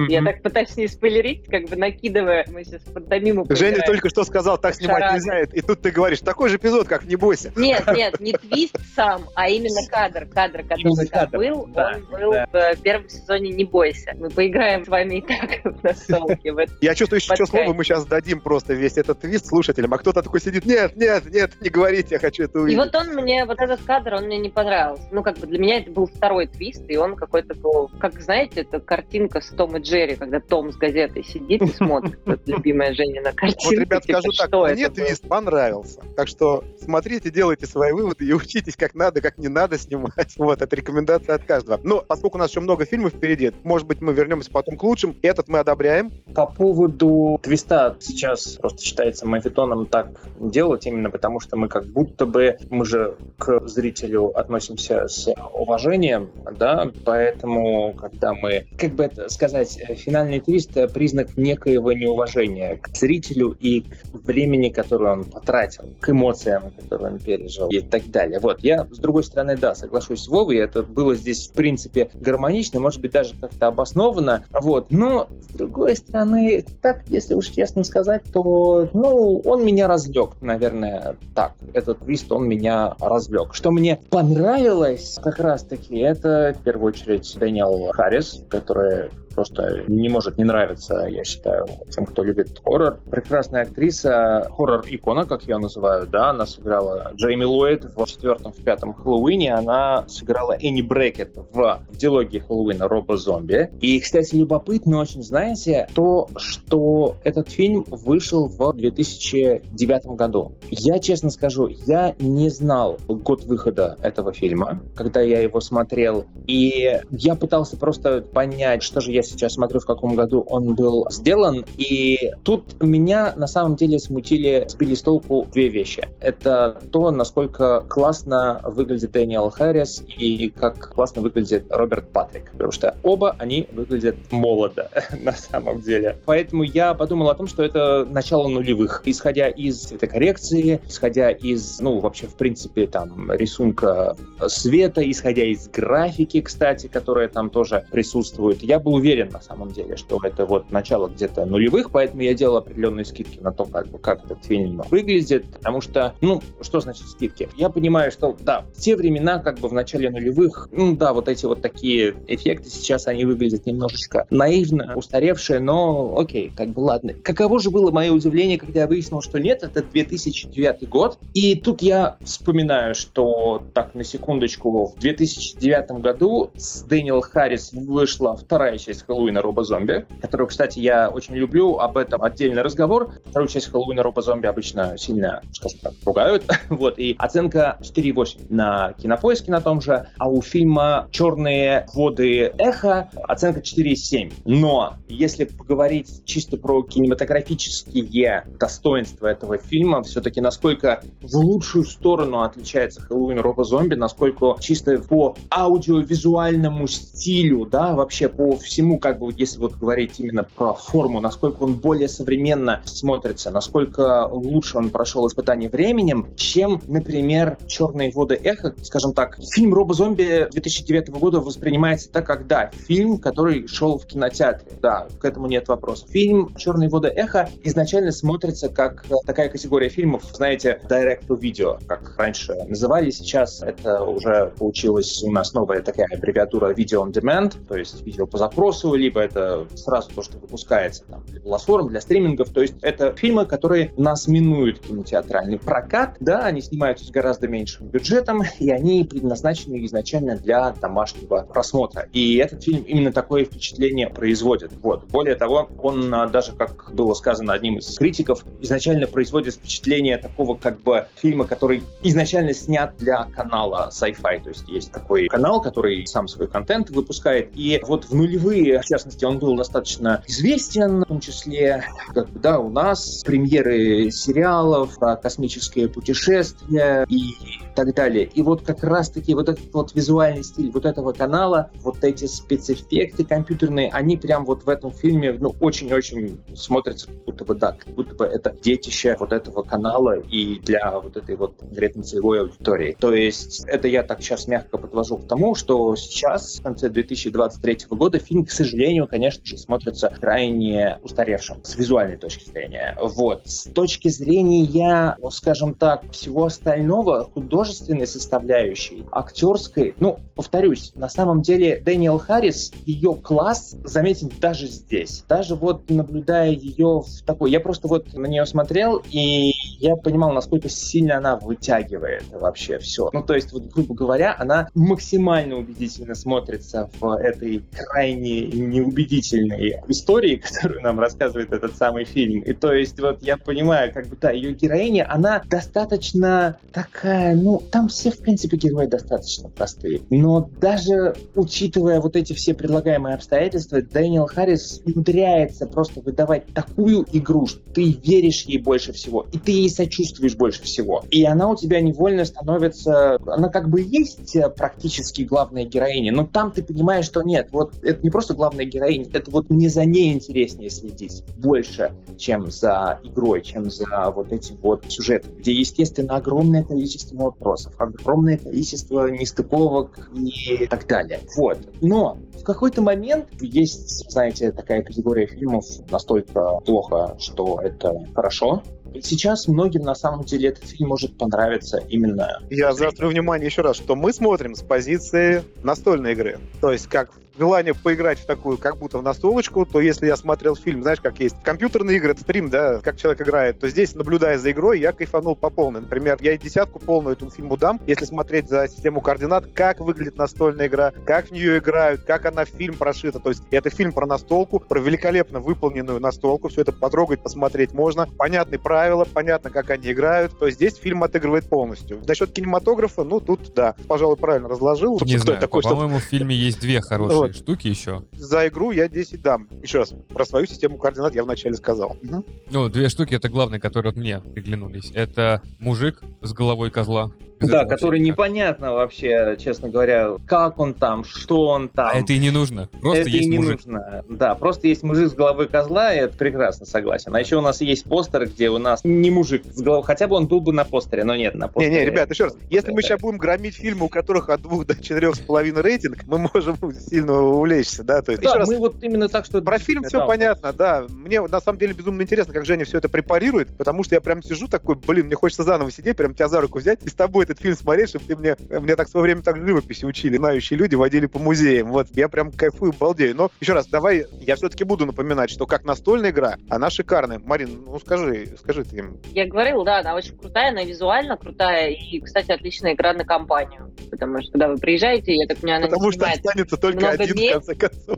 Я 0.07 0.24
так 0.24 0.41
пытаюсь 0.41 0.76
не 0.78 0.88
спойлерить, 0.88 1.45
как 1.47 1.66
бы 1.66 1.76
накидывая, 1.76 2.45
мы 2.51 2.64
сейчас 2.64 2.82
под 2.84 3.07
домиму 3.07 3.45
Женя 3.49 3.80
только 3.86 4.09
что 4.09 4.24
сказал, 4.24 4.57
так 4.57 4.76
снимать 4.76 5.14
нельзя, 5.14 5.41
и 5.41 5.62
тут 5.62 5.82
ты 5.82 5.91
говоришь, 5.91 6.20
такой 6.20 6.49
же 6.49 6.57
эпизод, 6.57 6.88
как 6.88 7.05
«Не 7.05 7.16
бойся». 7.16 7.51
Нет, 7.55 7.84
нет, 7.95 8.20
не 8.20 8.34
твист 8.34 8.78
сам, 8.95 9.24
а 9.36 9.49
именно 9.49 9.88
кадр. 9.89 10.28
Кадр, 10.34 10.64
который 10.64 11.30
был, 11.32 11.70
он 11.76 12.05
был 12.12 12.32
в 12.51 12.82
первом 12.82 13.09
сезоне 13.09 13.51
«Не 13.51 13.66
бойся». 13.66 14.14
Мы 14.18 14.30
поиграем 14.30 14.86
с 14.86 14.88
вами 14.88 15.18
и 15.18 15.22
так 15.22 15.64
в 15.64 15.84
настолке. 15.84 16.53
Я 16.82 16.95
чувствую, 16.95 17.20
еще 17.20 17.45
слово 17.45 17.74
мы 17.74 17.84
сейчас 17.84 18.00
дадим 18.05 18.39
просто 18.39 18.73
весь 18.73 18.97
этот 18.97 19.19
твист 19.19 19.47
слушателям, 19.47 19.93
а 19.93 19.97
кто-то 19.97 20.21
такой 20.21 20.41
сидит, 20.41 20.65
нет, 20.65 20.95
нет, 20.95 21.25
нет, 21.31 21.51
не 21.61 21.69
говорите, 21.69 22.15
я 22.15 22.19
хочу 22.19 22.43
это 22.43 22.59
увидеть. 22.59 22.77
И 22.77 22.81
вот 22.81 22.95
он 22.95 23.13
мне, 23.15 23.45
вот 23.45 23.59
этот 23.59 23.81
кадр, 23.83 24.15
он 24.15 24.25
мне 24.25 24.37
не 24.37 24.49
понравился. 24.49 25.03
Ну, 25.11 25.23
как 25.23 25.37
бы 25.37 25.47
для 25.47 25.59
меня 25.59 25.79
это 25.79 25.91
был 25.91 26.07
второй 26.07 26.47
твист, 26.47 26.83
и 26.87 26.97
он 26.97 27.15
какой-то 27.15 27.55
был, 27.55 27.89
как 27.99 28.19
знаете, 28.21 28.61
это 28.61 28.79
картинка 28.79 29.41
с 29.41 29.49
Том 29.49 29.77
и 29.77 29.81
Джерри, 29.81 30.15
когда 30.15 30.39
Том 30.39 30.71
с 30.71 30.77
газетой 30.77 31.23
сидит 31.23 31.61
и 31.61 31.67
смотрит, 31.67 32.19
любимая 32.45 32.93
Женина 32.93 33.31
картинка. 33.33 33.65
Вот, 33.65 33.73
ребят, 33.73 34.03
скажу 34.03 34.31
так, 34.37 34.71
мне 34.73 34.89
твист 34.89 35.27
понравился. 35.27 36.01
Так 36.15 36.27
что 36.27 36.63
смотрите, 36.79 37.29
делайте 37.31 37.65
свои 37.65 37.91
выводы 37.91 38.25
и 38.25 38.33
учитесь, 38.33 38.75
как 38.75 38.95
надо, 38.95 39.21
как 39.21 39.37
не 39.37 39.47
надо 39.47 39.77
снимать. 39.77 40.35
Вот, 40.37 40.61
это 40.61 40.75
рекомендация 40.75 41.35
от 41.35 41.43
каждого. 41.43 41.79
Но 41.83 42.01
поскольку 42.01 42.37
у 42.37 42.39
нас 42.39 42.49
еще 42.51 42.59
много 42.59 42.85
фильмов 42.85 43.13
впереди, 43.13 43.51
может 43.63 43.87
быть, 43.87 44.01
мы 44.01 44.13
вернемся 44.13 44.51
потом 44.51 44.77
к 44.77 44.83
лучшим. 44.83 45.15
Этот 45.21 45.47
мы 45.47 45.59
одобряем. 45.59 46.11
По 46.33 46.45
поводу 46.45 47.39
твиста 47.41 47.90
сейчас 47.99 48.55
просто 48.55 48.83
считается 48.83 49.25
мавитоном 49.27 49.85
так 49.85 50.09
делать, 50.39 50.85
именно 50.85 51.09
потому 51.09 51.39
что 51.39 51.57
мы 51.57 51.67
как 51.67 51.85
будто 51.85 52.25
бы, 52.25 52.57
мы 52.69 52.85
же 52.85 53.15
к 53.37 53.67
зрителю 53.67 54.27
относимся 54.37 55.07
с 55.07 55.27
уважением, 55.53 56.29
да, 56.57 56.91
поэтому, 57.05 57.93
когда 57.93 58.33
мы, 58.33 58.67
как 58.77 58.93
бы 58.93 59.03
это 59.05 59.29
сказать, 59.29 59.79
финальный 59.97 60.39
твист— 60.39 60.71
признак 60.93 61.37
некоего 61.37 61.91
неуважения 61.93 62.77
к 62.77 62.95
зрителю 62.95 63.55
и 63.59 63.81
к 63.81 64.25
времени, 64.25 64.69
которое 64.69 65.13
он 65.13 65.23
потратил, 65.25 65.85
к 65.99 66.09
эмоциям, 66.09 66.71
которые 66.71 67.13
он 67.13 67.19
пережил 67.19 67.69
и 67.69 67.81
так 67.81 68.09
далее. 68.09 68.39
Вот, 68.39 68.59
я, 68.61 68.87
с 68.91 68.97
другой 68.99 69.23
стороны, 69.23 69.57
да, 69.57 69.75
соглашусь 69.75 70.23
с 70.23 70.27
Вовой, 70.27 70.57
это 70.57 70.83
было 70.83 71.15
здесь, 71.15 71.47
в 71.47 71.53
принципе, 71.53 72.09
гармонично, 72.13 72.79
может 72.79 73.01
быть, 73.01 73.11
даже 73.11 73.35
как-то 73.39 73.67
обоснованно, 73.67 74.45
вот, 74.51 74.91
но, 74.91 75.27
с 75.49 75.53
другой 75.53 75.95
стороны, 75.95 76.63
так, 76.81 77.03
если 77.07 77.33
уж 77.33 77.47
честно 77.47 77.80
сказать, 77.84 78.23
то, 78.32 78.89
ну, 78.93 79.41
он 79.45 79.65
меня 79.65 79.88
развлек, 79.88 80.32
наверное, 80.41 81.15
так. 81.36 81.53
Этот 81.73 81.99
твист, 81.99 82.32
он 82.32 82.47
меня 82.47 82.95
развлек. 82.99 83.53
Что 83.53 83.71
мне 83.71 83.99
понравилось 84.09 85.19
как 85.21 85.39
раз-таки, 85.39 85.97
это, 85.97 86.55
в 86.59 86.63
первую 86.63 86.89
очередь, 86.89 87.36
Дэниел 87.39 87.91
Харрис, 87.93 88.43
который 88.49 89.09
просто 89.34 89.84
не 89.88 90.09
может 90.09 90.38
не 90.38 90.43
нравиться, 90.43 91.07
я 91.09 91.23
считаю, 91.23 91.67
тем, 91.89 92.05
кто 92.05 92.23
любит 92.23 92.61
хоррор. 92.63 92.99
Прекрасная 93.09 93.63
актриса, 93.63 94.47
хоррор-икона, 94.51 95.25
как 95.25 95.43
я 95.43 95.59
называю, 95.59 96.07
да, 96.07 96.29
она 96.29 96.45
сыграла 96.45 97.11
Джейми 97.15 97.43
Ллойд 97.43 97.86
в 97.95 98.05
четвертом, 98.05 98.53
в 98.53 98.63
пятом 98.63 98.93
Хэллоуине, 98.93 99.53
она 99.53 100.05
сыграла 100.07 100.57
Энни 100.59 100.82
Брекет 100.82 101.36
в 101.36 101.82
диалоге 101.91 102.39
Хэллоуина 102.39 102.88
Роба 102.88 103.17
Зомби. 103.17 103.69
И, 103.82 103.99
кстати, 103.99 104.36
любопытно 104.36 104.99
очень, 104.99 105.23
знаете, 105.23 105.88
то, 105.93 106.27
что 106.38 107.15
этот 107.23 107.49
фильм 107.49 107.86
вышел 107.88 108.47
в 108.47 108.73
2009 108.73 110.05
году. 110.17 110.53
Я, 110.69 110.99
честно 110.99 111.29
скажу, 111.29 111.67
я 111.67 112.15
не 112.19 112.49
знал 112.49 112.97
год 113.07 113.43
выхода 113.43 113.97
этого 114.01 114.34
фильма, 114.34 114.82
когда 114.95 115.21
я 115.21 115.41
его 115.41 115.61
смотрел, 115.61 116.25
и 116.47 116.99
я 117.11 117.36
пытался 117.36 117.77
просто 117.77 118.21
понять, 118.21 118.84
что 118.84 119.01
же 119.01 119.11
я 119.11 119.20
я 119.22 119.28
сейчас 119.28 119.53
смотрю, 119.53 119.80
в 119.80 119.86
каком 119.86 120.15
году 120.15 120.45
он 120.49 120.74
был 120.74 121.07
сделан. 121.11 121.63
И 121.78 122.32
тут 122.43 122.82
меня 122.82 123.34
на 123.36 123.47
самом 123.47 123.76
деле 123.76 123.99
смутили, 123.99 124.65
сбили 124.67 124.95
с 124.95 125.01
толку 125.01 125.47
две 125.53 125.69
вещи. 125.69 126.07
Это 126.19 126.82
то, 126.91 127.11
насколько 127.11 127.82
классно 127.88 128.61
выглядит 128.63 129.11
Дэниел 129.11 129.49
Харрис 129.51 130.03
и 130.07 130.49
как 130.49 130.93
классно 130.93 131.22
выглядит 131.22 131.65
Роберт 131.69 132.09
Патрик. 132.09 132.51
Потому 132.51 132.72
что 132.72 132.95
оба 133.03 133.36
они 133.38 133.67
выглядят 133.72 134.15
молодо 134.32 134.89
на 135.22 135.34
самом 135.34 135.82
деле. 135.82 136.17
Поэтому 136.26 136.63
я 136.63 136.93
подумал 136.93 137.30
о 137.30 137.36
том, 137.36 137.47
что 137.47 137.63
это 137.63 138.05
начало 138.09 138.47
нулевых. 138.47 139.03
Исходя 139.05 139.49
из 139.49 139.82
цветокоррекции, 139.82 140.82
исходя 140.88 141.30
из, 141.30 141.80
ну, 141.80 141.99
вообще, 141.99 142.28
в 142.28 142.36
принципе, 142.36 142.88
там, 142.88 143.32
рисунка 143.32 144.15
света, 144.47 145.09
исходя 145.09 145.43
из 145.43 145.67
графики, 145.67 146.41
кстати, 146.41 146.88
которая 146.88 147.28
там 147.28 147.49
тоже 147.49 147.86
присутствует, 147.91 148.63
я 148.63 148.80
был 148.80 148.95
уверен, 148.95 149.11
уверен 149.12 149.30
на 149.32 149.41
самом 149.41 149.72
деле, 149.72 149.97
что 149.97 150.20
это 150.24 150.45
вот 150.45 150.72
начало 150.72 151.07
где-то 151.07 151.45
нулевых, 151.45 151.91
поэтому 151.91 152.22
я 152.22 152.34
делал 152.34 152.57
определенные 152.57 153.05
скидки 153.05 153.39
на 153.39 153.51
то, 153.51 153.66
как, 153.66 153.88
бы, 153.88 153.99
как 153.99 154.24
этот 154.26 154.45
фильм 154.45 154.82
выглядит, 154.89 155.45
потому 155.51 155.82
что, 155.82 156.16
ну, 156.22 156.41
что 156.62 156.80
значит 156.80 157.07
скидки? 157.07 157.49
Я 157.57 157.70
понимаю, 157.70 158.12
что, 158.12 158.36
да, 158.39 158.66
в 158.74 158.80
те 158.80 158.95
времена, 158.95 159.39
как 159.39 159.59
бы 159.59 159.68
в 159.68 159.74
начале 159.74 160.09
нулевых, 160.09 160.70
ну, 160.72 160.95
да, 160.95 161.14
вот 161.14 161.28
эти 161.28 161.45
вот 161.45 161.62
такие 161.62 162.16
эффекты 162.28 162.70
сейчас, 162.70 163.07
они 163.07 163.26
выглядят 163.26 163.66
немножечко 163.66 164.28
наивно, 164.30 164.93
устаревшие, 164.95 165.59
но 165.59 166.18
окей, 166.18 166.51
как 166.55 166.70
бы 166.70 166.80
ладно. 166.80 167.14
Каково 167.14 167.59
же 167.59 167.70
было 167.70 167.91
мое 167.91 168.12
удивление, 168.12 168.57
когда 168.57 168.82
я 168.82 168.88
выяснил, 168.88 169.22
что 169.22 169.39
нет, 169.39 169.64
это 169.64 169.84
2009 169.84 170.88
год, 170.88 171.18
и 171.34 171.55
тут 171.55 171.82
я 171.82 172.18
вспоминаю, 172.22 172.95
что, 172.95 173.64
так, 173.74 173.93
на 173.93 174.03
секундочку, 174.03 174.93
в 174.95 174.99
2009 174.99 176.01
году 176.01 176.51
с 176.55 176.84
Дэниел 176.84 177.22
Харрис 177.22 177.74
вышла 177.74 178.36
вторая 178.36 178.78
часть 178.78 179.00
часть 179.01 179.05
Хэллоуина 179.05 179.41
Роба 179.41 179.63
Зомби, 179.63 180.05
которую, 180.21 180.47
кстати, 180.47 180.79
я 180.79 181.09
очень 181.09 181.35
люблю, 181.35 181.77
об 181.77 181.97
этом 181.97 182.23
отдельный 182.23 182.61
разговор. 182.61 183.11
Вторую 183.25 183.47
часть 183.49 183.71
Хэллоуина 183.71 184.03
Роба 184.03 184.21
Зомби 184.21 184.47
обычно 184.47 184.97
сильно, 184.97 185.41
скажем 185.51 185.79
так, 185.81 185.93
пугают. 186.03 186.45
вот, 186.69 186.99
и 186.99 187.15
оценка 187.17 187.77
4,8 187.81 188.47
на 188.49 188.93
кинопоиске 188.93 189.51
на 189.51 189.61
том 189.61 189.81
же, 189.81 190.07
а 190.17 190.29
у 190.29 190.41
фильма 190.41 191.07
«Черные 191.11 191.87
воды 191.93 192.53
эхо» 192.57 193.09
оценка 193.23 193.61
4,7. 193.61 194.33
Но 194.45 194.95
если 195.07 195.45
поговорить 195.45 196.23
чисто 196.25 196.57
про 196.57 196.83
кинематографические 196.83 198.45
достоинства 198.59 199.27
этого 199.27 199.57
фильма, 199.57 200.03
все-таки 200.03 200.41
насколько 200.41 201.01
в 201.21 201.35
лучшую 201.35 201.85
сторону 201.85 202.41
отличается 202.41 203.01
Хэллоуин 203.01 203.39
Роба 203.39 203.63
Зомби, 203.63 203.95
насколько 203.95 204.55
чисто 204.59 204.97
по 204.99 205.35
аудиовизуальному 205.49 206.87
стилю, 206.87 207.65
да, 207.65 207.93
вообще 207.95 208.29
по 208.29 208.57
всему 208.57 208.90
всему, 208.91 208.99
как 208.99 209.19
бы, 209.19 209.31
если 209.35 209.59
вот 209.59 209.75
говорить 209.75 210.19
именно 210.19 210.43
про 210.43 210.73
форму, 210.73 211.21
насколько 211.21 211.63
он 211.63 211.75
более 211.75 212.07
современно 212.07 212.81
смотрится, 212.85 213.51
насколько 213.51 214.27
лучше 214.27 214.77
он 214.77 214.89
прошел 214.89 215.27
испытание 215.27 215.69
временем, 215.69 216.27
чем, 216.35 216.81
например, 216.87 217.57
«Черные 217.67 218.11
воды 218.11 218.35
эхо». 218.35 218.73
Скажем 218.81 219.13
так, 219.13 219.37
фильм 219.53 219.73
«Робо 219.73 219.93
зомби» 219.93 220.47
2009 220.51 221.09
года 221.09 221.39
воспринимается 221.39 222.11
так, 222.11 222.25
как, 222.25 222.47
да, 222.47 222.71
фильм, 222.87 223.17
который 223.17 223.67
шел 223.67 223.97
в 223.97 224.05
кинотеатре. 224.05 224.71
Да, 224.81 225.07
к 225.19 225.25
этому 225.25 225.47
нет 225.47 225.67
вопросов. 225.67 226.09
Фильм 226.09 226.53
«Черные 226.55 226.89
воды 226.89 227.07
эхо» 227.07 227.49
изначально 227.63 228.11
смотрится 228.11 228.69
как 228.69 229.05
такая 229.25 229.49
категория 229.49 229.89
фильмов, 229.89 230.23
знаете, 230.33 230.81
direct-to-video, 230.89 231.79
как 231.87 232.15
раньше 232.17 232.53
называли. 232.67 233.11
Сейчас 233.11 233.61
это 233.61 234.03
уже 234.03 234.51
получилась 234.57 235.23
у 235.23 235.31
нас 235.31 235.53
новая 235.53 235.81
такая 235.81 236.07
аббревиатура 236.11 236.73
«Video 236.73 237.05
on 237.05 237.11
Demand», 237.11 237.53
то 237.67 237.77
есть 237.77 238.05
видео 238.05 238.25
по 238.25 238.37
запросу, 238.37 238.80
массового, 238.82 238.95
либо 238.95 239.21
это 239.21 239.67
сразу 239.75 240.09
то, 240.13 240.23
что 240.23 240.38
выпускается 240.38 241.03
там, 241.05 241.23
для 241.27 241.39
платформ, 241.41 241.89
для 241.89 242.01
стримингов. 242.01 242.49
То 242.49 242.61
есть 242.61 242.75
это 242.82 243.13
фильмы, 243.15 243.45
которые 243.45 243.93
нас 243.97 244.27
минуют 244.27 244.79
кинотеатральный 244.79 245.59
прокат. 245.59 246.17
Да, 246.19 246.45
они 246.45 246.61
снимаются 246.61 247.05
с 247.05 247.11
гораздо 247.11 247.47
меньшим 247.47 247.88
бюджетом, 247.88 248.41
и 248.59 248.69
они 248.71 249.03
предназначены 249.03 249.86
изначально 249.86 250.38
для 250.38 250.71
домашнего 250.71 251.43
просмотра. 251.43 252.07
И 252.13 252.38
этот 252.38 252.63
фильм 252.63 252.84
именно 252.84 253.11
такое 253.11 253.45
впечатление 253.45 254.09
производит. 254.09 254.71
Вот. 254.82 255.05
Более 255.09 255.36
того, 255.36 255.69
он 255.82 256.13
а, 256.13 256.27
даже, 256.27 256.53
как 256.53 256.91
было 256.93 257.13
сказано 257.13 257.53
одним 257.53 257.77
из 257.77 257.97
критиков, 257.97 258.45
изначально 258.61 259.07
производит 259.07 259.55
впечатление 259.55 260.17
такого 260.17 260.55
как 260.55 260.82
бы 260.82 261.07
фильма, 261.15 261.45
который 261.45 261.84
изначально 262.03 262.53
снят 262.53 262.93
для 262.97 263.25
канала 263.25 263.89
Sci-Fi. 263.91 264.43
То 264.43 264.49
есть 264.49 264.67
есть 264.67 264.91
такой 264.91 265.27
канал, 265.27 265.61
который 265.61 266.05
сам 266.07 266.27
свой 266.27 266.47
контент 266.47 266.89
выпускает. 266.89 267.51
И 267.55 267.79
вот 267.84 268.05
в 268.05 268.15
нулевые, 268.15 268.70
в 268.80 268.86
частности, 268.86 269.26
он 269.26 269.39
был 269.39 269.55
достаточно 269.55 270.24
известен, 270.28 271.01
в 271.01 271.05
том 271.05 271.19
числе, 271.19 271.84
как 272.13 272.32
да, 272.41 272.59
у 272.59 272.69
нас 272.69 273.24
премьеры 273.26 274.11
сериалов 274.11 274.97
космические 275.22 275.89
путешествия 275.89 277.05
и 277.09 277.34
так 277.76 277.93
далее. 277.95 278.26
И 278.34 278.41
вот 278.41 278.61
как 278.63 278.84
раз-таки 278.84 279.34
вот 279.34 279.49
этот 279.49 279.74
вот 279.74 279.93
визуальный 279.95 280.43
стиль 280.43 280.72
вот 280.72 280.86
этого 280.86 281.13
канала, 281.13 281.72
вот 281.82 282.03
эти 282.03 282.26
спецэффекты 282.26 283.24
компьютерные, 283.26 283.89
они 283.91 284.17
прям 284.17 284.45
вот 284.45 284.63
в 284.63 284.69
этом 284.69 284.91
фильме, 284.91 285.34
ну, 285.34 285.55
очень-очень 285.59 286.39
смотрятся 286.55 287.07
как 287.07 287.24
будто 287.26 287.45
бы, 287.45 287.55
да, 287.55 287.72
как 287.74 287.93
будто 287.93 288.15
бы 288.15 288.26
это 288.26 288.55
детище 288.61 289.15
вот 289.19 289.32
этого 289.32 289.63
канала 289.63 290.19
и 290.19 290.59
для 290.59 290.99
вот 290.99 291.17
этой 291.17 291.36
вот 291.36 291.55
конкретно 291.59 292.03
целевой 292.03 292.41
аудитории. 292.41 292.95
То 292.99 293.13
есть 293.13 293.63
это 293.65 293.88
я 293.88 294.03
так 294.03 294.22
сейчас 294.22 294.47
мягко 294.47 294.78
подвожу 294.78 295.17
к 295.17 295.28
тому, 295.28 295.55
что 295.55 295.95
сейчас, 295.95 296.59
в 296.59 296.63
конце 296.63 296.89
2023 296.89 297.88
года, 297.89 298.19
к 298.19 298.51
сожалению, 298.64 299.07
конечно 299.07 299.45
же, 299.45 299.57
смотрится 299.57 300.09
крайне 300.09 300.97
устаревшим 301.03 301.64
с 301.64 301.76
визуальной 301.76 302.18
точки 302.18 302.49
зрения. 302.49 302.97
Вот. 303.01 303.47
С 303.47 303.64
точки 303.64 304.07
зрения, 304.09 305.16
ну, 305.20 305.30
скажем 305.30 305.74
так, 305.74 306.12
всего 306.12 306.45
остального, 306.45 307.26
художественной 307.26 308.07
составляющей, 308.07 309.05
актерской, 309.12 309.95
ну, 309.99 310.20
повторюсь, 310.36 310.91
на 310.95 311.09
самом 311.09 311.41
деле 311.41 311.80
Дэниел 311.80 312.18
Харрис, 312.20 312.72
ее 312.86 313.16
класс 313.16 313.76
заметен 313.84 314.32
даже 314.39 314.68
здесь. 314.68 315.24
Даже 315.28 315.55
вот 315.55 315.89
наблюдая 315.89 316.51
ее 316.51 317.01
в 317.01 317.22
такой... 317.26 317.51
Я 317.51 317.59
просто 317.59 317.88
вот 317.88 318.14
на 318.14 318.26
нее 318.26 318.45
смотрел, 318.45 319.01
и 319.09 319.51
я 319.80 319.95
понимал, 319.95 320.32
насколько 320.32 320.70
сильно 320.70 321.18
она 321.18 321.38
вытягивает 321.38 322.24
вообще 322.32 322.80
все. 322.80 323.09
Ну, 323.14 323.24
то 323.24 323.34
есть, 323.34 323.51
вот, 323.51 323.66
грубо 323.66 323.93
говоря, 323.93 324.36
она 324.38 324.70
максимально 324.74 325.57
убедительно 325.57 326.16
смотрится 326.16 326.89
в 326.99 327.18
этой 327.18 327.64
крайне 327.72 328.39
неубедительной 328.51 329.81
истории, 329.87 330.35
которую 330.51 330.81
нам 330.81 330.99
рассказывает 330.99 331.51
этот 331.51 331.75
самый 331.75 332.05
фильм. 332.05 332.41
И 332.41 332.53
то 332.53 332.73
есть, 332.73 332.99
вот 332.99 333.21
я 333.21 333.37
понимаю, 333.37 333.93
как 333.93 334.07
бы, 334.07 334.17
да, 334.19 334.31
ее 334.31 334.53
героиня, 334.53 335.07
она 335.11 335.41
достаточно 335.49 336.57
такая, 336.71 337.35
ну, 337.35 337.61
там 337.71 337.87
все, 337.87 338.11
в 338.11 338.19
принципе, 338.19 338.57
герои 338.57 338.85
достаточно 338.85 339.49
простые. 339.49 340.01
Но 340.09 340.49
даже 340.59 341.15
учитывая 341.35 341.99
вот 341.99 342.15
эти 342.15 342.33
все 342.33 342.53
предлагаемые 342.53 343.15
обстоятельства, 343.15 343.81
Дэниел 343.81 344.27
Харрис 344.27 344.81
умудряется 344.85 345.65
просто 345.65 346.01
выдавать 346.01 346.47
такую 346.53 347.05
игру, 347.11 347.47
что 347.47 347.59
ты 347.73 347.91
веришь 348.03 348.43
ей 348.43 348.57
больше 348.57 348.93
всего, 348.93 349.25
и 349.31 349.37
ты 349.37 349.51
ей 349.51 349.69
сочувствуешь 349.69 350.35
больше 350.35 350.63
всего. 350.63 351.03
И 351.09 351.23
она 351.23 351.49
у 351.49 351.55
тебя 351.55 351.81
невольно 351.81 352.25
становится... 352.25 353.17
Она 353.25 353.49
как 353.49 353.69
бы 353.69 353.81
есть 353.81 354.35
практически 354.55 355.23
главная 355.23 355.65
героиня, 355.65 356.11
но 356.11 356.25
там 356.25 356.51
ты 356.51 356.63
понимаешь, 356.63 357.05
что 357.05 357.21
нет, 357.21 357.49
вот 357.51 357.75
это 357.83 358.01
не 358.03 358.09
просто 358.32 358.36
главная 358.36 358.65
героиня, 358.65 359.05
это 359.13 359.32
вот 359.32 359.49
мне 359.49 359.69
за 359.69 359.86
ней 359.86 360.13
интереснее 360.13 360.69
следить 360.69 361.23
больше, 361.38 361.93
чем 362.17 362.49
за 362.51 362.99
игрой, 363.03 363.41
чем 363.41 363.69
за 363.69 364.11
вот 364.15 364.32
этим 364.32 364.57
вот 364.61 364.86
сюжетом, 364.88 365.32
где, 365.38 365.51
естественно, 365.53 366.15
огромное 366.15 366.63
количество 366.63 367.15
вопросов, 367.15 367.73
огромное 367.77 368.38
количество 368.38 369.07
нестыковок 369.07 370.09
и 370.15 370.67
так 370.67 370.88
далее. 370.88 371.19
Вот. 371.36 371.57
Но 371.82 372.17
в 372.39 372.43
какой-то 372.43 372.82
момент 372.82 373.27
есть, 373.41 374.09
знаете, 374.09 374.51
такая 374.51 374.84
категория 374.84 375.27
фильмов 375.27 375.65
настолько 375.89 376.59
плохо, 376.65 377.15
что 377.19 377.59
это 377.61 378.05
хорошо, 378.15 378.63
Сейчас 379.01 379.47
многим 379.47 379.84
на 379.84 379.95
самом 379.95 380.25
деле 380.25 380.49
этот 380.49 380.65
фильм 380.65 380.89
может 380.89 381.17
понравиться 381.17 381.77
именно... 381.88 382.41
Я 382.49 382.73
заострю 382.73 383.07
внимание 383.07 383.45
еще 383.45 383.61
раз, 383.61 383.77
что 383.77 383.95
мы 383.95 384.11
смотрим 384.11 384.53
с 384.53 384.61
позиции 384.61 385.43
настольной 385.63 386.11
игры. 386.11 386.39
То 386.59 386.71
есть 386.71 386.88
как 386.88 387.11
желание 387.41 387.73
поиграть 387.73 388.19
в 388.19 388.27
такую, 388.27 388.59
как 388.59 388.77
будто 388.77 388.99
в 388.99 389.03
настолочку, 389.03 389.65
то 389.65 389.81
если 389.81 390.05
я 390.05 390.15
смотрел 390.15 390.55
фильм, 390.55 390.83
знаешь, 390.83 391.01
как 391.01 391.19
есть 391.19 391.35
компьютерные 391.41 391.97
игры, 391.97 392.11
это 392.11 392.21
стрим, 392.21 392.51
да, 392.51 392.79
как 392.81 392.97
человек 392.97 393.23
играет, 393.23 393.59
то 393.59 393.67
здесь, 393.67 393.95
наблюдая 393.95 394.37
за 394.37 394.51
игрой, 394.51 394.79
я 394.79 394.91
кайфанул 394.91 395.35
по 395.35 395.49
полной. 395.49 395.81
Например, 395.81 396.19
я 396.21 396.33
и 396.33 396.37
десятку 396.37 396.77
полную 396.77 397.15
этому 397.15 397.31
фильму 397.31 397.57
дам, 397.57 397.81
если 397.87 398.05
смотреть 398.05 398.47
за 398.47 398.67
систему 398.67 399.01
координат, 399.01 399.47
как 399.55 399.79
выглядит 399.79 400.17
настольная 400.17 400.67
игра, 400.67 400.93
как 401.03 401.29
в 401.29 401.31
нее 401.31 401.57
играют, 401.57 402.01
как 402.03 402.27
она 402.27 402.45
в 402.45 402.49
фильм 402.49 402.75
прошита. 402.75 403.19
То 403.19 403.29
есть 403.29 403.41
это 403.49 403.71
фильм 403.71 403.91
про 403.91 404.05
настолку, 404.05 404.59
про 404.59 404.79
великолепно 404.79 405.39
выполненную 405.39 405.99
настолку, 405.99 406.49
все 406.49 406.61
это 406.61 406.71
потрогать, 406.71 407.23
посмотреть 407.23 407.73
можно. 407.73 408.05
Понятны 408.19 408.59
правила, 408.59 409.07
понятно, 409.11 409.49
как 409.49 409.71
они 409.71 409.91
играют. 409.91 410.37
То 410.37 410.45
есть 410.45 410.59
здесь 410.59 410.75
фильм 410.75 411.03
отыгрывает 411.03 411.49
полностью. 411.49 412.03
Насчет 412.07 412.33
кинематографа, 412.33 413.03
ну, 413.03 413.19
тут, 413.19 413.51
да, 413.55 413.73
пожалуй, 413.87 414.17
правильно 414.17 414.47
разложил. 414.47 414.99
Не 415.01 415.17
знаю, 415.17 415.39
такой, 415.39 415.63
по-моему, 415.63 415.97
что... 415.97 416.07
в 416.07 416.09
фильме 416.11 416.35
есть 416.35 416.59
две 416.59 416.81
хорошие 416.81 417.17
вот. 417.17 417.30
Штуки 417.34 417.67
еще. 417.67 418.03
За 418.13 418.47
игру 418.47 418.71
я 418.71 418.88
10 418.88 419.21
дам. 419.21 419.47
Еще 419.61 419.79
раз, 419.79 419.93
про 420.09 420.25
свою 420.25 420.45
систему 420.45 420.77
координат 420.77 421.15
я 421.15 421.23
вначале 421.23 421.55
сказал. 421.55 421.97
Угу. 422.03 422.25
Ну, 422.51 422.69
две 422.69 422.89
штуки 422.89 423.15
это 423.15 423.29
главные, 423.29 423.59
которые 423.59 423.93
мне 423.93 424.19
приглянулись. 424.19 424.91
Это 424.93 425.41
мужик 425.59 426.01
с 426.21 426.34
головой 426.34 426.71
козла 426.71 427.11
да, 427.41 427.65
который 427.65 427.99
непонятно 427.99 428.73
вообще, 428.73 429.37
честно 429.39 429.69
говоря, 429.69 430.17
как 430.25 430.59
он 430.59 430.73
там, 430.73 431.03
что 431.03 431.47
он 431.47 431.69
там. 431.69 431.89
А 431.93 431.99
это 431.99 432.13
и 432.13 432.19
не 432.19 432.31
нужно. 432.31 432.69
Просто 432.81 433.01
это 433.01 433.09
есть 433.09 433.25
и 433.25 433.29
не 433.29 433.37
мужик. 433.37 433.65
нужно. 433.65 434.03
Да, 434.09 434.35
просто 434.35 434.67
есть 434.67 434.83
мужик 434.83 435.09
с 435.09 435.13
головой 435.13 435.47
козла, 435.47 435.93
и 435.93 435.97
это 435.97 436.17
прекрасно, 436.17 436.65
согласен. 436.65 437.15
А 437.15 437.19
еще 437.19 437.37
у 437.37 437.41
нас 437.41 437.61
есть 437.61 437.85
постер, 437.85 438.27
где 438.27 438.49
у 438.49 438.57
нас 438.57 438.81
не 438.83 439.11
мужик 439.11 439.43
с 439.45 439.61
головой, 439.61 439.83
хотя 439.85 440.07
бы 440.07 440.15
он 440.15 440.27
был 440.27 440.41
бы 440.41 440.53
на 440.53 440.65
постере, 440.65 441.03
но 441.03 441.15
нет, 441.15 441.35
на 441.35 441.47
постере. 441.47 441.75
Не-не, 441.75 441.85
ребят, 441.85 442.09
еще 442.09 442.25
раз, 442.25 442.35
если 442.49 442.71
мы 442.71 442.81
сейчас 442.81 442.99
будем 442.99 443.17
громить 443.17 443.55
фильмы, 443.55 443.85
у 443.85 443.89
которых 443.89 444.29
от 444.29 444.41
двух 444.41 444.65
до 444.65 444.75
четырех 444.81 445.15
с 445.15 445.19
половиной 445.19 445.61
рейтинг, 445.61 446.03
мы 446.05 446.17
можем 446.17 446.57
сильно 446.73 447.13
увлечься, 447.21 447.83
да? 447.83 448.01
То 448.01 448.11
есть, 448.11 448.23
да, 448.23 448.33
мы 448.33 448.39
раз, 448.39 448.49
вот 448.49 448.83
именно 448.83 449.07
так, 449.09 449.25
что... 449.25 449.41
Про 449.41 449.59
фильм 449.59 449.83
все 449.83 450.05
понятно, 450.05 450.53
да. 450.53 450.85
Мне 450.89 451.21
на 451.21 451.41
самом 451.41 451.59
деле 451.59 451.73
безумно 451.73 452.01
интересно, 452.01 452.33
как 452.33 452.45
Женя 452.45 452.65
все 452.65 452.77
это 452.77 452.89
препарирует, 452.89 453.55
потому 453.57 453.83
что 453.83 453.95
я 453.95 454.01
прям 454.01 454.21
сижу 454.21 454.47
такой, 454.47 454.75
блин, 454.75 455.07
мне 455.07 455.15
хочется 455.15 455.43
заново 455.43 455.71
сидеть, 455.71 455.97
прям 455.97 456.13
тебя 456.13 456.27
за 456.27 456.41
руку 456.41 456.59
взять 456.59 456.79
и 456.83 456.89
с 456.89 456.93
тобой 456.93 457.25
этот 457.32 457.41
фильм 457.41 457.55
смотреть, 457.55 457.89
чтобы 457.89 458.05
ты 458.05 458.15
мне, 458.15 458.36
мне 458.49 458.75
так 458.75 458.88
в 458.88 458.91
свое 458.91 459.03
время 459.03 459.21
так 459.21 459.38
живописи 459.38 459.86
учили, 459.86 460.17
знающие 460.17 460.57
люди 460.57 460.75
водили 460.75 461.05
по 461.05 461.19
музеям. 461.19 461.69
Вот, 461.69 461.88
я 461.93 462.09
прям 462.09 462.32
кайфую, 462.32 462.73
балдею. 462.73 463.15
Но 463.15 463.32
еще 463.39 463.53
раз, 463.53 463.67
давай, 463.67 464.05
я 464.19 464.36
все-таки 464.36 464.63
буду 464.63 464.86
напоминать, 464.86 465.29
что 465.29 465.45
как 465.45 465.63
настольная 465.63 466.11
игра, 466.11 466.38
она 466.49 466.69
шикарная. 466.69 467.19
Марин, 467.19 467.63
ну 467.65 467.79
скажи, 467.79 468.36
скажи 468.39 468.63
ты 468.63 468.77
им. 468.77 468.97
Я 469.11 469.27
говорил, 469.27 469.63
да, 469.63 469.79
она 469.79 469.95
очень 469.95 470.17
крутая, 470.17 470.51
она 470.51 470.63
визуально 470.63 471.17
крутая 471.17 471.69
и, 471.69 471.99
кстати, 471.99 472.32
отличная 472.32 472.73
игра 472.73 472.93
на 472.93 473.05
компанию. 473.05 473.71
Потому 473.89 474.21
что, 474.21 474.32
когда 474.32 474.47
вы 474.49 474.57
приезжаете, 474.57 475.13
я 475.13 475.27
так 475.27 475.38
понимаю, 475.38 475.59
она 475.59 475.67
Потому 475.67 475.91
что 475.91 476.05
останется 476.05 476.57
только 476.57 476.89
один, 476.89 477.15
мест. 477.15 477.43
в 477.43 477.45
конце 477.45 477.55
концов. 477.55 477.97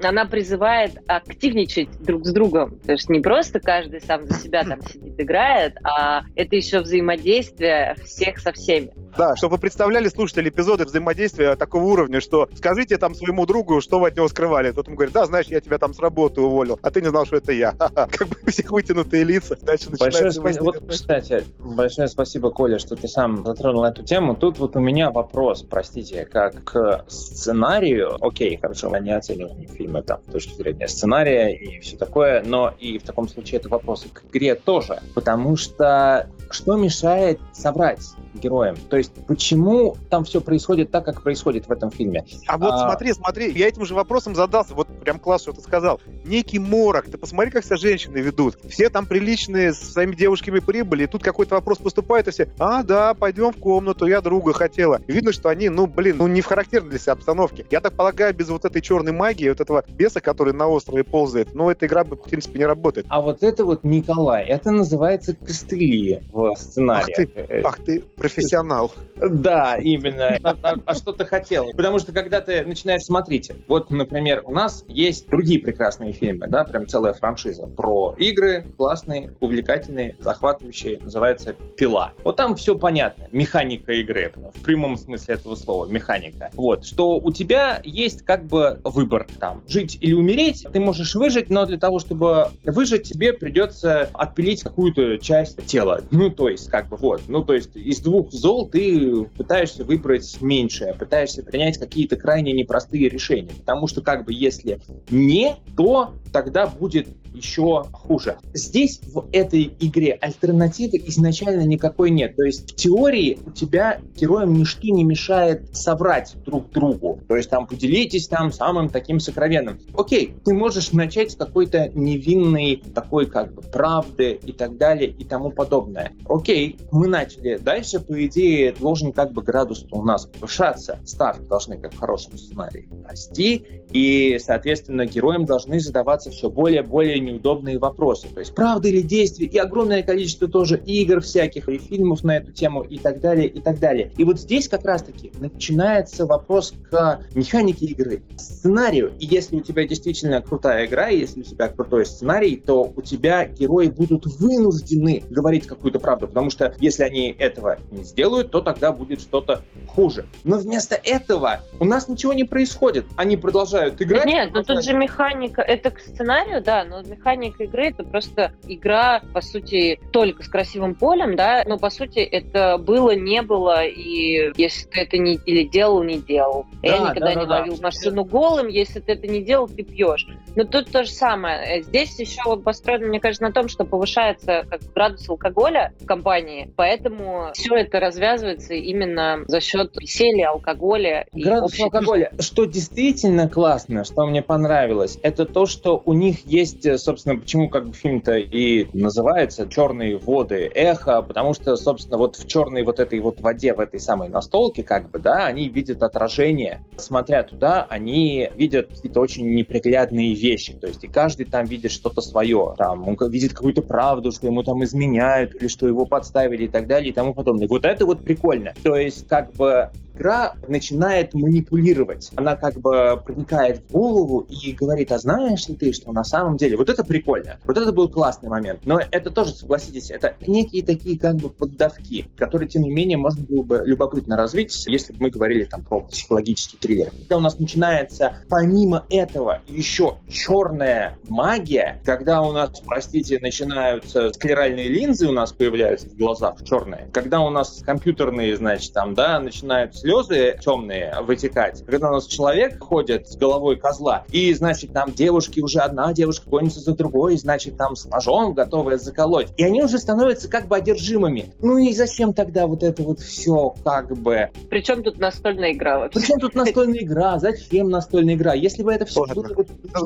Она 0.02 0.26
призывает 0.26 0.92
активничать 1.08 1.88
друг 2.00 2.24
с 2.24 2.32
другом. 2.32 2.78
То 2.80 2.92
есть 2.92 3.08
не 3.08 3.20
просто 3.20 3.60
каждый 3.60 4.00
сам 4.00 4.26
за 4.26 4.34
себя 4.34 4.64
там 4.64 4.80
сидит, 4.82 5.20
играет, 5.20 5.76
а 5.82 6.22
это 6.36 6.56
еще 6.56 6.80
взаимодействие 6.80 7.96
всех 8.04 8.38
со 8.38 8.52
всеми. 8.52 8.92
Да, 9.16 9.36
чтобы 9.36 9.56
вы 9.56 9.60
представляли, 9.60 10.08
слушатели, 10.08 10.48
эпизоды 10.48 10.84
взаимодействия 10.84 11.56
такого 11.56 11.84
уровня, 11.84 12.20
что 12.20 12.48
скажите 12.56 12.98
там 12.98 13.14
своему 13.14 13.46
другу, 13.46 13.80
что 13.80 13.98
вы 13.98 14.08
от 14.08 14.16
него 14.16 14.28
скрывали. 14.28 14.72
Тот 14.72 14.86
ему 14.86 14.96
говорит, 14.96 15.14
да, 15.14 15.26
знаешь, 15.26 15.46
я 15.46 15.60
тебя 15.60 15.78
там 15.78 15.94
с 15.94 15.98
работы 15.98 16.40
уволил, 16.40 16.78
а 16.82 16.90
ты 16.90 17.00
не 17.00 17.08
знал, 17.08 17.26
что 17.26 17.36
это 17.36 17.52
я. 17.52 17.72
Как 17.78 18.28
бы 18.28 18.36
у 18.46 18.50
всех 18.50 18.70
вытянутые 18.70 19.24
лица. 19.24 19.56
Дальше 19.62 19.90
большое 19.90 20.30
спасибо. 20.30 20.64
Вот, 20.64 20.82
кстати, 20.88 21.44
большое 21.58 22.08
спасибо, 22.08 22.50
Коля, 22.50 22.78
что 22.78 22.96
ты 22.96 23.08
сам 23.08 23.44
затронул 23.44 23.84
эту 23.84 24.02
тему. 24.02 24.36
Тут 24.36 24.58
вот 24.58 24.76
у 24.76 24.80
меня 24.80 25.10
вопрос, 25.10 25.62
простите, 25.62 26.24
как 26.24 26.64
к 26.64 27.04
сценарию. 27.08 28.16
Окей, 28.20 28.58
хорошо, 28.60 28.90
мы 28.90 29.00
не 29.00 29.16
оцениваем 29.16 29.66
фильмы 29.68 30.02
там 30.02 30.20
с 30.28 30.32
точки 30.32 30.54
зрения 30.54 30.88
сценария 30.88 31.54
и 31.54 31.80
все 31.80 31.96
такое, 31.96 32.42
но 32.42 32.74
и 32.78 32.98
в 32.98 33.02
таком 33.02 33.28
случае 33.28 33.60
это 33.60 33.68
вопрос 33.68 34.06
к 34.12 34.24
игре 34.30 34.54
тоже. 34.54 35.00
Потому 35.14 35.56
что 35.56 36.28
что 36.50 36.76
мешает 36.76 37.40
собрать 37.52 37.87
sites. 37.88 38.27
Героем. 38.38 38.76
То 38.88 38.96
есть 38.96 39.12
почему 39.26 39.96
там 40.10 40.24
все 40.24 40.40
происходит 40.40 40.90
так, 40.90 41.04
как 41.04 41.22
происходит 41.22 41.66
в 41.66 41.72
этом 41.72 41.90
фильме? 41.90 42.24
А 42.46 42.58
вот 42.58 42.72
а... 42.72 42.88
смотри, 42.88 43.12
смотри, 43.12 43.52
я 43.52 43.68
этим 43.68 43.84
же 43.84 43.94
вопросом 43.94 44.34
задался, 44.34 44.74
вот 44.74 44.88
прям 45.02 45.18
класс, 45.18 45.42
что 45.42 45.52
ты 45.52 45.60
сказал. 45.60 46.00
Некий 46.24 46.58
морок, 46.58 47.06
ты 47.06 47.18
посмотри, 47.18 47.50
как 47.50 47.64
себя 47.64 47.76
женщины 47.76 48.18
ведут. 48.18 48.56
Все 48.68 48.90
там 48.90 49.06
приличные, 49.06 49.72
с 49.72 49.78
своими 49.92 50.14
девушками 50.14 50.60
прибыли, 50.60 51.04
и 51.04 51.06
тут 51.06 51.22
какой-то 51.22 51.54
вопрос 51.54 51.78
поступает, 51.78 52.28
и 52.28 52.30
все, 52.30 52.48
а, 52.58 52.82
да, 52.82 53.14
пойдем 53.14 53.52
в 53.52 53.56
комнату, 53.56 54.06
я 54.06 54.20
друга 54.20 54.52
хотела. 54.52 55.00
И 55.06 55.12
видно, 55.12 55.32
что 55.32 55.48
они, 55.48 55.68
ну, 55.68 55.86
блин, 55.86 56.16
ну, 56.18 56.26
не 56.26 56.40
в 56.40 56.46
характерной 56.46 56.90
для 56.90 56.98
себя 56.98 57.12
обстановке. 57.12 57.66
Я 57.70 57.80
так 57.80 57.94
полагаю, 57.94 58.34
без 58.34 58.48
вот 58.48 58.64
этой 58.64 58.80
черной 58.82 59.12
магии, 59.12 59.48
вот 59.48 59.60
этого 59.60 59.84
беса, 59.88 60.20
который 60.20 60.52
на 60.52 60.68
острове 60.68 61.04
ползает, 61.04 61.54
ну, 61.54 61.70
эта 61.70 61.86
игра, 61.86 62.04
в 62.04 62.16
принципе, 62.16 62.58
не 62.58 62.66
работает. 62.66 63.06
А 63.08 63.20
вот 63.20 63.42
это 63.42 63.64
вот, 63.64 63.84
Николай, 63.84 64.44
это 64.44 64.70
называется 64.70 65.34
костыли 65.34 66.22
в 66.32 66.54
сценарии. 66.56 67.28
Ах 67.28 67.34
ты, 67.46 67.62
ах 67.64 67.78
ты 67.84 68.04
профессионал. 68.28 68.92
Да, 69.16 69.76
именно. 69.76 70.38
А, 70.42 70.56
а, 70.62 70.74
а 70.84 70.94
что 70.94 71.12
ты 71.12 71.24
хотел? 71.24 71.70
Потому 71.72 71.98
что 71.98 72.12
когда 72.12 72.40
ты 72.40 72.64
начинаешь 72.64 73.02
смотреть, 73.02 73.50
вот, 73.66 73.90
например, 73.90 74.42
у 74.44 74.52
нас 74.52 74.84
есть 74.88 75.28
другие 75.28 75.60
прекрасные 75.60 76.12
фильмы, 76.12 76.46
да, 76.48 76.64
прям 76.64 76.86
целая 76.86 77.12
франшиза 77.12 77.66
про 77.66 78.14
игры, 78.18 78.66
классные, 78.76 79.34
увлекательные, 79.40 80.16
захватывающие, 80.18 80.98
называется 81.00 81.54
«Пила». 81.76 82.12
Вот 82.24 82.36
там 82.36 82.56
все 82.56 82.76
понятно, 82.76 83.28
механика 83.32 83.92
игры, 83.92 84.32
в 84.54 84.62
прямом 84.62 84.96
смысле 84.96 85.34
этого 85.34 85.54
слова, 85.54 85.86
механика. 85.86 86.50
Вот, 86.54 86.84
что 86.84 87.18
у 87.18 87.32
тебя 87.32 87.80
есть 87.84 88.22
как 88.22 88.44
бы 88.44 88.80
выбор 88.84 89.26
там, 89.38 89.62
жить 89.66 89.98
или 90.00 90.12
умереть, 90.12 90.66
ты 90.72 90.80
можешь 90.80 91.14
выжить, 91.14 91.50
но 91.50 91.66
для 91.66 91.78
того, 91.78 91.98
чтобы 91.98 92.48
выжить, 92.64 93.04
тебе 93.04 93.32
придется 93.32 94.08
отпилить 94.12 94.62
какую-то 94.62 95.18
часть 95.18 95.64
тела. 95.66 96.02
Ну, 96.10 96.30
то 96.30 96.48
есть, 96.48 96.70
как 96.70 96.88
бы 96.88 96.96
вот, 96.96 97.22
ну, 97.28 97.44
то 97.44 97.54
есть 97.54 97.76
из 97.76 98.00
двух 98.00 98.17
зол 98.30 98.68
ты 98.68 99.24
пытаешься 99.36 99.84
выбрать 99.84 100.38
меньшее, 100.40 100.94
пытаешься 100.94 101.42
принять 101.42 101.78
какие-то 101.78 102.16
крайне 102.16 102.52
непростые 102.52 103.08
решения. 103.08 103.50
Потому 103.60 103.86
что, 103.86 104.02
как 104.02 104.24
бы, 104.24 104.32
если 104.32 104.80
не, 105.10 105.56
то 105.76 106.12
тогда 106.32 106.66
будет 106.66 107.08
еще 107.38 107.84
хуже. 107.92 108.38
Здесь 108.52 109.00
в 109.12 109.26
этой 109.32 109.74
игре 109.80 110.12
альтернативы 110.20 110.98
изначально 111.06 111.62
никакой 111.62 112.10
нет. 112.10 112.36
То 112.36 112.44
есть 112.44 112.72
в 112.72 112.74
теории 112.74 113.38
у 113.46 113.50
тебя 113.50 114.00
героям 114.16 114.54
ничто 114.54 114.88
не 114.88 115.04
мешает 115.04 115.74
соврать 115.74 116.34
друг 116.44 116.70
другу. 116.70 117.20
То 117.28 117.36
есть 117.36 117.50
там 117.50 117.66
поделитесь 117.66 118.28
там 118.28 118.52
самым 118.52 118.88
таким 118.88 119.20
сокровенным. 119.20 119.80
Окей, 119.96 120.34
ты 120.44 120.54
можешь 120.54 120.92
начать 120.92 121.32
с 121.32 121.36
какой-то 121.36 121.90
невинной 121.94 122.82
такой 122.94 123.26
как 123.26 123.54
бы 123.54 123.62
правды 123.62 124.38
и 124.42 124.52
так 124.52 124.76
далее 124.76 125.10
и 125.10 125.24
тому 125.24 125.50
подобное. 125.50 126.12
Окей, 126.28 126.76
мы 126.90 127.08
начали. 127.08 127.56
Дальше, 127.56 128.00
по 128.00 128.24
идее, 128.26 128.74
должен 128.78 129.12
как 129.12 129.32
бы 129.32 129.42
градус 129.42 129.86
у 129.90 130.02
нас 130.02 130.26
повышаться. 130.26 130.98
Ставки 131.04 131.46
должны, 131.46 131.78
как 131.78 131.94
в 131.94 131.98
хорошем 131.98 132.36
сценарии, 132.38 132.88
расти. 133.08 133.64
И, 133.90 134.38
соответственно, 134.38 135.06
героям 135.06 135.44
должны 135.44 135.80
задаваться 135.80 136.30
все 136.30 136.50
более-более 136.50 137.20
неудобные 137.28 137.78
вопросы. 137.78 138.28
То 138.28 138.40
есть, 138.40 138.54
правда 138.54 138.88
или 138.88 139.00
действие, 139.00 139.48
и 139.48 139.58
огромное 139.58 140.02
количество 140.02 140.48
тоже 140.48 140.80
игр 140.86 141.20
всяких, 141.20 141.68
и 141.68 141.78
фильмов 141.78 142.24
на 142.24 142.38
эту 142.38 142.52
тему, 142.52 142.82
и 142.82 142.98
так 142.98 143.20
далее, 143.20 143.46
и 143.48 143.60
так 143.60 143.78
далее. 143.78 144.12
И 144.16 144.24
вот 144.24 144.40
здесь 144.40 144.68
как 144.68 144.84
раз-таки 144.84 145.32
начинается 145.38 146.26
вопрос 146.26 146.74
к 146.90 147.20
механике 147.34 147.86
игры, 147.86 148.22
сценарию. 148.36 149.12
И 149.18 149.26
если 149.26 149.56
у 149.56 149.60
тебя 149.60 149.86
действительно 149.86 150.40
крутая 150.40 150.86
игра, 150.86 151.10
и 151.10 151.18
если 151.18 151.40
у 151.40 151.44
тебя 151.44 151.68
крутой 151.68 152.06
сценарий, 152.06 152.56
то 152.56 152.92
у 152.94 153.02
тебя 153.02 153.46
герои 153.46 153.88
будут 153.88 154.26
вынуждены 154.26 155.22
говорить 155.30 155.66
какую-то 155.66 155.98
правду, 155.98 156.28
потому 156.28 156.50
что 156.50 156.74
если 156.80 157.02
они 157.02 157.34
этого 157.38 157.78
не 157.90 158.04
сделают, 158.04 158.50
то 158.50 158.60
тогда 158.60 158.92
будет 158.92 159.20
что-то 159.20 159.62
хуже. 159.86 160.26
Но 160.44 160.58
вместо 160.58 160.94
этого 160.94 161.60
у 161.80 161.84
нас 161.84 162.08
ничего 162.08 162.32
не 162.32 162.44
происходит. 162.44 163.06
Они 163.16 163.36
продолжают 163.36 164.00
играть. 164.00 164.26
Нет, 164.26 164.50
но 164.52 164.62
тут 164.62 164.84
же 164.84 164.92
механика, 164.92 165.62
это 165.62 165.90
к 165.90 166.00
сценарию, 166.00 166.62
да, 166.62 166.84
но 166.84 167.02
механика 167.08 167.64
игры 167.64 167.88
это 167.88 168.04
просто 168.04 168.52
игра, 168.66 169.22
по 169.32 169.40
сути, 169.40 170.00
только 170.12 170.42
с 170.42 170.48
красивым 170.48 170.94
полем, 170.94 171.36
да, 171.36 171.64
но 171.66 171.78
по 171.78 171.90
сути 171.90 172.18
это 172.18 172.78
было, 172.78 173.14
не 173.14 173.42
было, 173.42 173.84
и 173.84 174.52
если 174.56 174.86
ты 174.88 175.00
это 175.00 175.18
не 175.18 175.36
или 175.46 175.64
делал, 175.64 176.02
не 176.02 176.18
делал. 176.18 176.66
Да, 176.82 176.88
Я 176.88 176.98
никогда 176.98 177.34
да, 177.34 177.34
не 177.34 177.46
да, 177.46 177.58
ловил 177.58 177.76
да. 177.76 177.82
машину 177.82 178.24
голым, 178.24 178.68
если 178.68 179.00
ты 179.00 179.12
это 179.12 179.26
не 179.26 179.42
делал, 179.42 179.68
ты 179.68 179.82
пьешь. 179.82 180.26
Но 180.56 180.64
тут 180.64 180.90
то 180.90 181.04
же 181.04 181.10
самое. 181.10 181.82
Здесь 181.82 182.18
еще 182.18 182.40
вот 182.44 182.64
построено, 182.64 183.06
мне 183.06 183.20
кажется, 183.20 183.44
на 183.44 183.52
том, 183.52 183.68
что 183.68 183.84
повышается 183.84 184.64
как 184.68 184.80
градус 184.94 185.28
алкоголя 185.28 185.92
в 186.00 186.06
компании, 186.06 186.70
поэтому 186.76 187.50
все 187.54 187.76
это 187.76 188.00
развязывается 188.00 188.74
именно 188.74 189.44
за 189.46 189.60
счет 189.60 189.96
веселья, 189.96 190.50
алкоголя. 190.50 191.26
Градус 191.32 191.78
алкоголя. 191.80 192.32
Что 192.38 192.64
действительно 192.64 193.48
классно, 193.48 194.04
что 194.04 194.26
мне 194.26 194.42
понравилось, 194.42 195.18
это 195.22 195.44
то, 195.44 195.66
что 195.66 196.02
у 196.04 196.12
них 196.12 196.46
есть 196.46 196.97
собственно, 196.98 197.38
почему 197.38 197.68
как 197.68 197.86
бы 197.86 197.92
фильм-то 197.92 198.36
и 198.36 198.88
называется 198.92 199.68
«Черные 199.68 200.16
воды 200.18 200.70
эхо», 200.74 201.22
потому 201.22 201.54
что, 201.54 201.76
собственно, 201.76 202.18
вот 202.18 202.36
в 202.36 202.46
черной 202.46 202.82
вот 202.82 203.00
этой 203.00 203.20
вот 203.20 203.40
воде, 203.40 203.74
в 203.74 203.80
этой 203.80 204.00
самой 204.00 204.28
настолке, 204.28 204.82
как 204.82 205.10
бы, 205.10 205.18
да, 205.18 205.46
они 205.46 205.68
видят 205.68 206.02
отражение. 206.02 206.84
Смотря 206.96 207.42
туда, 207.42 207.86
они 207.88 208.50
видят 208.56 208.88
какие-то 208.88 209.20
очень 209.20 209.54
неприглядные 209.54 210.34
вещи. 210.34 210.74
То 210.74 210.86
есть 210.86 211.04
и 211.04 211.08
каждый 211.08 211.46
там 211.46 211.64
видит 211.64 211.90
что-то 211.90 212.20
свое. 212.20 212.74
Там 212.76 213.06
он 213.06 213.16
видит 213.30 213.52
какую-то 213.52 213.82
правду, 213.82 214.32
что 214.32 214.46
ему 214.46 214.62
там 214.62 214.82
изменяют, 214.84 215.54
или 215.54 215.68
что 215.68 215.86
его 215.86 216.06
подставили 216.06 216.64
и 216.64 216.68
так 216.68 216.86
далее 216.86 217.10
и 217.10 217.12
тому 217.12 217.34
подобное. 217.34 217.68
Вот 217.68 217.84
это 217.84 218.06
вот 218.06 218.24
прикольно. 218.24 218.74
То 218.82 218.96
есть 218.96 219.26
как 219.28 219.52
бы 219.54 219.90
игра 220.18 220.54
начинает 220.66 221.32
манипулировать. 221.32 222.30
Она 222.36 222.56
как 222.56 222.74
бы 222.74 223.22
проникает 223.24 223.78
в 223.78 223.92
голову 223.92 224.46
и 224.48 224.72
говорит, 224.72 225.12
а 225.12 225.18
знаешь 225.18 225.68
ли 225.68 225.76
ты, 225.76 225.92
что 225.92 226.12
на 226.12 226.24
самом 226.24 226.56
деле... 226.56 226.76
Вот 226.76 226.90
это 226.90 227.04
прикольно. 227.04 227.58
Вот 227.64 227.78
это 227.78 227.92
был 227.92 228.08
классный 228.08 228.48
момент. 228.48 228.80
Но 228.84 229.00
это 229.10 229.30
тоже, 229.30 229.54
согласитесь, 229.54 230.10
это 230.10 230.34
некие 230.46 230.84
такие 230.84 231.18
как 231.18 231.36
бы 231.36 231.48
поддавки, 231.50 232.26
которые, 232.36 232.68
тем 232.68 232.82
не 232.82 232.90
менее, 232.90 233.16
можно 233.16 233.44
было 233.44 233.62
бы 233.62 233.82
любопытно 233.84 234.36
развить, 234.36 234.86
если 234.86 235.12
бы 235.12 235.24
мы 235.24 235.30
говорили 235.30 235.64
там 235.64 235.84
про 235.84 236.00
психологический 236.00 236.76
триллер. 236.76 237.10
Когда 237.10 237.36
у 237.36 237.40
нас 237.40 237.58
начинается 237.58 238.36
помимо 238.48 239.04
этого 239.10 239.62
еще 239.68 240.16
черная 240.28 241.18
магия, 241.28 242.00
когда 242.04 242.42
у 242.42 242.52
нас, 242.52 242.80
простите, 242.84 243.38
начинаются 243.40 244.32
склеральные 244.32 244.88
линзы 244.88 245.28
у 245.28 245.32
нас 245.32 245.52
появляются 245.52 246.08
в 246.08 246.16
глазах 246.16 246.64
черные, 246.64 247.08
когда 247.12 247.40
у 247.40 247.50
нас 247.50 247.82
компьютерные, 247.84 248.56
значит, 248.56 248.92
там, 248.92 249.14
да, 249.14 249.38
начинаются 249.38 250.07
слезы 250.08 250.56
темные 250.64 251.14
вытекать, 251.20 251.84
когда 251.84 252.08
у 252.08 252.12
нас 252.14 252.26
человек 252.26 252.82
ходит 252.82 253.28
с 253.28 253.36
головой 253.36 253.76
козла, 253.76 254.24
и, 254.30 254.54
значит, 254.54 254.94
там 254.94 255.12
девушки 255.12 255.60
уже 255.60 255.80
одна 255.80 256.14
девушка 256.14 256.48
гонится 256.48 256.80
за 256.80 256.94
другой, 256.94 257.36
значит, 257.36 257.76
там 257.76 257.94
с 257.94 258.06
ножом 258.06 258.54
готовая 258.54 258.96
заколоть. 258.96 259.48
И 259.58 259.64
они 259.64 259.82
уже 259.82 259.98
становятся 259.98 260.48
как 260.48 260.66
бы 260.66 260.76
одержимыми. 260.76 261.52
Ну 261.60 261.76
и 261.76 261.92
зачем 261.92 262.32
тогда 262.32 262.66
вот 262.66 262.82
это 262.82 263.02
вот 263.02 263.20
все 263.20 263.74
как 263.84 264.16
бы... 264.16 264.48
Причем 264.70 265.02
тут 265.02 265.18
настольная 265.18 265.72
игра 265.72 265.98
вообще? 265.98 266.20
Причем 266.20 266.40
тут 266.40 266.54
настольная 266.54 267.00
игра? 267.00 267.38
Зачем 267.38 267.90
настольная 267.90 268.34
игра? 268.34 268.54
Если 268.54 268.82
бы 268.82 268.94
это 268.94 269.04
все 269.04 269.26
было... 269.26 269.54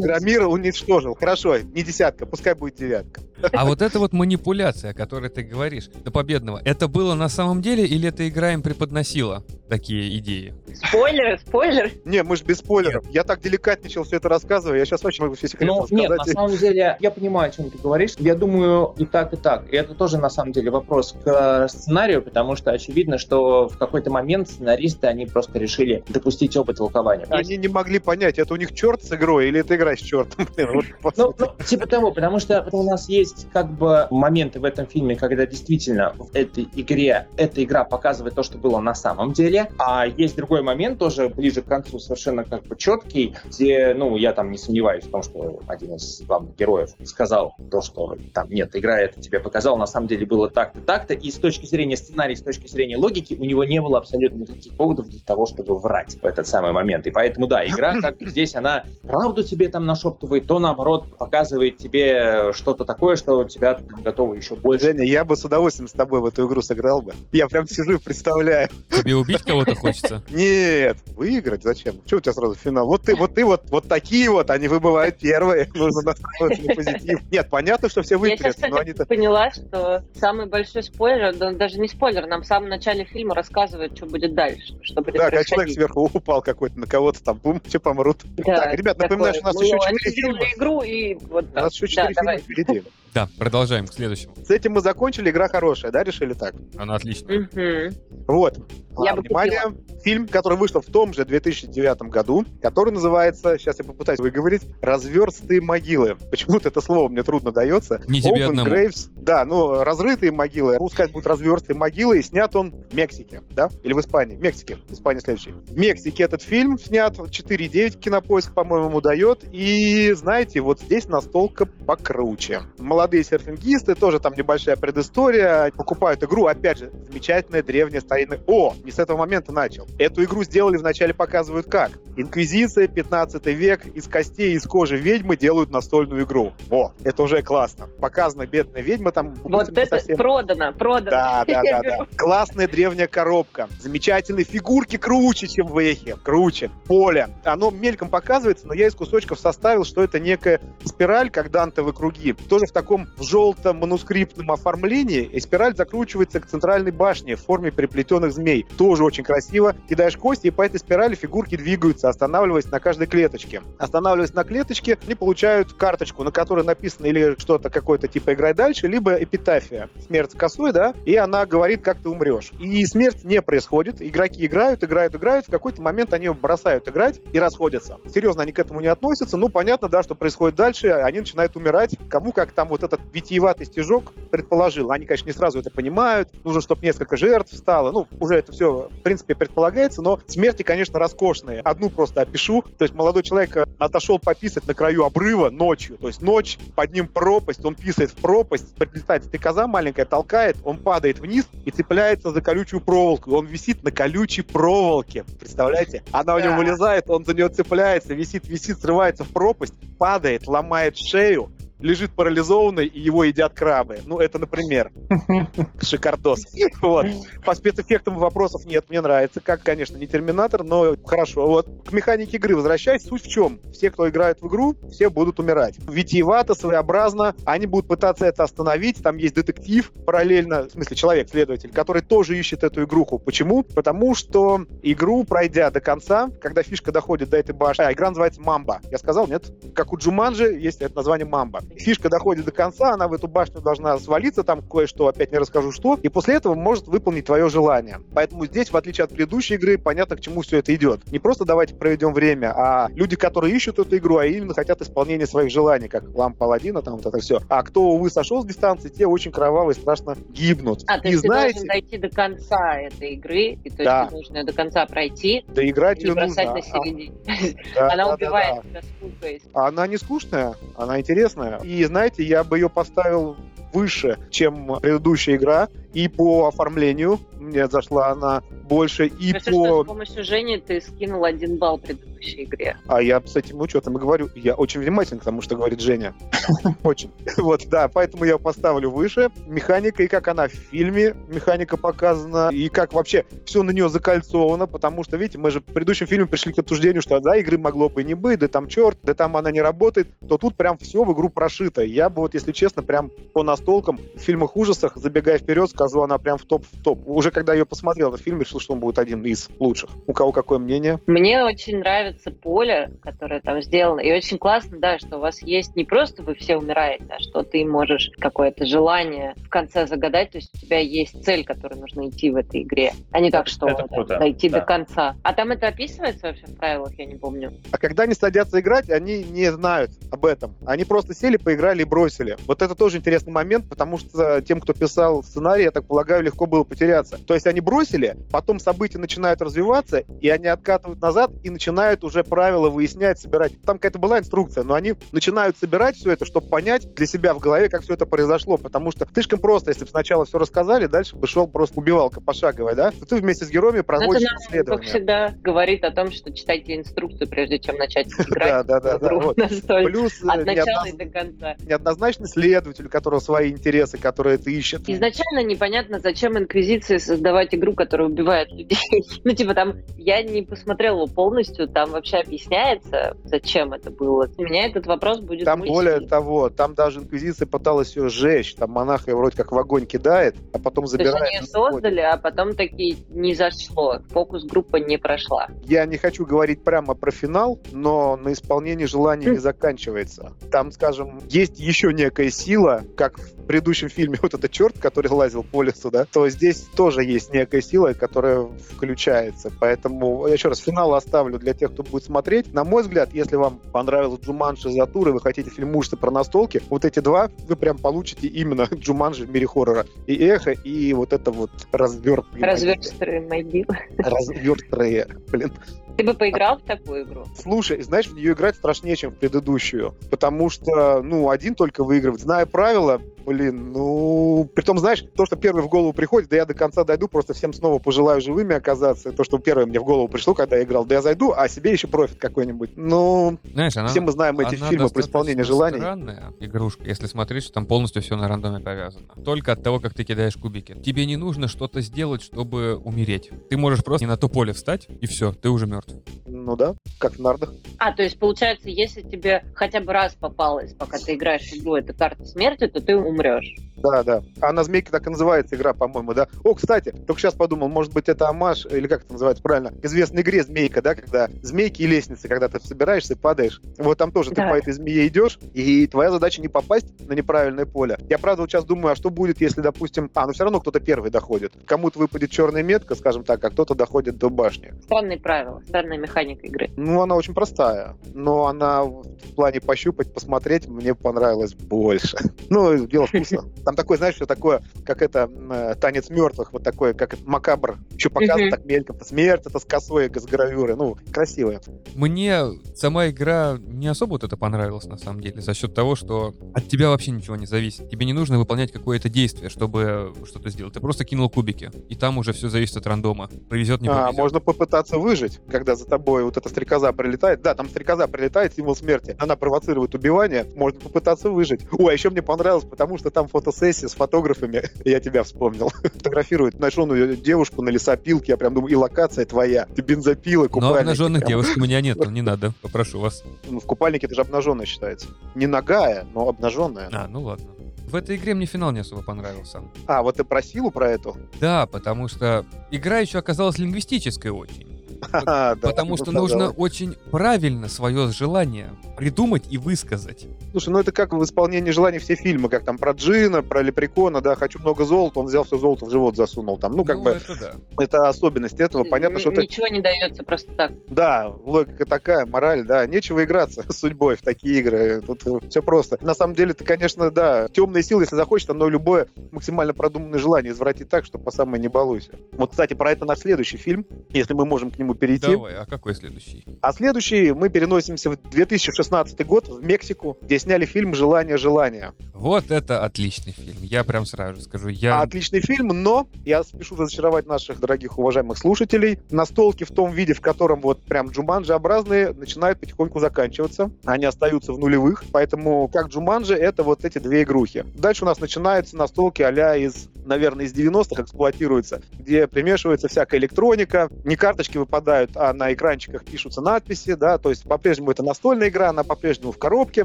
Громира 0.00 0.48
уничтожил. 0.48 1.14
Хорошо, 1.14 1.58
не 1.58 1.82
десятка, 1.82 2.26
пускай 2.26 2.54
будет 2.54 2.74
девятка. 2.74 3.20
А 3.52 3.64
вот 3.64 3.82
эта 3.82 3.98
вот 3.98 4.12
манипуляция, 4.12 4.90
о 4.90 4.94
которой 4.94 5.30
ты 5.30 5.42
говоришь, 5.42 5.88
до 6.04 6.10
победного, 6.10 6.60
это 6.64 6.88
было 6.88 7.14
на 7.14 7.28
самом 7.28 7.62
деле 7.62 7.84
или 7.84 8.08
эта 8.08 8.28
игра 8.28 8.52
им 8.52 8.62
преподносила 8.62 9.44
такие 9.68 10.18
идеи? 10.18 10.54
Спойлеры, 10.74 11.38
спойлер. 11.38 11.90
Не, 12.04 12.22
мы 12.22 12.36
же 12.36 12.44
без 12.44 12.58
спойлеров. 12.58 13.04
Нет. 13.04 13.14
Я 13.14 13.24
так 13.24 13.40
деликатничал 13.40 14.04
все 14.04 14.16
это 14.16 14.28
рассказываю, 14.28 14.78
я 14.78 14.84
сейчас 14.84 15.04
очень 15.04 15.24
могу 15.24 15.34
все 15.36 15.48
секреты 15.48 15.72
ну, 15.72 15.86
Нет, 15.90 16.10
на 16.10 16.24
самом 16.24 16.56
деле, 16.56 16.96
я 17.00 17.10
понимаю, 17.10 17.50
о 17.50 17.52
чем 17.52 17.70
ты 17.70 17.78
говоришь. 17.78 18.12
Я 18.18 18.34
думаю 18.34 18.94
и 18.98 19.04
так, 19.04 19.32
и 19.32 19.36
так. 19.36 19.72
И 19.72 19.76
это 19.76 19.94
тоже, 19.94 20.18
на 20.18 20.30
самом 20.30 20.52
деле, 20.52 20.70
вопрос 20.70 21.14
к 21.24 21.68
сценарию, 21.68 22.22
потому 22.22 22.56
что 22.56 22.70
очевидно, 22.70 23.18
что 23.18 23.68
в 23.68 23.78
какой-то 23.78 24.10
момент 24.10 24.48
сценаристы, 24.48 25.06
они 25.06 25.26
просто 25.26 25.58
решили 25.58 26.04
допустить 26.08 26.56
опыт 26.56 26.76
толкования. 26.76 27.26
Они 27.30 27.56
не 27.56 27.68
могли 27.68 27.98
понять, 27.98 28.38
это 28.38 28.54
у 28.54 28.56
них 28.56 28.74
черт 28.74 29.02
с 29.02 29.12
игрой 29.12 29.48
или 29.48 29.60
это 29.60 29.76
игра 29.76 29.96
с 29.96 30.00
чертом. 30.00 30.46
Ну, 31.16 31.34
ну, 31.38 31.46
типа 31.64 31.86
того, 31.86 32.10
потому 32.10 32.38
что 32.38 32.66
у 32.72 32.82
нас 32.82 33.08
есть 33.08 33.31
есть 33.32 33.48
как 33.52 33.70
бы 33.70 34.06
моменты 34.10 34.60
в 34.60 34.64
этом 34.64 34.86
фильме, 34.86 35.16
когда 35.16 35.46
действительно 35.46 36.14
в 36.16 36.34
этой 36.34 36.68
игре 36.74 37.26
эта 37.36 37.62
игра 37.64 37.84
показывает 37.84 38.34
то, 38.34 38.42
что 38.42 38.58
было 38.58 38.78
на 38.78 38.94
самом 38.94 39.32
деле, 39.32 39.70
а 39.78 40.06
есть 40.06 40.36
другой 40.36 40.62
момент 40.62 40.98
тоже 40.98 41.28
ближе 41.28 41.62
к 41.62 41.66
концу 41.66 41.98
совершенно 41.98 42.44
как 42.44 42.64
бы 42.64 42.76
четкий, 42.76 43.34
где, 43.44 43.94
ну, 43.94 44.16
я 44.16 44.32
там 44.32 44.50
не 44.50 44.58
сомневаюсь 44.58 45.04
в 45.04 45.10
том, 45.10 45.22
что 45.22 45.60
один 45.66 45.94
из 45.96 46.22
главных 46.22 46.56
героев 46.56 46.90
сказал 47.04 47.54
то, 47.70 47.80
что 47.80 48.16
там 48.34 48.50
нет, 48.50 48.74
игра 48.74 48.98
это 48.98 49.20
тебе 49.20 49.40
показала, 49.40 49.76
на 49.76 49.86
самом 49.86 50.06
деле 50.06 50.26
было 50.26 50.50
так-то, 50.50 50.80
так-то, 50.80 51.14
и 51.14 51.30
с 51.30 51.36
точки 51.36 51.66
зрения 51.66 51.96
сценария, 51.96 52.36
с 52.36 52.42
точки 52.42 52.66
зрения 52.66 52.96
логики, 52.96 53.34
у 53.34 53.44
него 53.44 53.64
не 53.64 53.80
было 53.80 53.98
абсолютно 53.98 54.40
никаких 54.40 54.76
поводов 54.76 55.08
для 55.08 55.20
того, 55.20 55.46
чтобы 55.46 55.78
врать 55.78 56.18
в 56.20 56.24
этот 56.24 56.46
самый 56.46 56.72
момент. 56.72 57.06
И 57.06 57.10
поэтому, 57.10 57.46
да, 57.46 57.66
игра 57.66 57.94
как 58.02 58.16
здесь, 58.20 58.54
она 58.54 58.84
правду 59.02 59.42
тебе 59.42 59.68
там 59.68 59.86
нашептывает, 59.86 60.46
то 60.46 60.58
наоборот 60.58 61.16
показывает 61.16 61.78
тебе 61.78 62.52
что-то 62.52 62.84
такое, 62.84 63.16
что 63.22 63.38
у 63.38 63.44
тебя 63.48 63.74
там 63.74 64.02
готово 64.02 64.34
еще 64.34 64.56
больше. 64.56 64.86
Женя, 64.86 65.04
я 65.04 65.24
бы 65.24 65.36
с 65.36 65.44
удовольствием 65.44 65.88
с 65.88 65.92
тобой 65.92 66.20
в 66.20 66.26
эту 66.26 66.46
игру 66.46 66.60
сыграл 66.60 67.02
бы. 67.02 67.14
Я 67.32 67.48
прям 67.48 67.66
сижу 67.66 67.94
и 67.94 67.98
представляю. 67.98 68.68
Тебе 68.90 69.14
убить 69.14 69.42
кого-то 69.42 69.74
хочется? 69.74 70.22
Нет, 70.30 70.98
выиграть 71.16 71.62
зачем? 71.62 71.96
Чего 72.04 72.18
у 72.18 72.20
тебя 72.20 72.32
сразу 72.32 72.54
финал? 72.54 72.86
Вот 72.86 73.02
ты, 73.02 73.14
вот 73.14 73.34
ты, 73.34 73.44
вот, 73.44 73.62
вот 73.70 73.88
такие 73.88 74.30
вот, 74.30 74.50
они 74.50 74.68
выбывают 74.68 75.18
первые. 75.18 75.68
Нужно 75.74 76.02
настроиться 76.02 76.62
на 76.62 76.74
позитив. 76.74 77.20
Нет, 77.30 77.48
понятно, 77.48 77.88
что 77.88 78.02
все 78.02 78.16
Я 78.16 78.36
сейчас, 78.36 78.56
выиграют, 78.56 78.58
но 78.58 78.66
кстати, 78.66 78.82
они-то... 78.82 79.06
поняла, 79.06 79.50
что 79.50 80.04
самый 80.18 80.46
большой 80.46 80.82
спойлер, 80.82 81.34
да, 81.34 81.52
даже 81.52 81.78
не 81.78 81.88
спойлер, 81.88 82.26
нам 82.26 82.42
в 82.42 82.46
самом 82.46 82.68
начале 82.68 83.04
фильма 83.04 83.34
рассказывают, 83.34 83.96
что 83.96 84.06
будет 84.06 84.34
дальше, 84.34 84.74
что 84.82 85.02
будет 85.02 85.16
Да, 85.16 85.30
когда 85.30 85.44
человек 85.44 85.74
сверху 85.74 86.10
упал 86.12 86.42
какой-то 86.42 86.78
на 86.78 86.86
кого-то 86.86 87.22
там, 87.22 87.38
бум, 87.38 87.60
все 87.66 87.78
помрут. 87.78 88.18
Да, 88.36 88.56
Так, 88.56 88.74
ребят, 88.74 88.98
напоминаю, 88.98 89.34
что 89.34 89.42
у 89.42 89.46
нас 89.46 89.62
еще 89.62 89.76
Ну, 89.76 89.82
они 89.82 89.98
четыре 89.98 90.14
фильма. 90.14 90.44
игру 90.56 90.82
и 90.82 91.14
вот 91.14 91.46
У 91.52 91.54
нас 91.54 91.74
еще 91.74 91.86
четыре 91.86 92.14
фильма 92.14 92.38
впереди. 92.38 92.82
Да, 93.14 93.28
продолжаем 93.38 93.86
к 93.86 93.92
следующему. 93.92 94.34
С 94.42 94.50
этим 94.50 94.72
мы 94.72 94.80
закончили, 94.80 95.30
игра 95.30 95.48
хорошая, 95.48 95.92
да, 95.92 96.02
решили 96.02 96.32
так? 96.32 96.54
Она 96.76 96.94
отличная. 96.94 97.40
Мгм. 97.52 97.94
Вот. 98.26 98.58
Я 99.04 99.12
А, 99.12 99.16
внимание, 99.16 99.60
фильм, 100.02 100.28
который 100.28 100.58
вышел 100.58 100.80
в 100.80 100.86
том 100.86 101.14
же 101.14 101.24
2009 101.24 102.02
году, 102.10 102.44
который 102.60 102.92
называется, 102.92 103.58
сейчас 103.58 103.78
я 103.78 103.84
попытаюсь 103.84 104.18
выговорить, 104.18 104.62
«Разверстые 104.80 105.60
могилы». 105.60 106.16
Почему-то 106.30 106.68
это 106.68 106.80
слово 106.80 107.08
мне 107.08 107.22
трудно 107.22 107.52
дается. 107.52 108.02
Не 108.08 108.20
тебе 108.20 108.42
Open 108.42 108.50
одному. 108.50 108.70
Graves. 108.70 109.08
Да, 109.14 109.44
ну, 109.44 109.82
разрытые 109.82 110.32
могилы. 110.32 110.78
Сказать 110.90 111.12
будет 111.12 111.26
разверстые 111.26 111.76
могилы. 111.76 112.18
И 112.18 112.22
снят 112.22 112.54
он 112.54 112.72
в 112.72 112.94
Мексике, 112.94 113.42
да? 113.50 113.70
Или 113.82 113.92
в 113.92 114.00
Испании? 114.00 114.36
В 114.36 114.40
Мексике. 114.40 114.78
В 114.88 114.92
Испании 114.92 115.20
следующий. 115.20 115.52
В 115.52 115.76
Мексике 115.76 116.24
этот 116.24 116.42
фильм 116.42 116.78
снят. 116.78 117.16
4,9 117.16 117.98
кинопоиск, 117.98 118.52
по-моему, 118.52 118.88
ему 118.88 119.00
дает. 119.00 119.44
И, 119.52 120.12
знаете, 120.12 120.60
вот 120.60 120.80
здесь 120.80 121.08
настолка 121.08 121.64
покруче. 121.66 122.62
Молодые 123.02 123.24
серфингисты, 123.24 123.96
тоже 123.96 124.20
там 124.20 124.32
небольшая 124.36 124.76
предыстория. 124.76 125.72
Покупают 125.76 126.22
игру. 126.22 126.46
Опять 126.46 126.78
же, 126.78 126.92
замечательная 127.10 127.64
древняя 127.64 128.00
старинная... 128.00 128.38
О, 128.46 128.74
не 128.84 128.92
с 128.92 129.00
этого 129.00 129.18
момента 129.18 129.50
начал. 129.50 129.88
Эту 129.98 130.22
игру 130.22 130.44
сделали, 130.44 130.76
вначале 130.76 131.12
показывают 131.12 131.66
как. 131.68 131.90
Инквизиция, 132.16 132.86
15 132.86 133.44
век, 133.46 133.86
из 133.86 134.06
костей, 134.06 134.52
из 134.54 134.62
кожи 134.66 134.96
ведьмы 134.98 135.36
делают 135.36 135.72
настольную 135.72 136.22
игру. 136.22 136.52
О, 136.70 136.92
это 137.02 137.24
уже 137.24 137.42
классно. 137.42 137.88
Показана 138.00 138.46
бедная 138.46 138.82
ведьма 138.82 139.10
там. 139.10 139.34
Вот 139.42 139.70
это 139.76 139.98
совсем- 139.98 140.16
продано, 140.16 140.72
продано. 140.72 141.10
да, 141.10 141.44
да, 141.48 141.62
да, 141.64 141.80
да. 141.82 142.06
Классная 142.16 142.68
древняя 142.68 143.08
коробка. 143.08 143.68
Замечательные 143.80 144.44
фигурки 144.44 144.96
круче, 144.96 145.48
чем 145.48 145.66
в 145.66 145.76
Эхе. 145.78 146.16
Круче. 146.22 146.70
Поле. 146.86 147.30
Оно 147.42 147.72
мельком 147.72 148.10
показывается, 148.10 148.68
но 148.68 148.74
я 148.74 148.86
из 148.86 148.94
кусочков 148.94 149.40
составил, 149.40 149.84
что 149.84 150.04
это 150.04 150.20
некая 150.20 150.60
спираль, 150.84 151.30
как 151.30 151.50
дантовые 151.50 151.92
круги. 151.94 152.32
Тоже 152.34 152.66
в 152.66 152.72
таком 152.92 153.08
в 153.16 153.22
желтом 153.22 153.78
манускриптном 153.78 154.50
оформлении. 154.50 155.38
Спираль 155.38 155.74
закручивается 155.74 156.40
к 156.40 156.46
центральной 156.46 156.90
башне 156.90 157.36
в 157.36 157.40
форме 157.40 157.70
переплетенных 157.70 158.32
змей. 158.32 158.66
Тоже 158.76 159.04
очень 159.04 159.24
красиво. 159.24 159.74
Кидаешь 159.88 160.16
кости, 160.16 160.48
и 160.48 160.50
по 160.50 160.62
этой 160.62 160.78
спирали 160.78 161.14
фигурки 161.14 161.56
двигаются, 161.56 162.08
останавливаясь 162.08 162.70
на 162.70 162.80
каждой 162.80 163.06
клеточке. 163.06 163.62
Останавливаясь 163.78 164.34
на 164.34 164.44
клеточке, 164.44 164.98
они 165.04 165.14
получают 165.14 165.72
карточку, 165.72 166.22
на 166.22 166.30
которой 166.30 166.64
написано 166.64 167.06
или 167.06 167.34
что-то 167.38 167.70
какое-то 167.70 168.08
типа 168.08 168.34
«играй 168.34 168.52
дальше», 168.52 168.88
либо 168.88 169.14
эпитафия. 169.14 169.88
Смерть 170.06 170.32
косой, 170.36 170.72
да, 170.72 170.94
и 171.06 171.16
она 171.16 171.46
говорит, 171.46 171.82
как 171.82 171.98
ты 171.98 172.08
умрешь. 172.08 172.52
И 172.60 172.84
смерть 172.84 173.24
не 173.24 173.40
происходит. 173.40 174.02
Игроки 174.02 174.44
играют, 174.44 174.84
играют, 174.84 175.14
играют. 175.14 175.46
В 175.46 175.50
какой-то 175.50 175.80
момент 175.80 176.12
они 176.12 176.28
бросают 176.28 176.88
играть 176.88 177.20
и 177.32 177.38
расходятся. 177.38 177.98
Серьезно, 178.12 178.42
они 178.42 178.52
к 178.52 178.58
этому 178.58 178.80
не 178.80 178.88
относятся. 178.88 179.36
Ну, 179.36 179.48
понятно, 179.48 179.88
да, 179.88 180.02
что 180.02 180.14
происходит 180.14 180.56
дальше. 180.56 180.88
Они 180.88 181.20
начинают 181.20 181.56
умирать. 181.56 181.96
Кому 182.08 182.32
как 182.32 182.52
там 182.52 182.68
вот 182.68 182.81
этот 182.82 183.00
витиеватый 183.12 183.66
стежок 183.66 184.12
предположил. 184.30 184.90
Они, 184.90 185.06
конечно, 185.06 185.26
не 185.26 185.32
сразу 185.32 185.58
это 185.58 185.70
понимают. 185.70 186.28
Нужно, 186.44 186.60
чтобы 186.60 186.84
несколько 186.84 187.16
жертв 187.16 187.54
стало. 187.54 187.92
Ну, 187.92 188.06
уже 188.20 188.36
это 188.36 188.52
все, 188.52 188.88
в 188.90 189.02
принципе, 189.02 189.34
предполагается. 189.34 190.02
Но 190.02 190.20
смерти, 190.26 190.62
конечно, 190.62 190.98
роскошные. 190.98 191.60
Одну 191.60 191.90
просто 191.90 192.22
опишу. 192.22 192.62
То 192.78 192.84
есть 192.84 192.94
молодой 192.94 193.22
человек 193.22 193.56
э, 193.56 193.64
отошел 193.78 194.18
пописать 194.18 194.66
на 194.66 194.74
краю 194.74 195.04
обрыва 195.04 195.50
ночью. 195.50 195.98
То 195.98 196.08
есть 196.08 196.22
ночь, 196.22 196.58
под 196.74 196.92
ним 196.92 197.06
пропасть, 197.06 197.64
он 197.64 197.74
писает 197.74 198.10
в 198.10 198.16
пропасть, 198.16 198.74
прилетает 198.74 199.24
стрекоза 199.24 199.66
маленькая, 199.66 200.04
толкает, 200.04 200.56
он 200.64 200.78
падает 200.78 201.18
вниз 201.18 201.46
и 201.64 201.70
цепляется 201.70 202.30
за 202.30 202.40
колючую 202.40 202.80
проволоку. 202.80 203.34
Он 203.34 203.46
висит 203.46 203.82
на 203.82 203.90
колючей 203.90 204.42
проволоке. 204.42 205.24
Представляете? 205.38 206.02
Она 206.12 206.34
у 206.34 206.40
него 206.40 206.56
вылезает, 206.56 207.08
он 207.10 207.24
за 207.24 207.34
нее 207.34 207.48
цепляется, 207.48 208.14
висит, 208.14 208.48
висит, 208.48 208.80
срывается 208.80 209.24
в 209.24 209.28
пропасть, 209.28 209.74
падает, 209.98 210.46
ломает 210.46 210.96
шею, 210.96 211.50
лежит 211.82 212.12
парализованный, 212.12 212.86
и 212.86 213.00
его 213.00 213.24
едят 213.24 213.52
крабы. 213.54 213.98
Ну, 214.06 214.18
это, 214.18 214.38
например. 214.38 214.90
Шикардос. 215.80 216.46
Вот. 216.80 217.06
По 217.44 217.54
спецэффектам 217.54 218.16
вопросов 218.16 218.64
нет, 218.64 218.86
мне 218.88 219.00
нравится. 219.00 219.40
Как, 219.40 219.62
конечно, 219.62 219.96
не 219.96 220.06
Терминатор, 220.06 220.62
но 220.62 220.94
хорошо. 221.04 221.46
Вот. 221.46 221.66
К 221.86 221.92
механике 221.92 222.36
игры 222.36 222.56
возвращаясь, 222.56 223.02
суть 223.04 223.24
в 223.24 223.28
чем? 223.28 223.60
Все, 223.72 223.90
кто 223.90 224.08
играет 224.08 224.40
в 224.40 224.48
игру, 224.48 224.76
все 224.90 225.10
будут 225.10 225.40
умирать. 225.40 225.74
Витиевато, 225.78 226.54
своеобразно. 226.54 227.34
Они 227.44 227.66
будут 227.66 227.88
пытаться 227.88 228.26
это 228.26 228.44
остановить. 228.44 229.02
Там 229.02 229.16
есть 229.16 229.34
детектив 229.34 229.90
параллельно, 230.06 230.64
в 230.64 230.70
смысле 230.70 230.96
человек, 230.96 231.28
следователь, 231.28 231.70
который 231.72 232.02
тоже 232.02 232.38
ищет 232.38 232.62
эту 232.62 232.84
игруху. 232.84 233.18
Почему? 233.18 233.62
Потому 233.62 234.14
что 234.14 234.66
игру, 234.82 235.24
пройдя 235.24 235.70
до 235.70 235.80
конца, 235.80 236.30
когда 236.40 236.62
фишка 236.62 236.92
доходит 236.92 237.30
до 237.30 237.36
этой 237.36 237.54
башни, 237.54 237.82
а 237.82 237.92
игра 237.92 238.08
называется 238.08 238.40
Мамба. 238.40 238.80
Я 238.90 238.98
сказал, 238.98 239.26
нет? 239.26 239.50
Как 239.74 239.92
у 239.92 239.96
Джуманджи 239.96 240.44
есть 240.44 240.82
это 240.82 240.94
название 240.96 241.26
Мамба. 241.26 241.60
Фишка 241.76 242.08
доходит 242.08 242.44
до 242.44 242.52
конца, 242.52 242.92
она 242.92 243.08
в 243.08 243.12
эту 243.12 243.28
башню 243.28 243.60
должна 243.60 243.98
свалиться, 243.98 244.42
там 244.42 244.62
кое-что, 244.62 245.08
опять 245.08 245.32
не 245.32 245.38
расскажу 245.38 245.72
что, 245.72 245.98
и 246.02 246.08
после 246.08 246.34
этого 246.34 246.54
может 246.54 246.86
выполнить 246.86 247.26
твое 247.26 247.48
желание. 247.48 248.00
Поэтому 248.14 248.46
здесь, 248.46 248.70
в 248.70 248.76
отличие 248.76 249.04
от 249.04 249.10
предыдущей 249.10 249.54
игры, 249.54 249.78
понятно, 249.78 250.16
к 250.16 250.20
чему 250.20 250.42
все 250.42 250.58
это 250.58 250.74
идет. 250.74 251.00
Не 251.10 251.18
просто 251.18 251.44
давайте 251.44 251.74
проведем 251.74 252.12
время, 252.12 252.52
а 252.56 252.88
люди, 252.94 253.16
которые 253.16 253.54
ищут 253.54 253.78
эту 253.78 253.96
игру, 253.96 254.16
а 254.18 254.26
именно 254.26 254.54
хотят 254.54 254.80
исполнения 254.82 255.26
своих 255.26 255.50
желаний, 255.50 255.88
как 255.88 256.04
Ламп 256.14 256.38
Паладина, 256.38 256.82
там 256.82 256.96
вот 256.96 257.06
это 257.06 257.18
все. 257.18 257.40
А 257.48 257.62
кто, 257.62 257.82
увы, 257.82 258.10
сошел 258.10 258.42
с 258.42 258.46
дистанции, 258.46 258.88
те 258.88 259.06
очень 259.06 259.32
кровавые, 259.32 259.74
страшно 259.74 260.16
гибнут. 260.30 260.84
А, 260.86 260.98
то 260.98 261.08
и 261.08 261.12
есть 261.12 261.22
ты 261.22 261.28
знаете, 261.28 261.54
должен 261.54 261.68
дойти 261.68 261.98
до 261.98 262.08
конца 262.10 262.74
этой 262.80 263.12
игры, 263.14 263.42
и 263.64 263.70
то 263.70 263.82
есть 263.82 263.84
Да. 263.84 264.08
должен 264.08 264.36
ее 264.36 264.44
до 264.44 264.52
конца 264.52 264.86
пройти, 264.86 265.44
доиграть 265.48 265.98
не 265.98 266.06
ее 266.06 266.14
бросать 266.14 266.48
нужно. 266.48 266.54
на 266.54 266.62
середине. 266.62 267.12
А, 267.26 267.74
да, 267.74 267.92
Она 267.92 267.96
да, 267.96 268.04
да, 268.04 268.14
убивает 268.14 268.54
да. 268.56 268.62
тебя 268.68 268.82
скукой. 268.82 269.42
Она 269.54 269.86
не 269.86 269.96
скучная, 269.96 270.54
она 270.76 271.00
интересная. 271.00 271.60
И 271.62 271.84
знаете, 271.84 272.22
я 272.24 272.44
бы 272.44 272.58
ее 272.58 272.68
поставил 272.68 273.36
выше, 273.72 274.18
чем 274.30 274.78
предыдущая 274.80 275.36
игра. 275.36 275.68
И 275.94 276.08
по 276.08 276.48
оформлению 276.48 277.20
мне 277.42 277.66
зашла 277.66 278.10
она 278.10 278.42
больше, 278.64 279.06
и 279.06 279.38
что 279.38 279.50
по... 279.50 279.84
с 279.84 279.86
помощью 279.86 280.24
Жени 280.24 280.58
ты 280.58 280.80
скинул 280.80 281.24
один 281.24 281.58
балл 281.58 281.78
предыдущей 281.78 282.44
игре. 282.44 282.76
А 282.86 283.02
я 283.02 283.20
с 283.20 283.36
этим 283.36 283.60
учетом 283.60 283.96
и 283.96 284.00
говорю, 284.00 284.30
я 284.34 284.54
очень 284.54 284.80
внимателен 284.80 285.18
к 285.18 285.24
тому, 285.24 285.42
что 285.42 285.56
говорит 285.56 285.80
Женя. 285.80 286.14
Очень. 286.82 287.10
Вот, 287.36 287.66
да, 287.68 287.88
поэтому 287.88 288.24
я 288.24 288.38
поставлю 288.38 288.90
выше. 288.90 289.30
Механика, 289.46 290.02
и 290.02 290.08
как 290.08 290.28
она 290.28 290.48
в 290.48 290.52
фильме, 290.52 291.14
механика 291.28 291.76
показана, 291.76 292.50
и 292.52 292.68
как 292.68 292.92
вообще 292.92 293.24
все 293.44 293.62
на 293.62 293.72
нее 293.72 293.88
закольцовано, 293.88 294.66
потому 294.66 295.04
что, 295.04 295.16
видите, 295.16 295.38
мы 295.38 295.50
же 295.50 295.60
в 295.60 295.64
предыдущем 295.64 296.06
фильме 296.06 296.26
пришли 296.26 296.52
к 296.52 296.58
обсуждению, 296.58 297.02
что, 297.02 297.18
да, 297.20 297.36
игры 297.36 297.58
могло 297.58 297.88
бы 297.88 298.02
и 298.02 298.04
не 298.04 298.14
быть, 298.14 298.38
да 298.38 298.48
там 298.48 298.68
черт, 298.68 298.98
да 299.02 299.14
там 299.14 299.36
она 299.36 299.50
не 299.50 299.60
работает, 299.60 300.08
то 300.28 300.38
тут 300.38 300.56
прям 300.56 300.78
все 300.78 301.04
в 301.04 301.12
игру 301.12 301.28
прошито. 301.28 301.82
Я 301.82 302.08
бы 302.08 302.22
вот, 302.22 302.34
если 302.34 302.52
честно, 302.52 302.82
прям 302.82 303.10
по 303.32 303.42
настолкам 303.42 303.98
в 304.14 304.20
фильмах 304.20 304.56
ужасах, 304.56 304.96
забегая 304.96 305.38
вперед, 305.38 305.70
скажу, 305.88 306.04
она 306.04 306.18
прям 306.18 306.38
в 306.38 306.44
топ, 306.44 306.64
в 306.64 306.82
топ. 306.82 307.00
Уже 307.06 307.30
когда 307.30 307.54
я 307.54 307.64
посмотрел 307.64 308.08
этот 308.08 308.22
фильм, 308.22 308.40
решил, 308.40 308.60
что 308.60 308.74
он 308.74 308.80
будет 308.80 308.98
один 308.98 309.24
из 309.24 309.48
лучших. 309.58 309.90
У 310.06 310.12
кого 310.12 310.32
какое 310.32 310.58
мнение? 310.58 310.98
Мне 311.06 311.44
очень 311.44 311.78
нравится 311.78 312.30
поле, 312.30 312.90
которое 313.02 313.40
там 313.40 313.62
сделано. 313.62 314.00
И 314.00 314.12
очень 314.12 314.38
классно, 314.38 314.78
да, 314.78 314.98
что 314.98 315.18
у 315.18 315.20
вас 315.20 315.42
есть 315.42 315.76
не 315.76 315.84
просто 315.84 316.22
вы 316.22 316.34
все 316.34 316.56
умираете, 316.56 317.06
а 317.08 317.20
что 317.20 317.42
ты 317.42 317.64
можешь 317.64 318.10
какое-то 318.18 318.64
желание 318.66 319.34
в 319.36 319.48
конце 319.48 319.86
загадать. 319.86 320.30
То 320.30 320.38
есть 320.38 320.50
у 320.54 320.58
тебя 320.58 320.78
есть 320.78 321.24
цель, 321.24 321.44
которой 321.44 321.78
нужно 321.78 322.08
идти 322.08 322.30
в 322.30 322.36
этой 322.36 322.62
игре. 322.62 322.92
А 323.10 323.20
не 323.20 323.30
так, 323.30 323.48
что 323.48 323.68
Это 323.68 323.86
круто, 323.88 324.18
дойти 324.18 324.48
да. 324.48 324.60
до 324.60 324.66
конца. 324.66 325.16
А 325.22 325.32
там 325.32 325.50
это 325.50 325.68
описывается 325.68 326.28
вообще 326.28 326.46
в 326.46 326.56
правилах, 326.56 326.92
я 326.98 327.06
не 327.06 327.16
помню. 327.16 327.52
А 327.70 327.78
когда 327.78 328.04
они 328.04 328.14
садятся 328.14 328.60
играть, 328.60 328.90
они 328.90 329.24
не 329.24 329.50
знают 329.52 329.90
об 330.10 330.24
этом. 330.24 330.54
Они 330.66 330.84
просто 330.84 331.14
сели, 331.14 331.36
поиграли 331.36 331.82
и 331.82 331.84
бросили. 331.84 332.36
Вот 332.46 332.62
это 332.62 332.74
тоже 332.74 332.98
интересный 332.98 333.32
момент, 333.32 333.68
потому 333.68 333.98
что 333.98 334.40
тем, 334.42 334.60
кто 334.60 334.72
писал 334.72 335.22
сценарий, 335.22 335.64
так 335.72 335.86
полагаю, 335.86 336.22
легко 336.22 336.46
было 336.46 336.64
потеряться. 336.64 337.18
То 337.18 337.34
есть 337.34 337.46
они 337.46 337.60
бросили, 337.60 338.16
потом 338.30 338.60
события 338.60 338.98
начинают 338.98 339.42
развиваться, 339.42 340.04
и 340.20 340.28
они 340.28 340.46
откатывают 340.46 341.00
назад 341.00 341.30
и 341.42 341.50
начинают 341.50 342.04
уже 342.04 342.24
правила 342.24 342.68
выяснять, 342.70 343.18
собирать. 343.18 343.52
Там 343.62 343.78
какая-то 343.78 343.98
была 343.98 344.18
инструкция, 344.18 344.64
но 344.64 344.74
они 344.74 344.94
начинают 345.12 345.56
собирать 345.56 345.96
все 345.96 346.12
это, 346.12 346.24
чтобы 346.24 346.48
понять 346.48 346.94
для 346.94 347.06
себя 347.06 347.34
в 347.34 347.38
голове, 347.38 347.68
как 347.68 347.82
все 347.82 347.94
это 347.94 348.06
произошло. 348.06 348.56
Потому 348.56 348.90
что 348.92 349.06
слишком 349.12 349.38
просто, 349.40 349.70
если 349.70 349.84
бы 349.84 349.90
сначала 349.90 350.24
все 350.24 350.38
рассказали, 350.38 350.86
дальше 350.86 351.16
бы 351.16 351.26
шел 351.26 351.46
просто 351.46 351.78
убивалка 351.78 352.20
пошаговая, 352.20 352.74
да? 352.74 352.92
Ты 353.08 353.16
вместе 353.16 353.44
с 353.44 353.50
героями 353.50 353.80
проводишь 353.80 354.22
Это 354.22 354.32
нам, 354.32 354.40
исследование. 354.42 354.78
как 354.78 354.88
всегда, 354.88 355.34
говорит 355.42 355.84
о 355.84 355.90
том, 355.90 356.10
что 356.12 356.32
читайте 356.32 356.76
инструкцию, 356.76 357.28
прежде 357.28 357.58
чем 357.58 357.76
начать 357.76 358.08
играть 358.18 358.66
да, 358.66 358.80
да, 358.80 358.98
да. 358.98 359.08
Плюс 359.84 360.22
э, 360.22 360.28
От 360.28 360.44
начала 360.46 360.86
и 360.86 360.92
до 360.92 361.06
конца. 361.06 361.56
неоднозначный 361.66 362.28
следователь, 362.28 362.86
у 362.86 362.88
которого 362.88 363.20
свои 363.20 363.50
интересы, 363.50 363.98
которые 363.98 364.36
это 364.36 364.50
ищет. 364.50 364.88
Изначально 364.88 365.44
непонятно, 365.62 366.00
зачем 366.00 366.36
Инквизиции 366.36 366.96
создавать 366.98 367.54
игру, 367.54 367.74
которая 367.74 368.08
убивает 368.08 368.50
людей. 368.50 368.78
Ну, 369.24 369.32
типа, 369.34 369.54
там, 369.54 369.74
я 369.96 370.22
не 370.22 370.42
посмотрела 370.42 370.96
его 370.96 371.06
полностью, 371.06 371.68
там 371.68 371.90
вообще 371.90 372.18
объясняется, 372.18 373.16
зачем 373.24 373.72
это 373.72 373.90
было. 373.90 374.28
Меня 374.36 374.66
этот 374.66 374.86
вопрос 374.86 375.20
будет 375.20 375.44
Там 375.44 375.60
мучить. 375.60 375.72
более 375.72 376.00
того, 376.00 376.50
там 376.50 376.74
даже 376.74 377.00
Инквизиция 377.00 377.46
пыталась 377.46 377.96
ее 377.96 378.08
сжечь. 378.08 378.54
Там 378.54 378.70
монах 378.70 379.06
ее 379.06 379.14
вроде 379.14 379.36
как 379.36 379.52
в 379.52 379.58
огонь 379.58 379.86
кидает, 379.86 380.34
а 380.52 380.58
потом 380.58 380.86
То 380.86 380.92
есть 380.92 380.92
забирает. 380.92 381.22
они 381.22 381.36
ее 381.36 381.42
создали, 381.42 382.00
а 382.00 382.16
потом 382.16 382.54
такие 382.54 382.96
не 383.10 383.34
зашло. 383.34 384.00
Фокус-группа 384.10 384.76
не 384.76 384.98
прошла. 384.98 385.48
Я 385.64 385.86
не 385.86 385.98
хочу 385.98 386.26
говорить 386.26 386.64
прямо 386.64 386.94
про 386.94 387.10
финал, 387.12 387.60
но 387.70 388.16
на 388.16 388.32
исполнении 388.32 388.86
желаний 388.86 389.26
не 389.26 389.38
заканчивается. 389.38 390.32
Там, 390.50 390.72
скажем, 390.72 391.20
есть 391.28 391.60
еще 391.60 391.92
некая 391.92 392.30
сила, 392.30 392.82
как 392.96 393.18
в 393.18 393.41
предыдущем 393.46 393.88
фильме 393.88 394.18
вот 394.22 394.34
этот 394.34 394.50
черт, 394.50 394.78
который 394.78 395.08
лазил 395.08 395.42
по 395.42 395.62
лесу, 395.62 395.90
да, 395.90 396.06
то 396.10 396.28
здесь 396.28 396.60
тоже 396.76 397.04
есть 397.04 397.32
некая 397.32 397.60
сила, 397.60 397.92
которая 397.92 398.48
включается. 398.70 399.50
Поэтому, 399.60 400.26
еще 400.26 400.48
раз, 400.48 400.58
финал 400.58 400.94
оставлю 400.94 401.38
для 401.38 401.54
тех, 401.54 401.72
кто 401.72 401.82
будет 401.82 402.04
смотреть. 402.04 402.52
На 402.52 402.64
мой 402.64 402.82
взгляд, 402.82 403.12
если 403.12 403.36
вам 403.36 403.58
понравилось 403.72 404.20
Джуманджи 404.20 404.70
Затур, 404.70 405.08
и 405.08 405.12
вы 405.12 405.20
хотите 405.20 405.50
фильм 405.50 405.76
ужаса 405.76 405.96
про 405.96 406.10
настолки, 406.10 406.62
вот 406.70 406.84
эти 406.84 407.00
два 407.00 407.30
вы 407.48 407.56
прям 407.56 407.78
получите 407.78 408.28
именно 408.28 408.68
Джуманджи 408.74 409.24
в 409.24 409.30
мире 409.30 409.46
хоррора. 409.46 409.86
И 410.06 410.14
эхо, 410.14 410.52
и 410.52 410.92
вот 410.92 411.12
это 411.12 411.30
вот 411.30 411.50
разверт. 411.72 412.26
Разверстеры 412.40 413.20
могилы. 413.20 413.78
Развертрые. 413.98 415.08
Блин, 415.30 415.52
Ты 415.96 416.04
бы 416.04 416.14
поиграл 416.14 416.58
в 416.58 416.62
такую 416.62 417.04
игру? 417.04 417.24
Слушай, 417.38 417.82
знаешь, 417.82 418.06
в 418.06 418.14
нее 418.14 418.32
играть 418.32 418.56
страшнее, 418.56 418.96
чем 418.96 419.10
в 419.10 419.16
предыдущую. 419.16 419.94
Потому 420.10 420.50
что, 420.50 421.02
ну, 421.02 421.30
один 421.30 421.54
только 421.54 421.84
выигрывает. 421.84 422.20
Зная 422.20 422.46
правила, 422.46 423.00
блин, 423.24 423.72
ну... 423.72 424.48
Притом, 424.54 424.78
знаешь, 424.78 425.04
то, 425.16 425.26
что 425.26 425.36
первый 425.36 425.62
в 425.62 425.68
голову 425.68 425.92
приходит, 425.92 426.30
да 426.30 426.36
я 426.36 426.44
до 426.44 426.54
конца 426.54 426.84
дойду, 426.84 427.08
просто 427.08 427.34
всем 427.34 427.52
снова 427.52 427.78
пожелаю 427.78 428.20
живыми 428.20 428.54
оказаться. 428.54 429.12
То, 429.12 429.24
что 429.24 429.38
первое 429.38 429.66
мне 429.66 429.80
в 429.80 429.84
голову 429.84 430.08
пришло, 430.08 430.34
когда 430.34 430.56
я 430.56 430.64
играл, 430.64 430.84
да 430.84 430.96
я 430.96 431.02
зайду, 431.02 431.32
а 431.36 431.48
себе 431.48 431.72
еще 431.72 431.86
профит 431.86 432.18
какой-нибудь. 432.18 432.70
Ну, 432.76 433.38
Знаешь, 433.44 433.76
она, 433.76 433.88
все 433.88 434.00
мы 434.00 434.12
знаем 434.12 434.38
эти 434.40 434.56
она 434.56 434.68
фильмы 434.68 434.88
про 434.88 435.00
исполнение 435.00 435.44
желаний. 435.44 435.78
странная 435.78 436.32
игрушка, 436.40 436.84
если 436.84 437.06
смотреть, 437.06 437.44
что 437.44 437.54
там 437.54 437.66
полностью 437.66 438.02
все 438.02 438.16
на 438.16 438.28
рандоме 438.28 438.60
повязано. 438.60 439.06
Только 439.24 439.52
от 439.52 439.62
того, 439.62 439.80
как 439.80 439.94
ты 439.94 440.04
кидаешь 440.04 440.36
кубики. 440.36 440.74
Тебе 440.82 441.06
не 441.06 441.16
нужно 441.16 441.48
что-то 441.48 441.80
сделать, 441.80 442.22
чтобы 442.22 442.76
умереть. 442.76 443.30
Ты 443.50 443.56
можешь 443.56 443.84
просто 443.84 444.04
не 444.04 444.08
на 444.08 444.16
то 444.16 444.28
поле 444.28 444.52
встать, 444.52 444.86
и 445.00 445.06
все, 445.06 445.32
ты 445.32 445.48
уже 445.48 445.66
мертв. 445.66 445.94
Ну 446.26 446.56
да, 446.56 446.74
как 446.98 447.16
в 447.16 447.20
нардах. 447.20 447.52
А, 447.78 447.92
то 447.92 448.02
есть, 448.02 448.18
получается, 448.18 448.68
если 448.68 449.02
тебе 449.02 449.44
хотя 449.54 449.80
бы 449.80 449.92
раз 449.92 450.14
попалась, 450.14 450.74
пока 450.74 450.98
ты 450.98 451.14
играешь 451.14 451.42
в 451.42 451.56
игру, 451.58 451.76
эта 451.76 451.92
карта 451.92 452.24
смерти, 452.24 452.66
то 452.66 452.80
ты 452.80 452.96
умрешь. 453.12 453.54
Да, 453.76 454.02
да. 454.04 454.22
А 454.40 454.52
на 454.52 454.62
змейке 454.62 454.90
так 454.90 455.06
и 455.06 455.10
называется 455.10 455.56
игра, 455.56 455.72
по-моему, 455.72 456.14
да. 456.14 456.28
О, 456.44 456.54
кстати, 456.54 456.90
только 457.06 457.20
сейчас 457.20 457.34
подумал, 457.34 457.68
может 457.68 457.92
быть, 457.92 458.08
это 458.08 458.28
амаш, 458.28 458.66
или 458.66 458.86
как 458.86 459.02
это 459.04 459.12
называется 459.12 459.42
правильно, 459.42 459.72
известной 459.82 460.22
игре 460.22 460.42
змейка, 460.44 460.82
да, 460.82 460.94
когда 460.94 461.28
змейки 461.42 461.82
и 461.82 461.86
лестницы, 461.86 462.28
когда 462.28 462.48
ты 462.48 462.60
собираешься 462.60 463.14
и 463.14 463.16
падаешь. 463.16 463.60
Вот 463.78 463.98
там 463.98 464.12
тоже 464.12 464.30
ты 464.30 464.36
Да. 464.36 464.50
по 464.50 464.54
этой 464.54 464.72
змее 464.72 465.08
идешь, 465.08 465.38
и 465.52 465.86
твоя 465.88 466.10
задача 466.10 466.40
не 466.40 466.48
попасть 466.48 466.86
на 467.08 467.14
неправильное 467.14 467.66
поле. 467.66 467.98
Я, 468.08 468.18
правда, 468.18 468.42
вот 468.42 468.50
сейчас 468.50 468.64
думаю, 468.64 468.92
а 468.92 468.96
что 468.96 469.10
будет, 469.10 469.40
если, 469.40 469.60
допустим, 469.60 470.10
а, 470.14 470.26
ну 470.26 470.32
все 470.32 470.44
равно 470.44 470.60
кто-то 470.60 470.78
первый 470.78 471.10
доходит. 471.10 471.52
Кому-то 471.66 471.98
выпадет 471.98 472.30
черная 472.30 472.62
метка, 472.62 472.94
скажем 472.94 473.24
так, 473.24 473.42
а 473.44 473.50
кто-то 473.50 473.74
доходит 473.74 474.16
до 474.16 474.30
башни. 474.30 474.72
Странные 474.84 475.18
правила, 475.18 475.60
странная 475.66 475.98
механика 475.98 476.46
игры. 476.46 476.70
Ну, 476.76 477.00
она 477.02 477.16
очень 477.16 477.34
простая, 477.34 477.96
но 478.14 478.46
она 478.46 478.84
в 478.84 479.04
плане 479.34 479.60
пощупать, 479.60 480.12
посмотреть 480.14 480.68
мне 480.68 480.94
понравилась 480.94 481.54
больше. 481.54 482.16
Ну, 482.50 482.86
дело 482.86 483.01
вкуса. 483.06 483.44
Там 483.64 483.74
такой, 483.74 483.96
знаешь, 483.98 484.14
что 484.16 484.26
такое, 484.26 484.62
как 484.84 485.02
это 485.02 485.28
э, 485.50 485.74
танец 485.80 486.10
мертвых, 486.10 486.52
вот 486.52 486.62
такое, 486.62 486.94
как 486.94 487.16
макабр. 487.24 487.76
Еще 487.92 488.10
показано 488.10 488.50
так 488.50 488.64
мельком. 488.64 489.00
Смерть 489.04 489.42
это 489.46 489.58
с 489.58 489.64
косой, 489.64 490.10
с 490.14 490.24
гравюры. 490.24 490.76
Ну, 490.76 490.96
красивая. 491.12 491.60
Мне 491.94 492.44
сама 492.74 493.08
игра 493.08 493.58
не 493.58 493.88
особо 493.88 494.12
вот 494.12 494.24
это 494.24 494.36
понравилась, 494.36 494.84
на 494.86 494.96
самом 494.98 495.20
деле, 495.20 495.40
за 495.40 495.54
счет 495.54 495.74
того, 495.74 495.94
что 495.96 496.34
от 496.54 496.68
тебя 496.68 496.88
вообще 496.88 497.10
ничего 497.10 497.36
не 497.36 497.46
зависит. 497.46 497.88
Тебе 497.90 498.06
не 498.06 498.12
нужно 498.12 498.38
выполнять 498.38 498.72
какое-то 498.72 499.08
действие, 499.08 499.50
чтобы 499.50 500.12
что-то 500.24 500.50
сделать. 500.50 500.74
Ты 500.74 500.80
просто 500.80 501.04
кинул 501.04 501.28
кубики, 501.30 501.70
и 501.88 501.94
там 501.94 502.18
уже 502.18 502.32
все 502.32 502.48
зависит 502.48 502.76
от 502.76 502.86
рандома. 502.86 503.28
Повезет, 503.48 503.80
не 503.82 503.88
А, 503.88 504.04
повезет. 504.06 504.18
можно 504.18 504.40
попытаться 504.40 504.98
выжить, 504.98 505.40
когда 505.50 505.74
за 505.76 505.86
тобой 505.86 506.24
вот 506.24 506.36
эта 506.36 506.48
стрекоза 506.48 506.92
прилетает. 506.92 507.42
Да, 507.42 507.54
там 507.54 507.68
стрекоза 507.68 508.06
прилетает, 508.08 508.54
символ 508.54 508.76
смерти. 508.76 509.16
Она 509.18 509.36
провоцирует 509.36 509.94
убивание. 509.94 510.46
Можно 510.56 510.80
попытаться 510.80 511.30
выжить. 511.30 511.62
Ой, 511.72 511.90
а 511.90 511.92
еще 511.92 512.10
мне 512.10 512.22
понравилось, 512.22 512.64
потому 512.64 512.91
что 512.98 513.10
там 513.10 513.28
фотосессия 513.28 513.88
с 513.88 513.94
фотографами. 513.94 514.62
Я 514.84 515.00
тебя 515.00 515.22
вспомнил. 515.22 515.68
Фотографирует 515.82 516.54
обнаженную 516.54 517.16
девушку 517.16 517.62
на 517.62 517.70
лесопилке. 517.70 518.32
Я 518.32 518.36
прям 518.36 518.54
думаю, 518.54 518.72
и 518.72 518.74
локация 518.74 519.24
твоя. 519.24 519.66
Ты 519.66 519.82
бензопилы, 519.82 520.44
Но 520.44 520.48
купальники. 520.48 520.80
обнаженных 520.80 521.24
девушек 521.24 521.56
у 521.56 521.60
меня 521.60 521.80
нету, 521.80 522.10
не 522.10 522.22
надо, 522.22 522.52
попрошу 522.62 523.00
вас. 523.00 523.22
Ну, 523.48 523.60
в 523.60 523.64
купальнике 523.66 524.06
это 524.06 524.14
же 524.14 524.20
обнаженная 524.22 524.66
считается. 524.66 525.08
Не 525.34 525.46
ногая, 525.46 526.06
но 526.14 526.28
обнаженная. 526.28 526.88
А, 526.92 527.06
ну 527.08 527.22
ладно. 527.22 527.46
В 527.88 527.96
этой 527.96 528.16
игре 528.16 528.34
мне 528.34 528.46
финал 528.46 528.72
не 528.72 528.80
особо 528.80 529.02
понравился. 529.02 529.60
А, 529.86 530.02
вот 530.02 530.16
ты 530.16 530.24
про 530.24 530.42
силу 530.42 530.70
про 530.70 530.90
эту? 530.90 531.16
Да, 531.40 531.66
потому 531.66 532.08
что 532.08 532.46
игра 532.70 533.00
еще 533.00 533.18
оказалась 533.18 533.58
лингвистической 533.58 534.30
очень. 534.30 534.81
Потому 535.60 535.96
что 535.96 536.12
нужно 536.12 536.50
очень 536.50 536.96
правильно 537.10 537.68
свое 537.68 538.10
желание 538.10 538.70
придумать 538.96 539.44
и 539.50 539.58
высказать. 539.58 540.26
Слушай, 540.52 540.70
ну 540.70 540.78
это 540.78 540.92
как 540.92 541.12
в 541.12 541.22
исполнении 541.24 541.70
желаний 541.70 541.98
все 541.98 542.14
фильмы, 542.14 542.48
как 542.48 542.64
там 542.64 542.78
про 542.78 542.92
Джина, 542.92 543.42
про 543.42 543.62
Лепрекона, 543.62 544.20
да, 544.20 544.34
хочу 544.34 544.60
много 544.60 544.84
золота, 544.84 545.20
он 545.20 545.26
взял 545.26 545.44
все 545.44 545.58
золото 545.58 545.86
в 545.86 545.90
живот 545.90 546.16
засунул 546.16 546.58
там. 546.58 546.72
Ну, 546.72 546.84
как 546.84 547.02
бы, 547.02 547.10
это 547.10 547.38
да. 547.38 547.82
это 547.82 548.08
особенность 548.08 548.60
этого. 548.60 548.84
Понятно, 548.84 549.18
что 549.18 549.32
это 549.32 549.42
Ничего 549.42 549.66
не 549.68 549.80
дается 549.80 550.22
просто 550.22 550.52
так. 550.52 550.72
Да, 550.88 551.32
логика 551.44 551.84
такая, 551.84 552.26
мораль, 552.26 552.64
да, 552.64 552.86
нечего 552.86 553.24
играться 553.24 553.64
с 553.68 553.78
судьбой 553.78 554.16
в 554.16 554.22
такие 554.22 554.60
игры. 554.60 555.00
Тут 555.00 555.22
все 555.48 555.62
просто. 555.62 555.98
На 556.00 556.14
самом 556.14 556.34
деле, 556.34 556.54
ты, 556.54 556.64
конечно, 556.64 557.10
да, 557.10 557.48
темные 557.48 557.82
силы, 557.82 558.02
если 558.02 558.16
захочешь, 558.16 558.48
но 558.48 558.68
любое 558.68 559.08
максимально 559.30 559.74
продуманное 559.74 560.18
желание 560.18 560.52
извратить 560.52 560.88
так, 560.88 561.04
что 561.04 561.18
по 561.18 561.30
самой 561.30 561.60
не 561.60 561.68
балуйся. 561.68 562.10
Вот, 562.32 562.50
кстати, 562.50 562.74
про 562.74 562.92
это 562.92 563.04
наш 563.04 563.20
следующий 563.20 563.56
фильм, 563.56 563.86
если 564.10 564.34
мы 564.34 564.44
можем 564.44 564.70
к 564.70 564.78
нему 564.78 564.91
перейти. 564.94 565.32
Давай, 565.32 565.54
а 565.54 565.66
какой 565.66 565.94
следующий? 565.94 566.44
А 566.60 566.72
следующий 566.72 567.32
мы 567.32 567.48
переносимся 567.48 568.10
в 568.10 568.16
2016 568.30 569.26
год 569.26 569.48
в 569.48 569.64
Мексику, 569.64 570.18
где 570.22 570.38
сняли 570.38 570.64
фильм 570.64 570.94
«Желание, 570.94 571.36
желание». 571.36 571.92
Вот 572.14 572.50
это 572.50 572.84
отличный 572.84 573.32
фильм. 573.32 573.56
Я 573.62 573.84
прям 573.84 574.06
сразу 574.06 574.36
же 574.36 574.42
скажу. 574.42 574.68
Я... 574.68 575.00
Отличный 575.00 575.40
фильм, 575.40 575.68
но 575.68 576.06
я 576.24 576.44
спешу 576.44 576.76
разочаровать 576.76 577.26
наших 577.26 577.58
дорогих 577.58 577.98
уважаемых 577.98 578.38
слушателей. 578.38 579.00
Настолки 579.10 579.64
в 579.64 579.70
том 579.70 579.90
виде, 579.90 580.14
в 580.14 580.20
котором 580.20 580.60
вот 580.60 580.80
прям 580.82 581.08
Джуманджи-образные 581.08 582.12
начинают 582.12 582.60
потихоньку 582.60 583.00
заканчиваться. 583.00 583.72
Они 583.84 584.04
остаются 584.04 584.52
в 584.52 584.58
нулевых. 584.58 585.04
Поэтому 585.10 585.68
как 585.68 585.88
Джуманджи, 585.88 586.34
это 586.34 586.62
вот 586.62 586.84
эти 586.84 586.98
две 586.98 587.24
игрухи. 587.24 587.64
Дальше 587.74 588.04
у 588.04 588.06
нас 588.06 588.20
начинаются 588.20 588.76
настолки 588.76 589.22
а 589.22 589.56
из, 589.56 589.88
наверное, 590.04 590.46
из 590.46 590.54
90-х 590.54 591.02
эксплуатируются, 591.02 591.82
где 591.92 592.26
примешивается 592.26 592.88
всякая 592.88 593.18
электроника. 593.18 593.88
Не 594.04 594.16
карточки 594.16 594.58
выпадают, 594.58 594.81
а 594.88 595.32
на 595.32 595.52
экранчиках 595.52 596.04
пишутся 596.04 596.40
надписи, 596.40 596.94
да, 596.94 597.18
то 597.18 597.30
есть 597.30 597.44
по-прежнему 597.44 597.90
это 597.90 598.02
настольная 598.02 598.48
игра, 598.48 598.70
она 598.70 598.84
по-прежнему 598.84 599.32
в 599.32 599.38
коробке, 599.38 599.84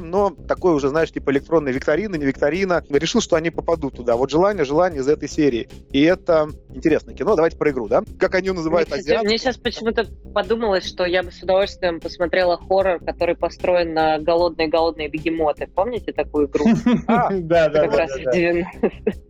но 0.00 0.30
такой 0.30 0.74
уже, 0.74 0.88
знаешь, 0.88 1.10
типа 1.10 1.30
электронной 1.30 1.72
викторины, 1.72 2.16
не 2.16 2.26
викторина. 2.26 2.84
Решил, 2.90 3.20
что 3.20 3.36
они 3.36 3.50
попадут 3.50 3.94
туда. 3.94 4.16
Вот 4.16 4.30
желание, 4.30 4.64
желание 4.64 5.00
из 5.00 5.08
этой 5.08 5.28
серии. 5.28 5.68
И 5.90 6.02
это 6.02 6.48
интересное 6.70 7.14
кино. 7.14 7.36
Давайте 7.36 7.56
про 7.56 7.70
игру, 7.70 7.88
да? 7.88 8.02
Как 8.18 8.34
они 8.34 8.48
ее 8.48 8.52
называют 8.52 8.88
Мне, 8.88 8.98
азиатскую? 8.98 9.28
мне 9.28 9.38
сейчас 9.38 9.56
почему-то 9.56 10.06
подумалось, 10.34 10.86
что 10.86 11.04
я 11.04 11.22
бы 11.22 11.30
с 11.32 11.42
удовольствием 11.42 12.00
посмотрела 12.00 12.58
хоррор, 12.58 13.00
который 13.00 13.36
построен 13.36 13.94
на 13.94 14.18
голодные-голодные 14.18 15.08
бегемоты. 15.08 15.66
Помните 15.66 16.12
такую 16.12 16.46
игру? 16.48 16.66
А, 17.06 17.30
Да, 17.30 17.68
да, 17.68 17.86
да, 17.86 17.96
раз 17.96 18.10
да, 18.10 18.20
в 18.20 18.24
да. 18.24 18.32
90 18.32 18.68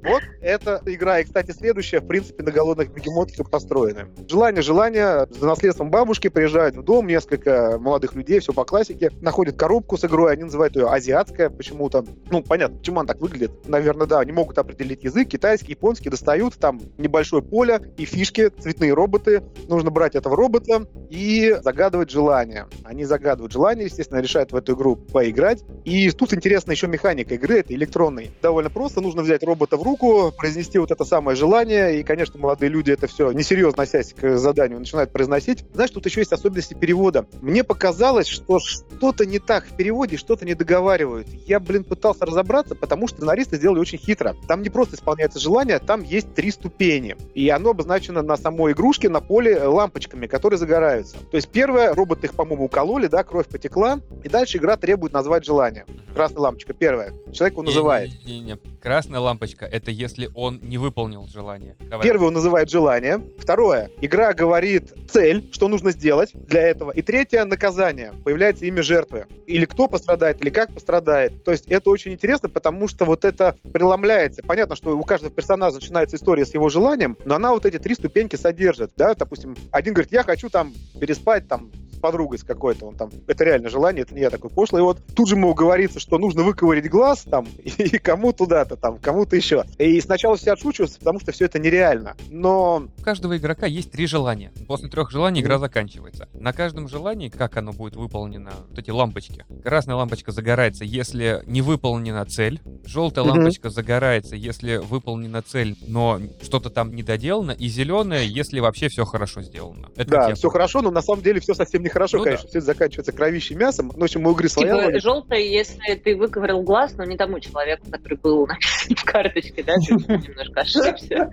Вот 0.02 0.22
эта 0.40 0.82
игра. 0.86 1.20
И, 1.20 1.24
кстати, 1.24 1.52
следующая, 1.52 2.00
в 2.00 2.06
принципе, 2.06 2.42
на 2.42 2.50
голодных 2.50 2.92
бегемотах 2.92 3.50
построены. 3.50 4.06
Желание, 4.28 4.62
желание. 4.62 5.26
За 5.58 5.60
наследством 5.60 5.90
бабушки 5.90 6.28
приезжают 6.28 6.76
в 6.76 6.84
дом 6.84 7.08
несколько 7.08 7.78
молодых 7.80 8.14
людей, 8.14 8.38
все 8.38 8.52
по 8.52 8.64
классике. 8.64 9.10
Находят 9.20 9.56
коробку 9.56 9.96
с 9.96 10.04
игрой, 10.04 10.32
они 10.32 10.44
называют 10.44 10.76
ее 10.76 10.86
азиатская 10.86 11.50
почему-то. 11.50 12.04
Ну, 12.30 12.44
понятно, 12.44 12.78
почему 12.78 13.00
она 13.00 13.08
так 13.08 13.20
выглядит. 13.20 13.66
Наверное, 13.66 14.06
да, 14.06 14.20
они 14.20 14.30
могут 14.30 14.56
определить 14.56 15.02
язык, 15.02 15.26
китайский, 15.26 15.72
японский, 15.72 16.10
достают, 16.10 16.54
там 16.58 16.80
небольшое 16.96 17.42
поле 17.42 17.92
и 17.96 18.04
фишки, 18.04 18.50
цветные 18.50 18.94
роботы. 18.94 19.42
Нужно 19.66 19.90
брать 19.90 20.14
этого 20.14 20.36
робота 20.36 20.86
и 21.10 21.56
загадывать 21.60 22.10
желание. 22.10 22.68
Они 22.84 23.04
загадывают 23.04 23.52
желание, 23.52 23.86
естественно, 23.86 24.20
решают 24.20 24.52
в 24.52 24.56
эту 24.56 24.74
игру 24.74 24.94
поиграть. 24.94 25.64
И 25.84 26.08
тут 26.12 26.34
интересна 26.34 26.70
еще 26.70 26.86
механика 26.86 27.34
игры, 27.34 27.58
это 27.58 27.74
электронный. 27.74 28.30
Довольно 28.42 28.70
просто, 28.70 29.00
нужно 29.00 29.22
взять 29.22 29.42
робота 29.42 29.76
в 29.76 29.82
руку, 29.82 30.32
произнести 30.36 30.78
вот 30.78 30.92
это 30.92 31.04
самое 31.04 31.36
желание, 31.36 31.98
и, 31.98 32.04
конечно, 32.04 32.38
молодые 32.38 32.70
люди 32.70 32.92
это 32.92 33.08
все 33.08 33.32
несерьезно 33.32 33.78
относясь 33.78 34.12
к 34.12 34.36
заданию 34.38 34.78
начинают 34.78 35.12
произносить. 35.12 35.47
Знаешь, 35.72 35.90
тут 35.90 36.06
еще 36.06 36.20
есть 36.20 36.32
особенности 36.32 36.74
перевода. 36.74 37.26
Мне 37.40 37.64
показалось, 37.64 38.26
что 38.26 38.58
что-то 38.98 39.24
не 39.24 39.38
так 39.38 39.64
в 39.64 39.76
переводе, 39.76 40.16
что-то 40.16 40.44
не 40.44 40.54
договаривают. 40.54 41.28
Я, 41.46 41.60
блин, 41.60 41.84
пытался 41.84 42.26
разобраться, 42.26 42.74
потому 42.74 43.06
что 43.06 43.18
сценаристы 43.18 43.56
сделали 43.56 43.78
очень 43.78 43.96
хитро. 43.96 44.34
Там 44.48 44.60
не 44.60 44.70
просто 44.70 44.96
исполняется 44.96 45.38
желание, 45.38 45.78
там 45.78 46.02
есть 46.02 46.34
три 46.34 46.50
ступени. 46.50 47.16
И 47.34 47.48
оно 47.48 47.70
обозначено 47.70 48.22
на 48.22 48.36
самой 48.36 48.72
игрушке, 48.72 49.08
на 49.08 49.20
поле 49.20 49.62
лампочками, 49.62 50.26
которые 50.26 50.58
загораются. 50.58 51.16
То 51.30 51.36
есть 51.36 51.48
первое, 51.48 51.94
роботы 51.94 52.26
их, 52.26 52.34
по-моему, 52.34 52.64
укололи, 52.64 53.06
да, 53.06 53.22
кровь 53.22 53.46
потекла, 53.46 54.00
и 54.24 54.28
дальше 54.28 54.58
игра 54.58 54.76
требует 54.76 55.12
назвать 55.12 55.44
желание. 55.44 55.86
Красная 56.12 56.40
лампочка, 56.40 56.72
первое. 56.72 57.12
Человек 57.32 57.52
его 57.52 57.62
называет. 57.62 58.10
Не-не-не, 58.24 58.58
красная 58.82 59.20
лампочка— 59.20 59.64
это 59.66 59.92
если 59.92 60.28
он 60.34 60.58
не 60.60 60.76
выполнил 60.76 61.28
желание. 61.28 61.76
Давай. 61.78 62.04
Первое, 62.04 62.28
он 62.28 62.34
называет 62.34 62.68
желание. 62.68 63.22
Второе, 63.38 63.90
игра 64.00 64.32
говорит 64.32 64.92
цель, 65.08 65.48
что 65.52 65.68
нужно 65.68 65.92
сделать 65.92 66.30
для 66.34 66.62
этого. 66.62 66.90
И 66.90 67.02
третье, 67.02 67.44
наказание. 67.44 68.12
Появляется 68.24 68.64
имя 68.64 68.82
жертвы. 68.88 69.26
Или 69.46 69.66
кто 69.66 69.86
пострадает, 69.86 70.40
или 70.42 70.50
как 70.50 70.72
пострадает. 70.72 71.44
То 71.44 71.52
есть 71.52 71.66
это 71.68 71.90
очень 71.90 72.12
интересно, 72.12 72.48
потому 72.48 72.88
что 72.88 73.04
вот 73.04 73.24
это 73.24 73.56
преломляется. 73.72 74.42
Понятно, 74.42 74.74
что 74.74 74.98
у 74.98 75.04
каждого 75.04 75.32
персонажа 75.32 75.76
начинается 75.76 76.16
история 76.16 76.44
с 76.44 76.54
его 76.54 76.68
желанием, 76.68 77.16
но 77.24 77.36
она 77.36 77.52
вот 77.52 77.66
эти 77.66 77.78
три 77.78 77.94
ступеньки 77.94 78.36
содержит. 78.36 78.90
Да? 78.96 79.14
Допустим, 79.14 79.56
один 79.70 79.94
говорит, 79.94 80.12
я 80.12 80.24
хочу 80.24 80.48
там 80.48 80.74
переспать 80.98 81.46
там 81.46 81.70
подругой 81.98 82.38
с 82.38 82.44
какой-то, 82.44 82.86
он 82.86 82.96
там, 82.96 83.10
это 83.26 83.44
реально 83.44 83.68
желание, 83.68 84.02
это 84.02 84.14
не 84.14 84.20
я 84.20 84.30
такой 84.30 84.50
пошлый. 84.50 84.80
И 84.80 84.84
вот 84.84 84.98
тут 85.14 85.28
же 85.28 85.34
ему 85.34 85.54
говорится, 85.54 86.00
что 86.00 86.18
нужно 86.18 86.42
выковырить 86.42 86.88
глаз 86.88 87.22
там, 87.22 87.46
и 87.64 87.98
кому 87.98 88.32
туда-то 88.32 88.76
там, 88.76 88.98
кому-то 88.98 89.36
еще. 89.36 89.64
И 89.78 90.00
сначала 90.00 90.36
все 90.36 90.52
отшучиваются, 90.52 90.98
потому 90.98 91.20
что 91.20 91.32
все 91.32 91.46
это 91.46 91.58
нереально. 91.58 92.16
Но... 92.30 92.88
У 92.98 93.02
каждого 93.02 93.36
игрока 93.36 93.66
есть 93.66 93.90
три 93.90 94.06
желания. 94.06 94.52
После 94.66 94.88
трех 94.88 95.10
желаний 95.10 95.40
игра 95.40 95.58
заканчивается. 95.58 96.28
На 96.32 96.52
каждом 96.52 96.88
желании, 96.88 97.28
как 97.28 97.56
оно 97.56 97.72
будет 97.72 97.96
выполнено, 97.96 98.52
вот 98.68 98.78
эти 98.78 98.90
лампочки. 98.90 99.44
Красная 99.62 99.96
лампочка 99.96 100.32
загорается, 100.32 100.84
если 100.84 101.42
не 101.46 101.62
выполнена 101.62 102.24
цель. 102.24 102.60
Желтая 102.84 103.24
mm-hmm. 103.24 103.28
лампочка 103.28 103.70
загорается, 103.70 104.36
если 104.36 104.76
выполнена 104.76 105.42
цель, 105.42 105.76
но 105.86 106.20
что-то 106.42 106.70
там 106.70 106.94
не 106.94 107.02
доделано. 107.02 107.52
И 107.52 107.68
зеленая, 107.68 108.24
если 108.24 108.60
вообще 108.60 108.88
все 108.88 109.04
хорошо 109.04 109.42
сделано. 109.42 109.88
Это 109.96 110.10
да, 110.10 110.34
все 110.34 110.48
хорошо, 110.48 110.82
но 110.82 110.90
на 110.90 111.02
самом 111.02 111.22
деле 111.22 111.40
все 111.40 111.54
совсем 111.54 111.82
не 111.82 111.87
нехорошо, 111.88 112.18
ну, 112.18 112.24
конечно, 112.24 112.44
да. 112.44 112.48
все 112.48 112.58
это 112.58 112.66
заканчивается 112.66 113.12
кровищем 113.12 113.58
мясом. 113.58 113.92
Но, 113.94 114.00
в 114.00 114.04
общем, 114.04 114.26
у 114.26 114.32
игры 114.32 114.48
своя 114.48 114.86
типа, 114.86 115.00
желтое, 115.00 115.52
если 115.52 115.94
ты 115.94 116.16
выковырил 116.16 116.62
глаз, 116.62 116.94
но 116.96 117.04
не 117.04 117.16
тому 117.16 117.40
человеку, 117.40 117.90
который 117.90 118.18
был 118.18 118.46
написан 118.48 118.96
в 118.96 119.04
карточке, 119.04 119.62
да, 119.62 119.74
ты 119.74 119.92
немножко 119.92 120.60
ошибся. 120.60 121.30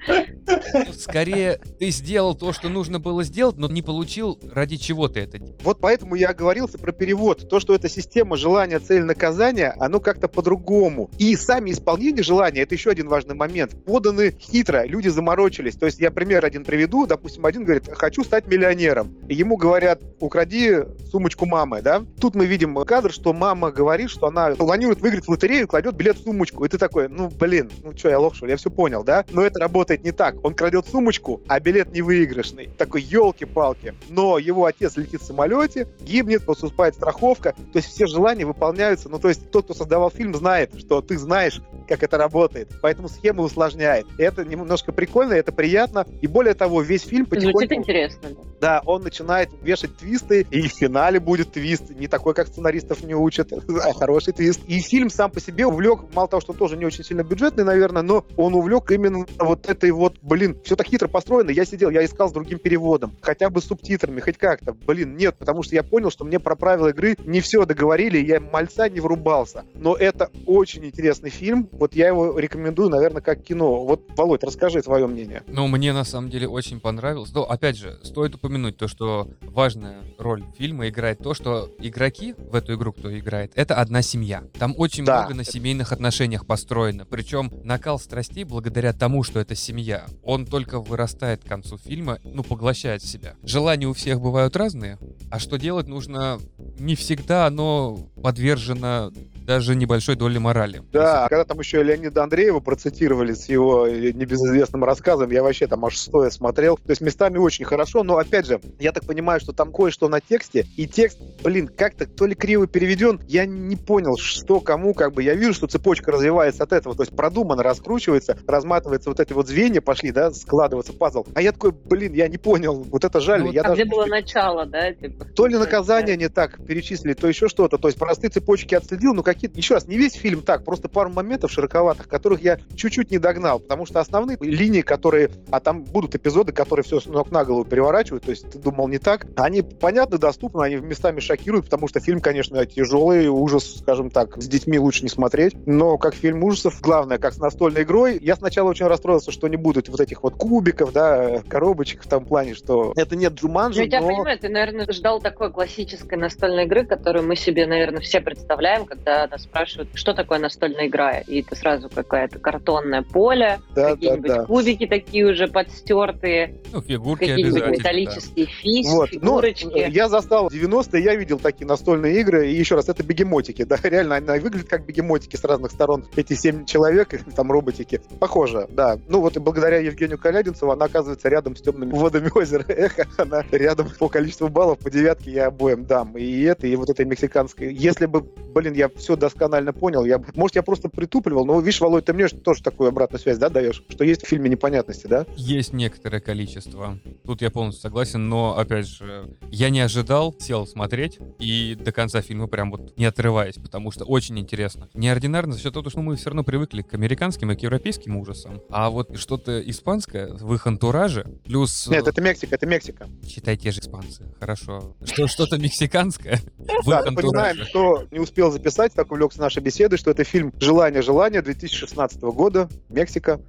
Скорее, 0.94 1.60
ты 1.80 1.90
сделал 1.90 2.36
то, 2.36 2.54
что 2.54 2.70
нужно 2.70 3.00
было 3.00 3.24
сделать, 3.24 3.58
но 3.58 3.68
не 3.68 3.82
получил, 3.82 4.40
ради 4.52 4.78
чего 4.78 5.08
ты 5.08 5.22
это 5.22 5.40
делал. 5.40 5.56
Вот 5.64 5.80
поэтому 5.80 6.16
я 6.16 6.30
оговорился 6.30 6.78
про 6.78 6.92
перевод. 6.92 7.50
То, 7.50 7.60
что 7.60 7.76
эта 7.76 7.90
система 7.90 8.38
желания, 8.38 8.80
цель, 8.80 9.04
наказания, 9.04 9.76
оно 9.80 10.00
как-то 10.00 10.28
по-другому. 10.28 11.10
И 11.18 11.36
сами 11.36 11.72
исполнения 11.72 12.24
желания, 12.24 12.62
это 12.62 12.76
еще 12.76 12.90
один 12.90 13.08
важный 13.08 13.36
момент, 13.36 13.76
поданы 13.86 14.36
хитро, 14.40 14.86
люди 14.86 15.10
заморочились. 15.10 15.76
То 15.76 15.86
есть 15.86 16.00
я 16.00 16.12
пример 16.12 16.46
один 16.46 16.64
приведу, 16.64 17.06
допустим, 17.06 17.46
один 17.46 17.64
говорит, 17.64 17.90
хочу 17.92 18.24
стать 18.24 18.48
миллионером. 18.48 19.16
Ему 19.28 19.58
говорят, 19.58 20.02
укради 20.20 20.45
укради 20.46 20.84
сумочку 21.12 21.46
мамы, 21.46 21.82
да? 21.82 22.04
Тут 22.20 22.36
мы 22.36 22.46
видим 22.46 22.76
кадр, 22.86 23.12
что 23.12 23.34
мама 23.34 23.72
говорит, 23.72 24.10
что 24.10 24.28
она 24.28 24.52
планирует 24.52 25.02
выиграть 25.02 25.26
в 25.26 25.30
лотерею, 25.30 25.68
кладет 25.68 25.96
билет 25.96 26.18
в 26.18 26.24
сумочку. 26.24 26.66
И 26.66 26.70
ты 26.70 26.78
такой, 26.78 27.08
ну, 27.08 27.30
блин, 27.30 27.72
ну 27.84 27.98
что, 27.98 28.10
я 28.10 28.20
лох, 28.20 28.36
что 28.36 28.46
ли? 28.46 28.52
Я 28.52 28.58
все 28.58 28.70
понял, 28.70 29.04
да? 29.04 29.26
Но 29.32 29.42
это 29.42 29.60
работает 29.60 30.04
не 30.04 30.12
так. 30.12 30.36
Он 30.44 30.54
крадет 30.54 30.86
сумочку, 30.88 31.42
а 31.48 31.60
билет 31.60 31.92
не 31.94 32.02
выигрышный. 32.02 32.70
Такой, 32.78 33.02
елки-палки. 33.02 33.96
Но 34.10 34.38
его 34.38 34.66
отец 34.66 34.98
летит 34.98 35.22
в 35.22 35.26
самолете, 35.26 35.88
гибнет, 36.02 36.46
поступает 36.46 36.96
страховка. 36.96 37.54
То 37.74 37.78
есть 37.80 37.90
все 37.90 38.06
желания 38.06 38.46
выполняются. 38.46 39.10
Ну, 39.10 39.20
то 39.20 39.30
есть 39.30 39.50
тот, 39.52 39.66
кто 39.66 39.74
создавал 39.74 40.12
фильм, 40.12 40.36
знает, 40.36 40.72
что 40.78 41.02
ты 41.02 41.18
знаешь, 41.18 41.62
как 41.88 42.04
это 42.04 42.18
работает. 42.18 42.70
Поэтому 42.82 43.10
схема 43.10 43.44
усложняет. 43.44 44.06
И 44.18 44.24
это 44.24 44.44
немножко 44.44 44.92
прикольно, 44.92 45.34
это 45.34 45.52
приятно. 45.52 46.06
И 46.22 46.28
более 46.28 46.54
того, 46.54 46.82
весь 46.82 47.04
фильм 47.04 47.26
потихоньку... 47.26 47.60
Звучит 47.60 47.78
интересно. 47.78 48.30
Да, 48.60 48.82
он 48.86 49.04
начинает 49.04 49.50
вешать 49.62 49.96
твисты, 49.98 50.35
и 50.42 50.68
в 50.68 50.72
финале 50.72 51.20
будет 51.20 51.52
твист. 51.54 51.90
Не 51.90 52.08
такой, 52.08 52.34
как 52.34 52.48
сценаристов 52.48 53.04
не 53.04 53.16
учат, 53.16 53.52
а 53.54 53.94
хороший 53.94 54.34
твист. 54.34 54.62
И 54.68 54.80
фильм 54.80 55.10
сам 55.10 55.32
по 55.32 55.40
себе 55.40 55.66
увлек, 55.66 56.02
мало 56.14 56.28
того, 56.28 56.42
что 56.42 56.52
он 56.54 56.58
тоже 56.58 56.78
не 56.78 56.86
очень 56.86 57.04
сильно 57.04 57.24
бюджетный, 57.24 57.64
наверное, 57.64 58.02
но 58.02 58.26
он 58.38 58.54
увлек 58.54 58.92
именно 58.92 59.26
вот 59.40 59.68
этой 59.68 59.92
вот, 59.92 60.18
блин, 60.22 60.58
все 60.64 60.76
так 60.76 60.88
хитро 60.88 61.08
построено. 61.08 61.50
Я 61.50 61.66
сидел, 61.66 61.90
я 61.90 62.04
искал 62.04 62.30
с 62.30 62.34
другим 62.34 62.60
переводом, 62.60 63.16
хотя 63.22 63.50
бы 63.50 63.62
с 63.62 63.66
субтитрами, 63.66 64.20
хоть 64.20 64.38
как-то. 64.38 64.74
Блин, 64.74 65.16
нет, 65.18 65.36
потому 65.38 65.64
что 65.64 65.76
я 65.76 65.84
понял, 65.84 66.12
что 66.12 66.26
мне 66.26 66.40
про 66.40 66.56
правила 66.56 66.90
игры 66.90 67.16
не 67.26 67.42
все 67.42 67.66
договорили, 67.66 68.18
я 68.18 68.40
мальца 68.40 68.90
не 68.90 69.00
врубался. 69.00 69.66
Но 69.74 69.96
это 69.96 70.30
очень 70.46 70.86
интересный 70.86 71.30
фильм, 71.30 71.70
вот 71.72 71.96
я 71.96 72.08
его 72.08 72.38
рекомендую, 72.40 72.90
наверное, 72.90 73.22
как 73.22 73.44
кино. 73.44 73.84
Вот, 73.84 74.02
Володь, 74.16 74.44
расскажи 74.44 74.82
свое 74.82 75.08
мнение. 75.08 75.44
Ну, 75.48 75.68
мне 75.68 75.94
на 75.94 76.04
самом 76.04 76.30
деле 76.30 76.48
очень 76.48 76.80
понравилось. 76.80 77.32
Но, 77.34 77.44
опять 77.44 77.78
же, 77.78 78.00
стоит 78.04 78.36
упомянуть 78.36 78.78
то, 78.78 78.88
что 78.88 79.28
важная 79.42 79.98
роль 80.26 80.44
фильма 80.58 80.90
играет 80.90 81.20
то, 81.20 81.36
что 81.36 81.70
игроки 81.78 82.34
в 82.34 82.56
эту 82.56 82.74
игру, 82.74 82.92
кто 82.92 83.16
играет, 83.18 83.52
это 83.56 83.76
одна 83.76 84.02
семья. 84.02 84.44
Там 84.58 84.74
очень 84.76 85.06
да. 85.06 85.20
много 85.20 85.36
на 85.36 85.44
семейных 85.44 85.92
отношениях 85.92 86.48
построено. 86.48 87.06
Причем 87.06 87.52
накал 87.64 88.00
страстей, 88.00 88.44
благодаря 88.44 88.92
тому, 88.92 89.24
что 89.24 89.40
это 89.40 89.54
семья, 89.54 90.06
он 90.24 90.48
только 90.48 90.80
вырастает 90.80 91.44
к 91.44 91.48
концу 91.48 91.78
фильма, 91.78 92.18
ну, 92.24 92.44
поглощает 92.44 93.04
себя. 93.04 93.36
Желания 93.44 93.86
у 93.86 93.94
всех 93.94 94.20
бывают 94.20 94.56
разные, 94.56 94.98
а 95.30 95.38
что 95.38 95.58
делать 95.58 95.88
нужно 95.88 96.40
не 96.80 96.96
всегда 96.96 97.46
оно 97.46 98.10
подвержено 98.22 99.12
даже 99.46 99.76
небольшой 99.76 100.16
доли 100.16 100.38
морали. 100.40 100.82
Да, 100.92 101.28
когда 101.30 101.46
там 101.46 101.60
еще 101.60 101.84
Леонида 101.84 102.24
Андреева 102.24 102.60
процитировали 102.60 103.34
с 103.34 103.48
его 103.48 103.88
небезызвестным 103.88 104.84
рассказом, 104.84 105.30
я 105.30 105.44
вообще 105.44 105.68
там 105.68 105.86
аж 105.86 105.98
стоя 105.98 106.30
смотрел. 106.32 106.78
То 106.78 106.90
есть 106.90 107.02
местами 107.02 107.38
очень 107.38 107.64
хорошо, 107.64 108.04
но 108.04 108.18
опять 108.18 108.48
же, 108.48 108.60
я 108.80 108.92
так 108.92 109.06
понимаю, 109.06 109.40
что 109.40 109.54
там 109.54 109.72
кое-что 109.72 110.10
на 110.16 110.22
тексте, 110.22 110.66
и 110.78 110.88
текст, 110.88 111.20
блин, 111.44 111.68
как-то 111.68 112.08
то 112.08 112.26
ли 112.26 112.36
криво 112.36 112.68
переведен, 112.68 113.20
я 113.28 113.46
не 113.46 113.76
понял, 113.76 114.18
что 114.18 114.62
кому, 114.62 114.94
как 114.94 115.14
бы, 115.14 115.24
я 115.24 115.36
вижу, 115.36 115.54
что 115.54 115.68
цепочка 115.68 116.12
развивается 116.12 116.64
от 116.64 116.72
этого, 116.72 116.96
то 116.96 117.04
есть 117.04 117.14
продуманно 117.14 117.64
раскручивается, 117.64 118.38
разматывается 118.48 119.10
вот 119.10 119.20
эти 119.20 119.34
вот 119.34 119.48
звенья 119.48 119.82
пошли, 119.82 120.12
да, 120.12 120.32
складываться 120.32 120.94
пазл. 120.94 121.26
А 121.36 121.42
я 121.42 121.52
такой, 121.52 121.72
блин, 121.72 122.14
я 122.14 122.30
не 122.30 122.38
понял, 122.38 122.76
вот 122.76 123.04
это 123.04 123.20
жаль. 123.20 123.44
Ну, 123.44 123.52
я 123.52 123.64
там, 123.64 123.72
даже... 123.72 123.84
где 123.84 123.92
было 123.92 124.06
начало, 124.06 124.66
да? 124.66 124.94
Типа, 124.94 125.26
то 125.26 125.48
ли 125.48 125.58
наказание 125.58 126.16
не 126.16 126.30
так 126.30 126.66
перечислили, 126.66 127.14
то 127.14 127.28
еще 127.28 127.50
что-то, 127.50 127.78
то 127.78 127.90
есть 127.90 128.00
простые 128.00 128.32
цепочки 128.32 128.74
отследил, 128.74 129.14
но 129.14 129.22
какие-то, 129.22 129.58
еще 129.58 129.74
раз, 129.74 129.88
не 129.88 129.98
весь 129.98 130.14
фильм 130.14 130.42
так, 130.42 130.64
просто 130.64 130.88
пару 130.88 131.10
моментов 131.10 131.52
широковатых, 131.52 132.08
которых 132.08 132.42
я 132.42 132.58
чуть-чуть 132.76 133.12
не 133.12 133.18
догнал, 133.18 133.60
потому 133.60 133.86
что 133.86 134.00
основные 134.00 134.38
линии, 134.40 134.82
которые, 134.82 135.30
а 135.52 135.60
там 135.60 135.84
будут 135.84 136.16
эпизоды, 136.16 136.54
которые 136.54 136.86
все 136.86 137.02
с 137.02 137.06
ног 137.06 137.32
на 137.32 137.44
голову 137.44 137.66
переворачивают, 137.66 138.24
то 138.24 138.32
есть 138.32 138.50
ты 138.50 138.60
думал 138.60 138.88
не 138.88 138.98
так, 138.98 139.28
они 139.36 139.62
понятно, 139.62 140.05
доступны, 140.12 140.64
они 140.64 140.76
местами 140.76 141.20
шокируют, 141.20 141.66
потому 141.66 141.88
что 141.88 142.00
фильм, 142.00 142.22
конечно, 142.22 142.66
тяжелый, 142.66 143.28
ужас, 143.28 143.80
скажем 143.80 144.10
так, 144.10 144.42
с 144.42 144.48
детьми 144.48 144.80
лучше 144.80 145.04
не 145.04 145.10
смотреть, 145.10 145.56
но 145.66 145.98
как 145.98 146.16
фильм 146.16 146.44
ужасов, 146.44 146.80
главное, 146.82 147.18
как 147.18 147.34
с 147.34 147.38
настольной 147.38 147.84
игрой, 147.84 148.18
я 148.22 148.36
сначала 148.36 148.70
очень 148.70 148.86
расстроился, 148.88 149.32
что 149.32 149.48
не 149.48 149.58
будут 149.58 149.90
вот 149.90 150.00
этих 150.00 150.24
вот 150.24 150.36
кубиков, 150.36 150.92
да, 150.94 151.42
коробочек 151.48 152.04
в 152.04 152.08
том 152.08 152.26
плане, 152.26 152.54
что 152.56 152.94
это 152.96 153.16
нет 153.16 153.34
Джуманджи, 153.34 153.82
ну, 153.82 153.88
я 153.88 154.02
но... 154.02 154.08
понимаю, 154.08 154.40
ты, 154.40 154.50
наверное, 154.50 154.92
ждал 154.92 155.20
такой 155.20 155.52
классической 155.52 156.18
настольной 156.18 156.66
игры, 156.66 156.86
которую 156.86 157.26
мы 157.28 157.36
себе, 157.36 157.66
наверное, 157.68 158.02
все 158.02 158.22
представляем, 158.22 158.86
когда 158.86 159.28
нас 159.28 159.44
спрашивают, 159.44 159.90
что 159.94 160.14
такое 160.14 160.40
настольная 160.40 160.88
игра, 160.88 161.20
и 161.20 161.42
это 161.42 161.56
сразу 161.56 161.90
какое-то 161.90 162.40
картонное 162.40 163.02
поле, 163.02 163.60
Да, 163.76 163.92
какие-нибудь 163.92 164.28
да, 164.28 164.38
да. 164.38 164.46
кубики 164.46 164.86
такие 164.88 165.26
уже 165.26 165.48
подстертые, 165.48 166.56
Ну, 166.72 166.82
фигурки 166.82 167.26
какие-нибудь 167.26 167.62
обязательно. 167.62 167.72
да. 167.72 167.78
металлические 167.80 168.46
фиш, 168.46 168.86
Вот. 168.88 169.10
Ну, 169.14 169.42
фигурочки. 169.42 169.90
Я 169.96 170.10
застал 170.10 170.50
90-е, 170.50 171.02
я 171.02 171.16
видел 171.16 171.40
такие 171.40 171.66
настольные 171.66 172.20
игры, 172.20 172.52
и 172.52 172.54
еще 172.54 172.76
раз, 172.76 172.90
это 172.90 173.02
бегемотики, 173.02 173.64
да, 173.64 173.78
реально, 173.84 174.16
они 174.16 174.40
выглядят 174.40 174.68
как 174.68 174.86
бегемотики 174.86 175.38
с 175.38 175.44
разных 175.44 175.72
сторон, 175.72 176.06
эти 176.18 176.34
семь 176.34 176.66
человек, 176.66 177.18
там 177.36 177.52
роботики, 177.52 178.02
похоже, 178.20 178.68
да. 178.70 179.00
Ну 179.08 179.22
вот 179.22 179.38
и 179.38 179.40
благодаря 179.40 179.80
Евгению 179.80 180.18
Калядинцеву 180.18 180.72
она 180.72 180.86
оказывается 180.86 181.30
рядом 181.30 181.56
с 181.56 181.62
темными 181.62 181.92
водами 181.92 182.30
озера 182.36 182.66
Эхо, 182.68 183.08
она 183.18 183.44
рядом 183.52 183.90
по 183.98 184.10
количеству 184.10 184.50
баллов, 184.50 184.80
по 184.80 184.92
девятке 184.92 185.32
я 185.32 185.48
обоим 185.48 185.86
дам, 185.86 186.18
и 186.18 186.42
это, 186.42 186.68
и 186.68 186.76
вот 186.76 186.90
этой 186.90 187.06
мексиканской. 187.06 187.74
Если 187.74 188.06
бы, 188.06 188.22
блин, 188.22 188.74
я 188.74 188.90
все 188.90 189.16
досконально 189.16 189.72
понял, 189.72 190.04
я, 190.04 190.22
может, 190.36 190.58
я 190.58 190.64
просто 190.64 190.90
притупливал, 190.90 191.46
но, 191.46 191.58
видишь, 191.62 191.80
Володь, 191.80 192.04
ты 192.04 192.14
мне 192.14 192.28
тоже 192.28 192.62
такую 192.62 192.90
обратную 192.90 193.22
связь, 193.22 193.38
да, 193.38 193.50
даешь, 193.50 193.82
что 193.88 194.04
есть 194.04 194.26
в 194.26 194.28
фильме 194.28 194.50
непонятности, 194.50 195.08
да? 195.08 195.26
Есть 195.38 195.72
некоторое 195.72 196.20
количество. 196.20 197.00
Тут 197.24 197.42
я 197.42 197.50
полностью 197.50 197.82
согласен, 197.82 198.28
но, 198.28 198.58
опять 198.58 198.88
же, 198.88 199.30
я 199.52 199.70
не 199.70 199.75
ожидал, 199.82 200.36
сел 200.40 200.68
смотреть 200.68 201.20
и 201.40 201.76
до 201.76 201.92
конца 201.92 202.22
фильма 202.22 202.48
прям 202.48 202.72
вот 202.72 202.98
не 202.98 203.06
отрываясь, 203.06 203.56
потому 203.56 203.92
что 203.92 204.06
очень 204.06 204.38
интересно. 204.40 204.90
Неординарно 204.94 205.54
за 205.54 205.60
счет 205.62 205.74
того, 205.74 205.90
что 205.90 206.02
мы 206.02 206.16
все 206.16 206.30
равно 206.30 206.44
привыкли 206.44 206.82
к 206.82 206.94
американским 206.94 207.52
и 207.52 207.56
к 207.56 207.60
европейским 207.62 208.18
ужасам, 208.18 208.62
а 208.70 208.90
вот 208.90 209.18
что-то 209.18 209.60
испанское 209.70 210.28
в 210.34 210.54
их 210.54 210.68
антураже, 210.68 211.26
плюс... 211.44 211.88
Нет, 211.88 212.08
это 212.08 212.22
Мексика, 212.22 212.56
это 212.56 212.66
Мексика. 212.66 213.08
Считайте 213.28 213.72
же 213.72 213.82
испанцы, 213.82 214.24
хорошо. 214.40 214.96
Что, 215.06 215.28
что-то 215.28 215.58
мексиканское 215.58 216.40
в 216.58 216.90
Да, 216.90 217.02
их 217.02 217.08
антураже. 217.08 217.66
кто 217.70 218.06
не 218.12 218.20
успел 218.20 218.52
записать, 218.52 218.94
так 218.94 219.12
увлекся 219.12 219.40
нашей 219.40 219.62
беседой, 219.62 219.98
что 219.98 220.12
это 220.12 220.24
фильм 220.24 220.54
«Желание, 220.60 221.02
желание» 221.02 221.42
2016 221.42 222.22
года, 222.22 222.70
Мексика. 222.90 223.40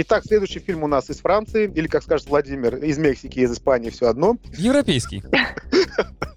Итак, 0.00 0.22
следующий 0.24 0.60
фильм 0.60 0.84
у 0.84 0.86
нас 0.86 1.10
из 1.10 1.18
Франции, 1.18 1.68
или, 1.74 1.88
как 1.88 2.04
скажет 2.04 2.28
Владимир, 2.28 2.76
из 2.76 2.98
Мексики, 2.98 3.40
из 3.40 3.52
Испании, 3.52 3.90
все 3.90 4.06
одно. 4.06 4.36
Европейский. 4.56 5.24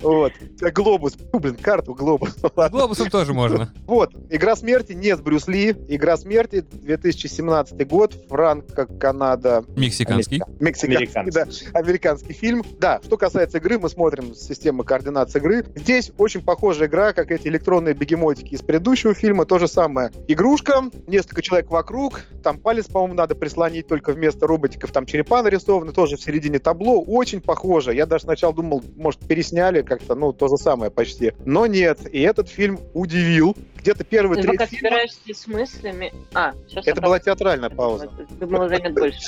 Вот. 0.00 0.32
Глобус. 0.74 1.16
Фу, 1.30 1.38
Блин, 1.38 1.56
карту 1.56 1.94
глобус. 1.94 2.36
Ладно. 2.56 2.78
Глобусом 2.78 3.10
тоже 3.10 3.32
можно. 3.32 3.72
Вот. 3.86 4.12
Игра 4.30 4.56
смерти 4.56 4.92
не 4.92 5.14
с 5.16 5.20
Брюс 5.20 5.46
Ли. 5.48 5.70
Игра 5.88 6.16
смерти 6.16 6.64
2017 6.72 7.86
год. 7.86 8.14
Франко, 8.28 8.86
Канада. 8.86 9.64
Мексиканский. 9.76 10.42
Мексиканский, 10.60 11.20
Американский. 11.20 11.66
да, 11.72 11.78
американский 11.78 12.32
фильм. 12.32 12.64
Да, 12.78 13.00
что 13.04 13.16
касается 13.16 13.58
игры, 13.58 13.78
мы 13.78 13.88
смотрим 13.88 14.34
систему 14.34 14.82
координат 14.84 15.34
игры. 15.36 15.64
Здесь 15.76 16.10
очень 16.18 16.42
похожая 16.42 16.88
игра, 16.88 17.12
как 17.12 17.30
эти 17.30 17.48
электронные 17.48 17.94
бегемотики 17.94 18.54
из 18.54 18.60
предыдущего 18.62 19.14
фильма. 19.14 19.44
То 19.46 19.58
же 19.62 19.68
самое. 19.68 20.10
Игрушка, 20.28 20.90
несколько 21.06 21.40
человек 21.40 21.70
вокруг. 21.70 22.22
Там 22.42 22.58
палец, 22.58 22.86
по-моему, 22.86 23.14
надо 23.14 23.34
прислонить 23.34 23.86
только 23.86 24.12
вместо 24.12 24.46
роботиков. 24.46 24.90
Там 24.90 25.06
черепа 25.06 25.42
нарисованы, 25.42 25.92
тоже 25.92 26.16
в 26.16 26.22
середине 26.22 26.58
табло. 26.58 27.00
Очень 27.00 27.40
похоже. 27.40 27.94
Я 27.94 28.06
даже 28.06 28.24
сначала 28.24 28.52
думал, 28.52 28.82
может, 28.96 29.20
пересняли 29.20 29.82
как-то, 29.82 30.14
ну, 30.14 30.32
то 30.32 30.48
же 30.48 30.56
самое 30.56 30.90
почти. 30.90 31.32
Но 31.44 31.66
нет. 31.66 32.00
И 32.12 32.20
этот 32.20 32.48
фильм 32.48 32.80
удивил. 32.92 33.56
Где-то 33.82 34.04
первый 34.04 34.36
Ты 34.36 34.42
треть 34.42 34.58
пока 34.58 34.66
фильма... 34.66 34.88
собираешься 34.88 35.34
с 35.34 35.46
мыслями... 35.48 36.12
А, 36.32 36.52
сейчас 36.68 36.86
Это 36.86 37.00
была 37.00 37.18
театральная 37.18 37.68
пауза. 37.68 38.08
Думала, 38.38 38.68
займет 38.68 38.94
больше. 38.94 39.18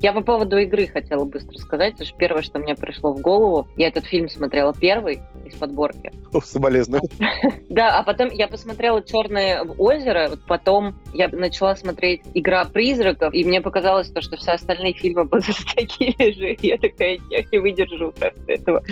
Я 0.00 0.12
по 0.12 0.20
поводу 0.20 0.58
игры 0.58 0.86
хотела 0.86 1.24
быстро 1.24 1.56
сказать, 1.56 1.92
потому 1.92 2.06
что 2.06 2.18
первое, 2.18 2.42
что 2.42 2.58
мне 2.58 2.74
пришло 2.74 3.14
в 3.14 3.20
голову, 3.20 3.66
я 3.76 3.88
этот 3.88 4.04
фильм 4.04 4.28
смотрела 4.28 4.74
первый 4.74 5.22
из 5.46 5.54
подборки. 5.54 6.12
О, 6.32 6.40
соболезную. 6.40 7.02
Да, 7.68 7.98
а 7.98 8.02
потом 8.04 8.30
я 8.30 8.48
посмотрела 8.48 9.02
«Черное 9.02 9.62
озеро», 9.62 10.28
вот 10.30 10.40
потом 10.46 10.94
я 11.12 11.28
начала 11.28 11.76
смотреть 11.76 12.22
«Игра 12.32 12.64
призраков», 12.64 13.34
и 13.34 13.44
мне 13.44 13.60
показалось 13.60 14.08
то, 14.08 14.22
что 14.22 14.36
все 14.36 14.52
остальные 14.52 14.94
фильмы 14.94 15.24
будут 15.28 15.56
такими 15.74 16.32
же. 16.32 16.56
Я 16.60 16.78
такая, 16.78 17.18
я 17.30 17.42
не 17.50 17.58
выдержу 17.58 18.12
просто 18.12 18.40
этого. 18.46 18.82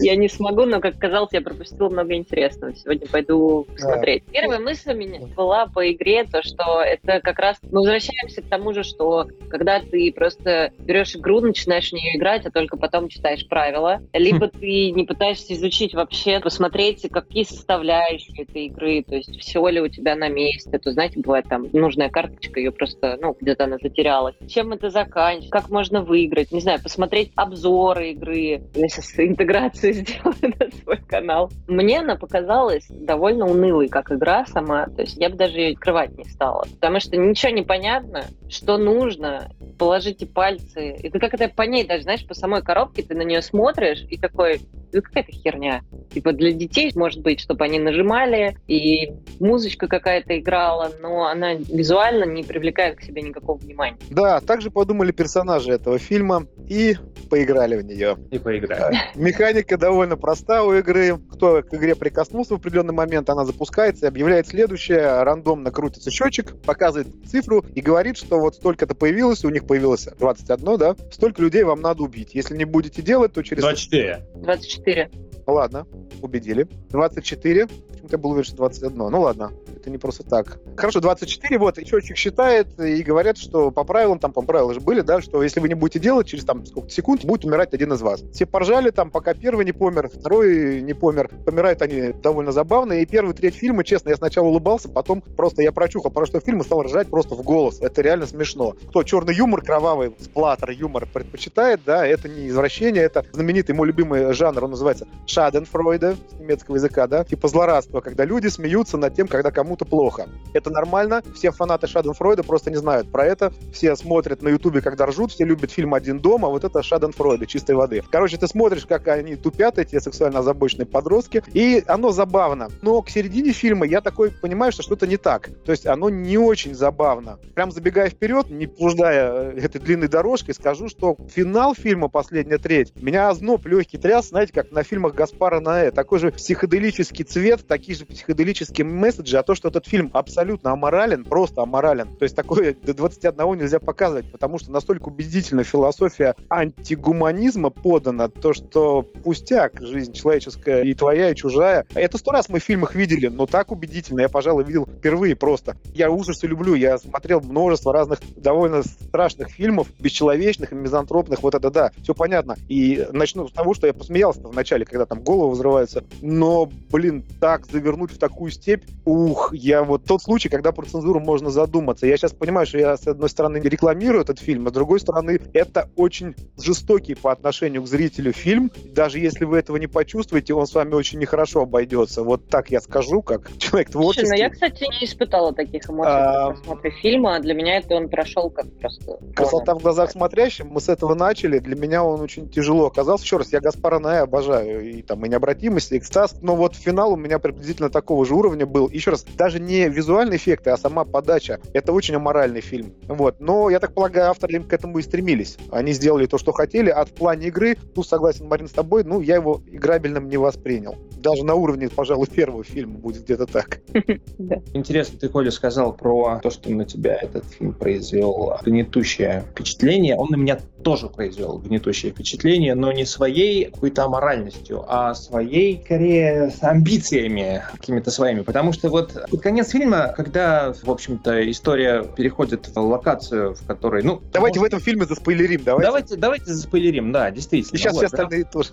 Я 0.00 0.16
не 0.16 0.28
смогу, 0.28 0.64
но, 0.64 0.80
как 0.80 0.98
казалось, 0.98 1.32
я 1.32 1.40
пропустила 1.42 1.88
много 1.88 2.14
интересного. 2.14 2.74
Сегодня 2.74 3.06
пойду 3.06 3.66
посмотреть. 4.04 4.24
Первая 4.32 4.58
мысль 4.58 4.92
у 4.92 4.96
меня 4.96 5.20
была 5.34 5.66
по 5.66 5.90
игре, 5.90 6.24
то, 6.24 6.42
что 6.42 6.80
это 6.80 7.20
как 7.20 7.38
раз... 7.38 7.58
Мы 7.62 7.80
возвращаемся 7.80 8.42
к 8.42 8.48
тому 8.48 8.72
же, 8.72 8.82
что 8.82 9.26
когда 9.48 9.80
ты 9.80 10.12
просто 10.12 10.72
берешь 10.78 11.16
игру, 11.16 11.40
начинаешь 11.40 11.90
в 11.90 11.92
нее 11.92 12.16
играть, 12.16 12.46
а 12.46 12.50
только 12.50 12.76
потом 12.76 13.08
читаешь 13.08 13.46
правила, 13.48 14.00
либо 14.12 14.48
ты 14.48 14.90
не 14.90 15.04
пытаешься 15.04 15.54
изучить 15.54 15.94
вообще, 15.94 16.40
посмотреть, 16.40 17.08
какие 17.10 17.44
составляющие 17.44 18.42
этой 18.42 18.66
игры, 18.66 19.04
то 19.06 19.14
есть 19.14 19.38
все 19.40 19.66
ли 19.68 19.80
у 19.80 19.88
тебя 19.88 20.16
на 20.16 20.28
месте, 20.28 20.78
то, 20.78 20.92
знаете, 20.92 21.20
бывает 21.20 21.46
там 21.48 21.68
нужная 21.72 22.10
карточка, 22.10 22.60
ее 22.60 22.72
просто, 22.72 23.18
ну, 23.20 23.36
где-то 23.40 23.64
она 23.64 23.78
затерялась. 23.80 24.34
Чем 24.48 24.72
это 24.72 24.90
заканчивается, 24.90 25.50
как 25.50 25.70
можно 25.70 26.02
выиграть, 26.02 26.52
не 26.52 26.60
знаю, 26.60 26.82
посмотреть 26.82 27.32
обзоры 27.36 28.10
игры, 28.10 28.62
я 28.74 28.88
сейчас 28.88 29.18
интеграцию 29.18 29.92
сделаю 29.94 30.54
на 30.58 30.70
свой 30.82 30.98
канал. 30.98 31.50
Мне 31.66 32.00
она 32.00 32.16
показалась 32.16 32.86
довольно 32.88 33.46
унылой, 33.46 33.88
как 33.94 34.10
игра 34.10 34.44
сама, 34.46 34.86
то 34.86 35.02
есть 35.02 35.16
я 35.18 35.30
бы 35.30 35.36
даже 35.36 35.52
ее 35.52 35.74
открывать 35.74 36.18
не 36.18 36.24
стала, 36.24 36.66
потому 36.80 36.98
что 36.98 37.16
ничего 37.16 37.52
не 37.52 37.62
понятно, 37.62 38.24
что 38.48 38.76
нужно, 38.76 39.52
положите 39.78 40.26
пальцы, 40.26 40.96
это 41.00 41.20
как 41.20 41.32
это 41.32 41.48
по 41.48 41.62
ней 41.62 41.86
даже, 41.86 42.02
знаешь, 42.02 42.26
по 42.26 42.34
самой 42.34 42.62
коробке 42.62 43.04
ты 43.04 43.14
на 43.14 43.22
нее 43.22 43.40
смотришь 43.40 44.04
и 44.10 44.18
такой, 44.18 44.60
ну 44.92 45.02
какая-то 45.02 45.32
херня. 45.32 45.82
Типа 46.12 46.32
для 46.32 46.52
детей, 46.52 46.90
может 46.94 47.22
быть, 47.22 47.40
чтобы 47.40 47.64
они 47.64 47.78
нажимали, 47.78 48.56
и 48.66 49.12
музычка 49.40 49.86
какая-то 49.86 50.38
играла, 50.38 50.90
но 51.00 51.26
она 51.26 51.54
визуально 51.54 52.24
не 52.24 52.42
привлекает 52.42 52.98
к 52.98 53.02
себе 53.02 53.22
никакого 53.22 53.58
внимания. 53.58 53.98
Да, 54.10 54.40
также 54.40 54.70
подумали 54.70 55.12
персонажи 55.12 55.72
этого 55.72 55.98
фильма 55.98 56.46
и 56.68 56.96
поиграли 57.30 57.76
в 57.76 57.84
нее. 57.84 58.16
И 58.30 58.38
поиграем. 58.38 58.94
Механика 59.14 59.76
довольно 59.76 60.16
проста 60.16 60.64
у 60.64 60.72
игры. 60.74 61.18
Кто 61.32 61.62
к 61.62 61.74
игре 61.74 61.94
прикоснулся 61.94 62.54
в 62.54 62.58
определенный 62.58 62.94
момент, 62.94 63.28
она 63.30 63.44
запускается 63.44 63.83
и 63.88 64.06
объявляет 64.06 64.48
следующее. 64.48 65.22
Рандомно 65.22 65.70
крутится 65.70 66.10
счетчик, 66.10 66.60
показывает 66.62 67.08
цифру 67.26 67.64
и 67.74 67.80
говорит, 67.80 68.16
что 68.16 68.40
вот 68.40 68.56
столько-то 68.56 68.94
появилось, 68.94 69.44
у 69.44 69.50
них 69.50 69.66
появилось 69.66 70.08
21, 70.18 70.76
да? 70.78 70.96
Столько 71.10 71.42
людей 71.42 71.62
вам 71.64 71.80
надо 71.80 72.02
убить. 72.02 72.34
Если 72.34 72.56
не 72.56 72.64
будете 72.64 73.02
делать, 73.02 73.32
то 73.32 73.42
через... 73.42 73.62
24. 73.62 74.26
24. 74.36 75.10
Ладно, 75.46 75.86
убедили. 76.22 76.66
24. 76.90 77.66
Почему-то 77.66 78.12
я 78.12 78.18
был 78.18 78.30
уверен, 78.30 78.46
что 78.46 78.56
21. 78.56 78.96
Ну 78.96 79.20
ладно, 79.20 79.52
это 79.84 79.90
не 79.90 79.98
просто 79.98 80.22
так. 80.22 80.58
Хорошо, 80.76 81.00
24, 81.00 81.58
вот, 81.58 81.78
и 81.78 81.84
счетчик 81.84 82.16
считает, 82.16 82.80
и 82.80 83.02
говорят, 83.02 83.36
что 83.36 83.70
по 83.70 83.84
правилам, 83.84 84.18
там, 84.18 84.32
по 84.32 84.40
правилам 84.40 84.72
же 84.72 84.80
были, 84.80 85.02
да, 85.02 85.20
что 85.20 85.42
если 85.42 85.60
вы 85.60 85.68
не 85.68 85.74
будете 85.74 85.98
делать, 85.98 86.26
через 86.26 86.44
там 86.44 86.64
сколько 86.64 86.88
секунд 86.88 87.24
будет 87.24 87.44
умирать 87.44 87.74
один 87.74 87.92
из 87.92 88.00
вас. 88.00 88.22
Все 88.32 88.46
поржали 88.46 88.90
там, 88.90 89.10
пока 89.10 89.34
первый 89.34 89.66
не 89.66 89.72
помер, 89.72 90.08
второй 90.08 90.80
не 90.80 90.94
помер. 90.94 91.28
Помирают 91.44 91.82
они 91.82 92.12
довольно 92.12 92.50
забавно, 92.50 92.94
и 92.94 93.04
первый 93.04 93.34
треть 93.34 93.56
фильма, 93.56 93.84
честно, 93.84 94.08
я 94.08 94.16
сначала 94.16 94.46
улыбался, 94.46 94.88
потом 94.88 95.20
просто 95.20 95.60
я 95.60 95.70
прочухал 95.70 96.10
про 96.10 96.24
что 96.24 96.40
фильм 96.40 96.62
и 96.62 96.64
стал 96.64 96.82
ржать 96.82 97.08
просто 97.08 97.34
в 97.34 97.42
голос. 97.42 97.80
Это 97.80 98.00
реально 98.00 98.26
смешно. 98.26 98.74
Кто 98.88 99.02
черный 99.02 99.34
юмор, 99.34 99.60
кровавый 99.60 100.14
сплаттер 100.18 100.70
юмор 100.70 101.06
предпочитает, 101.12 101.80
да, 101.84 102.06
это 102.06 102.28
не 102.28 102.48
извращение, 102.48 103.02
это 103.02 103.26
знаменитый 103.32 103.74
мой 103.74 103.86
любимый 103.88 104.32
жанр, 104.32 104.64
он 104.64 104.70
называется 104.70 105.06
Шаденфройде 105.26 106.16
с 106.30 106.40
немецкого 106.40 106.76
языка, 106.76 107.06
да, 107.06 107.24
типа 107.24 107.48
злорадство, 107.48 108.00
когда 108.00 108.24
люди 108.24 108.46
смеются 108.46 108.96
над 108.96 109.14
тем, 109.14 109.28
когда 109.28 109.50
кому 109.50 109.73
почему-то 109.74 109.84
плохо. 109.84 110.28
Это 110.52 110.70
нормально, 110.70 111.22
все 111.34 111.50
фанаты 111.50 111.86
Шаденфройда 111.86 112.42
просто 112.42 112.70
не 112.70 112.76
знают 112.76 113.10
про 113.10 113.26
это, 113.26 113.52
все 113.72 113.96
смотрят 113.96 114.42
на 114.42 114.48
Ютубе, 114.50 114.80
когда 114.80 115.06
ржут, 115.06 115.32
все 115.32 115.44
любят 115.44 115.70
фильм 115.70 115.94
«Один 115.94 116.18
дом», 116.20 116.44
а 116.44 116.48
вот 116.48 116.64
это 116.64 116.82
Шаденфройда, 116.82 117.46
чистой 117.46 117.74
воды. 117.74 118.02
Короче, 118.10 118.36
ты 118.36 118.46
смотришь, 118.46 118.86
как 118.86 119.08
они 119.08 119.36
тупят, 119.36 119.78
эти 119.78 119.98
сексуально 119.98 120.40
озабоченные 120.40 120.86
подростки, 120.86 121.42
и 121.52 121.82
оно 121.86 122.12
забавно. 122.12 122.68
Но 122.82 123.02
к 123.02 123.10
середине 123.10 123.52
фильма 123.52 123.86
я 123.86 124.00
такой 124.00 124.30
понимаю, 124.30 124.72
что 124.72 124.82
что-то 124.82 125.06
не 125.06 125.16
так. 125.16 125.50
То 125.64 125.72
есть 125.72 125.86
оно 125.86 126.08
не 126.08 126.38
очень 126.38 126.74
забавно. 126.74 127.38
Прям 127.54 127.72
забегая 127.72 128.10
вперед, 128.10 128.50
не 128.50 128.66
блуждая 128.66 129.52
э, 129.54 129.58
этой 129.58 129.80
длинной 129.80 130.08
дорожкой, 130.08 130.54
скажу, 130.54 130.88
что 130.88 131.16
финал 131.34 131.74
фильма 131.74 132.08
«Последняя 132.08 132.58
треть» 132.58 132.92
меня 132.96 133.28
озноб 133.28 133.66
легкий 133.66 133.98
тряс, 133.98 134.28
знаете, 134.28 134.52
как 134.52 134.70
на 134.70 134.82
фильмах 134.82 135.14
Гаспара 135.14 135.60
Наэ. 135.60 135.90
Такой 135.90 136.18
же 136.18 136.30
психоделический 136.30 137.24
цвет, 137.24 137.66
такие 137.66 137.96
же 137.98 138.04
психоделические 138.06 138.84
месседжи, 138.84 139.36
а 139.36 139.42
то, 139.42 139.54
что 139.54 139.63
этот 139.64 139.86
фильм 139.86 140.10
абсолютно 140.12 140.72
аморален, 140.72 141.24
просто 141.24 141.62
аморален. 141.62 142.16
То 142.16 142.24
есть 142.24 142.36
такое 142.36 142.74
до 142.74 142.94
21 142.94 143.58
нельзя 143.58 143.80
показывать, 143.80 144.30
потому 144.30 144.58
что 144.58 144.70
настолько 144.70 145.08
убедительно 145.08 145.64
философия 145.64 146.34
антигуманизма 146.48 147.70
подана, 147.70 148.28
то, 148.28 148.52
что 148.52 149.02
пустяк, 149.02 149.80
жизнь 149.80 150.12
человеческая 150.12 150.82
и 150.82 150.94
твоя, 150.94 151.30
и 151.30 151.34
чужая. 151.34 151.86
Это 151.94 152.18
сто 152.18 152.30
раз 152.30 152.48
мы 152.48 152.60
в 152.60 152.64
фильмах 152.64 152.94
видели, 152.94 153.28
но 153.28 153.46
так 153.46 153.72
убедительно 153.72 154.20
я, 154.20 154.28
пожалуй, 154.28 154.64
видел 154.64 154.86
впервые 154.86 155.36
просто. 155.36 155.76
Я 155.94 156.10
ужасы 156.10 156.46
люблю, 156.46 156.74
я 156.74 156.98
смотрел 156.98 157.40
множество 157.40 157.92
разных 157.92 158.20
довольно 158.36 158.82
страшных 158.82 159.50
фильмов, 159.50 159.88
бесчеловечных 159.98 160.72
мизантропных, 160.72 161.42
вот 161.42 161.54
это 161.54 161.70
да, 161.70 161.92
все 162.02 162.14
понятно. 162.14 162.56
И 162.68 163.06
начну 163.12 163.48
с 163.48 163.52
того, 163.52 163.74
что 163.74 163.86
я 163.86 163.92
посмеялся 163.92 164.40
в 164.40 164.54
начале, 164.54 164.84
когда 164.84 165.06
там 165.06 165.22
головы 165.22 165.52
взрываются, 165.52 166.04
но, 166.20 166.68
блин, 166.90 167.24
так 167.40 167.66
завернуть 167.66 168.12
в 168.12 168.18
такую 168.18 168.50
степь, 168.50 168.84
ух, 169.04 169.53
я 169.54 169.82
вот 169.82 170.04
тот 170.04 170.22
случай, 170.22 170.48
когда 170.48 170.72
про 170.72 170.84
цензуру 170.84 171.20
можно 171.20 171.50
задуматься. 171.50 172.06
Я 172.06 172.16
сейчас 172.16 172.32
понимаю, 172.32 172.66
что 172.66 172.78
я, 172.78 172.96
с 172.96 173.06
одной 173.06 173.28
стороны, 173.28 173.58
рекламирую 173.58 174.22
этот 174.22 174.38
фильм, 174.38 174.66
а 174.66 174.70
с 174.70 174.72
другой 174.72 175.00
стороны, 175.00 175.40
это 175.52 175.88
очень 175.96 176.34
жестокий 176.58 177.14
по 177.14 177.32
отношению 177.32 177.82
к 177.82 177.86
зрителю 177.86 178.32
фильм. 178.32 178.70
Даже 178.84 179.18
если 179.18 179.44
вы 179.44 179.58
этого 179.58 179.76
не 179.76 179.86
почувствуете, 179.86 180.54
он 180.54 180.66
с 180.66 180.74
вами 180.74 180.94
очень 180.94 181.18
нехорошо 181.18 181.62
обойдется. 181.62 182.22
Вот 182.22 182.48
так 182.48 182.70
я 182.70 182.80
скажу, 182.80 183.22
как 183.22 183.50
человек 183.58 183.90
творческий. 183.90 184.26
Слушай, 184.26 184.38
ну 184.38 184.44
я, 184.44 184.50
кстати, 184.50 184.84
не 185.00 185.06
испытала 185.06 185.52
таких 185.52 185.88
эмоций 185.88 186.12
а... 186.12 186.50
при 186.50 186.56
просмотре 186.56 186.90
фильма. 186.90 187.40
Для 187.40 187.54
меня 187.54 187.78
это 187.78 187.94
он 187.94 188.08
прошел 188.08 188.50
как 188.50 188.66
просто... 188.78 189.18
Красота 189.34 189.74
в 189.74 189.82
глазах 189.82 190.10
смотрящим. 190.10 190.68
Мы 190.68 190.80
с 190.80 190.88
этого 190.88 191.14
начали. 191.14 191.58
Для 191.58 191.76
меня 191.76 192.04
он 192.04 192.20
очень 192.20 192.48
тяжело 192.48 192.86
оказался. 192.86 193.24
Еще 193.24 193.36
раз, 193.36 193.52
я 193.52 193.60
Гаспара 193.60 193.98
Ная 193.98 194.22
обожаю. 194.22 194.90
И 194.90 195.02
там 195.02 195.24
и 195.24 195.28
необратимость, 195.28 195.92
и 195.92 195.98
экстаз. 195.98 196.36
Но 196.42 196.56
вот 196.56 196.74
финал 196.74 197.12
у 197.12 197.16
меня 197.16 197.38
приблизительно 197.38 197.90
такого 197.90 198.24
же 198.24 198.34
уровня 198.34 198.66
был. 198.66 198.88
Еще 198.88 199.10
раз, 199.10 199.24
даже 199.36 199.60
не 199.60 199.88
визуальные 199.88 200.36
эффекты, 200.36 200.70
а 200.70 200.76
сама 200.76 201.04
подача. 201.04 201.60
Это 201.72 201.92
очень 201.92 202.14
аморальный 202.14 202.60
фильм. 202.60 202.94
Вот. 203.08 203.40
Но, 203.40 203.70
я 203.70 203.80
так 203.80 203.94
полагаю, 203.94 204.30
авторы 204.30 204.60
к 204.60 204.72
этому 204.72 204.98
и 204.98 205.02
стремились. 205.02 205.56
Они 205.70 205.92
сделали 205.92 206.26
то, 206.26 206.38
что 206.38 206.52
хотели. 206.52 206.90
А 206.90 207.04
в 207.04 207.10
плане 207.10 207.48
игры, 207.48 207.76
тут 207.94 208.06
согласен, 208.06 208.46
Марин, 208.46 208.68
с 208.68 208.72
тобой, 208.72 209.04
ну, 209.04 209.20
я 209.20 209.36
его 209.36 209.62
играбельным 209.66 210.28
не 210.28 210.36
воспринял. 210.36 210.96
Даже 211.18 211.44
на 211.44 211.54
уровне, 211.54 211.88
пожалуй, 211.88 212.26
первого 212.26 212.64
фильма 212.64 212.98
будет 212.98 213.24
где-то 213.24 213.46
так. 213.46 213.80
Интересно, 214.74 215.18
ты, 215.18 215.28
Коля, 215.28 215.50
сказал 215.50 215.92
про 215.94 216.40
то, 216.42 216.50
что 216.50 216.70
на 216.70 216.84
тебя 216.84 217.16
этот 217.20 217.44
фильм 217.46 217.72
произвел 217.72 218.56
гнетущее 218.62 219.44
впечатление. 219.50 220.16
Он 220.16 220.28
на 220.30 220.36
меня 220.36 220.58
тоже 220.82 221.08
произвел 221.08 221.58
гнетущее 221.58 222.12
впечатление, 222.12 222.74
но 222.74 222.92
не 222.92 223.06
своей 223.06 223.66
какой-то 223.66 224.04
аморальностью, 224.04 224.84
а 224.86 225.14
своей, 225.14 225.82
скорее, 225.84 226.52
амбициями 226.60 227.62
какими-то 227.72 228.10
своими. 228.10 228.42
Потому 228.42 228.72
что 228.72 228.88
вот 228.88 229.16
под 229.30 229.40
конец 229.40 229.70
фильма, 229.70 230.12
когда, 230.16 230.72
в 230.72 230.90
общем-то, 230.90 231.50
история 231.50 232.02
переходит 232.02 232.68
в 232.68 232.78
локацию, 232.78 233.54
в 233.54 233.66
которой, 233.66 234.02
ну... 234.02 234.20
Давайте 234.32 234.58
может... 234.58 234.72
в 234.72 234.76
этом 234.76 234.84
фильме 234.84 235.06
заспойлерим, 235.06 235.62
давайте. 235.64 235.86
Давайте, 235.86 236.16
давайте 236.16 236.54
заспойлерим, 236.54 237.12
да, 237.12 237.30
действительно. 237.30 237.76
И 237.76 237.78
сейчас 237.78 237.94
вот, 237.94 237.98
все 238.00 238.06
остальные 238.06 238.44
потому... 238.46 238.64
тоже. 238.64 238.70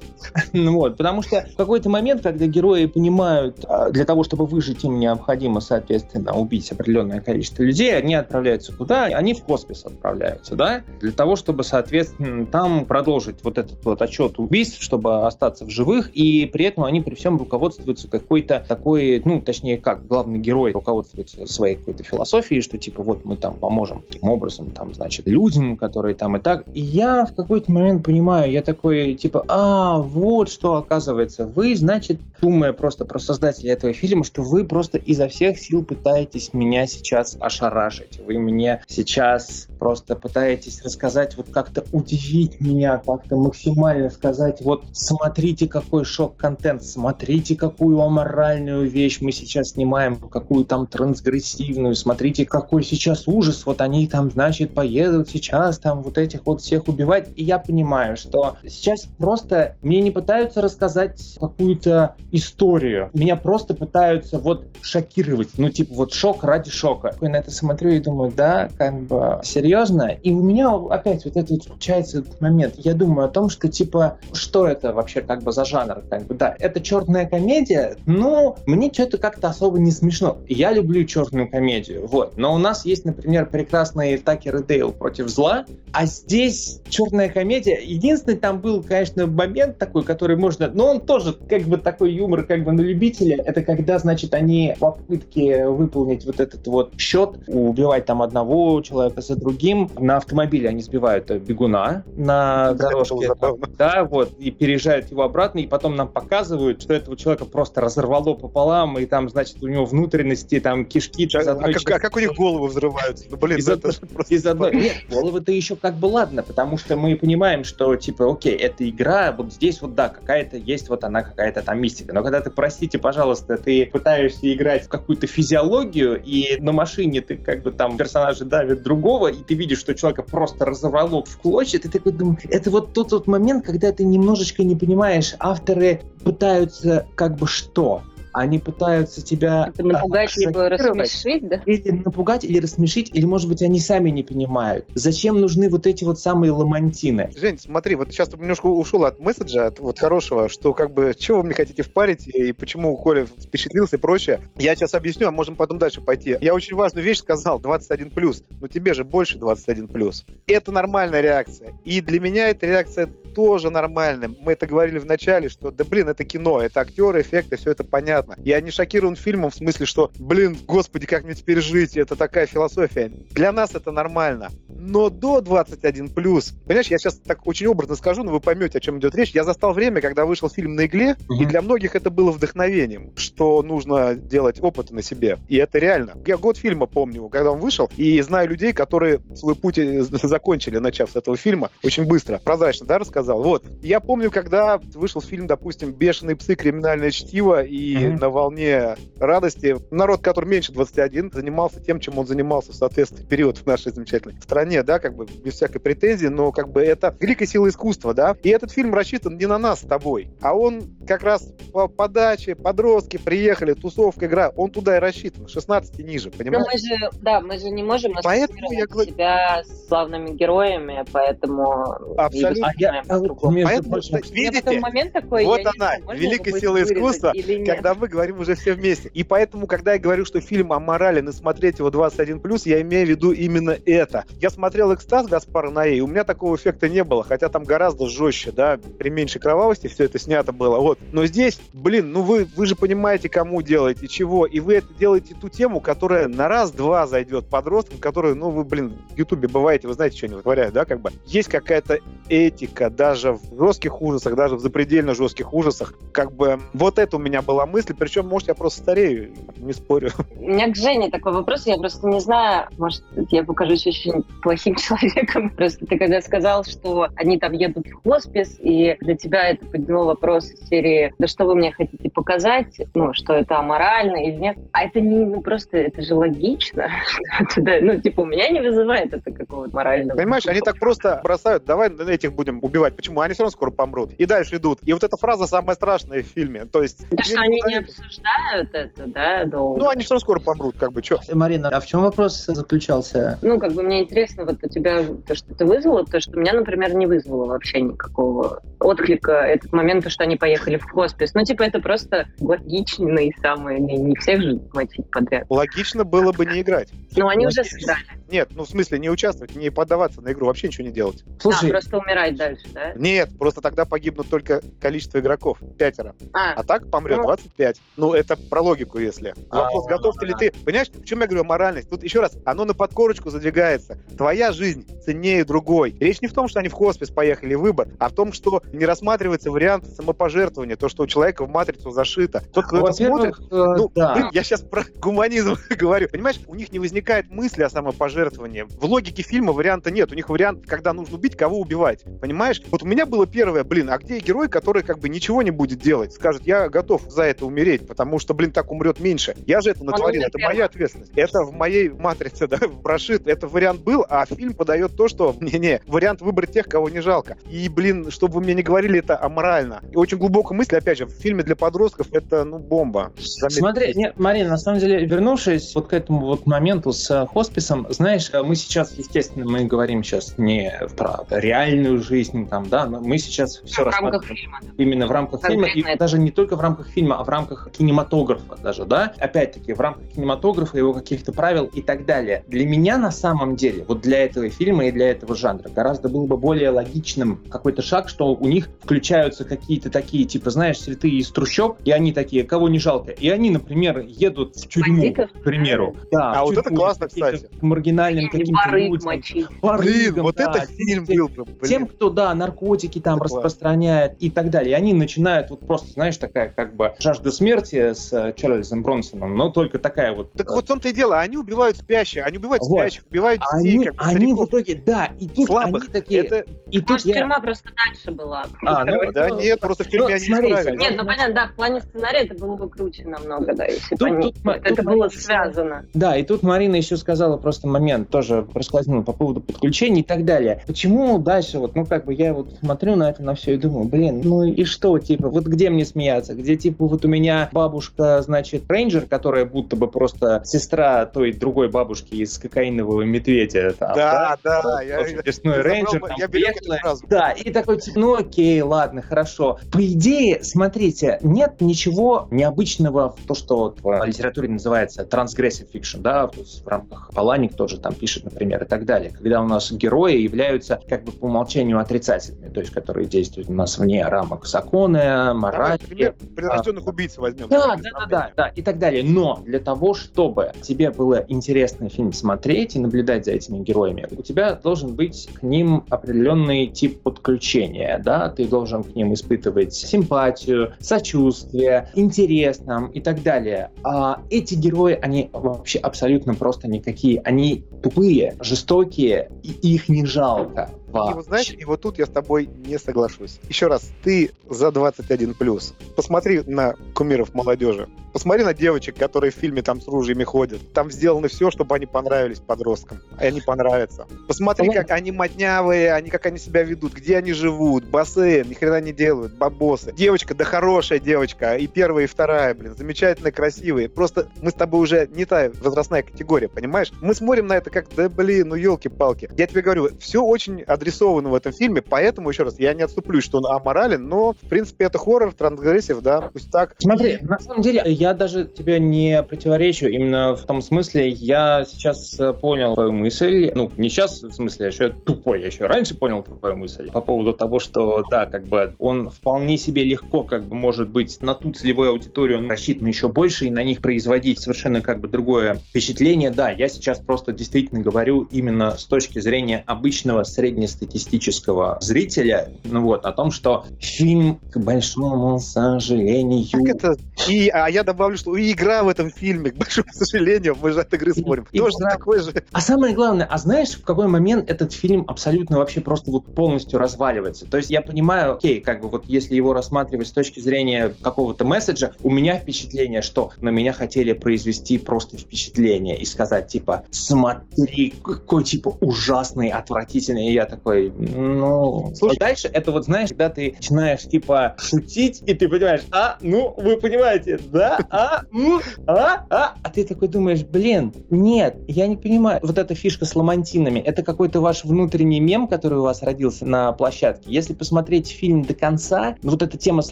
Ну 0.53 0.73
вот, 0.73 0.97
потому 0.97 1.21
что 1.21 1.45
в 1.53 1.55
какой-то 1.55 1.89
момент, 1.89 2.23
когда 2.23 2.45
герои 2.45 2.85
понимают, 2.85 3.65
а, 3.67 3.89
для 3.89 4.05
того, 4.05 4.23
чтобы 4.23 4.45
выжить, 4.45 4.83
им 4.83 4.99
необходимо, 4.99 5.59
соответственно, 5.59 6.33
убить 6.33 6.71
определенное 6.71 7.21
количество 7.21 7.63
людей, 7.63 7.95
они 7.95 8.15
отправляются 8.15 8.73
куда? 8.73 9.05
Они 9.05 9.33
в 9.33 9.43
космос 9.43 9.85
отправляются, 9.85 10.55
да? 10.55 10.83
Для 10.99 11.11
того, 11.11 11.35
чтобы, 11.35 11.63
соответственно, 11.63 11.91
соответственно, 11.91 12.45
там 12.45 12.85
продолжить 12.85 13.43
вот 13.43 13.57
этот 13.57 13.83
вот 13.83 14.01
отчет 14.01 14.39
убийств, 14.39 14.81
чтобы 14.81 15.25
остаться 15.25 15.65
в 15.65 15.69
живых, 15.69 16.09
и 16.13 16.45
при 16.45 16.65
этом 16.65 16.83
они 16.83 17.01
при 17.01 17.15
всем 17.15 17.37
руководствуются 17.37 18.09
какой-то 18.09 18.63
такой, 18.67 19.21
ну, 19.25 19.41
точнее, 19.41 19.77
как 19.77 20.07
главный 20.07 20.39
герой 20.41 20.72
руководствуется 20.72 21.45
своей 21.45 21.76
какой-то 21.76 22.03
философией, 22.03 22.61
что 22.61 22.77
типа 22.77 23.03
вот 23.03 23.26
мы 23.26 23.38
там 23.38 23.55
поможем 23.55 24.03
таким 24.07 24.30
образом, 24.30 24.72
там, 24.72 24.93
значит, 24.93 25.27
людям, 25.27 25.77
которые 25.77 26.15
там 26.15 26.38
и 26.38 26.39
так. 26.39 26.65
И 26.73 26.81
я 26.81 27.26
в 27.26 27.34
какой-то 27.35 27.72
момент 27.72 28.03
понимаю, 28.03 28.51
я 28.51 28.61
такой, 28.61 29.15
типа, 29.15 29.45
а, 29.47 29.99
вот 29.99 30.49
что 30.49 30.76
оказывается, 30.76 31.45
вы, 31.45 31.76
значит, 31.76 32.19
думая 32.41 32.73
просто 32.73 33.05
про 33.05 33.19
создателя 33.19 33.73
этого 33.73 33.93
фильма, 33.93 34.23
что 34.23 34.41
вы 34.41 34.65
просто 34.65 34.97
изо 34.97 35.27
всех 35.27 35.59
сил 35.59 35.84
пытаетесь 35.84 36.53
меня 36.53 36.88
сейчас 36.88 37.38
ошарашить. 37.39 38.19
Вы 38.26 38.39
мне 38.39 38.81
сейчас 38.88 39.68
просто 39.80 40.15
пытаетесь 40.15 40.84
рассказать 40.84 41.38
вот 41.38 41.49
как-то 41.49 41.85
удивить 41.91 42.59
меня, 42.61 42.97
как-то 42.97 43.35
максимально 43.35 44.09
сказать, 44.09 44.61
вот 44.61 44.84
смотрите, 44.93 45.68
какой 45.68 46.05
шок-контент, 46.05 46.84
смотрите, 46.84 47.55
какую 47.55 48.01
аморальную 48.01 48.89
вещь 48.89 49.19
мы 49.22 49.31
сейчас 49.31 49.69
снимаем, 49.69 50.15
какую 50.31 50.65
там 50.65 50.87
трансгрессивную, 50.87 51.95
смотрите, 51.95 52.45
какой 52.45 52.83
сейчас 52.83 53.27
ужас, 53.27 53.65
вот 53.65 53.81
они 53.81 54.07
там, 54.07 54.31
значит, 54.31 54.73
поедут 54.73 55.29
сейчас 55.29 55.77
там 55.77 56.01
вот 56.01 56.17
этих 56.17 56.45
вот 56.45 56.61
всех 56.61 56.87
убивать. 56.87 57.29
И 57.35 57.43
я 57.43 57.59
понимаю, 57.59 58.17
что 58.17 58.57
сейчас 58.67 59.07
просто 59.17 59.75
мне 59.81 60.01
не 60.01 60.11
пытаются 60.11 60.61
рассказать 60.61 61.37
какую-то 61.39 62.15
историю, 62.31 63.09
меня 63.13 63.35
просто 63.35 63.73
пытаются 63.73 64.39
вот 64.39 64.65
шокировать, 64.81 65.49
ну 65.57 65.69
типа 65.69 65.93
вот 65.93 66.13
шок 66.13 66.43
ради 66.43 66.69
шока. 66.69 67.15
Я 67.21 67.29
на 67.29 67.37
это 67.37 67.51
смотрю 67.51 67.91
и 67.91 67.99
думаю, 67.99 68.31
да, 68.35 68.69
как 68.77 69.01
бы 69.03 69.39
серьезно. 69.43 70.09
И 70.09 70.31
у 70.31 70.41
меня 70.41 70.73
опять 70.75 71.25
вот 71.25 71.35
этот 71.35 71.63
случается 71.63 72.19
этот 72.19 72.39
момент. 72.41 72.75
Я 72.77 72.93
думаю 72.93 73.27
о 73.27 73.29
том, 73.29 73.49
что 73.49 73.67
типа, 73.67 74.17
что 74.33 74.67
это 74.67 74.93
вообще 74.93 75.21
как 75.21 75.43
бы 75.43 75.51
за 75.51 75.65
жанр? 75.65 76.03
Как 76.09 76.25
бы, 76.25 76.35
да, 76.35 76.55
это 76.59 76.81
черная 76.81 77.27
комедия, 77.27 77.97
но 78.05 78.57
мне 78.65 78.91
что-то 78.91 79.17
как-то 79.17 79.49
особо 79.49 79.79
не 79.79 79.91
смешно. 79.91 80.20
Я 80.48 80.72
люблю 80.72 81.03
черную 81.06 81.49
комедию, 81.49 82.07
вот. 82.07 82.38
Но 82.38 82.53
у 82.53 82.57
нас 82.57 82.85
есть, 82.85 83.06
например, 83.06 83.48
прекрасный 83.48 84.18
Такер 84.18 84.57
и 84.57 84.64
Дейл 84.64 84.91
против 84.91 85.30
зла, 85.30 85.65
а 85.93 86.06
здесь 86.06 86.81
черная 86.89 87.30
комедия. 87.30 87.80
Единственный 87.81 88.38
там 88.38 88.60
был, 88.60 88.84
конечно, 88.84 89.27
момент 89.27 89.77
такой, 89.77 90.03
который 90.03 90.35
можно... 90.35 90.69
Но 90.73 90.91
он 90.91 91.02
тоже 91.02 91.34
как 91.34 91.64
бы 91.64 91.77
такой 91.77 92.11
юмор 92.11 92.43
как 92.43 92.64
бы 92.64 92.72
на 92.72 92.81
любителя. 92.81 93.41
Это 93.45 93.64
когда, 93.64 93.98
значит, 93.99 94.34
они 94.34 94.73
в 94.76 94.80
попытке 94.80 95.68
выполнить 95.68 96.26
вот 96.26 96.39
этот 96.39 96.65
вот 96.68 96.99
счет, 96.99 97.31
убивать 97.48 98.06
там 98.06 98.22
одного 98.22 98.81
человека 98.81 99.22
за 99.22 99.35
другим, 99.35 99.89
на 99.98 100.18
автомобиле 100.18 100.69
они 100.69 100.81
сбивают 100.81 101.31
бегуна 101.31 101.61
бегуна 101.61 102.03
на 102.15 102.73
дорожке. 102.73 103.31
Да, 103.77 104.03
вот, 104.03 104.34
и 104.39 104.52
переезжают 104.52 105.11
его 105.11 105.23
обратно, 105.23 105.60
и 105.60 105.68
потом 105.68 105.95
нам 105.95 106.07
показывают, 106.07 106.81
что 106.81 106.93
этого 106.93 107.15
человека 107.18 107.45
просто 107.45 107.81
разорвало 107.81 108.34
пополам, 108.34 108.98
и 108.98 109.06
там, 109.06 109.30
значит, 109.30 109.61
у 109.61 109.68
него 109.68 109.85
внутренности, 110.11 110.59
там, 110.59 110.85
кишки. 110.85 111.27
А, 111.35 111.39
а, 111.39 111.73
как, 111.73 111.91
а 111.91 111.99
как 111.99 112.15
у 112.15 112.19
них 112.19 112.33
головы 112.33 112.67
взрываются? 112.67 113.25
Ну, 113.29 113.38
блин, 113.38 113.59
из, 113.59 113.67
ну, 113.67 113.73
это 113.73 113.93
просто... 114.13 114.33
из 114.33 114.45
одной... 114.45 114.75
Нет, 114.75 114.95
головы-то 115.09 115.51
еще 115.51 115.75
как 115.75 115.95
бы 115.95 116.07
ладно, 116.07 116.43
потому 116.43 116.77
что 116.77 116.95
мы 116.95 117.15
понимаем, 117.15 117.63
что, 117.63 117.95
типа, 117.95 118.31
окей, 118.31 118.55
это 118.55 118.88
игра, 118.89 119.31
вот 119.31 119.53
здесь 119.53 119.81
вот, 119.81 119.95
да, 119.95 120.09
какая-то 120.09 120.57
есть 120.57 120.89
вот 120.89 121.03
она, 121.03 121.23
какая-то 121.23 121.61
там 121.61 121.79
мистика. 121.81 122.13
Но 122.13 122.23
когда 122.23 122.41
ты, 122.41 122.49
простите, 122.49 122.99
пожалуйста, 122.99 123.57
ты 123.57 123.85
пытаешься 123.85 124.51
играть 124.51 124.85
в 124.85 124.89
какую-то 124.89 125.27
физиологию, 125.27 126.21
и 126.21 126.59
на 126.59 126.71
машине 126.71 127.21
ты 127.21 127.38
как 127.38 127.63
бы 127.63 127.71
там 127.71 127.97
персонажи 127.97 128.45
давят 128.45 128.83
другого, 128.83 129.27
и 129.27 129.43
ты 129.43 129.53
видишь, 129.53 129.79
что 129.79 129.95
человека 129.95 130.23
просто 130.23 130.65
разорвало 130.65 131.23
в 131.23 131.38
клочья, 131.38 131.79
ты 131.79 131.89
такой 131.89 132.11
думаешь, 132.11 132.41
это 132.49 132.69
вот 132.69 132.93
тот 132.93 133.11
вот 133.11 133.27
момент, 133.27 133.65
когда 133.65 133.91
ты 133.91 134.03
немножечко 134.03 134.63
не 134.63 134.75
понимаешь, 134.75 135.35
авторы 135.39 136.01
пытаются 136.23 137.05
как 137.15 137.38
бы 137.38 137.47
что? 137.47 138.01
Они 138.33 138.59
пытаются 138.59 139.23
тебя... 139.23 139.67
Это 139.67 139.83
напугать, 139.83 140.35
либо 140.37 140.69
рассмешить, 140.69 141.47
да? 141.47 141.61
Или 141.65 141.91
напугать, 141.91 142.43
или 142.43 142.59
рассмешить, 142.59 143.09
или, 143.13 143.25
может 143.25 143.49
быть, 143.49 143.61
они 143.61 143.79
сами 143.79 144.09
не 144.09 144.23
понимают. 144.23 144.85
Зачем 144.95 145.39
нужны 145.39 145.69
вот 145.69 145.87
эти 145.87 146.03
вот 146.03 146.19
самые 146.19 146.51
ламантины? 146.51 147.31
Жень, 147.35 147.59
смотри, 147.59 147.95
вот 147.95 148.09
сейчас 148.09 148.31
немножко 148.31 148.67
ушел 148.67 149.05
от 149.05 149.19
месседжа, 149.19 149.67
от 149.67 149.79
вот 149.79 149.99
хорошего, 149.99 150.49
что 150.49 150.73
как 150.73 150.93
бы, 150.93 151.13
чего 151.17 151.39
вы 151.39 151.45
мне 151.45 151.53
хотите 151.53 151.83
впарить, 151.83 152.27
и 152.27 152.53
почему 152.53 152.95
Коля 152.97 153.25
впечатлился 153.25 153.97
и 153.97 153.99
прочее. 153.99 154.41
Я 154.55 154.75
сейчас 154.75 154.93
объясню, 154.93 155.27
а 155.27 155.31
можем 155.31 155.55
потом 155.55 155.77
дальше 155.77 156.01
пойти. 156.01 156.37
Я 156.39 156.53
очень 156.53 156.75
важную 156.75 157.03
вещь 157.03 157.19
сказал, 157.19 157.59
21+, 157.59 158.43
но 158.59 158.67
тебе 158.67 158.93
же 158.93 159.03
больше 159.03 159.37
21+. 159.37 160.13
Это 160.47 160.71
нормальная 160.71 161.21
реакция. 161.21 161.73
И 161.83 162.01
для 162.01 162.19
меня 162.19 162.49
эта 162.49 162.65
реакция 162.65 163.07
тоже 163.35 163.69
нормальная. 163.69 164.29
Мы 164.39 164.53
это 164.53 164.67
говорили 164.67 164.99
в 164.99 165.05
начале, 165.05 165.49
что, 165.49 165.71
да 165.71 165.83
блин, 165.83 166.09
это 166.09 166.23
кино, 166.23 166.61
это 166.61 166.81
актеры, 166.81 167.21
эффекты, 167.21 167.57
все 167.57 167.71
это 167.71 167.83
понятно 167.83 168.20
обратно. 168.22 168.41
Я 168.43 168.61
не 168.61 168.72
шокирован 168.72 169.15
фильмом 169.15 169.52
в 169.52 169.56
смысле, 169.56 169.85
что, 169.85 170.11
блин, 170.18 170.57
господи, 170.68 171.06
как 171.06 171.23
мне 171.23 171.34
теперь 171.34 171.61
жить, 171.61 171.98
это 171.98 172.15
такая 172.15 172.45
философия. 172.45 173.11
Для 173.31 173.52
нас 173.52 173.76
это 173.76 173.91
нормально. 173.91 174.49
Но 174.68 175.10
до 175.10 175.41
21 175.41 176.10
плюс, 176.10 176.53
понимаешь, 176.65 176.88
я 176.88 176.98
сейчас 176.98 177.15
так 177.18 177.45
очень 177.45 177.68
образно 177.68 177.95
скажу, 177.95 178.23
но 178.23 178.31
вы 178.31 178.39
поймете, 178.39 178.77
о 178.77 178.81
чем 178.81 178.99
идет 178.99 179.15
речь. 179.15 179.31
Я 179.31 179.43
застал 179.43 179.73
время, 179.73 180.02
когда 180.02 180.26
вышел 180.26 180.49
фильм 180.49 180.76
на 180.76 180.85
игле, 180.85 181.15
и 181.39 181.45
для 181.45 181.61
многих 181.61 181.95
это 181.95 182.10
было 182.10 182.31
вдохновением, 182.31 183.11
что 183.15 183.61
нужно 183.61 184.15
делать 184.15 184.60
опыты 184.61 184.93
на 184.93 185.02
себе. 185.02 185.38
И 185.48 185.57
это 185.57 185.77
реально. 185.80 186.14
Я 186.26 186.38
год 186.38 186.57
фильма 186.57 186.88
помню, 186.88 187.27
когда 187.30 187.52
он 187.52 187.60
вышел, 187.60 187.89
и 187.98 188.19
знаю 188.22 188.49
людей, 188.49 188.73
которые 188.73 189.22
свой 189.35 189.56
путь 189.56 189.77
э, 189.77 190.02
закончили, 190.03 190.77
начав 190.77 191.11
с 191.11 191.15
этого 191.15 191.38
фильма, 191.38 191.69
очень 191.84 192.06
быстро. 192.06 192.39
Прозрачно, 192.43 192.85
да, 192.85 192.99
рассказал? 192.99 193.41
Вот. 193.43 193.64
Я 193.81 193.99
помню, 193.99 194.31
когда 194.31 194.77
вышел 194.77 195.22
фильм, 195.22 195.48
допустим, 195.48 195.91
«Бешеные 195.91 196.35
псы. 196.35 196.56
Криминальное 196.56 197.11
чтиво», 197.11 197.64
и 197.64 198.10
mm-hmm. 198.15 198.21
на 198.21 198.29
волне 198.29 198.95
радости 199.19 199.75
народ, 199.91 200.21
который 200.21 200.45
меньше 200.45 200.71
21, 200.71 201.31
занимался 201.31 201.79
тем, 201.79 201.99
чем 201.99 202.17
он 202.17 202.27
занимался 202.27 202.71
в 202.71 202.75
соответствующий 202.75 203.27
период 203.27 203.57
в 203.57 203.65
нашей 203.65 203.91
замечательной 203.91 204.41
стране, 204.41 204.83
да, 204.83 204.99
как 204.99 205.15
бы 205.15 205.25
без 205.25 205.53
всякой 205.55 205.79
претензии, 205.79 206.27
но 206.27 206.51
как 206.51 206.69
бы 206.69 206.81
это 206.81 207.15
великая 207.19 207.45
сила 207.45 207.69
искусства, 207.69 208.13
да. 208.13 208.35
И 208.43 208.49
этот 208.49 208.71
фильм 208.71 208.93
рассчитан 208.93 209.38
не 209.38 209.45
на 209.45 209.57
нас 209.57 209.79
с 209.79 209.83
тобой, 209.83 210.29
а 210.41 210.55
он 210.55 210.95
как 211.07 211.23
раз 211.23 211.53
по 211.73 211.88
подаче, 211.88 212.55
подростки 212.55 213.17
приехали, 213.17 213.73
тусовка, 213.73 214.25
игра, 214.25 214.49
он 214.55 214.71
туда 214.71 214.97
и 214.97 214.99
рассчитан, 214.99 215.47
16 215.47 215.99
и 215.99 216.03
ниже, 216.03 216.31
понимаешь? 216.31 216.65
Но 216.65 216.71
мы 216.71 216.77
же, 216.77 217.21
да, 217.21 217.41
мы 217.41 217.57
же 217.57 217.69
не 217.69 217.83
можем 217.83 218.13
поэтому 218.23 218.71
я 218.71 218.85
себя 219.05 219.63
славными 219.88 220.31
героями, 220.31 221.03
поэтому... 221.11 222.15
Абсолютно. 222.17 222.67
А 222.67 222.71
я, 222.77 223.03
а 223.07 223.19
вот, 223.19 223.39
поэтому, 223.41 223.97
видите, 224.31 224.79
момент 224.79 225.13
такой, 225.13 225.45
вот 225.45 225.61
она, 225.61 225.71
знаю, 225.75 226.19
великая 226.19 226.59
сила 226.59 226.81
искусства, 226.81 227.33
когда 227.65 227.93
мы 228.01 228.07
говорим 228.07 228.39
уже 228.39 228.55
все 228.55 228.73
вместе. 228.73 229.09
И 229.13 229.23
поэтому, 229.23 229.67
когда 229.67 229.93
я 229.93 229.99
говорю, 229.99 230.25
что 230.25 230.41
фильм 230.41 230.73
аморален 230.73 231.29
и 231.29 231.31
смотреть 231.31 231.77
его 231.77 231.89
21+, 231.89 232.61
я 232.65 232.81
имею 232.81 233.05
в 233.05 233.09
виду 233.11 233.31
именно 233.31 233.77
это. 233.85 234.25
Я 234.39 234.49
смотрел 234.49 234.93
«Экстаз» 234.93 235.27
Гаспара 235.27 235.69
Наи, 235.69 235.99
у 235.99 236.07
меня 236.07 236.23
такого 236.23 236.55
эффекта 236.55 236.89
не 236.89 237.03
было, 237.03 237.23
хотя 237.23 237.47
там 237.49 237.63
гораздо 237.63 238.09
жестче, 238.09 238.51
да, 238.51 238.79
при 238.97 239.09
меньшей 239.09 239.39
кровавости 239.39 239.85
все 239.85 240.05
это 240.05 240.17
снято 240.17 240.51
было, 240.51 240.79
вот. 240.79 240.97
Но 241.11 241.27
здесь, 241.27 241.61
блин, 241.73 242.11
ну 242.11 242.23
вы, 242.23 242.47
вы 242.55 242.65
же 242.65 242.75
понимаете, 242.75 243.29
кому 243.29 243.61
делаете, 243.61 244.07
чего, 244.07 244.47
и 244.47 244.59
вы 244.59 244.75
это 244.75 244.91
делаете 244.95 245.35
ту 245.39 245.49
тему, 245.49 245.79
которая 245.79 246.27
на 246.27 246.47
раз-два 246.47 247.05
зайдет 247.05 247.49
подросткам, 247.49 247.99
которые, 247.99 248.33
ну 248.33 248.49
вы, 248.49 248.63
блин, 248.63 248.97
в 249.13 249.17
Ютубе 249.17 249.47
бываете, 249.47 249.87
вы 249.87 249.93
знаете, 249.93 250.17
что 250.17 250.25
они 250.25 250.35
вытворяют, 250.35 250.73
да, 250.73 250.85
как 250.85 251.01
бы. 251.01 251.11
Есть 251.27 251.49
какая-то 251.49 251.99
этика 252.29 252.89
даже 252.89 253.33
в 253.33 253.59
жестких 253.59 254.01
ужасах, 254.01 254.35
даже 254.35 254.55
в 254.55 254.59
запредельно 254.59 255.13
жестких 255.13 255.53
ужасах. 255.53 255.93
Как 256.11 256.31
бы 256.31 256.59
вот 256.73 256.97
это 256.97 257.17
у 257.17 257.19
меня 257.19 257.43
была 257.43 257.67
мысль, 257.67 257.90
причем, 257.93 258.27
может, 258.27 258.47
я 258.47 258.55
просто 258.55 258.81
старею, 258.81 259.34
не 259.57 259.73
спорю. 259.73 260.09
У 260.38 260.47
меня 260.47 260.72
к 260.72 260.76
Жене 260.76 261.09
такой 261.09 261.34
вопрос, 261.34 261.65
я 261.68 261.77
просто 261.77 262.07
не 262.07 262.19
знаю, 262.19 262.68
может, 262.77 263.03
я 263.30 263.43
покажусь 263.43 263.88
очень 263.88 264.23
плохим 264.41 264.76
человеком. 264.76 265.49
Просто 265.51 265.85
ты 265.85 265.97
когда 265.97 266.22
сказал, 266.22 266.63
что 266.63 267.07
они 267.15 267.39
там 267.39 267.53
едут 267.53 267.88
в 267.88 268.03
хоспис, 268.03 268.57
и 268.59 268.97
для 269.01 269.15
тебя 269.15 269.49
это 269.49 269.65
подняло 269.65 270.05
вопрос 270.05 270.51
серии 270.69 271.13
«Да 271.19 271.27
что 271.27 271.45
вы 271.45 271.55
мне 271.55 271.72
хотите 271.72 272.09
показать?» 272.09 272.81
Ну, 272.93 273.13
что 273.13 273.34
это 273.34 273.59
аморально 273.59 274.18
или 274.18 274.35
нет? 274.35 274.57
А 274.72 274.84
это 274.84 274.99
не 275.01 275.26
ну, 275.26 275.41
просто, 275.41 275.77
это 275.77 276.01
же 276.01 276.15
логично. 276.15 276.89
ну, 277.55 277.99
типа, 277.99 278.22
у 278.22 278.26
меня 278.26 278.49
не 278.49 278.61
вызывает 278.61 279.13
это 279.13 279.31
какого-то 279.31 279.73
морального. 279.76 280.18
Понимаешь, 280.18 280.45
они 280.45 280.61
так 280.61 280.80
просто 280.80 281.19
бросают, 281.23 281.65
давай 281.65 281.89
этих 281.89 282.34
будем 282.34 282.59
убивать. 282.61 282.95
Почему? 282.95 283.22
Они 283.22 283.34
все 283.34 283.43
равно 283.43 283.51
скоро 283.51 283.72
помрут. 283.72 284.13
И 284.13 284.26
дальше 284.26 284.57
идут. 284.57 284.80
И 284.84 284.93
вот 284.93 285.03
эта 285.03 285.18
фраза 285.18 285.47
самая 285.47 285.76
страшная 285.76 286.23
в 286.23 286.27
фильме. 286.27 286.65
То 286.65 286.81
есть... 286.81 287.05
Да 287.09 287.23
что 287.23 287.39
они 287.39 287.61
не 287.68 287.80
обсуждают 287.81 288.69
это, 288.73 289.07
да, 289.07 289.45
долго? 289.45 289.79
Ну, 289.79 289.89
они 289.89 290.03
все 290.03 290.13
равно 290.13 290.21
скоро 290.21 290.39
помрут, 290.39 290.75
как 290.77 290.91
бы, 290.91 291.03
что? 291.03 291.19
Марина, 291.33 291.69
а 291.69 291.79
в 291.79 291.85
чем 291.85 292.01
вопрос 292.01 292.45
заключался? 292.45 293.39
Ну, 293.41 293.59
как 293.59 293.73
бы 293.73 293.83
мне 293.83 294.03
интересно, 294.03 294.45
вот 294.45 294.57
у 294.61 294.69
тебя 294.69 295.03
то, 295.27 295.35
что 295.35 295.53
ты 295.53 295.65
вызвало, 295.65 296.05
то, 296.05 296.19
что 296.19 296.37
меня, 296.37 296.53
например, 296.53 296.93
не 296.93 297.05
вызвало 297.05 297.45
вообще 297.45 297.81
никакого 297.81 298.61
отклика 298.79 299.31
этот 299.31 299.71
момент, 299.71 300.03
то, 300.03 300.09
что 300.09 300.23
они 300.23 300.35
поехали 300.35 300.77
в 300.77 300.89
хоспис. 300.89 301.33
Ну, 301.33 301.43
типа, 301.43 301.63
это 301.63 301.79
просто 301.79 302.27
логично 302.39 303.19
и 303.19 303.31
самое, 303.41 303.79
не, 303.79 303.97
не 303.97 304.15
всех 304.15 304.41
же 304.41 304.59
мочить 304.73 305.09
подряд. 305.11 305.45
Логично 305.49 306.03
было 306.03 306.31
бы 306.31 306.45
не 306.45 306.61
играть. 306.61 306.89
Ну, 307.15 307.27
они 307.27 307.47
уже 307.47 307.63
сыграли. 307.63 308.21
Нет, 308.31 308.49
ну, 308.55 308.63
в 308.63 308.69
смысле, 308.69 308.97
не 308.99 309.09
участвовать, 309.09 309.55
не 309.55 309.69
поддаваться 309.69 310.21
на 310.21 310.31
игру, 310.31 310.47
вообще 310.47 310.67
ничего 310.67 310.87
не 310.87 310.93
делать. 310.93 311.23
Слушай, 311.39 311.67
а, 311.67 311.71
просто 311.71 311.97
умирать 311.97 312.37
дальше, 312.37 312.65
да? 312.73 312.93
Нет, 312.95 313.29
просто 313.37 313.59
тогда 313.59 313.83
погибнут 313.83 314.29
только 314.29 314.61
количество 314.79 315.19
игроков, 315.19 315.57
пятеро. 315.77 316.15
А, 316.33 316.53
а 316.53 316.63
так 316.63 316.89
помрет 316.89 317.17
ну... 317.17 317.23
25. 317.23 317.70
Ну, 317.98 318.14
это 318.14 318.35
про 318.35 318.61
логику, 318.61 318.99
если. 318.99 319.34
Вопрос, 319.49 319.85
готов 319.88 320.22
ли 320.22 320.34
ты? 320.38 320.52
Понимаешь, 320.65 320.89
в 320.89 321.03
чем 321.03 321.22
я 321.22 321.27
говорю 321.27 321.43
моральность? 321.43 321.89
Тут 321.89 322.03
еще 322.03 322.19
раз, 322.19 322.34
оно 322.45 322.65
на 322.65 322.73
подкорочку 322.73 323.30
задвигается. 323.30 323.98
Твоя 324.18 324.52
жизнь 324.52 324.85
ценнее 325.02 325.43
другой. 325.45 325.95
Речь 325.99 326.22
не 326.22 326.27
в 326.27 326.34
том, 326.34 326.48
что 326.48 326.60
они 326.60 326.69
в 326.69 326.73
хоспис 326.73 327.10
поехали, 327.10 327.56
выбор, 327.56 327.88
а 327.99 328.10
в 328.10 328.14
том, 328.14 328.34
что 328.34 328.61
не 328.72 328.85
рассматривается 328.85 329.52
вариант 329.52 329.85
самопожертвования, 329.95 330.76
то, 330.76 330.89
что 330.89 331.03
у 331.03 331.07
человека 331.07 331.45
в 331.45 331.49
матрицу 331.49 331.91
зашито. 331.91 332.43
Тот, 332.53 332.65
кто 332.65 332.80
это 332.80 332.93
смотрит, 332.93 333.35
э, 333.39 333.43
ну, 333.52 333.91
да. 333.93 334.30
я 334.31 334.43
сейчас 334.43 334.61
про 334.61 334.84
гуманизм 334.99 335.57
говорю. 335.69 336.10
Понимаешь, 336.10 336.39
у 336.48 336.56
них 336.56 336.72
не 336.72 336.80
возникает 336.80 337.30
мысли 337.30 337.64
о 337.64 337.69
самопожертвовании. 337.69 338.65
В 338.69 338.85
логике 338.85 339.23
фильма 339.23 339.53
варианта 339.53 339.91
нет. 339.91 340.11
У 340.11 340.15
них 340.15 340.30
вариант, 340.30 340.65
когда 340.65 340.93
нужно 340.93 341.18
убить, 341.18 341.35
кого 341.35 341.60
убивать. 341.60 342.03
Понимаешь? 342.22 342.61
Вот 342.72 342.84
у 342.84 342.85
меня 342.85 343.06
было 343.06 343.26
первое, 343.26 343.64
блин, 343.64 343.89
а 343.89 343.98
где 343.98 344.19
герой, 344.19 344.49
который 344.49 344.84
как 344.84 344.99
бы 344.99 345.10
ничего 345.10 345.41
не 345.41 345.52
будет 345.52 345.80
делать? 345.80 346.14
Скажет, 346.14 346.43
я 346.45 346.69
готов 346.69 347.03
за 347.07 347.23
это 347.23 347.45
умереть, 347.45 347.60
потому 347.88 348.19
что, 348.19 348.33
блин, 348.33 348.51
так 348.51 348.71
умрет 348.71 348.99
меньше. 348.99 349.35
Я 349.45 349.61
же 349.61 349.71
это 349.71 349.83
натворил, 349.83 350.23
это 350.23 350.39
моя 350.39 350.65
ответственность. 350.65 351.11
Это 351.15 351.43
в 351.43 351.53
моей 351.53 351.89
матрице, 351.89 352.47
да, 352.49 352.57
прошит. 352.83 353.27
Это 353.27 353.47
вариант 353.47 353.81
был, 353.81 354.05
а 354.09 354.25
фильм 354.25 354.53
подает 354.53 354.95
то, 354.95 355.07
что, 355.07 355.35
не-не, 355.41 355.81
вариант 355.88 356.21
выбрать 356.21 356.51
тех, 356.51 356.67
кого 356.67 356.89
не 356.89 357.01
жалко. 357.01 357.38
И, 357.49 357.69
блин, 357.69 358.11
чтобы 358.11 358.35
вы 358.35 358.41
мне 358.41 358.53
не 358.53 358.63
говорили, 358.63 358.99
это 358.99 359.21
аморально. 359.21 359.81
И 359.91 359.95
очень 359.95 360.17
глубокая 360.17 360.57
мысль, 360.57 360.75
опять 360.75 360.97
же, 360.97 361.05
в 361.05 361.11
фильме 361.11 361.43
для 361.43 361.55
подростков 361.55 362.07
это, 362.11 362.43
ну, 362.43 362.59
бомба. 362.59 363.11
Заметьте. 363.17 363.59
Смотри, 363.59 363.93
не, 363.95 364.13
Марина, 364.15 364.51
на 364.51 364.57
самом 364.57 364.79
деле, 364.79 365.05
вернувшись 365.05 365.73
вот 365.75 365.88
к 365.88 365.93
этому 365.93 366.25
вот 366.25 366.45
моменту 366.45 366.93
с 366.93 367.09
э, 367.11 367.27
хосписом, 367.27 367.88
знаешь, 367.89 368.29
э, 368.33 368.41
мы 368.41 368.55
сейчас, 368.55 368.93
естественно, 368.97 369.45
мы 369.49 369.65
говорим 369.65 370.03
сейчас 370.03 370.38
не 370.38 370.71
про 370.97 371.25
реальную 371.29 372.01
жизнь, 372.01 372.47
там, 372.47 372.67
да, 372.69 372.85
мы 372.85 373.17
сейчас 373.17 373.61
все 373.65 373.83
рассматриваем 373.83 374.51
именно 374.77 375.07
в 375.07 375.11
рамках 375.11 375.45
фильма, 375.45 375.67
и 375.67 375.97
даже 375.97 376.17
не 376.17 376.31
только 376.31 376.55
в 376.55 376.61
рамках 376.61 376.88
фильма, 376.88 377.19
а 377.19 377.23
в 377.23 377.29
рамках 377.29 377.40
кинематографа 377.47 378.57
даже, 378.61 378.85
да, 378.85 379.13
опять-таки, 379.18 379.73
в 379.73 379.80
рамках 379.80 380.09
кинематографа, 380.09 380.77
его 380.77 380.93
каких-то 380.93 381.31
правил 381.31 381.65
и 381.65 381.81
так 381.81 382.05
далее. 382.05 382.43
Для 382.47 382.65
меня 382.65 382.97
на 382.97 383.11
самом 383.11 383.55
деле, 383.55 383.85
вот 383.88 384.01
для 384.01 384.23
этого 384.23 384.49
фильма 384.49 384.85
и 384.85 384.91
для 384.91 385.11
этого 385.11 385.35
жанра, 385.35 385.69
гораздо 385.69 386.09
было 386.09 386.26
бы 386.26 386.38
более 386.38 386.69
логичным 386.69 387.41
какой-то 387.49 387.81
шаг, 387.81 388.09
что 388.09 388.34
у 388.34 388.47
них 388.47 388.69
включаются 388.81 389.43
какие-то 389.45 389.89
такие, 389.89 390.26
типа, 390.26 390.49
знаешь, 390.49 390.80
святые 390.80 391.15
из 391.15 391.30
трущоб, 391.31 391.77
и 391.84 391.91
они 391.91 392.13
такие, 392.13 392.43
кого 392.43 392.69
не 392.69 392.80
жалко. 392.80 393.11
И 393.11 393.30
они, 393.30 393.49
например, 393.49 393.99
едут 393.99 394.55
в 394.55 394.68
тюрьму, 394.68 395.01
Бандитов? 395.01 395.31
к 395.31 395.43
примеру. 395.43 395.95
Да, 396.11 396.34
а 396.34 396.43
вот 396.43 396.57
это 396.57 396.69
классно, 396.69 397.07
кстати. 397.07 397.49
К 397.59 397.61
маргинальным 397.61 398.30
каким-то 398.30 398.69
людям. 398.76 399.47
Блин, 399.61 400.22
вот 400.22 400.35
да, 400.35 400.51
это 400.51 400.68
фильм 400.73 401.05
был. 401.05 401.30
Блин. 401.30 401.47
Тем, 401.63 401.88
кто, 401.88 402.09
да, 402.09 402.34
наркотики 402.34 402.99
там 402.99 403.18
это 403.18 403.26
распространяет 403.26 404.15
и 404.19 404.30
так 404.30 404.49
далее. 404.49 404.72
И 404.72 404.76
они 404.76 404.93
начинают 404.93 405.49
вот 405.49 405.65
просто, 405.65 405.91
знаешь, 405.91 406.18
такая 406.18 406.49
как 406.49 406.76
бы 406.76 406.93
жажда 406.99 407.30
смерти 407.31 407.93
с 407.93 408.11
э, 408.13 408.33
Чарльзом 408.35 408.83
Бронсоном, 408.83 409.35
но 409.35 409.49
только 409.49 409.79
такая 409.79 410.13
вот. 410.13 410.31
Так 410.33 410.49
вот 410.51 410.65
в 410.65 410.67
том-то 410.67 410.89
и 410.89 410.93
дело, 410.93 411.19
они 411.19 411.37
убивают 411.37 411.77
спящих, 411.77 412.25
они 412.25 412.37
убивают 412.37 412.63
вот. 412.63 412.79
спящих, 412.79 413.03
убивают 413.09 413.41
детей, 413.59 413.77
они, 413.77 413.85
как 413.85 414.07
они 414.07 414.33
в 414.33 414.45
итоге, 414.45 414.81
да, 414.85 415.11
и 415.19 415.27
тут 415.27 415.47
Слабых. 415.47 415.83
они 415.83 415.91
такие... 415.91 416.21
Это... 416.21 416.45
И 416.69 416.79
тут 416.79 416.89
Может, 416.89 417.05
я... 417.07 417.13
тюрьма 417.15 417.39
просто 417.39 417.69
дальше 417.85 418.11
была. 418.11 418.45
А, 418.65 418.85
ну, 418.85 419.11
да, 419.11 419.29
нет, 419.29 419.59
просто 419.59 419.83
в 419.83 419.87
тюрьме 419.87 420.07
ну, 420.07 420.13
они 420.13 420.25
смотрите, 420.25 420.71
Нет, 420.77 420.93
ну 420.97 421.05
понятно, 421.05 421.33
да, 421.33 421.47
в 421.47 421.55
плане 421.55 421.81
сценария 421.81 422.19
это 422.19 422.35
было 422.35 422.55
бы 422.55 422.69
круче 422.69 423.05
намного, 423.05 423.53
да, 423.53 423.65
если 423.65 423.95
бы 423.95 424.05
они... 424.05 424.33
это 424.63 424.83
было 424.83 425.09
связано. 425.09 425.85
Да, 425.93 426.15
и 426.17 426.23
тут 426.23 426.43
Марина 426.43 426.75
еще 426.75 426.97
сказала 426.97 427.37
просто 427.37 427.67
момент, 427.67 428.09
тоже 428.09 428.43
проскользнула 428.43 429.01
по 429.01 429.13
поводу 429.13 429.41
подключения 429.41 430.01
и 430.01 430.03
так 430.05 430.25
далее. 430.25 430.63
Почему 430.67 431.17
дальше, 431.19 431.59
вот, 431.59 431.75
ну, 431.75 431.85
как 431.85 432.05
бы 432.05 432.13
я 432.13 432.33
вот 432.33 432.53
смотрю 432.59 432.95
на 432.95 433.09
это, 433.09 433.23
на 433.23 433.35
все 433.35 433.53
и 433.53 433.57
думаю, 433.57 433.85
блин, 433.85 434.21
ну 434.23 434.43
и 434.43 434.63
что, 434.65 434.97
типа, 434.99 435.29
вот 435.29 435.45
где 435.45 435.69
мне 435.69 435.85
смеяться? 435.85 436.33
Где, 436.33 436.55
типа, 436.55 436.85
вот 436.85 437.05
у 437.05 437.07
меня 437.07 437.20
бабушка, 437.52 438.22
значит, 438.22 438.64
рейнджер, 438.69 439.06
которая 439.06 439.45
будто 439.45 439.76
бы 439.76 439.88
просто 439.88 440.41
сестра 440.45 441.06
той 441.06 441.31
другой 441.34 441.69
бабушки 441.69 442.15
из 442.15 442.38
кокаинового 442.38 443.02
медведя. 443.03 443.73
Там, 443.73 443.95
да, 443.95 444.38
да, 444.43 444.61
да. 444.61 444.81
Я, 444.81 444.99
я, 444.99 445.61
рейнджер, 445.61 446.02
там, 446.02 446.18
я 446.18 446.27
беру 446.27 446.99
Да, 447.07 447.31
и 447.31 447.52
такой, 447.52 447.80
типа, 447.80 447.99
ну 447.99 448.15
окей, 448.15 448.61
ладно, 448.61 449.02
хорошо. 449.02 449.60
По 449.72 449.84
идее, 449.85 450.43
смотрите, 450.43 451.19
нет 451.22 451.61
ничего 451.61 452.27
необычного 452.31 453.15
в 453.18 453.27
то, 453.27 453.34
что 453.34 453.57
вот 453.57 453.80
в 453.81 454.06
литературе 454.06 454.49
называется 454.49 455.03
transgressive 455.03 455.68
fiction, 455.73 455.99
да, 455.99 456.27
в 456.27 456.68
рамках 456.68 457.10
Паланик, 457.14 457.56
то, 457.56 457.61
тоже 457.61 457.80
там 457.80 457.93
пишет, 457.93 458.26
например, 458.26 458.64
и 458.64 458.65
так 458.65 458.85
далее. 458.85 459.11
Когда 459.11 459.39
у 459.39 459.48
нас 459.48 459.72
герои 459.72 460.18
являются 460.18 460.81
как 460.89 461.03
бы 461.03 461.11
по 461.11 461.26
умолчанию 461.26 461.80
отрицательными, 461.80 462.52
то 462.52 462.60
есть 462.60 462.73
которые 462.73 463.06
действуют 463.06 463.49
у 463.49 463.53
нас 463.53 463.77
вне 463.77 464.03
рамок 464.03 464.48
закона, 464.48 465.34
морали. 465.35 465.77
Например, 465.80 466.15
прирожденных 466.35 466.88
убийц 466.88 467.10
возьмем. 467.17 467.47
Да, 467.49 467.75
да, 467.75 467.89
да, 467.99 468.05
да, 468.05 468.31
да, 468.35 468.47
и 468.47 468.61
так 468.61 468.79
далее. 468.79 469.03
Но 469.03 469.41
для 469.45 469.59
того, 469.59 469.93
чтобы 469.93 470.51
тебе 470.61 470.91
было 470.91 471.23
интересно 471.27 471.89
фильм 471.89 472.13
смотреть 472.13 472.75
и 472.75 472.79
наблюдать 472.79 473.25
за 473.25 473.31
этими 473.31 473.59
героями, 473.63 474.07
у 474.11 474.21
тебя 474.21 474.53
должен 474.53 474.95
быть 474.95 475.29
к 475.33 475.43
ним 475.43 475.83
определенный 475.89 476.67
тип 476.67 477.01
подключения, 477.01 478.01
да, 478.03 478.29
ты 478.29 478.47
должен 478.47 478.83
к 478.83 478.95
ним 478.95 479.13
испытывать 479.13 479.73
симпатию, 479.73 480.73
сочувствие, 480.79 481.89
интерес 481.95 482.59
нам 482.65 482.88
и 482.88 482.99
так 483.01 483.23
далее. 483.23 483.71
А 483.83 484.21
эти 484.29 484.55
герои, 484.55 484.97
они 485.01 485.29
вообще 485.33 485.79
абсолютно 485.79 486.33
просто 486.35 486.67
никакие. 486.67 487.21
Они 487.21 487.65
тупые, 487.81 488.35
жестокие, 488.39 489.31
и 489.43 489.73
их 489.73 489.89
не 489.89 490.05
жалко. 490.05 490.69
И 491.11 491.13
вот 491.13 491.26
знаешь, 491.26 491.51
и 491.51 491.65
вот 491.65 491.81
тут 491.81 491.97
я 491.97 492.05
с 492.05 492.09
тобой 492.09 492.47
не 492.47 492.77
соглашусь. 492.77 493.39
Еще 493.49 493.68
раз, 493.68 493.89
ты 494.03 494.31
за 494.49 494.72
21 494.72 495.34
плюс. 495.34 495.73
Посмотри 495.95 496.41
на 496.45 496.76
кумиров 496.93 497.34
молодежи. 497.34 497.88
Посмотри 498.13 498.43
на 498.43 498.53
девочек, 498.53 498.97
которые 498.97 499.31
в 499.31 499.35
фильме 499.35 499.61
там 499.61 499.80
с 499.80 499.88
ружьями 499.88 500.26
ходят. 500.26 500.73
Там 500.73 500.91
сделано 500.91 501.30
все, 501.30 501.49
чтобы 501.49 501.76
они 501.76 501.85
понравились 501.85 502.39
подросткам. 502.39 502.99
И 503.22 503.26
они 503.26 503.39
понравятся. 503.39 504.05
Посмотри, 504.27 504.69
как 504.69 504.91
они 504.91 505.11
моднявые, 505.11 505.93
они 505.93 506.09
как 506.09 506.26
они 506.26 506.38
себя 506.38 506.63
ведут, 506.63 506.93
где 506.93 507.18
они 507.18 507.31
живут, 507.31 507.85
бассейн, 507.85 508.49
ни 508.49 508.53
хрена 508.53 508.81
не 508.81 508.91
делают, 508.91 509.34
бабосы. 509.34 509.93
Девочка, 509.93 510.35
да 510.35 510.43
хорошая 510.43 510.99
девочка, 510.99 511.55
и 511.55 511.68
первая, 511.68 512.03
и 512.03 512.07
вторая, 512.07 512.53
блин, 512.53 512.76
замечательные, 512.76 513.31
красивые. 513.31 513.88
Просто 513.88 514.27
мы 514.41 514.51
с 514.51 514.55
тобой 514.55 514.81
уже 514.81 515.07
не 515.07 515.23
та 515.23 515.49
возрастная 515.61 516.03
категория, 516.03 516.49
понимаешь? 516.49 516.91
Мы 517.01 517.15
смотрим 517.15 517.47
на 517.47 517.53
это 517.53 517.69
как, 517.69 517.88
да 517.95 518.09
блин, 518.09 518.49
ну 518.49 518.55
елки-палки. 518.55 519.30
Я 519.38 519.47
тебе 519.47 519.61
говорю, 519.61 519.89
все 519.99 520.22
очень 520.22 520.63
адресовано 520.81 521.29
в 521.29 521.35
этом 521.35 521.53
фильме, 521.53 521.81
поэтому, 521.81 522.29
еще 522.29 522.43
раз, 522.43 522.59
я 522.59 522.73
не 522.73 522.81
отступлюсь, 522.81 523.23
что 523.23 523.37
он 523.37 523.45
аморален, 523.45 524.07
но, 524.07 524.33
в 524.33 524.49
принципе, 524.49 524.85
это 524.85 524.97
хоррор, 524.97 525.33
трансгрессив, 525.33 526.01
да, 526.01 526.29
пусть 526.33 526.51
так. 526.51 526.75
Смотри, 526.79 527.19
на 527.21 527.39
самом 527.39 527.61
деле, 527.61 527.83
я 527.85 528.13
даже 528.13 528.45
тебе 528.45 528.79
не 528.79 529.21
противоречу 529.23 529.87
именно 529.87 530.35
в 530.35 530.43
том 530.45 530.61
смысле, 530.61 531.09
я 531.09 531.65
сейчас 531.65 532.19
э, 532.19 532.33
понял 532.33 532.73
твою 532.73 532.91
мысль, 532.91 533.51
ну, 533.53 533.71
не 533.77 533.89
сейчас, 533.89 534.23
в 534.23 534.31
смысле, 534.31 534.67
еще 534.67 534.89
тупой, 534.89 535.41
я 535.41 535.47
еще 535.47 535.67
раньше 535.67 535.95
понял 535.95 536.23
твою 536.23 536.57
мысль 536.57 536.89
по 536.91 537.01
поводу 537.01 537.33
того, 537.33 537.59
что, 537.59 538.03
да, 538.09 538.25
как 538.25 538.47
бы 538.47 538.73
он 538.79 539.09
вполне 539.09 539.57
себе 539.57 539.83
легко, 539.83 540.23
как 540.23 540.45
бы, 540.45 540.55
может 540.55 540.89
быть, 540.89 541.21
на 541.21 541.35
ту 541.35 541.51
целевую 541.51 541.91
аудиторию 541.91 542.39
он 542.39 542.49
рассчитан 542.49 542.87
еще 542.87 543.07
больше, 543.07 543.45
и 543.45 543.51
на 543.51 543.63
них 543.63 543.81
производить 543.81 544.39
совершенно, 544.39 544.81
как 544.81 544.99
бы, 544.99 545.07
другое 545.07 545.55
впечатление. 545.55 546.31
Да, 546.31 546.49
я 546.49 546.67
сейчас 546.67 546.99
просто 546.99 547.33
действительно 547.33 547.81
говорю 547.81 548.27
именно 548.31 548.77
с 548.77 548.85
точки 548.85 549.19
зрения 549.19 549.63
обычного 549.67 550.23
среднестатистического 550.72 551.77
зрителя, 551.81 552.49
ну 552.64 552.81
вот, 552.81 553.06
о 553.06 553.11
том, 553.11 553.31
что 553.31 553.65
фильм, 553.80 554.39
к 554.52 554.57
большому 554.57 555.39
сожалению... 555.39 556.45
Как 556.52 556.76
это? 556.76 556.95
И, 557.27 557.49
а 557.49 557.68
я 557.68 557.84
добавлю, 557.84 558.18
что 558.18 558.35
и 558.35 558.52
игра 558.52 558.84
в 558.84 558.89
этом 558.89 559.11
фильме, 559.11 559.52
к 559.52 559.56
большому 559.57 559.89
сожалению, 559.91 560.57
мы 560.61 560.72
же 560.72 560.81
от 560.81 560.93
игры 560.93 561.14
смотрим, 561.14 561.48
и, 561.52 561.60
тоже 561.60 561.76
игра... 561.80 561.91
такой 561.91 562.22
же. 562.22 562.34
А 562.52 562.61
самое 562.61 562.93
главное, 562.93 563.26
а 563.26 563.38
знаешь, 563.38 563.72
в 563.72 563.84
какой 563.84 564.07
момент 564.07 564.49
этот 564.49 564.73
фильм 564.73 565.06
абсолютно 565.07 565.57
вообще 565.57 565.81
просто 565.81 566.11
вот 566.11 566.34
полностью 566.34 566.80
разваливается? 566.80 567.45
То 567.45 567.57
есть 567.57 567.69
я 567.69 567.81
понимаю, 567.81 568.34
окей, 568.34 568.61
как 568.61 568.81
бы 568.81 568.89
вот 568.89 569.06
если 569.06 569.35
его 569.35 569.53
рассматривать 569.53 570.07
с 570.07 570.11
точки 570.11 570.39
зрения 570.39 570.93
какого-то 571.02 571.45
месседжа, 571.45 571.91
у 572.02 572.10
меня 572.10 572.38
впечатление, 572.38 573.02
что 573.02 573.31
на 573.39 573.49
меня 573.49 573.73
хотели 573.73 574.14
произвести 574.14 574.77
просто 574.77 575.18
впечатление 575.18 575.99
и 575.99 576.06
сказать, 576.06 576.48
типа, 576.48 576.84
смотри, 576.91 577.93
какой, 578.03 578.43
типа, 578.43 578.77
ужасный, 578.81 579.49
отвратительный. 579.49 580.27
И 580.27 580.34
я 580.34 580.45
такой, 580.61 580.93
ну... 580.95 581.91
Слушай, 581.95 582.17
дальше 582.17 582.49
это 582.53 582.71
вот, 582.71 582.85
знаешь, 582.85 583.09
когда 583.09 583.29
ты 583.29 583.53
начинаешь, 583.55 584.01
типа, 584.01 584.55
шутить, 584.57 585.23
и 585.25 585.33
ты 585.33 585.49
понимаешь, 585.49 585.81
а, 585.91 586.17
ну, 586.21 586.53
вы 586.57 586.77
понимаете, 586.77 587.39
да, 587.51 587.79
а, 587.89 588.21
м, 588.31 588.61
а, 588.85 589.25
а, 589.29 589.55
а 589.61 589.69
ты 589.69 589.83
такой 589.83 590.07
думаешь, 590.07 590.43
блин, 590.43 590.93
нет, 591.09 591.57
я 591.67 591.88
не 591.88 591.97
понимаю. 591.97 592.39
Вот 592.43 592.57
эта 592.57 592.75
фишка 592.75 593.05
с 593.05 593.15
ламантинами, 593.15 593.79
это 593.79 594.03
какой-то 594.03 594.39
ваш 594.39 594.63
внутренний 594.63 595.19
мем, 595.19 595.47
который 595.47 595.79
у 595.79 595.83
вас 595.83 596.03
родился 596.03 596.45
на 596.45 596.71
площадке. 596.73 597.31
Если 597.31 597.53
посмотреть 597.53 598.09
фильм 598.09 598.43
до 598.43 598.53
конца, 598.53 599.15
вот 599.23 599.41
эта 599.41 599.57
тема 599.57 599.81
с 599.81 599.91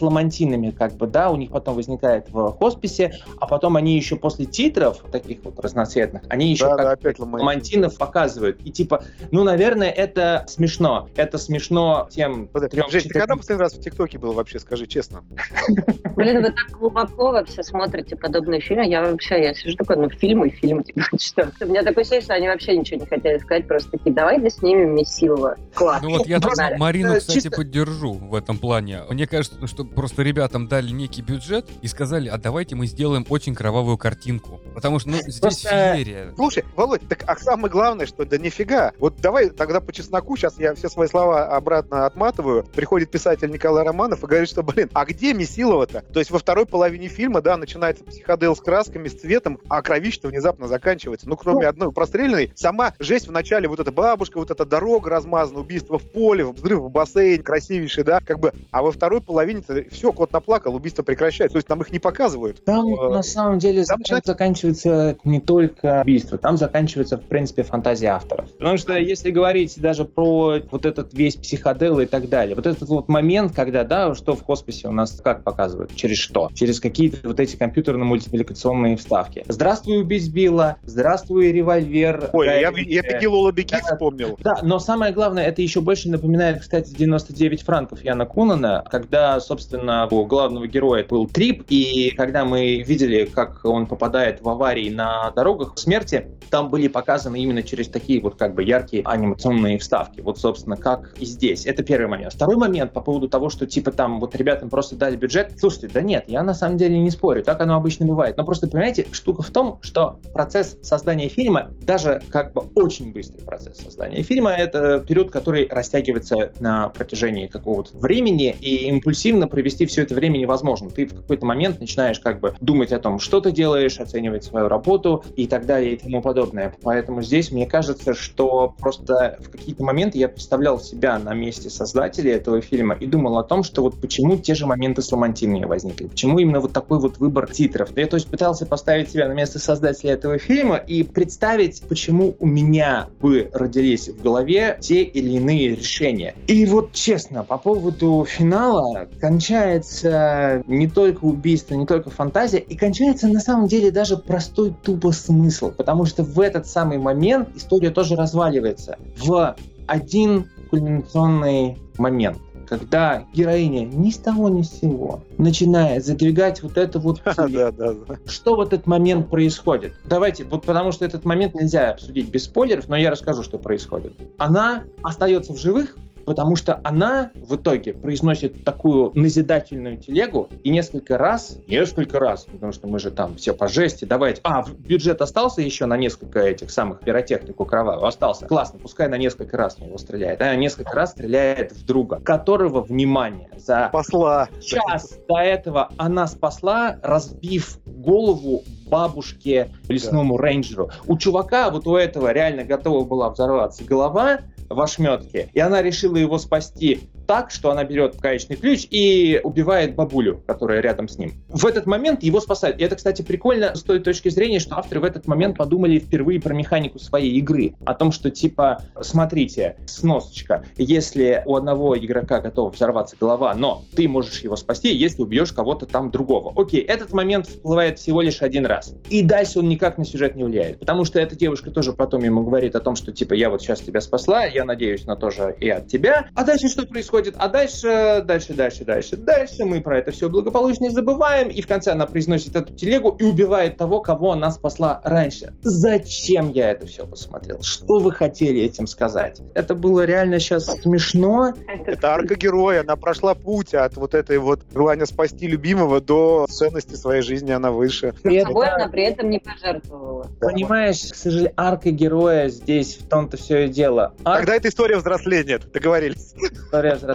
ламантинами, 0.00 0.70
как 0.70 0.94
бы, 0.94 1.06
да, 1.06 1.30
у 1.30 1.36
них 1.36 1.50
потом 1.50 1.74
возникает 1.74 2.28
в 2.30 2.52
хосписе, 2.52 3.14
а 3.40 3.46
потом 3.46 3.76
они 3.76 3.96
еще 3.96 4.16
после 4.16 4.46
титров, 4.46 4.98
таких 5.10 5.38
вот 5.42 5.58
разноцветных, 5.58 6.22
они 6.28 6.50
еще 6.50 6.64
Да, 6.64 6.96
как 6.96 7.18
да, 7.18 7.24
ламантинов 7.24 7.96
показывают. 7.96 8.60
И 8.64 8.70
типа, 8.70 9.02
ну, 9.32 9.42
наверное, 9.42 9.90
это 9.90 10.44
смешно. 10.60 11.08
Это 11.16 11.38
смешно 11.38 12.06
тем 12.10 12.50
Жень, 12.90 13.02
ты 13.02 13.18
когда 13.18 13.34
последний 13.34 13.62
раз 13.62 13.74
в 13.74 13.80
ТикТоке 13.80 14.18
был 14.18 14.32
вообще, 14.32 14.58
скажи 14.58 14.86
честно? 14.86 15.24
Блин, 16.16 16.42
вы 16.42 16.50
так 16.50 16.70
глубоко 16.78 17.30
вообще 17.30 17.62
смотрите 17.62 18.14
подобные 18.14 18.60
фильмы. 18.60 18.86
Я 18.86 19.02
вообще, 19.02 19.42
я 19.42 19.54
сижу 19.54 19.76
такой, 19.76 19.96
ну, 19.96 20.10
фильм 20.10 20.44
и 20.44 20.50
фильм, 20.50 20.82
типа, 20.84 21.02
что? 21.18 21.50
У 21.62 21.66
меня 21.66 21.82
такое 21.82 22.02
ощущение, 22.02 22.22
что 22.22 22.34
они 22.34 22.48
вообще 22.48 22.76
ничего 22.76 23.00
не 23.00 23.06
хотели 23.06 23.38
сказать, 23.38 23.66
просто 23.66 23.90
такие, 23.92 24.14
давай 24.14 24.38
да 24.38 24.50
снимем 24.50 24.94
Месилова. 24.94 25.56
Класс. 25.74 26.02
Ну 26.02 26.10
вот 26.10 26.26
я 26.26 26.40
тут 26.40 26.50
Погнали. 26.50 26.76
Марину, 26.76 27.14
кстати, 27.16 27.48
поддержу 27.48 28.12
в 28.12 28.34
этом 28.34 28.58
плане. 28.58 29.02
Мне 29.08 29.26
кажется, 29.26 29.66
что 29.66 29.84
просто 29.84 30.22
ребятам 30.22 30.68
дали 30.68 30.90
некий 30.90 31.22
бюджет 31.22 31.66
и 31.80 31.88
сказали, 31.88 32.28
а 32.28 32.36
давайте 32.36 32.76
мы 32.76 32.86
сделаем 32.86 33.24
очень 33.30 33.54
кровавую 33.54 33.96
картинку. 33.96 34.60
Потому 34.74 34.98
что, 34.98 35.10
ну, 35.10 35.18
здесь 35.26 35.62
феерия. 35.62 36.34
Слушай, 36.36 36.64
Володь, 36.76 37.06
так 37.08 37.24
а 37.26 37.36
самое 37.36 37.72
главное, 37.72 38.04
что 38.04 38.26
да 38.26 38.36
нифига. 38.36 38.92
Вот 38.98 39.16
давай 39.20 39.48
тогда 39.50 39.80
по 39.80 39.92
чесноку, 39.92 40.36
сейчас 40.36 40.49
я 40.58 40.74
все 40.74 40.88
свои 40.88 41.08
слова 41.08 41.46
обратно 41.46 42.06
отматываю. 42.06 42.64
Приходит 42.64 43.10
писатель 43.10 43.50
Николай 43.50 43.84
Романов 43.84 44.22
и 44.22 44.26
говорит, 44.26 44.48
что, 44.48 44.62
блин, 44.62 44.90
а 44.92 45.04
где 45.04 45.32
Месилова-то? 45.32 46.02
То 46.12 46.18
есть 46.18 46.30
во 46.30 46.38
второй 46.38 46.66
половине 46.66 47.08
фильма, 47.08 47.40
да, 47.40 47.56
начинается 47.56 48.04
психодел 48.04 48.54
с 48.54 48.60
красками, 48.60 49.08
с 49.08 49.20
цветом, 49.20 49.58
а 49.68 49.82
кровище 49.82 50.20
внезапно 50.24 50.68
заканчивается. 50.68 51.28
Ну, 51.28 51.36
кроме 51.36 51.66
одной 51.66 51.92
простреленной, 51.92 52.52
сама 52.54 52.94
жесть 52.98 53.28
в 53.28 53.32
начале, 53.32 53.68
вот 53.68 53.80
эта 53.80 53.92
бабушка, 53.92 54.38
вот 54.38 54.50
эта 54.50 54.64
дорога 54.64 55.10
размазана, 55.10 55.60
убийство 55.60 55.98
в 55.98 56.10
поле, 56.10 56.44
взрыв 56.44 56.80
в 56.80 56.90
бассейн, 56.90 57.42
красивейший, 57.42 58.04
да, 58.04 58.20
как 58.20 58.40
бы, 58.40 58.52
а 58.70 58.82
во 58.82 58.92
второй 58.92 59.20
половине 59.20 59.62
все, 59.90 60.12
кот 60.12 60.32
наплакал, 60.32 60.74
убийство 60.74 61.02
прекращается. 61.02 61.54
То 61.54 61.58
есть 61.58 61.68
там 61.68 61.80
их 61.80 61.90
не 61.92 61.98
показывают. 61.98 62.64
Там 62.64 62.90
Э, 63.00 63.08
на 63.08 63.22
самом 63.22 63.58
деле 63.58 63.84
там 63.84 64.00
зак- 64.00 64.22
заканчивается 64.24 65.16
не 65.24 65.40
только 65.40 66.00
убийство, 66.02 66.38
там 66.38 66.56
заканчивается, 66.56 67.16
в 67.16 67.22
принципе, 67.22 67.62
фантазия 67.62 68.08
авторов. 68.08 68.50
Потому 68.52 68.76
что 68.76 68.96
если 68.96 69.30
говорить 69.30 69.80
даже 69.80 70.04
про 70.04 70.29
вот 70.30 70.86
этот 70.86 71.12
весь 71.14 71.36
психодел 71.36 72.00
и 72.00 72.06
так 72.06 72.28
далее, 72.28 72.54
вот 72.54 72.66
этот 72.66 72.88
вот 72.88 73.08
момент, 73.08 73.52
когда, 73.54 73.84
да, 73.84 74.14
что 74.14 74.34
в 74.34 74.42
хосписе 74.42 74.88
у 74.88 74.92
нас 74.92 75.20
как 75.22 75.44
показывают, 75.44 75.94
через 75.94 76.18
что? 76.18 76.50
Через 76.54 76.80
какие-то 76.80 77.28
вот 77.28 77.40
эти 77.40 77.56
компьютерно-мультипликационные 77.56 78.96
вставки. 78.96 79.44
Здравствуй, 79.48 80.00
убить 80.00 80.32
Билла, 80.32 80.76
здравствуй, 80.84 81.52
револьвер. 81.52 82.30
Ой, 82.32 82.46
я, 82.46 82.72
я. 82.76 83.02
Пегги 83.02 83.26
Лола 83.26 83.52
Беги 83.52 83.70
Да. 83.70 83.78
вспомнил. 83.94 84.38
Да, 84.42 84.58
но 84.62 84.78
самое 84.78 85.12
главное, 85.12 85.44
это 85.44 85.62
еще 85.62 85.80
больше 85.80 86.08
напоминает, 86.10 86.60
кстати, 86.60 86.94
99 86.94 87.62
франков 87.62 88.04
Яна 88.04 88.26
Кунана, 88.26 88.84
когда, 88.90 89.40
собственно, 89.40 90.06
у 90.10 90.24
главного 90.26 90.66
героя 90.66 91.04
был 91.04 91.26
трип, 91.26 91.64
и 91.68 92.10
когда 92.16 92.44
мы 92.44 92.82
видели, 92.82 93.24
как 93.24 93.64
он 93.64 93.86
попадает 93.86 94.40
в 94.42 94.48
аварии 94.48 94.90
на 94.90 95.30
дорогах 95.30 95.72
смерти, 95.76 96.26
там 96.50 96.70
были 96.70 96.88
показаны 96.88 97.40
именно 97.40 97.62
через 97.62 97.88
такие 97.88 98.20
вот 98.20 98.36
как 98.36 98.54
бы 98.54 98.62
яркие 98.62 99.02
анимационные 99.04 99.78
вставки. 99.78 100.19
Вот, 100.22 100.38
собственно, 100.38 100.76
как 100.76 101.14
и 101.18 101.24
здесь. 101.24 101.66
Это 101.66 101.82
первый 101.82 102.08
момент. 102.08 102.32
Второй 102.32 102.56
момент 102.56 102.92
по 102.92 103.00
поводу 103.00 103.28
того, 103.28 103.50
что 103.50 103.66
типа 103.66 103.92
там 103.92 104.20
вот 104.20 104.34
ребятам 104.36 104.70
просто 104.70 104.96
дали 104.96 105.16
бюджет. 105.16 105.52
Слушайте, 105.58 105.90
да 105.92 106.00
нет, 106.00 106.24
я 106.28 106.42
на 106.42 106.54
самом 106.54 106.76
деле 106.76 106.98
не 106.98 107.10
спорю, 107.10 107.42
так 107.42 107.60
оно 107.60 107.76
обычно 107.76 108.06
бывает. 108.06 108.36
Но 108.36 108.44
просто, 108.44 108.68
понимаете, 108.68 109.06
штука 109.12 109.42
в 109.42 109.50
том, 109.50 109.78
что 109.82 110.18
процесс 110.32 110.76
создания 110.82 111.28
фильма, 111.28 111.70
даже 111.82 112.22
как 112.30 112.52
бы 112.52 112.62
очень 112.74 113.12
быстрый 113.12 113.42
процесс 113.42 113.78
создания 113.78 114.22
фильма, 114.22 114.50
это 114.50 115.00
период, 115.00 115.30
который 115.30 115.68
растягивается 115.68 116.52
на 116.60 116.88
протяжении 116.88 117.46
какого-то 117.46 117.96
времени, 117.98 118.54
и 118.60 118.88
импульсивно 118.88 119.48
провести 119.48 119.86
все 119.86 120.02
это 120.02 120.14
время 120.14 120.38
невозможно. 120.38 120.90
Ты 120.90 121.06
в 121.06 121.14
какой-то 121.14 121.46
момент 121.46 121.80
начинаешь 121.80 122.20
как 122.20 122.40
бы 122.40 122.54
думать 122.60 122.92
о 122.92 122.98
том, 122.98 123.18
что 123.18 123.40
ты 123.40 123.52
делаешь, 123.52 123.98
оценивать 123.98 124.44
свою 124.44 124.68
работу 124.68 125.24
и 125.36 125.46
так 125.46 125.66
далее 125.66 125.94
и 125.94 125.96
тому 125.96 126.22
подобное. 126.22 126.74
Поэтому 126.82 127.22
здесь 127.22 127.50
мне 127.50 127.66
кажется, 127.66 128.14
что 128.14 128.74
просто 128.78 129.38
в 129.40 129.50
какие-то 129.50 129.84
моменты 129.84 130.09
моменты 130.10 130.18
я 130.18 130.28
представлял 130.28 130.80
себя 130.80 131.18
на 131.18 131.34
месте 131.34 131.70
создателей 131.70 132.32
этого 132.32 132.60
фильма 132.60 132.94
и 132.94 133.06
думал 133.06 133.38
о 133.38 133.44
том, 133.44 133.62
что 133.62 133.82
вот 133.82 134.00
почему 134.00 134.36
те 134.36 134.54
же 134.54 134.66
моменты 134.66 135.02
с 135.02 135.12
романтизмом 135.12 135.40
возникли, 135.68 136.06
почему 136.06 136.38
именно 136.38 136.60
вот 136.60 136.72
такой 136.72 136.98
вот 136.98 137.18
выбор 137.18 137.50
титров. 137.50 137.90
Я 137.96 138.06
то 138.06 138.16
есть 138.16 138.28
пытался 138.28 138.66
поставить 138.66 139.10
себя 139.10 139.28
на 139.28 139.32
место 139.32 139.58
создателя 139.58 140.12
этого 140.12 140.38
фильма 140.38 140.76
и 140.76 141.02
представить, 141.02 141.82
почему 141.88 142.34
у 142.38 142.46
меня 142.46 143.08
бы 143.20 143.50
родились 143.52 144.08
в 144.08 144.22
голове 144.22 144.76
те 144.80 145.02
или 145.02 145.36
иные 145.36 145.74
решения. 145.74 146.34
И 146.46 146.66
вот 146.66 146.92
честно, 146.92 147.44
по 147.44 147.58
поводу 147.58 148.26
финала 148.28 149.08
кончается 149.20 150.62
не 150.66 150.88
только 150.88 151.24
убийство, 151.24 151.74
не 151.74 151.86
только 151.86 152.10
фантазия, 152.10 152.58
и 152.58 152.76
кончается 152.76 153.28
на 153.28 153.40
самом 153.40 153.66
деле 153.66 153.90
даже 153.90 154.16
простой 154.16 154.74
тупо 154.82 155.12
смысл, 155.12 155.70
потому 155.70 156.04
что 156.06 156.22
в 156.22 156.40
этот 156.40 156.66
самый 156.66 156.98
момент 156.98 157.48
история 157.56 157.90
тоже 157.90 158.16
разваливается 158.16 158.98
в 159.16 159.56
один 159.90 160.48
кульминационный 160.70 161.78
момент 161.98 162.38
когда 162.70 163.26
героиня 163.34 163.84
ни 163.84 164.10
с 164.10 164.18
того 164.18 164.48
ни 164.48 164.62
с 164.62 164.78
сего 164.80 165.24
начинает 165.38 166.06
задвигать 166.06 166.62
вот 166.62 166.78
это 166.78 167.00
вот 167.00 167.20
Что 168.26 168.54
в 168.54 168.60
этот 168.60 168.86
момент 168.86 169.28
происходит? 169.28 169.94
Давайте, 170.04 170.44
вот 170.44 170.64
потому 170.64 170.92
что 170.92 171.04
этот 171.04 171.24
момент 171.24 171.54
нельзя 171.54 171.90
обсудить 171.90 172.30
без 172.30 172.44
спойлеров, 172.44 172.86
но 172.88 172.96
я 172.96 173.10
расскажу, 173.10 173.42
что 173.42 173.58
происходит. 173.58 174.12
Она 174.38 174.84
остается 175.02 175.52
в 175.52 175.58
живых, 175.58 175.96
потому 176.30 176.54
что 176.54 176.80
она 176.84 177.32
в 177.34 177.56
итоге 177.56 177.92
произносит 177.92 178.62
такую 178.64 179.10
назидательную 179.16 179.96
телегу 179.96 180.48
и 180.62 180.70
несколько 180.70 181.18
раз, 181.18 181.58
несколько 181.66 182.20
раз, 182.20 182.44
потому 182.44 182.70
что 182.70 182.86
мы 182.86 183.00
же 183.00 183.10
там 183.10 183.34
все 183.34 183.52
по 183.52 183.66
жести, 183.66 184.04
давайте, 184.04 184.40
а, 184.44 184.64
бюджет 184.78 185.22
остался 185.22 185.60
еще 185.60 185.86
на 185.86 185.96
несколько 185.96 186.38
этих 186.38 186.70
самых 186.70 187.00
пиротехнику 187.00 187.64
кровавую, 187.64 188.06
остался, 188.06 188.46
классно, 188.46 188.78
пускай 188.78 189.08
на 189.08 189.16
несколько 189.16 189.56
раз 189.56 189.74
в 189.74 189.80
него 189.80 189.98
стреляет, 189.98 190.40
а 190.40 190.54
несколько 190.54 190.94
раз 190.94 191.10
стреляет 191.10 191.72
в 191.72 191.84
друга, 191.84 192.20
которого, 192.20 192.80
внимание, 192.80 193.50
за 193.56 193.88
спасла. 193.88 194.48
час 194.60 195.18
до 195.28 195.38
этого 195.38 195.90
она 195.96 196.28
спасла, 196.28 197.00
разбив 197.02 197.80
голову 197.86 198.62
бабушке 198.86 199.70
лесному 199.88 200.36
да. 200.36 200.44
рейнджеру. 200.44 200.90
У 201.08 201.18
чувака, 201.18 201.70
вот 201.70 201.88
у 201.88 201.96
этого 201.96 202.30
реально 202.32 202.62
готова 202.62 203.04
была 203.04 203.30
взорваться 203.30 203.82
голова, 203.82 204.42
в 204.70 204.80
ошметке. 204.80 205.50
И 205.52 205.60
она 205.60 205.82
решила 205.82 206.16
его 206.16 206.38
спасти 206.38 207.10
так, 207.30 207.52
что 207.52 207.70
она 207.70 207.84
берет 207.84 208.16
гаечный 208.18 208.56
ключ 208.56 208.88
и 208.90 209.40
убивает 209.44 209.94
бабулю, 209.94 210.42
которая 210.48 210.80
рядом 210.80 211.06
с 211.08 211.16
ним. 211.16 211.34
В 211.48 211.64
этот 211.64 211.86
момент 211.86 212.24
его 212.24 212.40
спасают. 212.40 212.80
И 212.80 212.82
это, 212.82 212.96
кстати, 212.96 213.22
прикольно 213.22 213.76
с 213.76 213.84
той 213.84 214.00
точки 214.00 214.30
зрения, 214.30 214.58
что 214.58 214.74
авторы 214.74 215.00
в 215.00 215.04
этот 215.04 215.28
момент 215.28 215.56
подумали 215.56 216.00
впервые 216.00 216.40
про 216.40 216.52
механику 216.54 216.98
своей 216.98 217.30
игры. 217.38 217.76
О 217.86 217.94
том, 217.94 218.10
что 218.10 218.32
типа, 218.32 218.82
смотрите, 219.00 219.76
сносочка, 219.86 220.64
если 220.76 221.44
у 221.46 221.54
одного 221.54 221.96
игрока 221.96 222.40
готова 222.40 222.72
взорваться 222.72 223.14
голова, 223.20 223.54
но 223.54 223.84
ты 223.94 224.08
можешь 224.08 224.40
его 224.40 224.56
спасти, 224.56 224.92
если 224.92 225.22
убьешь 225.22 225.52
кого-то 225.52 225.86
там 225.86 226.10
другого. 226.10 226.52
Окей, 226.60 226.80
этот 226.80 227.12
момент 227.12 227.46
всплывает 227.46 228.00
всего 228.00 228.22
лишь 228.22 228.42
один 228.42 228.66
раз. 228.66 228.92
И 229.08 229.22
дальше 229.22 229.60
он 229.60 229.68
никак 229.68 229.98
на 229.98 230.04
сюжет 230.04 230.34
не 230.34 230.42
влияет. 230.42 230.80
Потому 230.80 231.04
что 231.04 231.20
эта 231.20 231.36
девушка 231.36 231.70
тоже 231.70 231.92
потом 231.92 232.24
ему 232.24 232.42
говорит 232.42 232.74
о 232.74 232.80
том, 232.80 232.96
что 232.96 233.12
типа, 233.12 233.34
я 233.34 233.50
вот 233.50 233.62
сейчас 233.62 233.78
тебя 233.78 234.00
спасла, 234.00 234.46
я 234.46 234.64
надеюсь 234.64 235.04
на 235.04 235.14
то 235.14 235.30
же 235.30 235.54
и 235.60 235.68
от 235.68 235.86
тебя. 235.86 236.28
А 236.34 236.42
дальше 236.42 236.66
что 236.66 236.84
происходит? 236.84 237.19
Происходит, 237.20 237.34
а 237.38 237.48
дальше, 237.48 238.22
дальше, 238.24 238.54
дальше, 238.54 238.84
дальше, 238.84 239.16
дальше 239.16 239.64
мы 239.64 239.80
про 239.80 239.98
это 239.98 240.10
все 240.10 240.28
благополучно 240.28 240.84
не 240.84 240.90
забываем, 240.90 241.48
и 241.48 241.60
в 241.60 241.66
конце 241.66 241.92
она 241.92 242.06
произносит 242.06 242.56
эту 242.56 242.74
телегу 242.74 243.16
и 243.18 243.24
убивает 243.24 243.76
того, 243.76 244.00
кого 244.00 244.32
она 244.32 244.50
спасла 244.50 245.00
раньше. 245.04 245.54
Зачем 245.62 246.50
я 246.50 246.70
это 246.70 246.86
все 246.86 247.06
посмотрел? 247.06 247.62
Что 247.62 247.98
вы 247.98 248.12
хотели 248.12 248.62
этим 248.62 248.86
сказать? 248.86 249.40
Это 249.54 249.74
было 249.74 250.04
реально 250.04 250.38
сейчас 250.38 250.66
смешно. 250.66 251.52
Это 251.86 252.14
арка 252.14 252.34
героя, 252.34 252.80
она 252.80 252.96
прошла 252.96 253.34
путь 253.34 253.74
от 253.74 253.96
вот 253.96 254.14
этой 254.14 254.38
вот 254.38 254.60
желания 254.72 255.06
спасти 255.06 255.46
любимого 255.46 256.00
до 256.00 256.46
ценности 256.48 256.94
своей 256.94 257.22
жизни, 257.22 257.52
она 257.52 257.70
выше. 257.70 258.14
При 258.22 258.40
Собой 258.42 258.68
она 258.68 258.88
при 258.88 259.04
этом 259.04 259.30
не 259.30 259.38
пожертвовала. 259.38 260.26
Понимаешь, 260.40 261.10
к 261.10 261.14
сожалению, 261.14 261.52
арка 261.56 261.90
героя 261.90 262.48
здесь 262.48 262.96
в 262.96 263.08
том-то 263.08 263.36
все 263.36 263.66
и 263.66 263.68
дело. 263.68 264.14
Арк... 264.24 264.40
Тогда 264.40 264.56
это 264.56 264.68
история 264.68 264.96
взросления, 264.96 265.58
договорились. 265.58 266.34
История 266.70 266.94
взросления, 266.94 267.09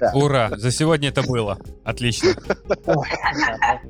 да. 0.00 0.12
Ура, 0.14 0.50
за 0.56 0.70
сегодня 0.70 1.08
это 1.08 1.22
было. 1.22 1.58
Отлично. 1.84 2.30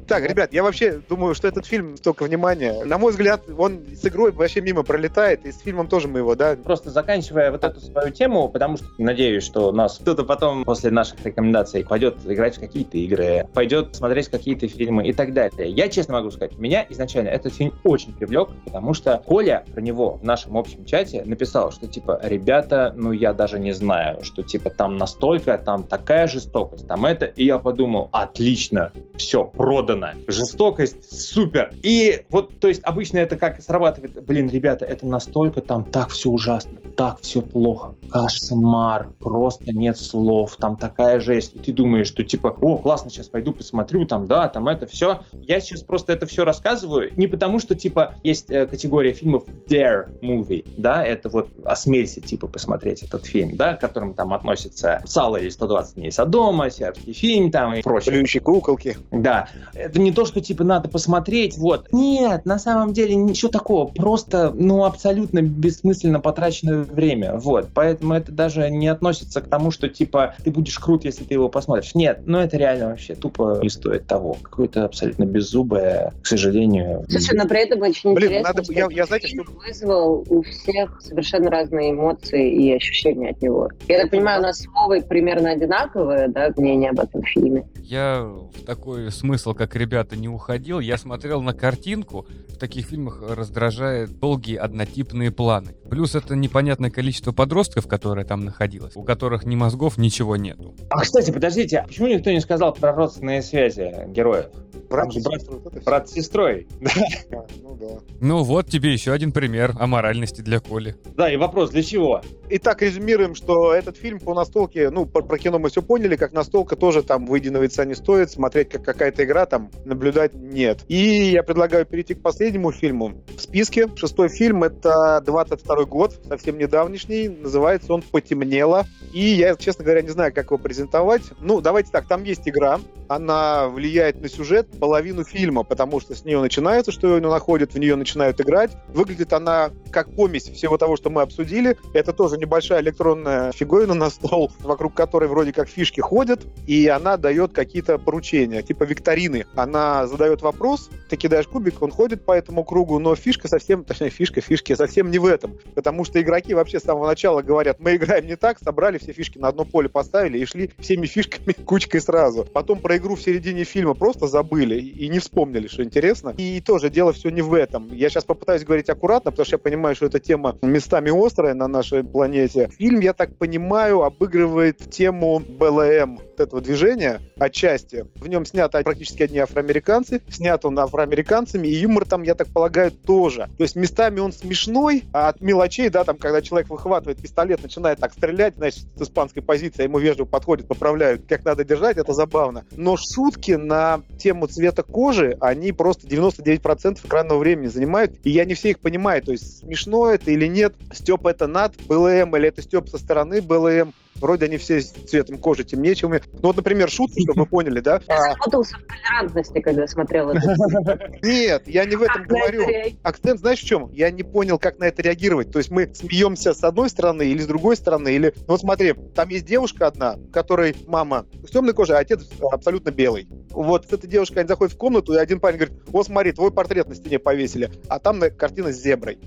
Так, 0.09 0.29
ребят, 0.29 0.53
я 0.53 0.63
вообще 0.63 1.01
думаю, 1.09 1.35
что 1.35 1.49
этот 1.49 1.67
фильм 1.67 1.97
столько 1.97 2.25
внимания. 2.25 2.85
На 2.85 2.99
мой 2.99 3.13
взгляд, 3.13 3.43
он 3.57 3.81
с 3.95 4.05
игрой 4.05 4.33
вообще 4.33 4.61
мимо 4.61 4.83
пролетает, 4.83 5.47
и 5.47 5.53
с 5.53 5.59
фильмом 5.61 5.89
тоже 5.89 6.09
мы 6.09 6.21
его, 6.21 6.35
да? 6.35 6.57
Просто 6.57 6.91
заканчивая 6.91 7.51
вот 7.51 7.65
эту 7.65 7.81
свою 7.81 8.11
тему, 8.11 8.49
потому 8.49 8.77
что 8.77 8.87
надеюсь, 8.99 9.45
что 9.45 9.73
нас 9.73 9.99
кто-то 9.99 10.25
потом 10.25 10.65
после 10.65 10.91
наших 10.91 11.25
рекомендаций 11.25 11.85
пойдет 11.85 12.17
играть 12.25 12.57
в 12.57 12.61
какие-то 12.61 12.97
игры, 12.99 13.49
пойдет 13.53 13.95
смотреть 13.97 14.29
какие-то 14.29 14.69
фильмы 14.69 15.07
и 15.07 15.13
так 15.13 15.33
далее. 15.33 15.71
Я 15.71 15.89
честно 15.89 16.15
могу 16.15 16.31
сказать, 16.31 16.59
меня 16.59 16.87
изначально 16.89 17.29
этот 17.29 17.55
фильм 17.55 17.73
очень 17.85 18.13
привлек, 18.13 18.49
потому 18.65 18.95
что 18.95 19.23
Коля 19.27 19.65
про 19.73 19.81
него 19.81 20.15
в 20.15 20.25
нашем 20.25 20.57
общем 20.57 20.85
чате 20.85 21.23
написал, 21.25 21.73
что 21.73 21.87
типа, 21.87 22.21
ребята, 22.23 22.93
ну 22.97 23.13
я 23.13 23.33
даже 23.33 23.59
не 23.59 23.73
знаю, 23.73 24.23
что 24.23 24.43
типа 24.43 24.71
там 24.71 24.97
настолько 24.97 25.34
настолько 25.35 25.59
там 25.65 25.85
такая 25.85 26.27
жестокость, 26.27 26.87
там 26.87 27.05
это. 27.07 27.27
И 27.27 27.45
я 27.45 27.59
подумал, 27.59 28.09
отлично, 28.13 28.93
все, 29.17 29.45
продано. 29.45 30.09
Жестокость, 30.27 31.13
супер. 31.13 31.73
И 31.83 32.25
вот, 32.31 32.59
то 32.59 32.69
есть 32.69 32.83
обычно 32.85 33.19
это 33.19 33.37
как 33.37 33.63
срабатывает, 33.63 34.25
блин, 34.25 34.49
ребята, 34.49 34.85
это 34.85 35.07
настолько 35.07 35.61
там 35.61 35.85
так 35.85 36.11
все 36.11 36.31
ужасно, 36.31 36.79
так 36.97 37.21
все 37.21 37.43
плохо, 37.43 37.95
кошмар, 38.11 39.09
просто 39.19 39.73
нет 39.73 39.97
слов, 39.99 40.57
там 40.57 40.77
такая 40.77 41.21
жесть. 41.21 41.55
И 41.55 41.59
ты 41.59 41.73
думаешь, 41.73 42.09
что 42.09 42.25
типа, 42.25 42.57
о, 42.61 42.79
классно, 42.79 43.11
сейчас 43.11 43.29
пойду 43.29 43.53
посмотрю, 43.53 44.05
там, 44.07 44.27
да, 44.27 44.49
там 44.49 44.69
это 44.69 44.87
все. 44.87 45.23
Я 45.33 45.61
сейчас 45.61 45.83
просто 45.83 46.13
это 46.13 46.27
все 46.27 46.45
рассказываю 46.45 47.13
не 47.17 47.27
потому, 47.27 47.59
что 47.59 47.75
типа 47.75 48.15
есть 48.23 48.51
э, 48.51 48.67
категория 48.67 49.13
фильмов 49.13 49.45
Dare 49.69 50.21
Movie, 50.21 50.67
да, 50.77 51.05
это 51.05 51.29
вот 51.29 51.49
осмелься 51.65 52.21
типа 52.21 52.47
посмотреть 52.47 53.03
этот 53.03 53.27
фильм, 53.27 53.57
да, 53.57 53.75
к 53.75 53.81
которым 53.81 54.15
там 54.15 54.33
относится 54.33 55.03
Сало 55.05 55.37
или 55.37 55.49
120 55.49 55.95
дней 55.97 56.13
Содома, 56.13 56.71
сербский 56.71 57.13
фильм 57.13 57.51
там 57.51 57.75
и 57.75 57.83
прочее. 57.83 58.13
Плюющие 58.13 58.41
куколки. 58.43 58.97
Да. 59.11 59.49
Это 59.75 60.01
не 60.01 60.13
то, 60.13 60.25
что 60.25 60.41
типа 60.41 60.65
надо 60.65 60.89
посмотреть, 60.89 61.57
вот. 61.57 61.89
Нет, 61.93 62.45
на 62.47 62.59
самом 62.59 62.93
деле 62.93 63.15
ничего 63.15 63.51
такого. 63.51 63.87
Просто, 63.87 64.53
ну, 64.55 64.85
абсолютно 64.85 65.43
бессмысленно 65.43 66.21
потраченное 66.21 66.83
время. 66.83 67.37
Вот. 67.37 67.69
Поэтому 67.75 68.15
это 68.15 68.33
даже 68.33 68.71
не 68.71 68.89
относится 68.89 69.41
к 69.41 69.49
тому, 69.49 69.71
что 69.71 69.89
типа 69.89 70.35
ты 70.43 70.51
будешь 70.51 70.79
крут, 70.79 71.05
если 71.05 71.25
ты 71.25 71.35
его 71.35 71.49
посмотришь. 71.49 71.95
Нет, 71.95 72.23
ну 72.27 72.39
это 72.39 72.57
реально 72.57 72.89
вообще 72.89 73.15
тупо 73.15 73.61
не 73.63 73.71
стоит 73.71 74.07
того. 74.07 74.37
Какое-то 74.43 74.85
абсолютно 74.85 75.25
беззубое, 75.25 76.13
к 76.23 76.27
сожалению. 76.27 77.05
Слушай, 77.09 77.37
но 77.37 77.47
при 77.47 77.65
этом 77.65 77.83
очень 77.83 78.15
Блин, 78.15 78.29
интересно, 78.29 78.49
надо, 78.49 78.65
что 78.65 78.73
я, 78.73 78.89
я, 78.91 79.07
знаете, 79.07 79.29
что... 79.29 79.43
вызвал 79.53 80.25
у 80.29 80.43
всех 80.43 81.01
совершенно 81.01 81.51
разные 81.51 81.93
эмоции 81.93 82.53
и 82.53 82.75
ощущения 82.75 83.31
от 83.31 83.43
него. 83.43 83.69
Я 83.89 84.03
так 84.03 84.11
понимаю, 84.11 84.41
у 84.41 84.43
нас 84.43 84.59
с 84.59 84.67
Вовой 84.67 85.03
примерно 85.03 85.51
одинаковое, 85.51 86.29
да, 86.29 86.53
мнение 86.57 86.91
об 86.91 87.01
этом 87.01 87.23
фильме. 87.23 87.67
Я 87.83 88.23
в 88.23 88.65
такой 88.65 88.94
смысл, 89.11 89.55
как 89.55 89.77
ребята, 89.77 90.17
не 90.17 90.29
уходил. 90.29 90.81
Я 90.81 90.99
смотрел 90.99 91.43
на 91.43 91.55
картинку. 91.55 92.27
В 92.49 92.57
таких 92.57 92.87
фильмах 92.87 93.23
раздражает 93.29 94.19
долгие 94.19 94.57
однотипные 94.57 95.31
планы. 95.31 95.75
Плюс 95.91 96.15
это 96.15 96.37
непонятное 96.37 96.91
количество 96.91 97.33
подростков, 97.33 97.87
которые 97.87 98.25
там 98.25 98.45
находилось, 98.45 98.97
у 98.97 99.03
которых 99.03 99.45
ни 99.45 99.57
мозгов, 99.57 99.99
ничего 99.99 100.37
нету. 100.37 100.75
А, 100.91 101.01
кстати, 101.01 101.31
подождите, 101.31 101.79
а 101.79 101.87
почему 101.87 102.09
никто 102.09 102.31
не 102.31 102.41
сказал 102.41 102.73
про 102.73 102.93
родственные 102.93 103.43
связи 103.43 103.93
героев? 104.09 104.47
Брат, 104.89 105.13
с 105.13 105.23
брат, 105.23 105.85
брат 105.85 106.09
с 106.09 106.13
сестрой. 106.13 106.69
ну 107.31 107.77
да. 107.81 108.01
Ну 108.21 108.43
вот 108.43 108.69
тебе 108.69 108.93
еще 108.93 109.13
один 109.13 109.33
пример 109.33 109.75
о 109.79 109.87
моральности 109.87 110.41
для 110.41 110.61
Коли. 110.61 110.97
Да, 111.17 111.33
и 111.33 111.37
вопрос, 111.37 111.71
для 111.71 111.83
чего? 111.83 112.23
Итак, 112.51 112.83
резюмируем, 112.83 113.35
что 113.35 113.73
этот 113.75 113.97
фильм 113.97 114.21
по 114.21 114.35
настолке, 114.35 114.91
ну, 114.91 115.07
про, 115.07 115.23
про 115.23 115.39
кино 115.39 115.59
мы 115.59 115.71
все 115.71 115.83
поняли, 115.83 116.17
как 116.17 116.33
настолка 116.33 116.77
тоже 116.77 117.03
там 117.03 117.27
выединиваться 117.27 117.85
не 117.85 117.95
стоит, 117.95 118.31
смотреть 118.31 118.69
как 118.69 118.84
какая-то 118.85 119.25
игра, 119.25 119.47
там, 119.47 119.71
наблюдать 119.85 120.35
нет. 120.35 120.81
И 120.89 120.97
я 120.97 121.43
предлагаю 121.43 121.87
перейти 121.87 122.15
к 122.15 122.23
последнему 122.23 122.73
фильму 122.73 123.13
в 123.37 123.41
списке. 123.41 123.89
Шестой 123.97 124.29
фильм— 124.29 124.63
это 124.65 125.23
22 125.25 125.85
год, 125.85 126.21
совсем 126.29 126.59
недавнешний, 126.59 127.29
называется 127.29 127.93
он 127.93 128.03
«Потемнело». 128.03 128.87
И 129.13 129.21
я, 129.21 129.57
честно 129.57 129.85
говоря, 129.85 130.03
не 130.03 130.11
знаю, 130.11 130.33
как 130.33 130.47
его 130.47 130.59
презентовать. 130.59 131.23
Ну, 131.41 131.61
давайте 131.61 131.91
так, 131.91 132.07
там 132.07 132.25
есть 132.25 132.49
игра, 132.49 132.81
она 133.09 133.69
влияет 133.69 134.21
на 134.21 134.29
сюжет 134.29 134.69
половину 134.79 135.25
фильма, 135.25 135.63
потому 135.63 136.01
что 136.01 136.15
с 136.15 136.25
нее 136.25 136.41
начинается, 136.41 136.93
что 136.93 137.15
ее 137.17 137.21
находят, 137.21 137.75
в 137.75 137.79
нее 137.79 137.97
начинают 137.97 138.41
играть. 138.41 138.73
Выглядит 138.89 139.33
она 139.33 139.71
как 139.91 140.15
помесь 140.15 140.49
всего 140.49 140.79
того, 140.79 140.97
что 140.97 141.11
мы 141.11 141.23
обсудили. 141.23 141.77
Это 141.93 142.13
тоже 142.13 142.37
небольшая 142.37 142.81
электронная 142.81 143.53
фиговина 143.53 143.95
на 143.95 144.11
стол, 144.11 144.53
вокруг 144.61 144.95
которой 144.95 145.29
вроде 145.29 145.53
как 145.53 145.69
фишки 145.69 146.01
ходят, 146.01 146.41
и 146.67 146.87
она 146.89 147.17
дает 147.17 147.53
какие-то 147.53 147.99
поручения, 147.99 148.63
типа 148.75 148.85
викторины. 148.85 149.47
Она 149.55 150.07
задает 150.07 150.43
вопрос, 150.43 150.91
ты 151.09 151.17
кидаешь 151.17 151.47
кубик, 151.47 151.81
он 151.81 151.93
ходит 151.93 152.25
по 152.25 152.33
этому 152.33 152.65
кругу, 152.65 152.99
но 152.99 153.15
фишка 153.15 153.47
совсем, 153.47 153.85
точнее 153.85 154.11
фишка, 154.11 154.41
фишки 154.41 154.75
совсем 154.75 155.11
не 155.11 155.19
в 155.19 155.27
этом. 155.27 155.59
потому 155.75 156.05
что 156.05 156.21
игроки 156.21 156.55
вообще 156.55 156.81
с 156.81 156.83
самого 156.83 157.07
начала 157.07 157.43
говорят, 157.43 157.79
мы 157.79 157.95
играем 157.95 158.27
не 158.27 158.37
так, 158.37 158.59
собрали 158.59 158.99
все 158.99 159.13
фишки 159.13 159.39
на 159.39 159.49
одно 159.49 159.65
поле, 159.65 159.89
поставили 159.89 160.39
и 160.39 160.45
шли 160.45 160.71
всеми 160.79 161.07
фишками 161.07 161.53
кучкой 161.65 162.01
сразу. 162.01 162.45
Потом 162.53 162.81
про 162.81 162.97
игру 162.97 163.15
в 163.15 163.23
середине 163.23 163.65
фильма 163.65 163.95
просто 163.95 164.27
забыли 164.27 164.81
и 164.81 165.09
не 165.09 165.21
вспомнили, 165.21 165.69
что 165.69 165.85
интересно. 165.85 166.35
И 166.37 166.61
тоже 166.61 166.91
дело 166.91 167.13
все 167.13 167.31
не 167.31 167.43
в 167.43 167.55
этом. 167.55 167.93
Я 167.93 168.11
сейчас 168.11 168.25
попытаюсь 168.25 168.65
говорить 168.65 168.89
аккуратно, 168.89 169.31
потому 169.31 169.47
что 169.47 169.55
я 169.55 169.59
понимаю, 169.59 169.95
что 169.95 170.07
эта 170.07 170.19
тема 170.19 170.59
местами 170.63 171.13
острая 171.15 171.55
на 171.55 171.69
нашей 171.69 172.03
планете. 172.03 172.71
Фильм, 172.77 173.01
я 173.01 173.13
так 173.13 173.37
понимаю, 173.37 174.03
обыгрывает 174.03 174.79
тему 174.91 175.41
БЛМ 175.41 176.19
этого 176.41 176.61
движения 176.61 177.21
отчасти. 177.39 178.07
В 178.17 178.27
нем 178.27 178.45
снято 178.45 178.83
практически 178.83 179.23
одни 179.23 179.39
афроамериканцы, 179.39 180.23
снят 180.29 180.65
он 180.65 180.79
афроамериканцами, 180.79 181.69
и 181.69 181.75
юмор 181.75 182.05
там, 182.05 182.23
я 182.23 182.35
так 182.35 182.49
полагаю, 182.49 182.91
тоже. 182.91 183.49
То 183.57 183.65
есть 183.65 183.77
местами 183.77 184.21
он 184.21 184.33
смешной, 184.33 185.05
а 185.13 185.29
от 185.29 185.41
мелочей, 185.41 185.89
да, 185.89 186.05
там, 186.05 186.17
когда 186.17 186.43
человек 186.43 186.71
выхватывает 186.71 187.21
пистолет, 187.21 187.63
начинает 187.63 187.99
так 187.99 188.13
стрелять, 188.13 188.57
значит, 188.57 188.85
с 188.97 189.03
испанской 189.03 189.43
позиции, 189.43 189.83
а 189.83 189.85
ему 189.85 189.99
вежливо 189.99 190.27
подходит, 190.27 190.69
поправляют, 190.69 191.23
как 191.29 191.45
надо 191.45 191.65
держать, 191.65 191.97
это 191.97 192.13
забавно. 192.13 192.65
Но 192.73 192.97
шутки 192.97 193.53
на 193.53 194.03
тему 194.19 194.47
цвета 194.47 194.83
кожи, 194.83 195.37
они 195.41 195.73
просто 195.73 196.07
99% 196.07 197.07
экранного 197.07 197.39
времени 197.39 197.69
занимают, 197.69 198.15
и 198.25 198.31
я 198.31 198.45
не 198.45 198.55
все 198.55 198.71
их 198.71 198.81
понимаю, 198.81 199.23
то 199.23 199.33
есть 199.33 199.61
смешно 199.61 200.11
это 200.11 200.31
или 200.31 200.47
нет, 200.47 200.75
Степ 200.93 201.27
это 201.27 201.47
над 201.47 201.75
БЛМ 201.87 202.37
или 202.37 202.49
это 202.49 202.63
Степ 202.63 202.89
со 202.89 202.99
стороны 202.99 203.41
БЛМ, 203.43 203.93
Вроде 204.17 204.47
они 204.47 204.57
все 204.57 204.81
с 204.81 204.91
цветом 204.91 205.39
кожи 205.39 205.65
темнее, 205.65 205.95
чем. 205.95 206.13
Ну 206.13 206.21
вот, 206.43 206.57
например, 206.57 206.91
шутки, 206.91 207.21
чтобы 207.23 207.43
вы 207.43 207.47
поняли, 207.47 207.81
да? 207.81 208.01
Я 208.09 208.33
запутался 208.33 208.77
в 208.77 208.83
толерантности, 208.83 209.61
когда 209.61 209.87
смотрел 209.87 210.31
это. 210.31 211.19
Нет, 211.23 211.67
я 211.67 211.85
не 211.85 211.97
в 211.97 212.03
этом 212.03 212.25
говорю. 212.25 212.65
Акцент 213.03 213.41
знаешь 213.41 213.61
в 213.61 213.65
чем? 213.65 213.91
Я 213.93 214.11
не 214.11 214.23
понял, 214.23 214.59
как 214.59 214.79
на 214.79 214.85
это 214.85 215.03
реагировать. 215.03 215.51
То 215.51 215.59
есть 215.59 215.71
мы 215.71 215.93
смеемся 215.95 216.55
с 216.55 216.63
одной 216.63 216.91
стороны 216.91 217.27
или 217.27 217.41
с 217.41 217.47
другой 217.47 217.77
стороны, 217.77 218.15
или... 218.15 218.33
Ну 218.37 218.45
вот 218.49 218.61
смотри, 218.61 218.95
там 219.15 219.29
есть 219.29 219.47
девушка 219.47 219.87
одна, 219.87 220.17
которой 220.33 220.77
мама 220.87 221.27
с 221.47 221.51
темной 221.51 221.75
кожей, 221.75 221.97
а 221.97 222.01
отец 222.01 222.29
абсолютно 222.51 222.91
белый. 222.91 223.29
Вот 223.51 223.89
с 223.89 223.93
этой 223.93 224.09
девушкой 224.09 224.41
они 224.41 224.49
заходят 224.49 224.75
в 224.75 224.79
комнату, 224.79 225.15
и 225.15 225.17
один 225.17 225.41
парень 225.41 225.59
говорит, 225.59 225.79
вот 225.87 226.07
смотри, 226.07 226.33
твой 226.33 226.51
портрет 226.51 226.89
на 226.89 226.95
стене 226.95 227.19
повесили, 227.19 227.71
а 227.89 227.99
там 227.99 228.21
картина 228.37 228.73
с 228.73 228.81
зеброй. 228.81 229.19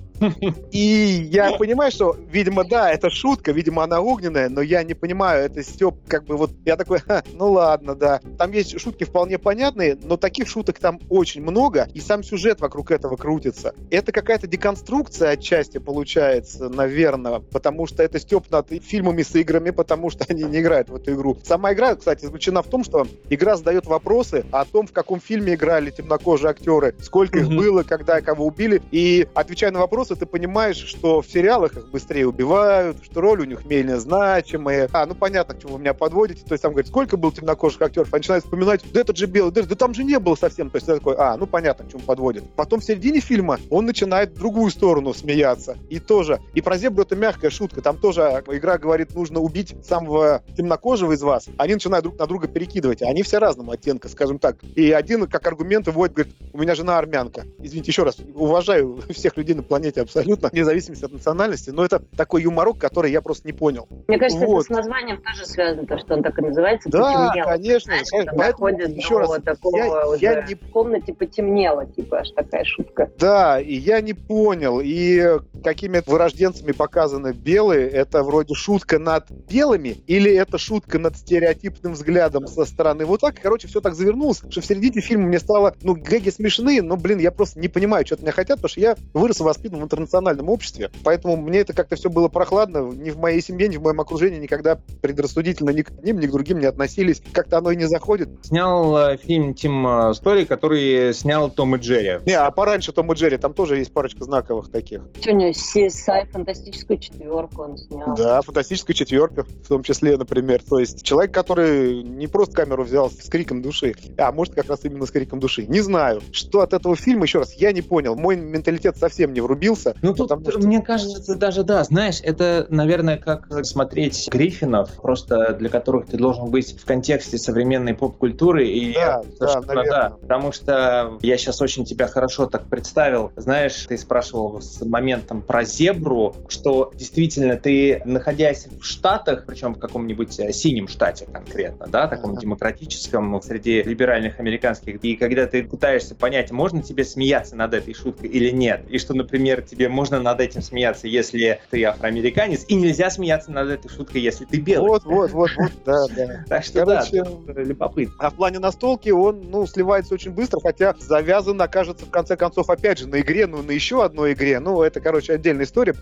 И 0.71 1.27
я 1.31 1.53
понимаю, 1.53 1.91
что, 1.91 2.15
видимо, 2.29 2.63
да, 2.63 2.91
это 2.91 3.09
шутка, 3.09 3.51
видимо, 3.51 3.83
она 3.83 4.01
огненная, 4.01 4.49
но 4.49 4.61
я 4.61 4.83
не 4.83 4.93
понимаю, 4.93 5.45
это 5.45 5.63
Степ, 5.63 5.95
как 6.07 6.25
бы 6.25 6.37
вот, 6.37 6.51
я 6.65 6.75
такой, 6.75 6.99
ну 7.33 7.51
ладно, 7.51 7.95
да. 7.95 8.19
Там 8.37 8.51
есть 8.51 8.79
шутки 8.79 9.03
вполне 9.03 9.37
понятные, 9.37 9.97
но 10.01 10.17
таких 10.17 10.47
шуток 10.47 10.79
там 10.79 10.99
очень 11.09 11.41
много, 11.41 11.87
и 11.93 11.99
сам 11.99 12.23
сюжет 12.23 12.61
вокруг 12.61 12.91
этого 12.91 13.15
крутится. 13.15 13.73
Это 13.89 14.11
какая-то 14.11 14.47
деконструкция 14.47 15.31
отчасти 15.31 15.77
получается, 15.77 16.69
наверное, 16.69 17.39
потому 17.39 17.87
что 17.87 18.03
это 18.03 18.19
Степ 18.19 18.49
над 18.51 18.69
фильмами 18.83 19.21
с 19.23 19.35
играми, 19.35 19.69
потому 19.71 20.09
что 20.09 20.25
они 20.27 20.43
не 20.43 20.59
играют 20.59 20.89
в 20.89 20.95
эту 20.95 21.13
игру. 21.13 21.37
Сама 21.43 21.73
игра, 21.73 21.95
кстати, 21.95 22.25
заключена 22.25 22.61
в 22.61 22.67
том, 22.67 22.83
что 22.83 23.07
игра 23.29 23.55
задает 23.55 23.85
вопросы 23.85 24.45
о 24.51 24.65
том, 24.65 24.87
в 24.87 24.91
каком 24.91 25.19
фильме 25.19 25.55
играли 25.55 25.91
темнокожие 25.91 26.51
актеры, 26.51 26.95
сколько 27.01 27.39
их 27.39 27.47
было, 27.47 27.83
когда 27.83 28.21
кого 28.21 28.45
убили, 28.45 28.81
и 28.91 29.27
отвечая 29.33 29.71
на 29.71 29.79
вопросы, 30.07 30.15
ты 30.15 30.25
понимаешь, 30.25 30.77
что 30.77 31.21
в 31.21 31.27
сериалах 31.27 31.75
их 31.75 31.89
быстрее 31.89 32.27
убивают, 32.27 32.97
что 33.03 33.21
роль 33.21 33.41
у 33.41 33.45
них 33.45 33.65
менее 33.65 33.99
значимая. 33.99 34.89
А, 34.93 35.05
ну 35.05 35.15
понятно, 35.15 35.55
к 35.55 35.61
чему 35.61 35.73
вы 35.73 35.79
меня 35.79 35.93
подводите. 35.93 36.43
То 36.45 36.53
есть 36.53 36.61
там 36.61 36.71
говорит, 36.71 36.87
сколько 36.87 37.17
было 37.17 37.31
темнокожих 37.31 37.81
актеров? 37.81 38.13
Они 38.13 38.19
начинают 38.19 38.45
вспоминать, 38.45 38.81
да 38.91 39.01
этот 39.01 39.17
же 39.17 39.25
белый, 39.25 39.51
да, 39.51 39.63
да 39.63 39.75
там 39.75 39.93
же 39.93 40.03
не 40.03 40.19
было 40.19 40.35
совсем. 40.35 40.69
То 40.69 40.77
есть 40.77 40.87
такой, 40.87 41.15
а, 41.17 41.37
ну 41.37 41.45
понятно, 41.45 41.85
к 41.85 41.91
чему 41.91 42.01
подводит. 42.01 42.43
Потом 42.55 42.79
в 42.79 42.83
середине 42.83 43.19
фильма 43.19 43.59
он 43.69 43.85
начинает 43.85 44.31
в 44.31 44.39
другую 44.39 44.71
сторону 44.71 45.13
смеяться. 45.13 45.77
И 45.89 45.99
тоже, 45.99 46.39
и 46.53 46.61
про 46.61 46.77
зебру 46.77 47.03
это 47.03 47.15
мягкая 47.15 47.49
шутка. 47.49 47.81
Там 47.81 47.97
тоже 47.97 48.21
игра 48.47 48.77
говорит, 48.77 49.13
нужно 49.13 49.39
убить 49.39 49.75
самого 49.85 50.43
темнокожего 50.55 51.13
из 51.13 51.21
вас. 51.21 51.47
Они 51.57 51.73
начинают 51.73 52.03
друг 52.03 52.17
на 52.17 52.27
друга 52.27 52.47
перекидывать. 52.47 53.01
Они 53.01 53.23
все 53.23 53.39
разного 53.39 53.73
оттенка, 53.73 54.07
скажем 54.09 54.39
так. 54.39 54.57
И 54.75 54.91
один 54.91 55.27
как 55.27 55.45
аргумент 55.47 55.87
выводит, 55.87 56.15
говорит, 56.15 56.35
у 56.53 56.59
меня 56.59 56.75
жена 56.75 56.97
армянка. 56.97 57.45
Извините, 57.59 57.91
еще 57.91 58.03
раз, 58.03 58.17
уважаю 58.35 59.01
всех 59.09 59.35
людей 59.37 59.55
на 59.55 59.63
планете 59.63 59.96
абсолютно, 60.01 60.49
вне 60.49 60.65
зависимости 60.65 61.05
от 61.05 61.11
национальности, 61.11 61.69
но 61.69 61.85
это 61.85 61.99
такой 62.15 62.43
юморок, 62.43 62.77
который 62.77 63.11
я 63.11 63.21
просто 63.21 63.47
не 63.47 63.53
понял. 63.53 63.87
Мне 64.07 64.17
кажется, 64.17 64.45
вот. 64.45 64.65
это 64.65 64.73
с 64.73 64.77
названием 64.77 65.21
тоже 65.21 65.45
связано, 65.45 65.85
то, 65.85 65.97
что 65.97 66.15
он 66.15 66.23
так 66.23 66.37
и 66.39 66.41
называется. 66.41 66.89
Да, 66.89 67.29
потемнело. 67.29 67.49
конечно. 67.49 67.93
Знаешь, 67.93 68.27
поэтому, 68.35 68.67
еще 68.69 69.17
раз, 69.17 69.29
такого 69.43 69.77
я, 69.77 70.07
уже 70.07 70.19
я 70.19 70.41
не... 70.43 70.55
в 70.55 70.71
комнате 70.71 71.13
потемнело, 71.13 71.85
типа, 71.85 72.19
аж 72.19 72.31
такая 72.31 72.63
шутка. 72.65 73.11
Да, 73.17 73.59
и 73.59 73.75
я 73.75 74.01
не 74.01 74.13
понял, 74.13 74.79
и 74.83 75.39
какими 75.63 76.01
вырожденцами 76.05 76.71
показаны 76.71 77.33
белые, 77.33 77.89
это 77.89 78.23
вроде 78.23 78.53
шутка 78.53 78.99
над 78.99 79.29
белыми, 79.29 79.97
или 80.07 80.31
это 80.31 80.57
шутка 80.57 80.99
над 80.99 81.17
стереотипным 81.17 81.93
взглядом 81.93 82.47
со 82.47 82.65
стороны. 82.65 83.05
Вот 83.05 83.21
так, 83.21 83.35
короче, 83.41 83.67
все 83.67 83.81
так 83.81 83.95
завернулось, 83.95 84.41
что 84.49 84.61
в 84.61 84.65
середине 84.65 85.01
фильма 85.01 85.27
мне 85.27 85.39
стало, 85.39 85.75
ну, 85.81 85.95
гэги 85.95 86.29
смешные, 86.29 86.81
но, 86.81 86.97
блин, 86.97 87.19
я 87.19 87.31
просто 87.31 87.59
не 87.59 87.67
понимаю, 87.67 88.05
что 88.05 88.15
от 88.15 88.21
меня 88.21 88.31
хотят, 88.31 88.57
потому 88.57 88.69
что 88.69 88.79
я 88.79 88.95
вырос 89.13 89.39
и 89.39 89.43
воспитан 89.43 89.79
в 89.79 89.86
интернациональном 89.87 90.49
обществе, 90.49 90.91
поэтому 91.03 91.37
мне 91.37 91.59
это 91.59 91.73
как-то 91.73 91.95
все 91.95 92.09
было 92.09 92.27
прохладно, 92.27 92.91
ни 92.91 93.09
в 93.09 93.17
моей 93.17 93.41
семье, 93.41 93.67
ни 93.67 93.77
в 93.77 93.81
моем 93.81 93.99
окружении 93.99 94.39
никогда 94.39 94.79
предрассудительно 95.01 95.71
ни 95.71 95.81
к 95.81 95.91
ним, 96.03 96.19
ни 96.19 96.27
к 96.27 96.31
другим 96.31 96.59
не 96.59 96.65
относились, 96.65 97.21
как-то 97.31 97.57
оно 97.57 97.71
и 97.71 97.75
не 97.75 97.85
заходит. 97.85 98.29
Снял 98.43 98.97
э, 98.97 99.17
фильм 99.17 99.53
Тим 99.53 99.87
э, 99.87 100.13
Стори, 100.13 100.45
который 100.45 101.13
снял 101.13 101.49
Том 101.49 101.75
и 101.75 101.79
Джерри. 101.79 102.21
Не, 102.25 102.33
а 102.33 102.51
пораньше 102.51 102.91
Том 102.91 103.11
и 103.11 103.15
Джерри, 103.15 103.37
там 103.37 103.53
тоже 103.53 103.77
есть 103.77 103.93
парочка 103.93 104.23
знаковых 104.23 104.69
таких. 104.71 105.01
Что 105.21 105.31
у 105.31 105.35
него, 105.35 105.51
CSI, 105.51 106.31
фантастическую 106.31 106.99
четверку 106.99 107.63
он 107.63 107.77
снял. 107.77 108.15
Да, 108.15 108.41
фантастическую 108.41 108.95
четверку, 108.95 109.43
в 109.43 109.67
том 109.67 109.83
числе, 109.83 110.17
например. 110.17 110.61
То 110.67 110.79
есть 110.79 111.03
человек, 111.03 111.33
который 111.33 112.03
не 112.03 112.27
просто 112.27 112.55
камеру 112.55 112.83
взял 112.83 113.09
с 113.09 113.29
криком 113.29 113.61
души, 113.61 113.95
а 114.17 114.31
может 114.31 114.55
как 114.55 114.69
раз 114.69 114.83
именно 114.83 115.05
с 115.05 115.11
криком 115.11 115.39
души. 115.39 115.65
Не 115.67 115.81
знаю, 115.81 116.21
что 116.31 116.61
от 116.61 116.73
этого 116.73 116.95
фильма, 116.95 117.23
еще 117.23 117.39
раз, 117.39 117.53
я 117.53 117.71
не 117.71 117.81
понял. 117.81 118.15
Мой 118.15 118.35
менталитет 118.35 118.97
совсем 118.97 119.33
не 119.33 119.41
врубился. 119.41 119.76
Ну, 120.01 120.13
тут, 120.13 120.31
что... 120.31 120.59
мне 120.59 120.81
кажется, 120.81 121.35
даже 121.35 121.63
да, 121.63 121.83
знаешь, 121.83 122.19
это, 122.23 122.67
наверное, 122.69 123.17
как 123.17 123.47
смотреть 123.65 124.27
Гриффинов, 124.31 124.93
просто 125.01 125.53
для 125.53 125.69
которых 125.69 126.07
ты 126.07 126.17
должен 126.17 126.49
быть 126.49 126.79
в 126.79 126.85
контексте 126.85 127.37
современной 127.37 127.93
поп-культуры. 127.93 128.67
И 128.67 128.93
да, 128.93 129.21
да, 129.39 129.61
наверное. 129.61 129.85
да, 129.85 130.09
потому 130.21 130.51
что 130.51 131.17
я 131.21 131.37
сейчас 131.37 131.61
очень 131.61 131.85
тебя 131.85 132.07
хорошо 132.07 132.45
так 132.47 132.65
представил. 132.67 133.31
Знаешь, 133.35 133.85
ты 133.87 133.97
спрашивал 133.97 134.61
с 134.61 134.81
моментом 134.81 135.41
про 135.41 135.63
зебру, 135.63 136.35
что 136.47 136.91
действительно 136.95 137.57
ты, 137.57 138.01
находясь 138.05 138.67
в 138.67 138.83
Штатах, 138.83 139.45
причем 139.45 139.75
в 139.75 139.79
каком-нибудь 139.79 140.39
э, 140.39 140.51
синем 140.51 140.87
штате 140.87 141.27
конкретно, 141.31 141.87
да, 141.87 142.07
таком 142.07 142.33
uh-huh. 142.33 142.41
демократическом, 142.41 143.41
среди 143.41 143.83
либеральных 143.83 144.39
американских, 144.39 145.03
и 145.03 145.15
когда 145.15 145.45
ты 145.45 145.63
пытаешься 145.63 146.15
понять, 146.15 146.51
можно 146.51 146.81
тебе 146.81 147.03
смеяться 147.03 147.55
над 147.55 147.73
этой 147.73 147.93
шуткой 147.93 148.29
или 148.29 148.51
нет, 148.51 148.81
и 148.89 148.97
что, 148.97 149.13
например, 149.13 149.61
тебе 149.67 149.89
можно 149.89 150.19
над 150.19 150.39
этим 150.39 150.61
смеяться, 150.61 151.07
если 151.07 151.59
ты 151.69 151.83
афроамериканец, 151.83 152.65
и 152.67 152.75
нельзя 152.75 153.09
смеяться 153.09 153.51
над 153.51 153.69
этой 153.69 153.89
шуткой, 153.89 154.21
если 154.21 154.45
ты 154.45 154.57
белый. 154.57 154.89
Вот, 154.89 155.03
вот, 155.05 155.31
вот, 155.31 155.51
вот, 155.57 155.71
да, 155.85 156.05
да. 156.15 156.45
Так 156.47 156.63
что 156.63 156.85
Короче, 156.85 157.23
да, 157.23 157.61
любопытно. 157.61 158.15
А 158.19 158.29
в 158.29 158.35
плане 158.35 158.59
настолки 158.59 159.09
он, 159.09 159.49
ну, 159.49 159.65
сливается 159.67 160.13
очень 160.13 160.31
быстро, 160.31 160.59
хотя 160.61 160.95
завязан 160.99 161.61
окажется, 161.61 162.05
в 162.05 162.09
конце 162.09 162.35
концов, 162.35 162.69
опять 162.69 162.99
же, 162.99 163.07
на 163.07 163.21
игре, 163.21 163.47
ну, 163.47 163.61
на 163.61 163.71
еще 163.71 164.03
одной 164.03 164.33
игре. 164.33 164.59
Ну, 164.59 164.81
это, 164.81 164.99
короче, 164.99 165.33
отдельная 165.33 165.65
история. 165.65 165.95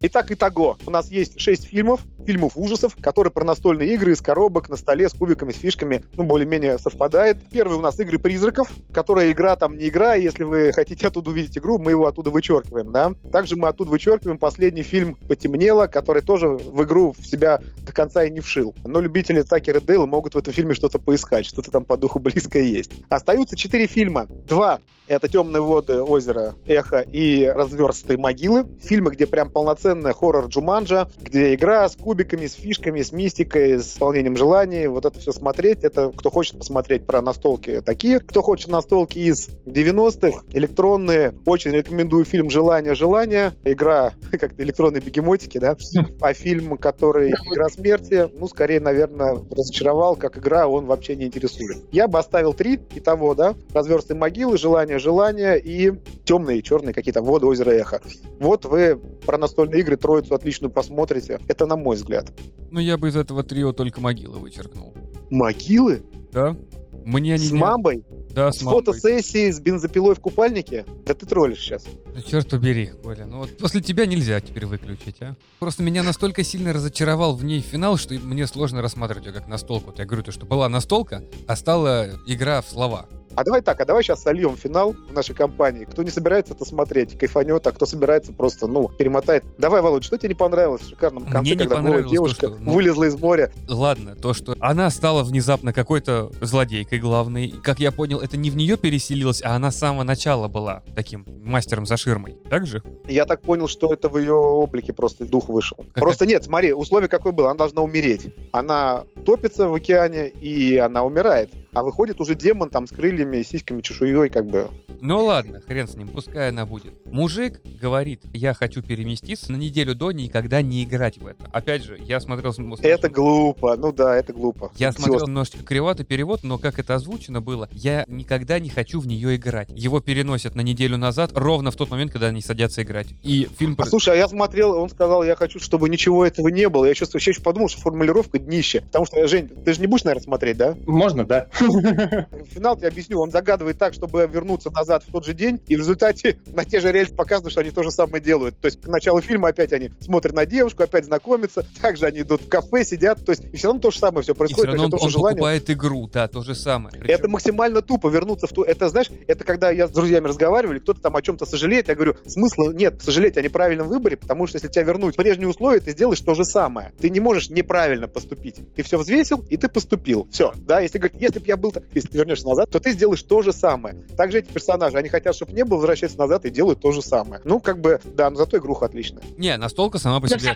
Итак, 0.00 0.30
итого. 0.30 0.78
У 0.86 0.92
нас 0.92 1.10
есть 1.10 1.40
шесть 1.40 1.64
фильмов, 1.64 2.02
фильмов 2.24 2.52
ужасов, 2.54 2.96
которые 3.00 3.32
про 3.32 3.42
настольные 3.42 3.92
игры 3.94 4.12
из 4.12 4.20
коробок 4.20 4.68
на 4.68 4.76
столе 4.76 5.08
с 5.08 5.12
кубиками, 5.12 5.50
с 5.50 5.56
фишками, 5.56 6.04
ну, 6.14 6.22
более-менее 6.22 6.78
совпадает. 6.78 7.38
Первый 7.50 7.78
у 7.78 7.80
нас 7.80 7.98
игры 7.98 8.20
призраков, 8.20 8.70
которая 8.92 9.32
игра 9.32 9.56
там 9.56 9.76
не 9.76 9.88
игра, 9.88 10.14
если 10.14 10.44
вы 10.44 10.70
хотите 10.72 11.08
оттуда 11.08 11.30
увидеть 11.30 11.58
игру, 11.58 11.80
мы 11.80 11.90
его 11.90 12.06
оттуда 12.06 12.30
вычеркиваем, 12.30 12.92
да. 12.92 13.12
Также 13.32 13.56
мы 13.56 13.66
оттуда 13.66 13.90
вычеркиваем 13.90 14.38
последний 14.38 14.84
фильм 14.84 15.16
«Потемнело», 15.26 15.88
который 15.88 16.22
тоже 16.22 16.46
в 16.46 16.84
игру 16.84 17.12
в 17.18 17.26
себя 17.26 17.60
до 17.84 17.92
конца 17.92 18.22
и 18.22 18.30
не 18.30 18.38
вшил. 18.38 18.76
Но 18.84 19.00
любители 19.00 19.42
Такера 19.42 19.80
Дейла 19.80 20.06
могут 20.06 20.36
в 20.36 20.38
этом 20.38 20.54
фильме 20.54 20.74
что-то 20.74 21.00
поискать, 21.00 21.44
что-то 21.44 21.72
там 21.72 21.84
по 21.84 21.96
духу 21.96 22.20
близкое 22.20 22.62
есть. 22.62 22.92
Остаются 23.08 23.56
четыре 23.56 23.88
фильма. 23.88 24.26
Два— 24.46 24.78
это 25.08 25.28
«Темные 25.28 25.62
воды», 25.62 26.02
«Озеро», 26.02 26.54
«Эхо» 26.66 27.00
и 27.00 27.44
«Разверстые 27.46 28.18
могилы». 28.18 28.66
Фильмы, 28.80 29.10
где 29.10 29.26
прям 29.26 29.50
полноценная 29.50 30.12
хоррор 30.12 30.46
Джуманджа, 30.46 31.08
где 31.20 31.54
игра 31.54 31.88
с 31.88 31.96
кубиками, 31.96 32.46
с 32.46 32.52
фишками, 32.52 33.02
с 33.02 33.12
мистикой, 33.12 33.78
с 33.78 33.92
исполнением 33.92 34.36
желаний. 34.36 34.86
Вот 34.86 35.04
это 35.04 35.18
все 35.18 35.32
смотреть. 35.32 35.82
Это 35.82 36.12
кто 36.14 36.30
хочет 36.30 36.58
посмотреть 36.58 37.06
про 37.06 37.22
настолки 37.22 37.80
такие. 37.80 38.20
Кто 38.20 38.42
хочет 38.42 38.68
настолки 38.68 39.18
из 39.18 39.48
90-х, 39.64 40.42
электронные. 40.52 41.34
Очень 41.46 41.72
рекомендую 41.72 42.24
фильм 42.24 42.50
«Желание, 42.50 42.94
желание». 42.94 43.52
Игра 43.64 44.12
как-то 44.30 44.62
электронные 44.62 45.00
бегемотики, 45.00 45.58
да? 45.58 45.76
А 46.20 46.34
фильм, 46.34 46.76
который 46.76 47.30
«Игра 47.30 47.68
смерти», 47.68 48.28
ну, 48.38 48.48
скорее, 48.48 48.80
наверное, 48.80 49.38
разочаровал, 49.50 50.16
как 50.16 50.36
игра, 50.36 50.66
он 50.66 50.86
вообще 50.86 51.16
не 51.16 51.26
интересует. 51.26 51.78
Я 51.92 52.08
бы 52.08 52.18
оставил 52.18 52.52
три 52.52 52.78
и 52.94 53.00
того, 53.00 53.34
да? 53.34 53.54
«Разверстые 53.72 54.18
могилы», 54.18 54.58
«Желание, 54.58 54.97
желание» 54.98 55.60
и 55.60 55.92
темные, 56.24 56.62
черные 56.62 56.92
какие-то 56.94 57.22
воды 57.22 57.46
озера 57.46 57.70
Эхо. 57.70 58.00
Вот 58.40 58.64
вы 58.64 58.96
про 59.26 59.38
настольные 59.38 59.80
игры 59.80 59.96
троицу 59.96 60.34
отличную 60.34 60.70
посмотрите. 60.70 61.40
Это 61.48 61.66
на 61.66 61.76
мой 61.76 61.96
взгляд. 61.96 62.32
Ну, 62.70 62.80
я 62.80 62.96
бы 62.98 63.08
из 63.08 63.16
этого 63.16 63.42
трио 63.42 63.72
только 63.72 64.00
могилы 64.00 64.38
вычеркнул. 64.38 64.94
Могилы? 65.30 66.02
Да. 66.32 66.56
Мне 67.04 67.34
они 67.34 67.46
С 67.46 67.52
не- 67.52 67.58
мамбой? 67.58 68.04
Да, 68.34 68.52
С 68.52 68.58
с 68.58 68.62
мамой. 68.62 68.80
фотосессией, 68.80 69.50
с 69.50 69.60
бензопилой 69.60 70.14
в 70.14 70.20
купальнике? 70.20 70.84
Да 71.06 71.14
ты 71.14 71.24
троллишь 71.24 71.58
сейчас. 71.60 71.86
Да 72.14 72.20
черт 72.20 72.50
побери, 72.50 72.86
Коля. 73.02 73.24
Ну 73.24 73.38
вот 73.38 73.56
после 73.56 73.80
тебя 73.80 74.04
нельзя 74.04 74.40
теперь 74.42 74.66
выключить, 74.66 75.16
а? 75.22 75.34
Просто 75.58 75.82
меня 75.82 76.02
настолько 76.02 76.44
сильно 76.44 76.74
разочаровал 76.74 77.34
в 77.34 77.42
ней 77.44 77.60
финал, 77.60 77.96
что 77.96 78.12
мне 78.14 78.46
сложно 78.46 78.82
рассматривать 78.82 79.24
ее 79.26 79.32
как 79.32 79.48
настолку. 79.48 79.86
Вот 79.86 79.98
я 79.98 80.04
говорю, 80.04 80.22
то, 80.22 80.32
что 80.32 80.44
была 80.44 80.68
настолка, 80.68 81.24
а 81.46 81.56
стала 81.56 82.10
игра 82.26 82.60
в 82.60 82.68
слова. 82.68 83.08
А 83.38 83.44
давай 83.44 83.62
так, 83.62 83.80
а 83.80 83.84
давай 83.84 84.02
сейчас 84.02 84.24
сольем 84.24 84.56
финал 84.56 84.96
в 85.08 85.12
нашей 85.12 85.32
компании. 85.32 85.84
Кто 85.84 86.02
не 86.02 86.10
собирается 86.10 86.54
это 86.54 86.64
смотреть, 86.64 87.16
кайфанет, 87.16 87.64
а 87.68 87.70
кто 87.70 87.86
собирается 87.86 88.32
просто, 88.32 88.66
ну, 88.66 88.88
перемотает. 88.88 89.44
Давай, 89.58 89.80
Володь, 89.80 90.02
что 90.02 90.18
тебе 90.18 90.30
не 90.30 90.34
понравилось 90.34 90.82
в 90.82 90.88
шикарном 90.88 91.22
конце, 91.22 91.38
Мне 91.42 91.50
не 91.52 91.58
когда 91.58 91.76
голая 91.76 92.02
понравилось 92.02 92.06
то, 92.06 92.10
девушка 92.10 92.46
что, 92.48 92.56
ну, 92.58 92.72
вылезла 92.72 93.04
из 93.04 93.16
моря? 93.16 93.52
Ладно, 93.68 94.16
то, 94.16 94.34
что 94.34 94.56
она 94.58 94.90
стала 94.90 95.22
внезапно 95.22 95.72
какой-то 95.72 96.32
злодейкой 96.40 96.98
главной. 96.98 97.54
Как 97.62 97.78
я 97.78 97.92
понял, 97.92 98.18
это 98.18 98.36
не 98.36 98.50
в 98.50 98.56
нее 98.56 98.76
переселилось, 98.76 99.40
а 99.44 99.54
она 99.54 99.70
с 99.70 99.76
самого 99.76 100.02
начала 100.02 100.48
была 100.48 100.82
таким 100.96 101.24
мастером 101.44 101.86
за 101.86 101.96
ширмой. 101.96 102.38
Так 102.50 102.66
же? 102.66 102.82
Я 103.06 103.24
так 103.24 103.42
понял, 103.42 103.68
что 103.68 103.94
это 103.94 104.08
в 104.08 104.18
ее 104.18 104.34
облике 104.34 104.92
просто 104.92 105.24
дух 105.26 105.48
вышел. 105.48 105.76
Просто 105.94 106.26
нет, 106.26 106.42
смотри, 106.42 106.72
условие 106.72 107.08
какое 107.08 107.32
было, 107.32 107.50
она 107.50 107.58
должна 107.58 107.82
умереть. 107.82 108.34
Она 108.50 109.04
топится 109.24 109.68
в 109.68 109.74
океане, 109.74 110.26
и 110.26 110.76
она 110.76 111.04
умирает. 111.04 111.52
А 111.72 111.82
выходит 111.82 112.20
уже 112.20 112.34
демон 112.34 112.70
там 112.70 112.86
с 112.86 112.90
крыльями, 112.90 113.42
сиськами, 113.42 113.82
чешуей, 113.82 114.30
как 114.30 114.46
бы. 114.46 114.68
Ну 115.00 115.24
ладно, 115.24 115.60
хрен 115.60 115.86
с 115.86 115.94
ним, 115.94 116.08
пускай 116.08 116.48
она 116.48 116.66
будет. 116.66 116.94
Мужик 117.06 117.60
говорит, 117.80 118.22
я 118.32 118.54
хочу 118.54 118.82
переместиться 118.82 119.52
на 119.52 119.56
неделю 119.56 119.94
до 119.94 120.10
никогда 120.10 120.60
не 120.62 120.82
играть 120.82 121.18
в 121.18 121.26
это. 121.26 121.44
Опять 121.52 121.84
же, 121.84 121.98
я 122.00 122.20
смотрел... 122.20 122.52
Это 122.82 123.08
глупо, 123.08 123.76
ну 123.76 123.92
да, 123.92 124.16
это 124.16 124.32
глупо. 124.32 124.72
Я 124.76 124.90
Всё. 124.90 125.02
смотрел 125.02 125.26
немножечко 125.26 125.64
криватый 125.64 126.04
перевод, 126.04 126.42
но 126.42 126.58
как 126.58 126.78
это 126.78 126.94
озвучено 126.94 127.40
было, 127.40 127.68
я 127.72 128.04
никогда 128.08 128.58
не 128.58 128.70
хочу 128.70 129.00
в 129.00 129.06
нее 129.06 129.36
играть. 129.36 129.68
Его 129.70 130.00
переносят 130.00 130.54
на 130.54 130.62
неделю 130.62 130.96
назад, 130.96 131.32
ровно 131.34 131.70
в 131.70 131.76
тот 131.76 131.90
момент, 131.90 132.12
когда 132.12 132.28
они 132.28 132.40
садятся 132.40 132.82
играть. 132.82 133.08
И 133.22 133.48
фильм... 133.58 133.76
А 133.78 133.84
слушай, 133.86 134.14
а 134.14 134.16
я 134.16 134.28
смотрел, 134.28 134.72
он 134.72 134.88
сказал, 134.88 135.22
я 135.22 135.36
хочу, 135.36 135.60
чтобы 135.60 135.88
ничего 135.88 136.24
этого 136.24 136.48
не 136.48 136.68
было. 136.68 136.86
Я 136.86 136.94
сейчас 136.94 137.14
еще 137.14 137.40
подумал, 137.40 137.68
что 137.68 137.80
формулировка 137.80 138.38
днище. 138.38 138.80
Потому 138.80 139.06
что, 139.06 139.26
Жень, 139.28 139.48
ты 139.48 139.72
же 139.74 139.80
не 139.80 139.86
будешь, 139.86 140.04
наверное, 140.04 140.24
смотреть, 140.24 140.56
да? 140.56 140.76
Можно, 140.86 141.24
да? 141.24 141.48
Финал 141.58 142.76
тебе 142.76 142.88
объясню, 142.88 143.20
он 143.20 143.30
загадывает 143.30 143.78
так, 143.78 143.94
чтобы 143.94 144.28
вернуться 144.32 144.70
назад 144.70 145.04
в 145.06 145.12
тот 145.12 145.24
же 145.24 145.34
день, 145.34 145.60
и 145.66 145.76
в 145.76 145.80
результате 145.80 146.38
на 146.54 146.64
те 146.64 146.80
же 146.80 146.92
рельсы 146.92 147.14
показывают, 147.14 147.52
что 147.52 147.60
они 147.60 147.70
то 147.70 147.82
же 147.82 147.90
самое 147.90 148.22
делают. 148.22 148.58
То 148.60 148.66
есть 148.66 148.80
к 148.80 148.86
началу 148.88 149.20
фильма 149.20 149.48
опять 149.48 149.72
они 149.72 149.90
смотрят 150.00 150.34
на 150.34 150.46
девушку, 150.46 150.82
опять 150.82 151.04
знакомятся, 151.04 151.64
также 151.82 152.06
они 152.06 152.20
идут 152.20 152.42
в 152.42 152.48
кафе, 152.48 152.84
сидят, 152.84 153.24
то 153.24 153.32
есть 153.32 153.44
и 153.52 153.56
все 153.56 153.68
равно 153.68 153.80
то 153.80 153.90
же 153.90 153.98
самое 153.98 154.22
все 154.22 154.32
И 154.32 154.34
все 154.34 154.38
происходит. 154.38 154.66
равно 154.68 154.84
он, 154.84 154.90
то 154.90 154.96
есть 154.96 155.04
это 155.04 155.06
он 155.06 155.20
желание- 155.20 155.36
покупает 155.36 155.70
игру, 155.70 156.08
да, 156.12 156.28
то 156.28 156.42
же 156.42 156.54
самое. 156.54 156.96
Это 156.96 157.06
Причем- 157.18 157.30
максимально 157.30 157.82
тупо 157.82 158.08
вернуться 158.08 158.46
в 158.46 158.52
ту... 158.52 158.62
Это, 158.62 158.88
знаешь, 158.88 159.10
это 159.26 159.44
когда 159.44 159.70
я 159.70 159.88
с 159.88 159.90
друзьями 159.90 160.28
разговаривали, 160.28 160.78
кто-то 160.78 161.00
там 161.00 161.16
о 161.16 161.22
чем-то 161.22 161.46
сожалеет, 161.46 161.88
я 161.88 161.94
говорю, 161.94 162.16
смысла 162.26 162.72
нет 162.72 163.02
сожалеть 163.02 163.36
о 163.36 163.42
неправильном 163.42 163.88
выборе, 163.88 164.16
потому 164.16 164.46
что 164.46 164.56
если 164.56 164.68
тебя 164.68 164.84
вернуть 164.84 165.14
в 165.14 165.16
прежние 165.16 165.48
условия, 165.48 165.80
ты 165.80 165.92
сделаешь 165.92 166.20
то 166.20 166.34
же 166.34 166.44
самое. 166.44 166.92
Ты 167.00 167.10
не 167.10 167.20
можешь 167.20 167.50
неправильно 167.50 168.08
поступить. 168.08 168.56
Ты 168.74 168.82
все 168.82 168.98
взвесил, 168.98 169.44
и 169.48 169.56
ты 169.56 169.68
поступил. 169.68 170.26
Все. 170.30 170.52
Да, 170.56 170.80
если 170.80 170.98
если 171.18 171.38
бы 171.38 171.46
я 171.48 171.56
был... 171.56 171.72
так- 171.72 171.84
Если 171.94 172.08
ты 172.08 172.18
вернешься 172.18 172.46
назад, 172.46 172.70
то 172.70 172.78
ты 172.80 172.92
сделаешь 172.92 173.22
то 173.22 173.42
же 173.42 173.52
самое. 173.52 173.96
Также 174.16 174.38
эти 174.38 174.46
персонажи, 174.52 174.96
они 174.98 175.08
хотят, 175.08 175.34
чтобы 175.34 175.52
не 175.52 175.64
было, 175.64 175.76
возвращаются 175.78 176.18
назад 176.18 176.44
и 176.44 176.50
делают 176.50 176.80
то 176.80 176.92
же 176.92 177.02
самое. 177.02 177.40
Ну, 177.44 177.60
как 177.60 177.80
бы, 177.80 178.00
да, 178.04 178.30
но 178.30 178.36
зато 178.36 178.58
игруха 178.58 178.86
отличная. 178.86 179.22
Не, 179.36 179.56
настолка 179.56 179.98
сама 179.98 180.20
по 180.20 180.28
Да 180.28 180.38
себе. 180.38 180.54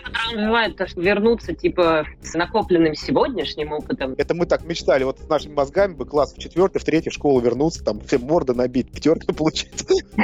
то, 0.77 0.87
что 0.87 1.01
вернуться, 1.01 1.53
типа, 1.53 2.05
с 2.21 2.33
накопленным 2.33 2.95
сегодняшним 2.95 3.71
опытом. 3.73 4.15
Это 4.17 4.33
мы 4.33 4.45
так 4.45 4.65
мечтали, 4.65 5.03
вот 5.03 5.19
с 5.19 5.27
нашими 5.27 5.53
мозгами 5.53 5.93
бы 5.93 6.05
класс 6.05 6.33
в 6.33 6.39
четвертый, 6.39 6.79
в 6.79 6.83
третий 6.85 7.09
в 7.09 7.13
школу 7.13 7.39
вернуться, 7.39 7.83
там, 7.83 7.99
все 8.01 8.17
морды 8.17 8.53
набить, 8.53 8.91
пятерки 8.91 9.31
получить. 9.33 9.71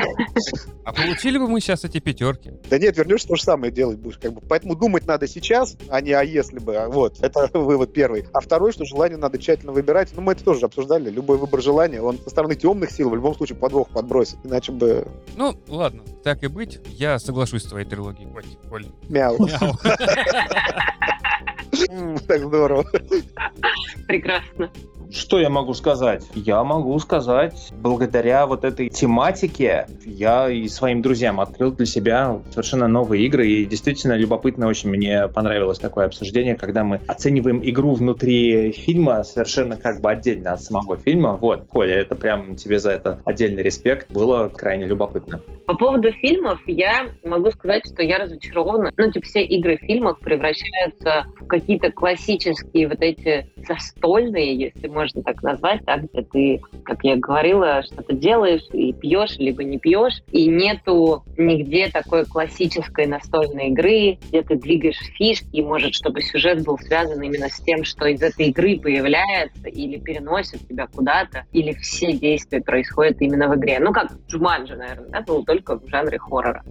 А 0.86 0.94
получили 0.94 1.38
бы 1.38 1.48
мы 1.48 1.62
сейчас 1.62 1.84
эти 1.86 2.00
пятерки? 2.00 2.52
Да 2.70 2.80
нет, 2.80 2.98
вернешься, 2.98 3.28
то 3.28 3.36
же 3.36 3.44
самое 3.44 3.72
делать 3.72 4.00
будешь. 4.00 4.18
Как 4.18 4.34
бы. 4.34 4.42
Поэтому 4.42 4.76
думать 4.76 5.06
надо 5.06 5.28
сейчас, 5.28 5.78
а 5.88 6.02
не 6.02 6.14
а 6.14 6.24
если 6.24 6.58
бы. 6.58 6.76
А 6.78 6.90
Вот, 6.90 7.20
это 7.22 7.48
вывод 7.54 7.94
первый. 7.94 8.26
А 8.34 8.40
второй, 8.40 8.72
что 8.72 8.86
желание 8.86 9.18
надо 9.18 9.38
тщательно 9.38 9.72
выбирать. 9.72 10.10
Ну, 10.16 10.22
мы 10.24 10.32
это 10.32 10.44
тоже 10.44 10.59
обсуждали. 10.66 11.10
Любой 11.10 11.38
выбор 11.38 11.62
желания, 11.62 12.02
он 12.02 12.18
со 12.20 12.30
стороны 12.30 12.56
темных 12.56 12.92
сил 12.92 13.10
в 13.10 13.16
любом 13.16 13.36
случае 13.36 13.58
подвох 13.58 13.90
подбросит. 13.90 14.38
Иначе 14.44 14.72
бы 14.72 15.08
Ну, 15.36 15.56
ладно, 15.68 16.04
так 16.24 16.44
и 16.44 16.48
быть, 16.48 16.80
я 16.88 17.20
соглашусь 17.20 17.64
с 17.64 17.68
твоей 17.68 17.86
трилогией, 17.86 18.30
Коль. 18.32 18.46
Коль. 18.70 18.86
мяу. 19.10 19.38
Мяу. 19.40 19.74
Так 22.28 22.42
здорово. 22.42 22.84
Прекрасно. 24.08 24.70
Что 25.12 25.40
я 25.40 25.50
могу 25.50 25.74
сказать? 25.74 26.24
Я 26.36 26.64
могу 26.64 26.98
сказать, 27.00 27.72
благодаря 27.82 28.46
вот 28.46 28.64
этой 28.64 28.90
тематике 28.90 29.88
я 30.06 30.50
и 30.50 30.68
своим 30.68 31.02
друзьям 31.02 31.40
открыл 31.40 31.72
для 31.72 31.88
себя 31.88 32.40
совершенно 32.52 32.88
новые 32.88 33.26
игры, 33.26 33.48
и 33.48 33.66
действительно 33.66 34.14
любопытно 34.14 34.68
очень 34.68 34.90
мне 34.90 35.28
понравилось 35.28 35.80
такое 35.80 36.06
обсуждение, 36.06 36.56
когда 36.56 36.84
мы 36.84 37.02
оцениваем 37.08 37.60
игру 37.64 37.94
внутри 37.94 38.72
фильма 38.72 39.24
совершенно 39.24 39.78
как 39.78 40.00
бы 40.00 40.12
отдельно 40.12 40.54
от 40.54 40.62
самого 40.62 40.98
фильма. 40.98 41.38
Вот, 41.38 41.66
Коля, 41.66 41.96
это 41.96 42.16
прям 42.16 42.56
тебе 42.56 42.78
за 42.78 42.92
это 42.92 43.20
отдельный 43.26 43.64
респект. 43.64 44.12
Было 44.12 44.50
крайне 44.50 44.86
любопытно. 44.86 45.42
По 45.66 45.76
поводу 45.76 46.12
фильмов 46.12 46.60
я 46.68 47.10
могу 47.24 47.50
сказать, 47.52 47.84
что 47.86 48.04
я 48.04 48.20
разочарована. 48.20 48.92
Ну, 48.96 49.12
типа, 49.12 49.26
все 49.26 49.44
игры 49.44 49.78
в 49.78 49.82
фильмах 49.82 50.20
превращаются 50.20 51.26
в 51.40 51.48
какие-то 51.48 51.92
классические 51.92 52.88
вот 52.88 53.02
эти 53.02 53.52
застольные, 53.68 54.56
если 54.56 54.88
можно 55.00 55.24
так 55.24 55.42
назвать, 55.44 55.82
да, 55.86 55.98
где 55.98 56.22
ты, 56.24 56.62
как 56.84 57.04
я 57.04 57.16
говорила, 57.16 57.82
что-то 57.84 58.14
делаешь 58.14 58.68
и 58.74 58.92
пьешь, 58.92 59.38
либо 59.38 59.64
не 59.64 59.80
пьешь, 59.80 60.22
и 60.32 60.48
нету 60.48 61.24
нигде 61.38 61.88
такой 61.88 62.26
классической 62.26 63.06
настольной 63.06 63.70
игры, 63.70 64.18
где 64.28 64.42
ты 64.42 64.58
двигаешь 64.58 65.00
фишки, 65.18 65.48
и 65.54 65.62
может, 65.62 65.94
чтобы 65.94 66.22
сюжет 66.22 66.66
был 66.66 66.78
связан 66.80 67.22
именно 67.22 67.48
с 67.48 67.60
тем, 67.62 67.86
что 67.86 68.08
из 68.08 68.22
этой 68.22 68.48
игры 68.48 68.78
появляется 68.78 69.70
или 69.70 69.98
переносит 69.98 70.68
тебя 70.68 70.88
куда-то, 70.88 71.46
или 71.54 71.72
все 71.74 72.12
действия 72.12 72.60
происходят 72.60 73.22
именно 73.22 73.48
в 73.48 73.56
игре. 73.56 73.80
Ну, 73.80 73.94
как 73.94 74.12
Джуманджи, 74.28 74.76
наверное, 74.76 75.10
да, 75.10 75.22
был 75.22 75.46
только 75.46 75.80
в 75.80 75.88
жанре 75.88 76.20
хоррора. 76.20 76.62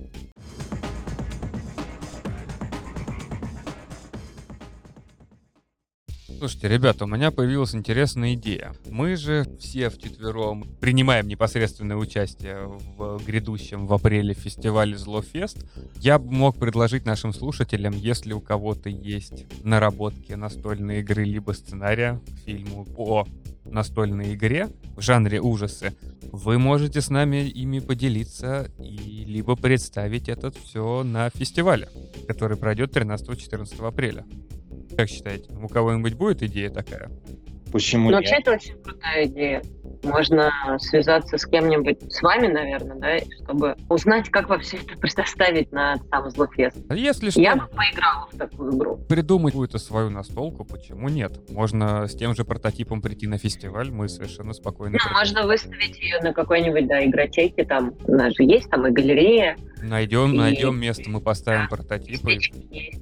Слушайте, 6.38 6.68
ребята, 6.68 7.04
у 7.04 7.08
меня 7.08 7.32
появилась 7.32 7.74
интересная 7.74 8.34
идея. 8.34 8.72
Мы 8.88 9.16
же 9.16 9.44
все 9.58 9.90
вчетвером 9.90 10.62
принимаем 10.80 11.26
непосредственное 11.26 11.96
участие 11.96 12.78
в 12.96 13.20
грядущем 13.26 13.88
в 13.88 13.92
апреле 13.92 14.34
фестивале 14.34 14.96
Злофест. 14.96 15.66
Я 15.96 16.20
бы 16.20 16.30
мог 16.30 16.56
предложить 16.56 17.04
нашим 17.06 17.32
слушателям, 17.32 17.92
если 17.92 18.34
у 18.34 18.40
кого-то 18.40 18.88
есть 18.88 19.46
наработки 19.64 20.34
настольной 20.34 21.00
игры 21.00 21.24
либо 21.24 21.50
сценария 21.50 22.20
к 22.24 22.44
фильму 22.44 22.84
по 22.84 23.26
настольной 23.64 24.34
игре 24.34 24.68
в 24.96 25.00
жанре 25.00 25.40
ужасы, 25.40 25.92
вы 26.30 26.58
можете 26.60 27.00
с 27.00 27.10
нами 27.10 27.48
ими 27.48 27.80
поделиться 27.80 28.70
и 28.78 29.24
либо 29.26 29.56
представить 29.56 30.28
это 30.28 30.52
все 30.52 31.02
на 31.02 31.30
фестивале, 31.30 31.88
который 32.28 32.56
пройдет 32.56 32.96
13-14 32.96 33.84
апреля. 33.84 34.24
Как 34.98 35.08
считаете, 35.08 35.48
у 35.52 35.68
кого-нибудь 35.68 36.14
будет 36.14 36.42
идея 36.42 36.70
такая? 36.70 37.08
Почему 37.70 38.10
Ну, 38.10 38.18
нет? 38.18 38.28
вообще, 38.28 38.34
это 38.40 38.52
очень 38.54 38.82
крутая 38.82 39.26
идея. 39.26 39.62
Можно 40.02 40.50
связаться 40.80 41.38
с 41.38 41.46
кем-нибудь, 41.46 42.12
с 42.12 42.20
вами, 42.20 42.48
наверное, 42.48 42.96
да, 42.96 43.18
чтобы 43.44 43.76
узнать, 43.88 44.28
как 44.28 44.48
вообще 44.48 44.78
это 44.78 44.98
предоставить 44.98 45.70
на 45.70 45.98
сам 46.10 46.28
Злофест. 46.30 46.76
А 46.88 46.96
Если 46.96 47.30
что, 47.30 47.40
Я 47.40 47.54
бы 47.54 47.68
поиграла 47.68 48.26
в 48.32 48.36
такую 48.36 48.76
игру. 48.76 48.96
придумать 49.08 49.52
какую-то 49.52 49.78
свою 49.78 50.10
настолку, 50.10 50.64
почему 50.64 51.08
нет? 51.08 51.48
Можно 51.52 52.08
с 52.08 52.16
тем 52.16 52.34
же 52.34 52.44
прототипом 52.44 53.00
прийти 53.00 53.28
на 53.28 53.38
фестиваль, 53.38 53.92
мы 53.92 54.08
совершенно 54.08 54.52
спокойно... 54.52 54.98
Ну, 55.00 55.12
можно 55.16 55.46
выставить 55.46 55.96
ее 56.00 56.18
на 56.22 56.32
какой-нибудь, 56.32 56.88
да, 56.88 57.04
игротеке, 57.04 57.64
там, 57.64 57.94
у 58.04 58.12
нас 58.16 58.34
же 58.34 58.42
есть 58.42 58.68
там 58.68 58.84
и 58.88 58.90
галерея, 58.90 59.56
Найдем, 59.80 60.32
И- 60.34 60.38
найдем 60.38 60.76
место, 60.80 61.08
мы 61.08 61.20
поставим 61.20 61.68
прототипы. 61.68 62.10
Местечко 62.34 62.58
есть. 62.72 63.00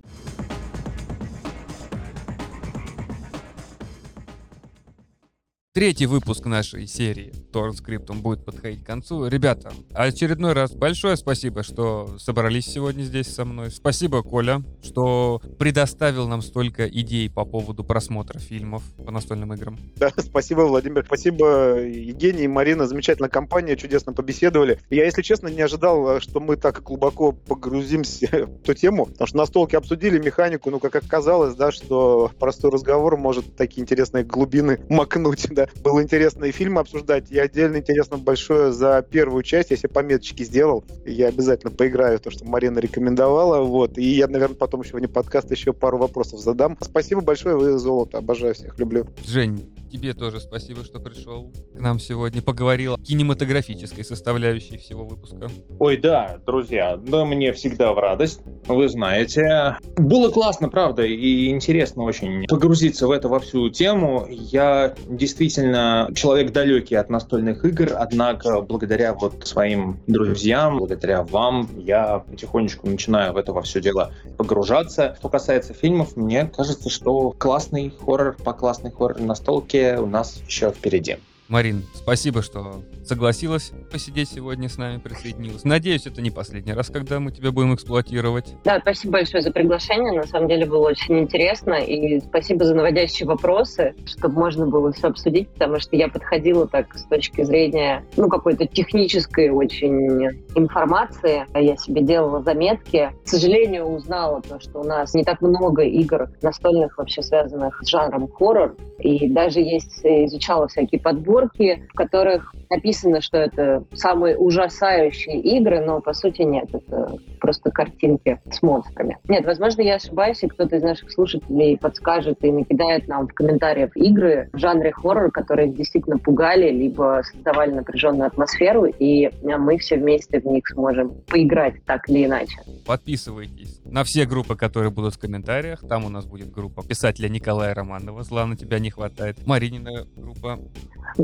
Третий 5.76 6.06
выпуск 6.06 6.46
нашей 6.46 6.86
серии 6.86 7.34
Торрент 7.52 7.76
Скриптум 7.76 8.22
будет 8.22 8.46
подходить 8.46 8.82
к 8.82 8.86
концу. 8.86 9.26
Ребята, 9.26 9.74
очередной 9.92 10.54
раз 10.54 10.72
большое 10.72 11.18
спасибо, 11.18 11.62
что 11.62 12.16
собрались 12.18 12.64
сегодня 12.64 13.02
здесь 13.02 13.26
со 13.26 13.44
мной. 13.44 13.70
Спасибо, 13.70 14.22
Коля, 14.22 14.62
что 14.82 15.42
предоставил 15.58 16.28
нам 16.28 16.40
столько 16.40 16.88
идей 16.88 17.28
по 17.28 17.44
поводу 17.44 17.84
просмотра 17.84 18.38
фильмов 18.38 18.84
по 19.04 19.10
настольным 19.10 19.52
играм. 19.52 19.78
Да, 19.96 20.10
спасибо, 20.16 20.62
Владимир. 20.62 21.04
Спасибо, 21.04 21.78
Евгений 21.78 22.44
и 22.44 22.48
Марина. 22.48 22.86
Замечательная 22.86 23.28
компания, 23.28 23.76
чудесно 23.76 24.14
побеседовали. 24.14 24.80
Я, 24.88 25.04
если 25.04 25.20
честно, 25.20 25.48
не 25.48 25.60
ожидал, 25.60 26.22
что 26.22 26.40
мы 26.40 26.56
так 26.56 26.82
глубоко 26.82 27.32
погрузимся 27.32 28.28
в 28.46 28.62
эту 28.62 28.72
тему, 28.72 29.04
потому 29.04 29.26
что 29.26 29.36
настолки 29.36 29.76
обсудили 29.76 30.18
механику, 30.18 30.70
ну, 30.70 30.80
как 30.80 30.96
оказалось, 30.96 31.54
да, 31.54 31.70
что 31.70 32.30
простой 32.38 32.70
разговор 32.70 33.18
может 33.18 33.56
такие 33.56 33.82
интересные 33.82 34.24
глубины 34.24 34.80
макнуть, 34.88 35.48
да. 35.50 35.65
Было 35.82 36.02
интересно 36.02 36.44
и 36.44 36.52
фильмы 36.52 36.80
обсуждать, 36.80 37.30
и 37.30 37.38
отдельно 37.38 37.76
интересно 37.76 38.18
большое 38.18 38.72
за 38.72 39.04
первую 39.08 39.42
часть, 39.42 39.70
я 39.70 39.76
себе 39.76 39.88
пометочки 39.88 40.42
сделал, 40.42 40.84
я 41.04 41.28
обязательно 41.28 41.70
поиграю, 41.72 42.18
то, 42.18 42.30
что 42.30 42.44
Марина 42.44 42.78
рекомендовала, 42.78 43.62
вот, 43.62 43.98
и 43.98 44.04
я, 44.04 44.26
наверное, 44.26 44.56
потом 44.56 44.82
еще 44.82 44.96
вне 44.96 45.08
подкаста 45.08 45.54
еще 45.54 45.72
пару 45.72 45.98
вопросов 45.98 46.40
задам. 46.40 46.76
Спасибо 46.80 47.20
большое, 47.20 47.56
вы 47.56 47.78
золото, 47.78 48.18
обожаю 48.18 48.54
всех, 48.54 48.78
люблю. 48.78 49.06
Жень, 49.24 49.64
тебе 49.90 50.14
тоже 50.14 50.40
спасибо, 50.40 50.84
что 50.84 51.00
пришел 51.00 51.52
к 51.74 51.80
нам 51.80 51.98
сегодня, 51.98 52.42
поговорил 52.42 52.94
о 52.94 52.98
кинематографической 52.98 54.04
составляющей 54.04 54.76
всего 54.76 55.04
выпуска. 55.04 55.48
Ой, 55.78 55.96
да, 55.96 56.38
друзья, 56.46 56.96
да 56.96 57.24
мне 57.24 57.52
всегда 57.52 57.92
в 57.92 57.98
радость, 57.98 58.40
вы 58.66 58.88
знаете. 58.88 59.76
Было 59.96 60.30
классно, 60.30 60.68
правда, 60.68 61.02
и 61.02 61.48
интересно 61.48 62.02
очень 62.02 62.46
погрузиться 62.46 63.06
в 63.06 63.10
это 63.10 63.28
во 63.28 63.40
всю 63.40 63.70
тему. 63.70 64.26
Я 64.28 64.94
действительно 65.08 66.10
человек 66.14 66.52
далекий 66.52 66.96
от 66.96 67.10
настольных 67.10 67.64
игр, 67.64 67.92
однако 67.96 68.60
благодаря 68.62 69.14
вот 69.14 69.46
своим 69.46 70.00
друзьям, 70.06 70.78
благодаря 70.78 71.22
вам, 71.22 71.68
я 71.78 72.18
потихонечку 72.18 72.88
начинаю 72.88 73.32
в 73.32 73.36
это 73.36 73.52
во 73.52 73.62
все 73.62 73.80
дело 73.80 74.12
погружаться. 74.36 75.16
Что 75.18 75.28
касается 75.28 75.74
фильмов, 75.74 76.16
мне 76.16 76.46
кажется, 76.46 76.90
что 76.90 77.30
классный 77.30 77.92
хоррор 78.04 78.36
по 78.44 78.52
классной 78.52 78.90
хоррор 78.90 79.20
настолке 79.20 79.85
у 79.94 80.06
нас 80.06 80.42
еще 80.46 80.72
впереди. 80.72 81.18
Марин, 81.48 81.84
спасибо, 81.94 82.42
что 82.42 82.82
согласилась 83.04 83.70
посидеть 83.92 84.28
сегодня 84.28 84.68
с 84.68 84.78
нами, 84.78 84.98
присоединилась. 84.98 85.62
Надеюсь, 85.62 86.04
это 86.06 86.20
не 86.20 86.32
последний 86.32 86.72
раз, 86.72 86.90
когда 86.90 87.20
мы 87.20 87.30
тебя 87.30 87.52
будем 87.52 87.72
эксплуатировать. 87.72 88.54
Да, 88.64 88.80
спасибо 88.80 89.12
большое 89.12 89.42
за 89.44 89.52
приглашение. 89.52 90.20
На 90.20 90.26
самом 90.26 90.48
деле 90.48 90.66
было 90.66 90.88
очень 90.88 91.20
интересно. 91.20 91.74
И 91.74 92.18
спасибо 92.18 92.64
за 92.64 92.74
наводящие 92.74 93.28
вопросы, 93.28 93.94
чтобы 94.06 94.34
можно 94.34 94.66
было 94.66 94.92
все 94.92 95.06
обсудить, 95.06 95.48
потому 95.50 95.78
что 95.78 95.94
я 95.94 96.08
подходила 96.08 96.66
так 96.66 96.96
с 96.96 97.04
точки 97.04 97.44
зрения, 97.44 98.04
ну, 98.16 98.28
какой-то 98.28 98.66
технической 98.66 99.50
очень 99.50 100.24
информации. 100.56 101.46
Я 101.54 101.76
себе 101.76 102.02
делала 102.02 102.42
заметки. 102.42 103.12
К 103.24 103.28
сожалению, 103.28 103.84
узнала 103.84 104.42
то, 104.42 104.58
что 104.58 104.80
у 104.80 104.84
нас 104.84 105.14
не 105.14 105.22
так 105.22 105.40
много 105.40 105.82
игр 105.82 106.28
настольных, 106.42 106.98
вообще 106.98 107.22
связанных 107.22 107.80
с 107.84 107.88
жанром 107.88 108.26
хоррор. 108.28 108.74
И 108.98 109.28
даже 109.28 109.60
есть, 109.60 110.00
изучала 110.02 110.66
всякие 110.66 111.00
подборки, 111.00 111.35
в 111.44 111.94
которых 111.94 112.54
написано, 112.70 113.20
что 113.20 113.36
это 113.38 113.84
самые 113.92 114.36
ужасающие 114.36 115.40
игры, 115.40 115.80
но 115.84 116.00
по 116.00 116.12
сути 116.12 116.42
нет, 116.42 116.68
это 116.72 117.16
просто 117.40 117.70
картинки 117.70 118.40
с 118.50 118.62
монстрами. 118.62 119.18
Нет, 119.28 119.44
возможно, 119.44 119.82
я 119.82 119.96
ошибаюсь, 119.96 120.42
и 120.42 120.48
кто-то 120.48 120.76
из 120.76 120.82
наших 120.82 121.12
слушателей 121.12 121.78
подскажет 121.78 122.42
и 122.44 122.50
накидает 122.50 123.06
нам 123.08 123.28
в 123.28 123.34
комментариях 123.34 123.96
игры 123.96 124.48
в 124.52 124.58
жанре 124.58 124.92
хоррор, 124.92 125.30
которые 125.30 125.68
действительно 125.68 126.18
пугали, 126.18 126.70
либо 126.70 127.22
создавали 127.24 127.72
напряженную 127.72 128.26
атмосферу, 128.26 128.86
и 128.86 129.30
мы 129.42 129.78
все 129.78 129.96
вместе 129.96 130.40
в 130.40 130.46
них 130.46 130.66
сможем 130.68 131.14
поиграть 131.26 131.84
так 131.84 132.08
или 132.08 132.24
иначе. 132.24 132.56
Подписывайтесь 132.86 133.80
на 133.84 134.02
все 134.04 134.24
группы, 134.26 134.56
которые 134.56 134.90
будут 134.90 135.14
в 135.14 135.18
комментариях. 135.18 135.80
Там 135.88 136.04
у 136.04 136.08
нас 136.08 136.24
будет 136.26 136.50
группа 136.50 136.82
писателя 136.82 137.28
Николая 137.28 137.74
Романова. 137.74 138.22
Зла 138.22 138.46
на 138.46 138.56
тебя 138.56 138.78
не 138.78 138.90
хватает. 138.90 139.46
Маринина 139.46 140.06
группа. 140.16 140.58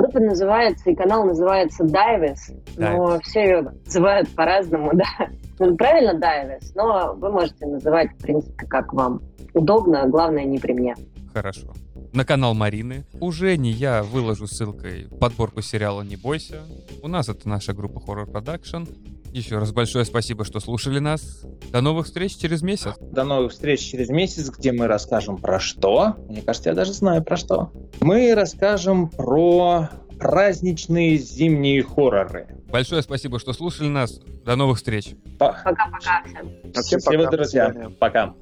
Группа 0.02 0.18
называется, 0.18 0.90
и 0.90 0.96
канал 0.96 1.24
называется 1.24 1.84
Дайвис, 1.84 2.50
но 2.76 3.20
все 3.20 3.40
ее 3.40 3.72
называют 3.86 4.28
по-разному, 4.34 4.90
да. 4.94 5.28
Ну, 5.60 5.76
правильно 5.76 6.18
Дайвис, 6.18 6.74
но 6.74 7.14
вы 7.14 7.30
можете 7.30 7.66
называть, 7.66 8.10
в 8.10 8.16
принципе, 8.20 8.66
как 8.66 8.92
вам 8.92 9.22
удобно, 9.54 10.08
главное 10.08 10.44
не 10.44 10.58
при 10.58 10.72
мне. 10.72 10.96
Хорошо. 11.32 11.72
На 12.12 12.24
канал 12.24 12.54
Марины. 12.54 13.04
Уже 13.20 13.56
не 13.56 13.70
я 13.70 14.02
выложу 14.02 14.48
ссылкой 14.48 15.06
подборку 15.20 15.62
сериала 15.62 16.02
«Не 16.02 16.16
бойся». 16.16 16.62
У 17.00 17.06
нас 17.06 17.28
это 17.28 17.48
наша 17.48 17.72
группа 17.72 18.00
Horror 18.00 18.26
Production. 18.26 18.88
Еще 19.32 19.56
раз 19.56 19.72
большое 19.72 20.04
спасибо, 20.04 20.44
что 20.44 20.60
слушали 20.60 20.98
нас. 20.98 21.40
До 21.70 21.80
новых 21.80 22.04
встреч 22.06 22.36
через 22.36 22.60
месяц. 22.60 22.94
До 23.00 23.24
новых 23.24 23.52
встреч 23.52 23.80
через 23.80 24.10
месяц, 24.10 24.50
где 24.50 24.72
мы 24.72 24.86
расскажем 24.86 25.38
про 25.38 25.58
что. 25.58 26.16
Мне 26.28 26.42
кажется, 26.42 26.68
я 26.68 26.74
даже 26.74 26.92
знаю 26.92 27.24
про 27.24 27.36
что. 27.38 27.72
Мы 28.00 28.34
расскажем 28.34 29.08
про 29.08 29.88
праздничные 30.18 31.16
зимние 31.16 31.82
хорроры. 31.82 32.46
Большое 32.68 33.00
спасибо, 33.00 33.38
что 33.38 33.54
слушали 33.54 33.88
нас. 33.88 34.20
До 34.44 34.54
новых 34.54 34.76
встреч. 34.76 35.14
Пока-пока 35.38 36.24
всем. 36.26 36.52
Всем 36.72 37.00
Счастливо, 37.00 37.30
друзья. 37.30 37.74
Пока. 37.98 38.34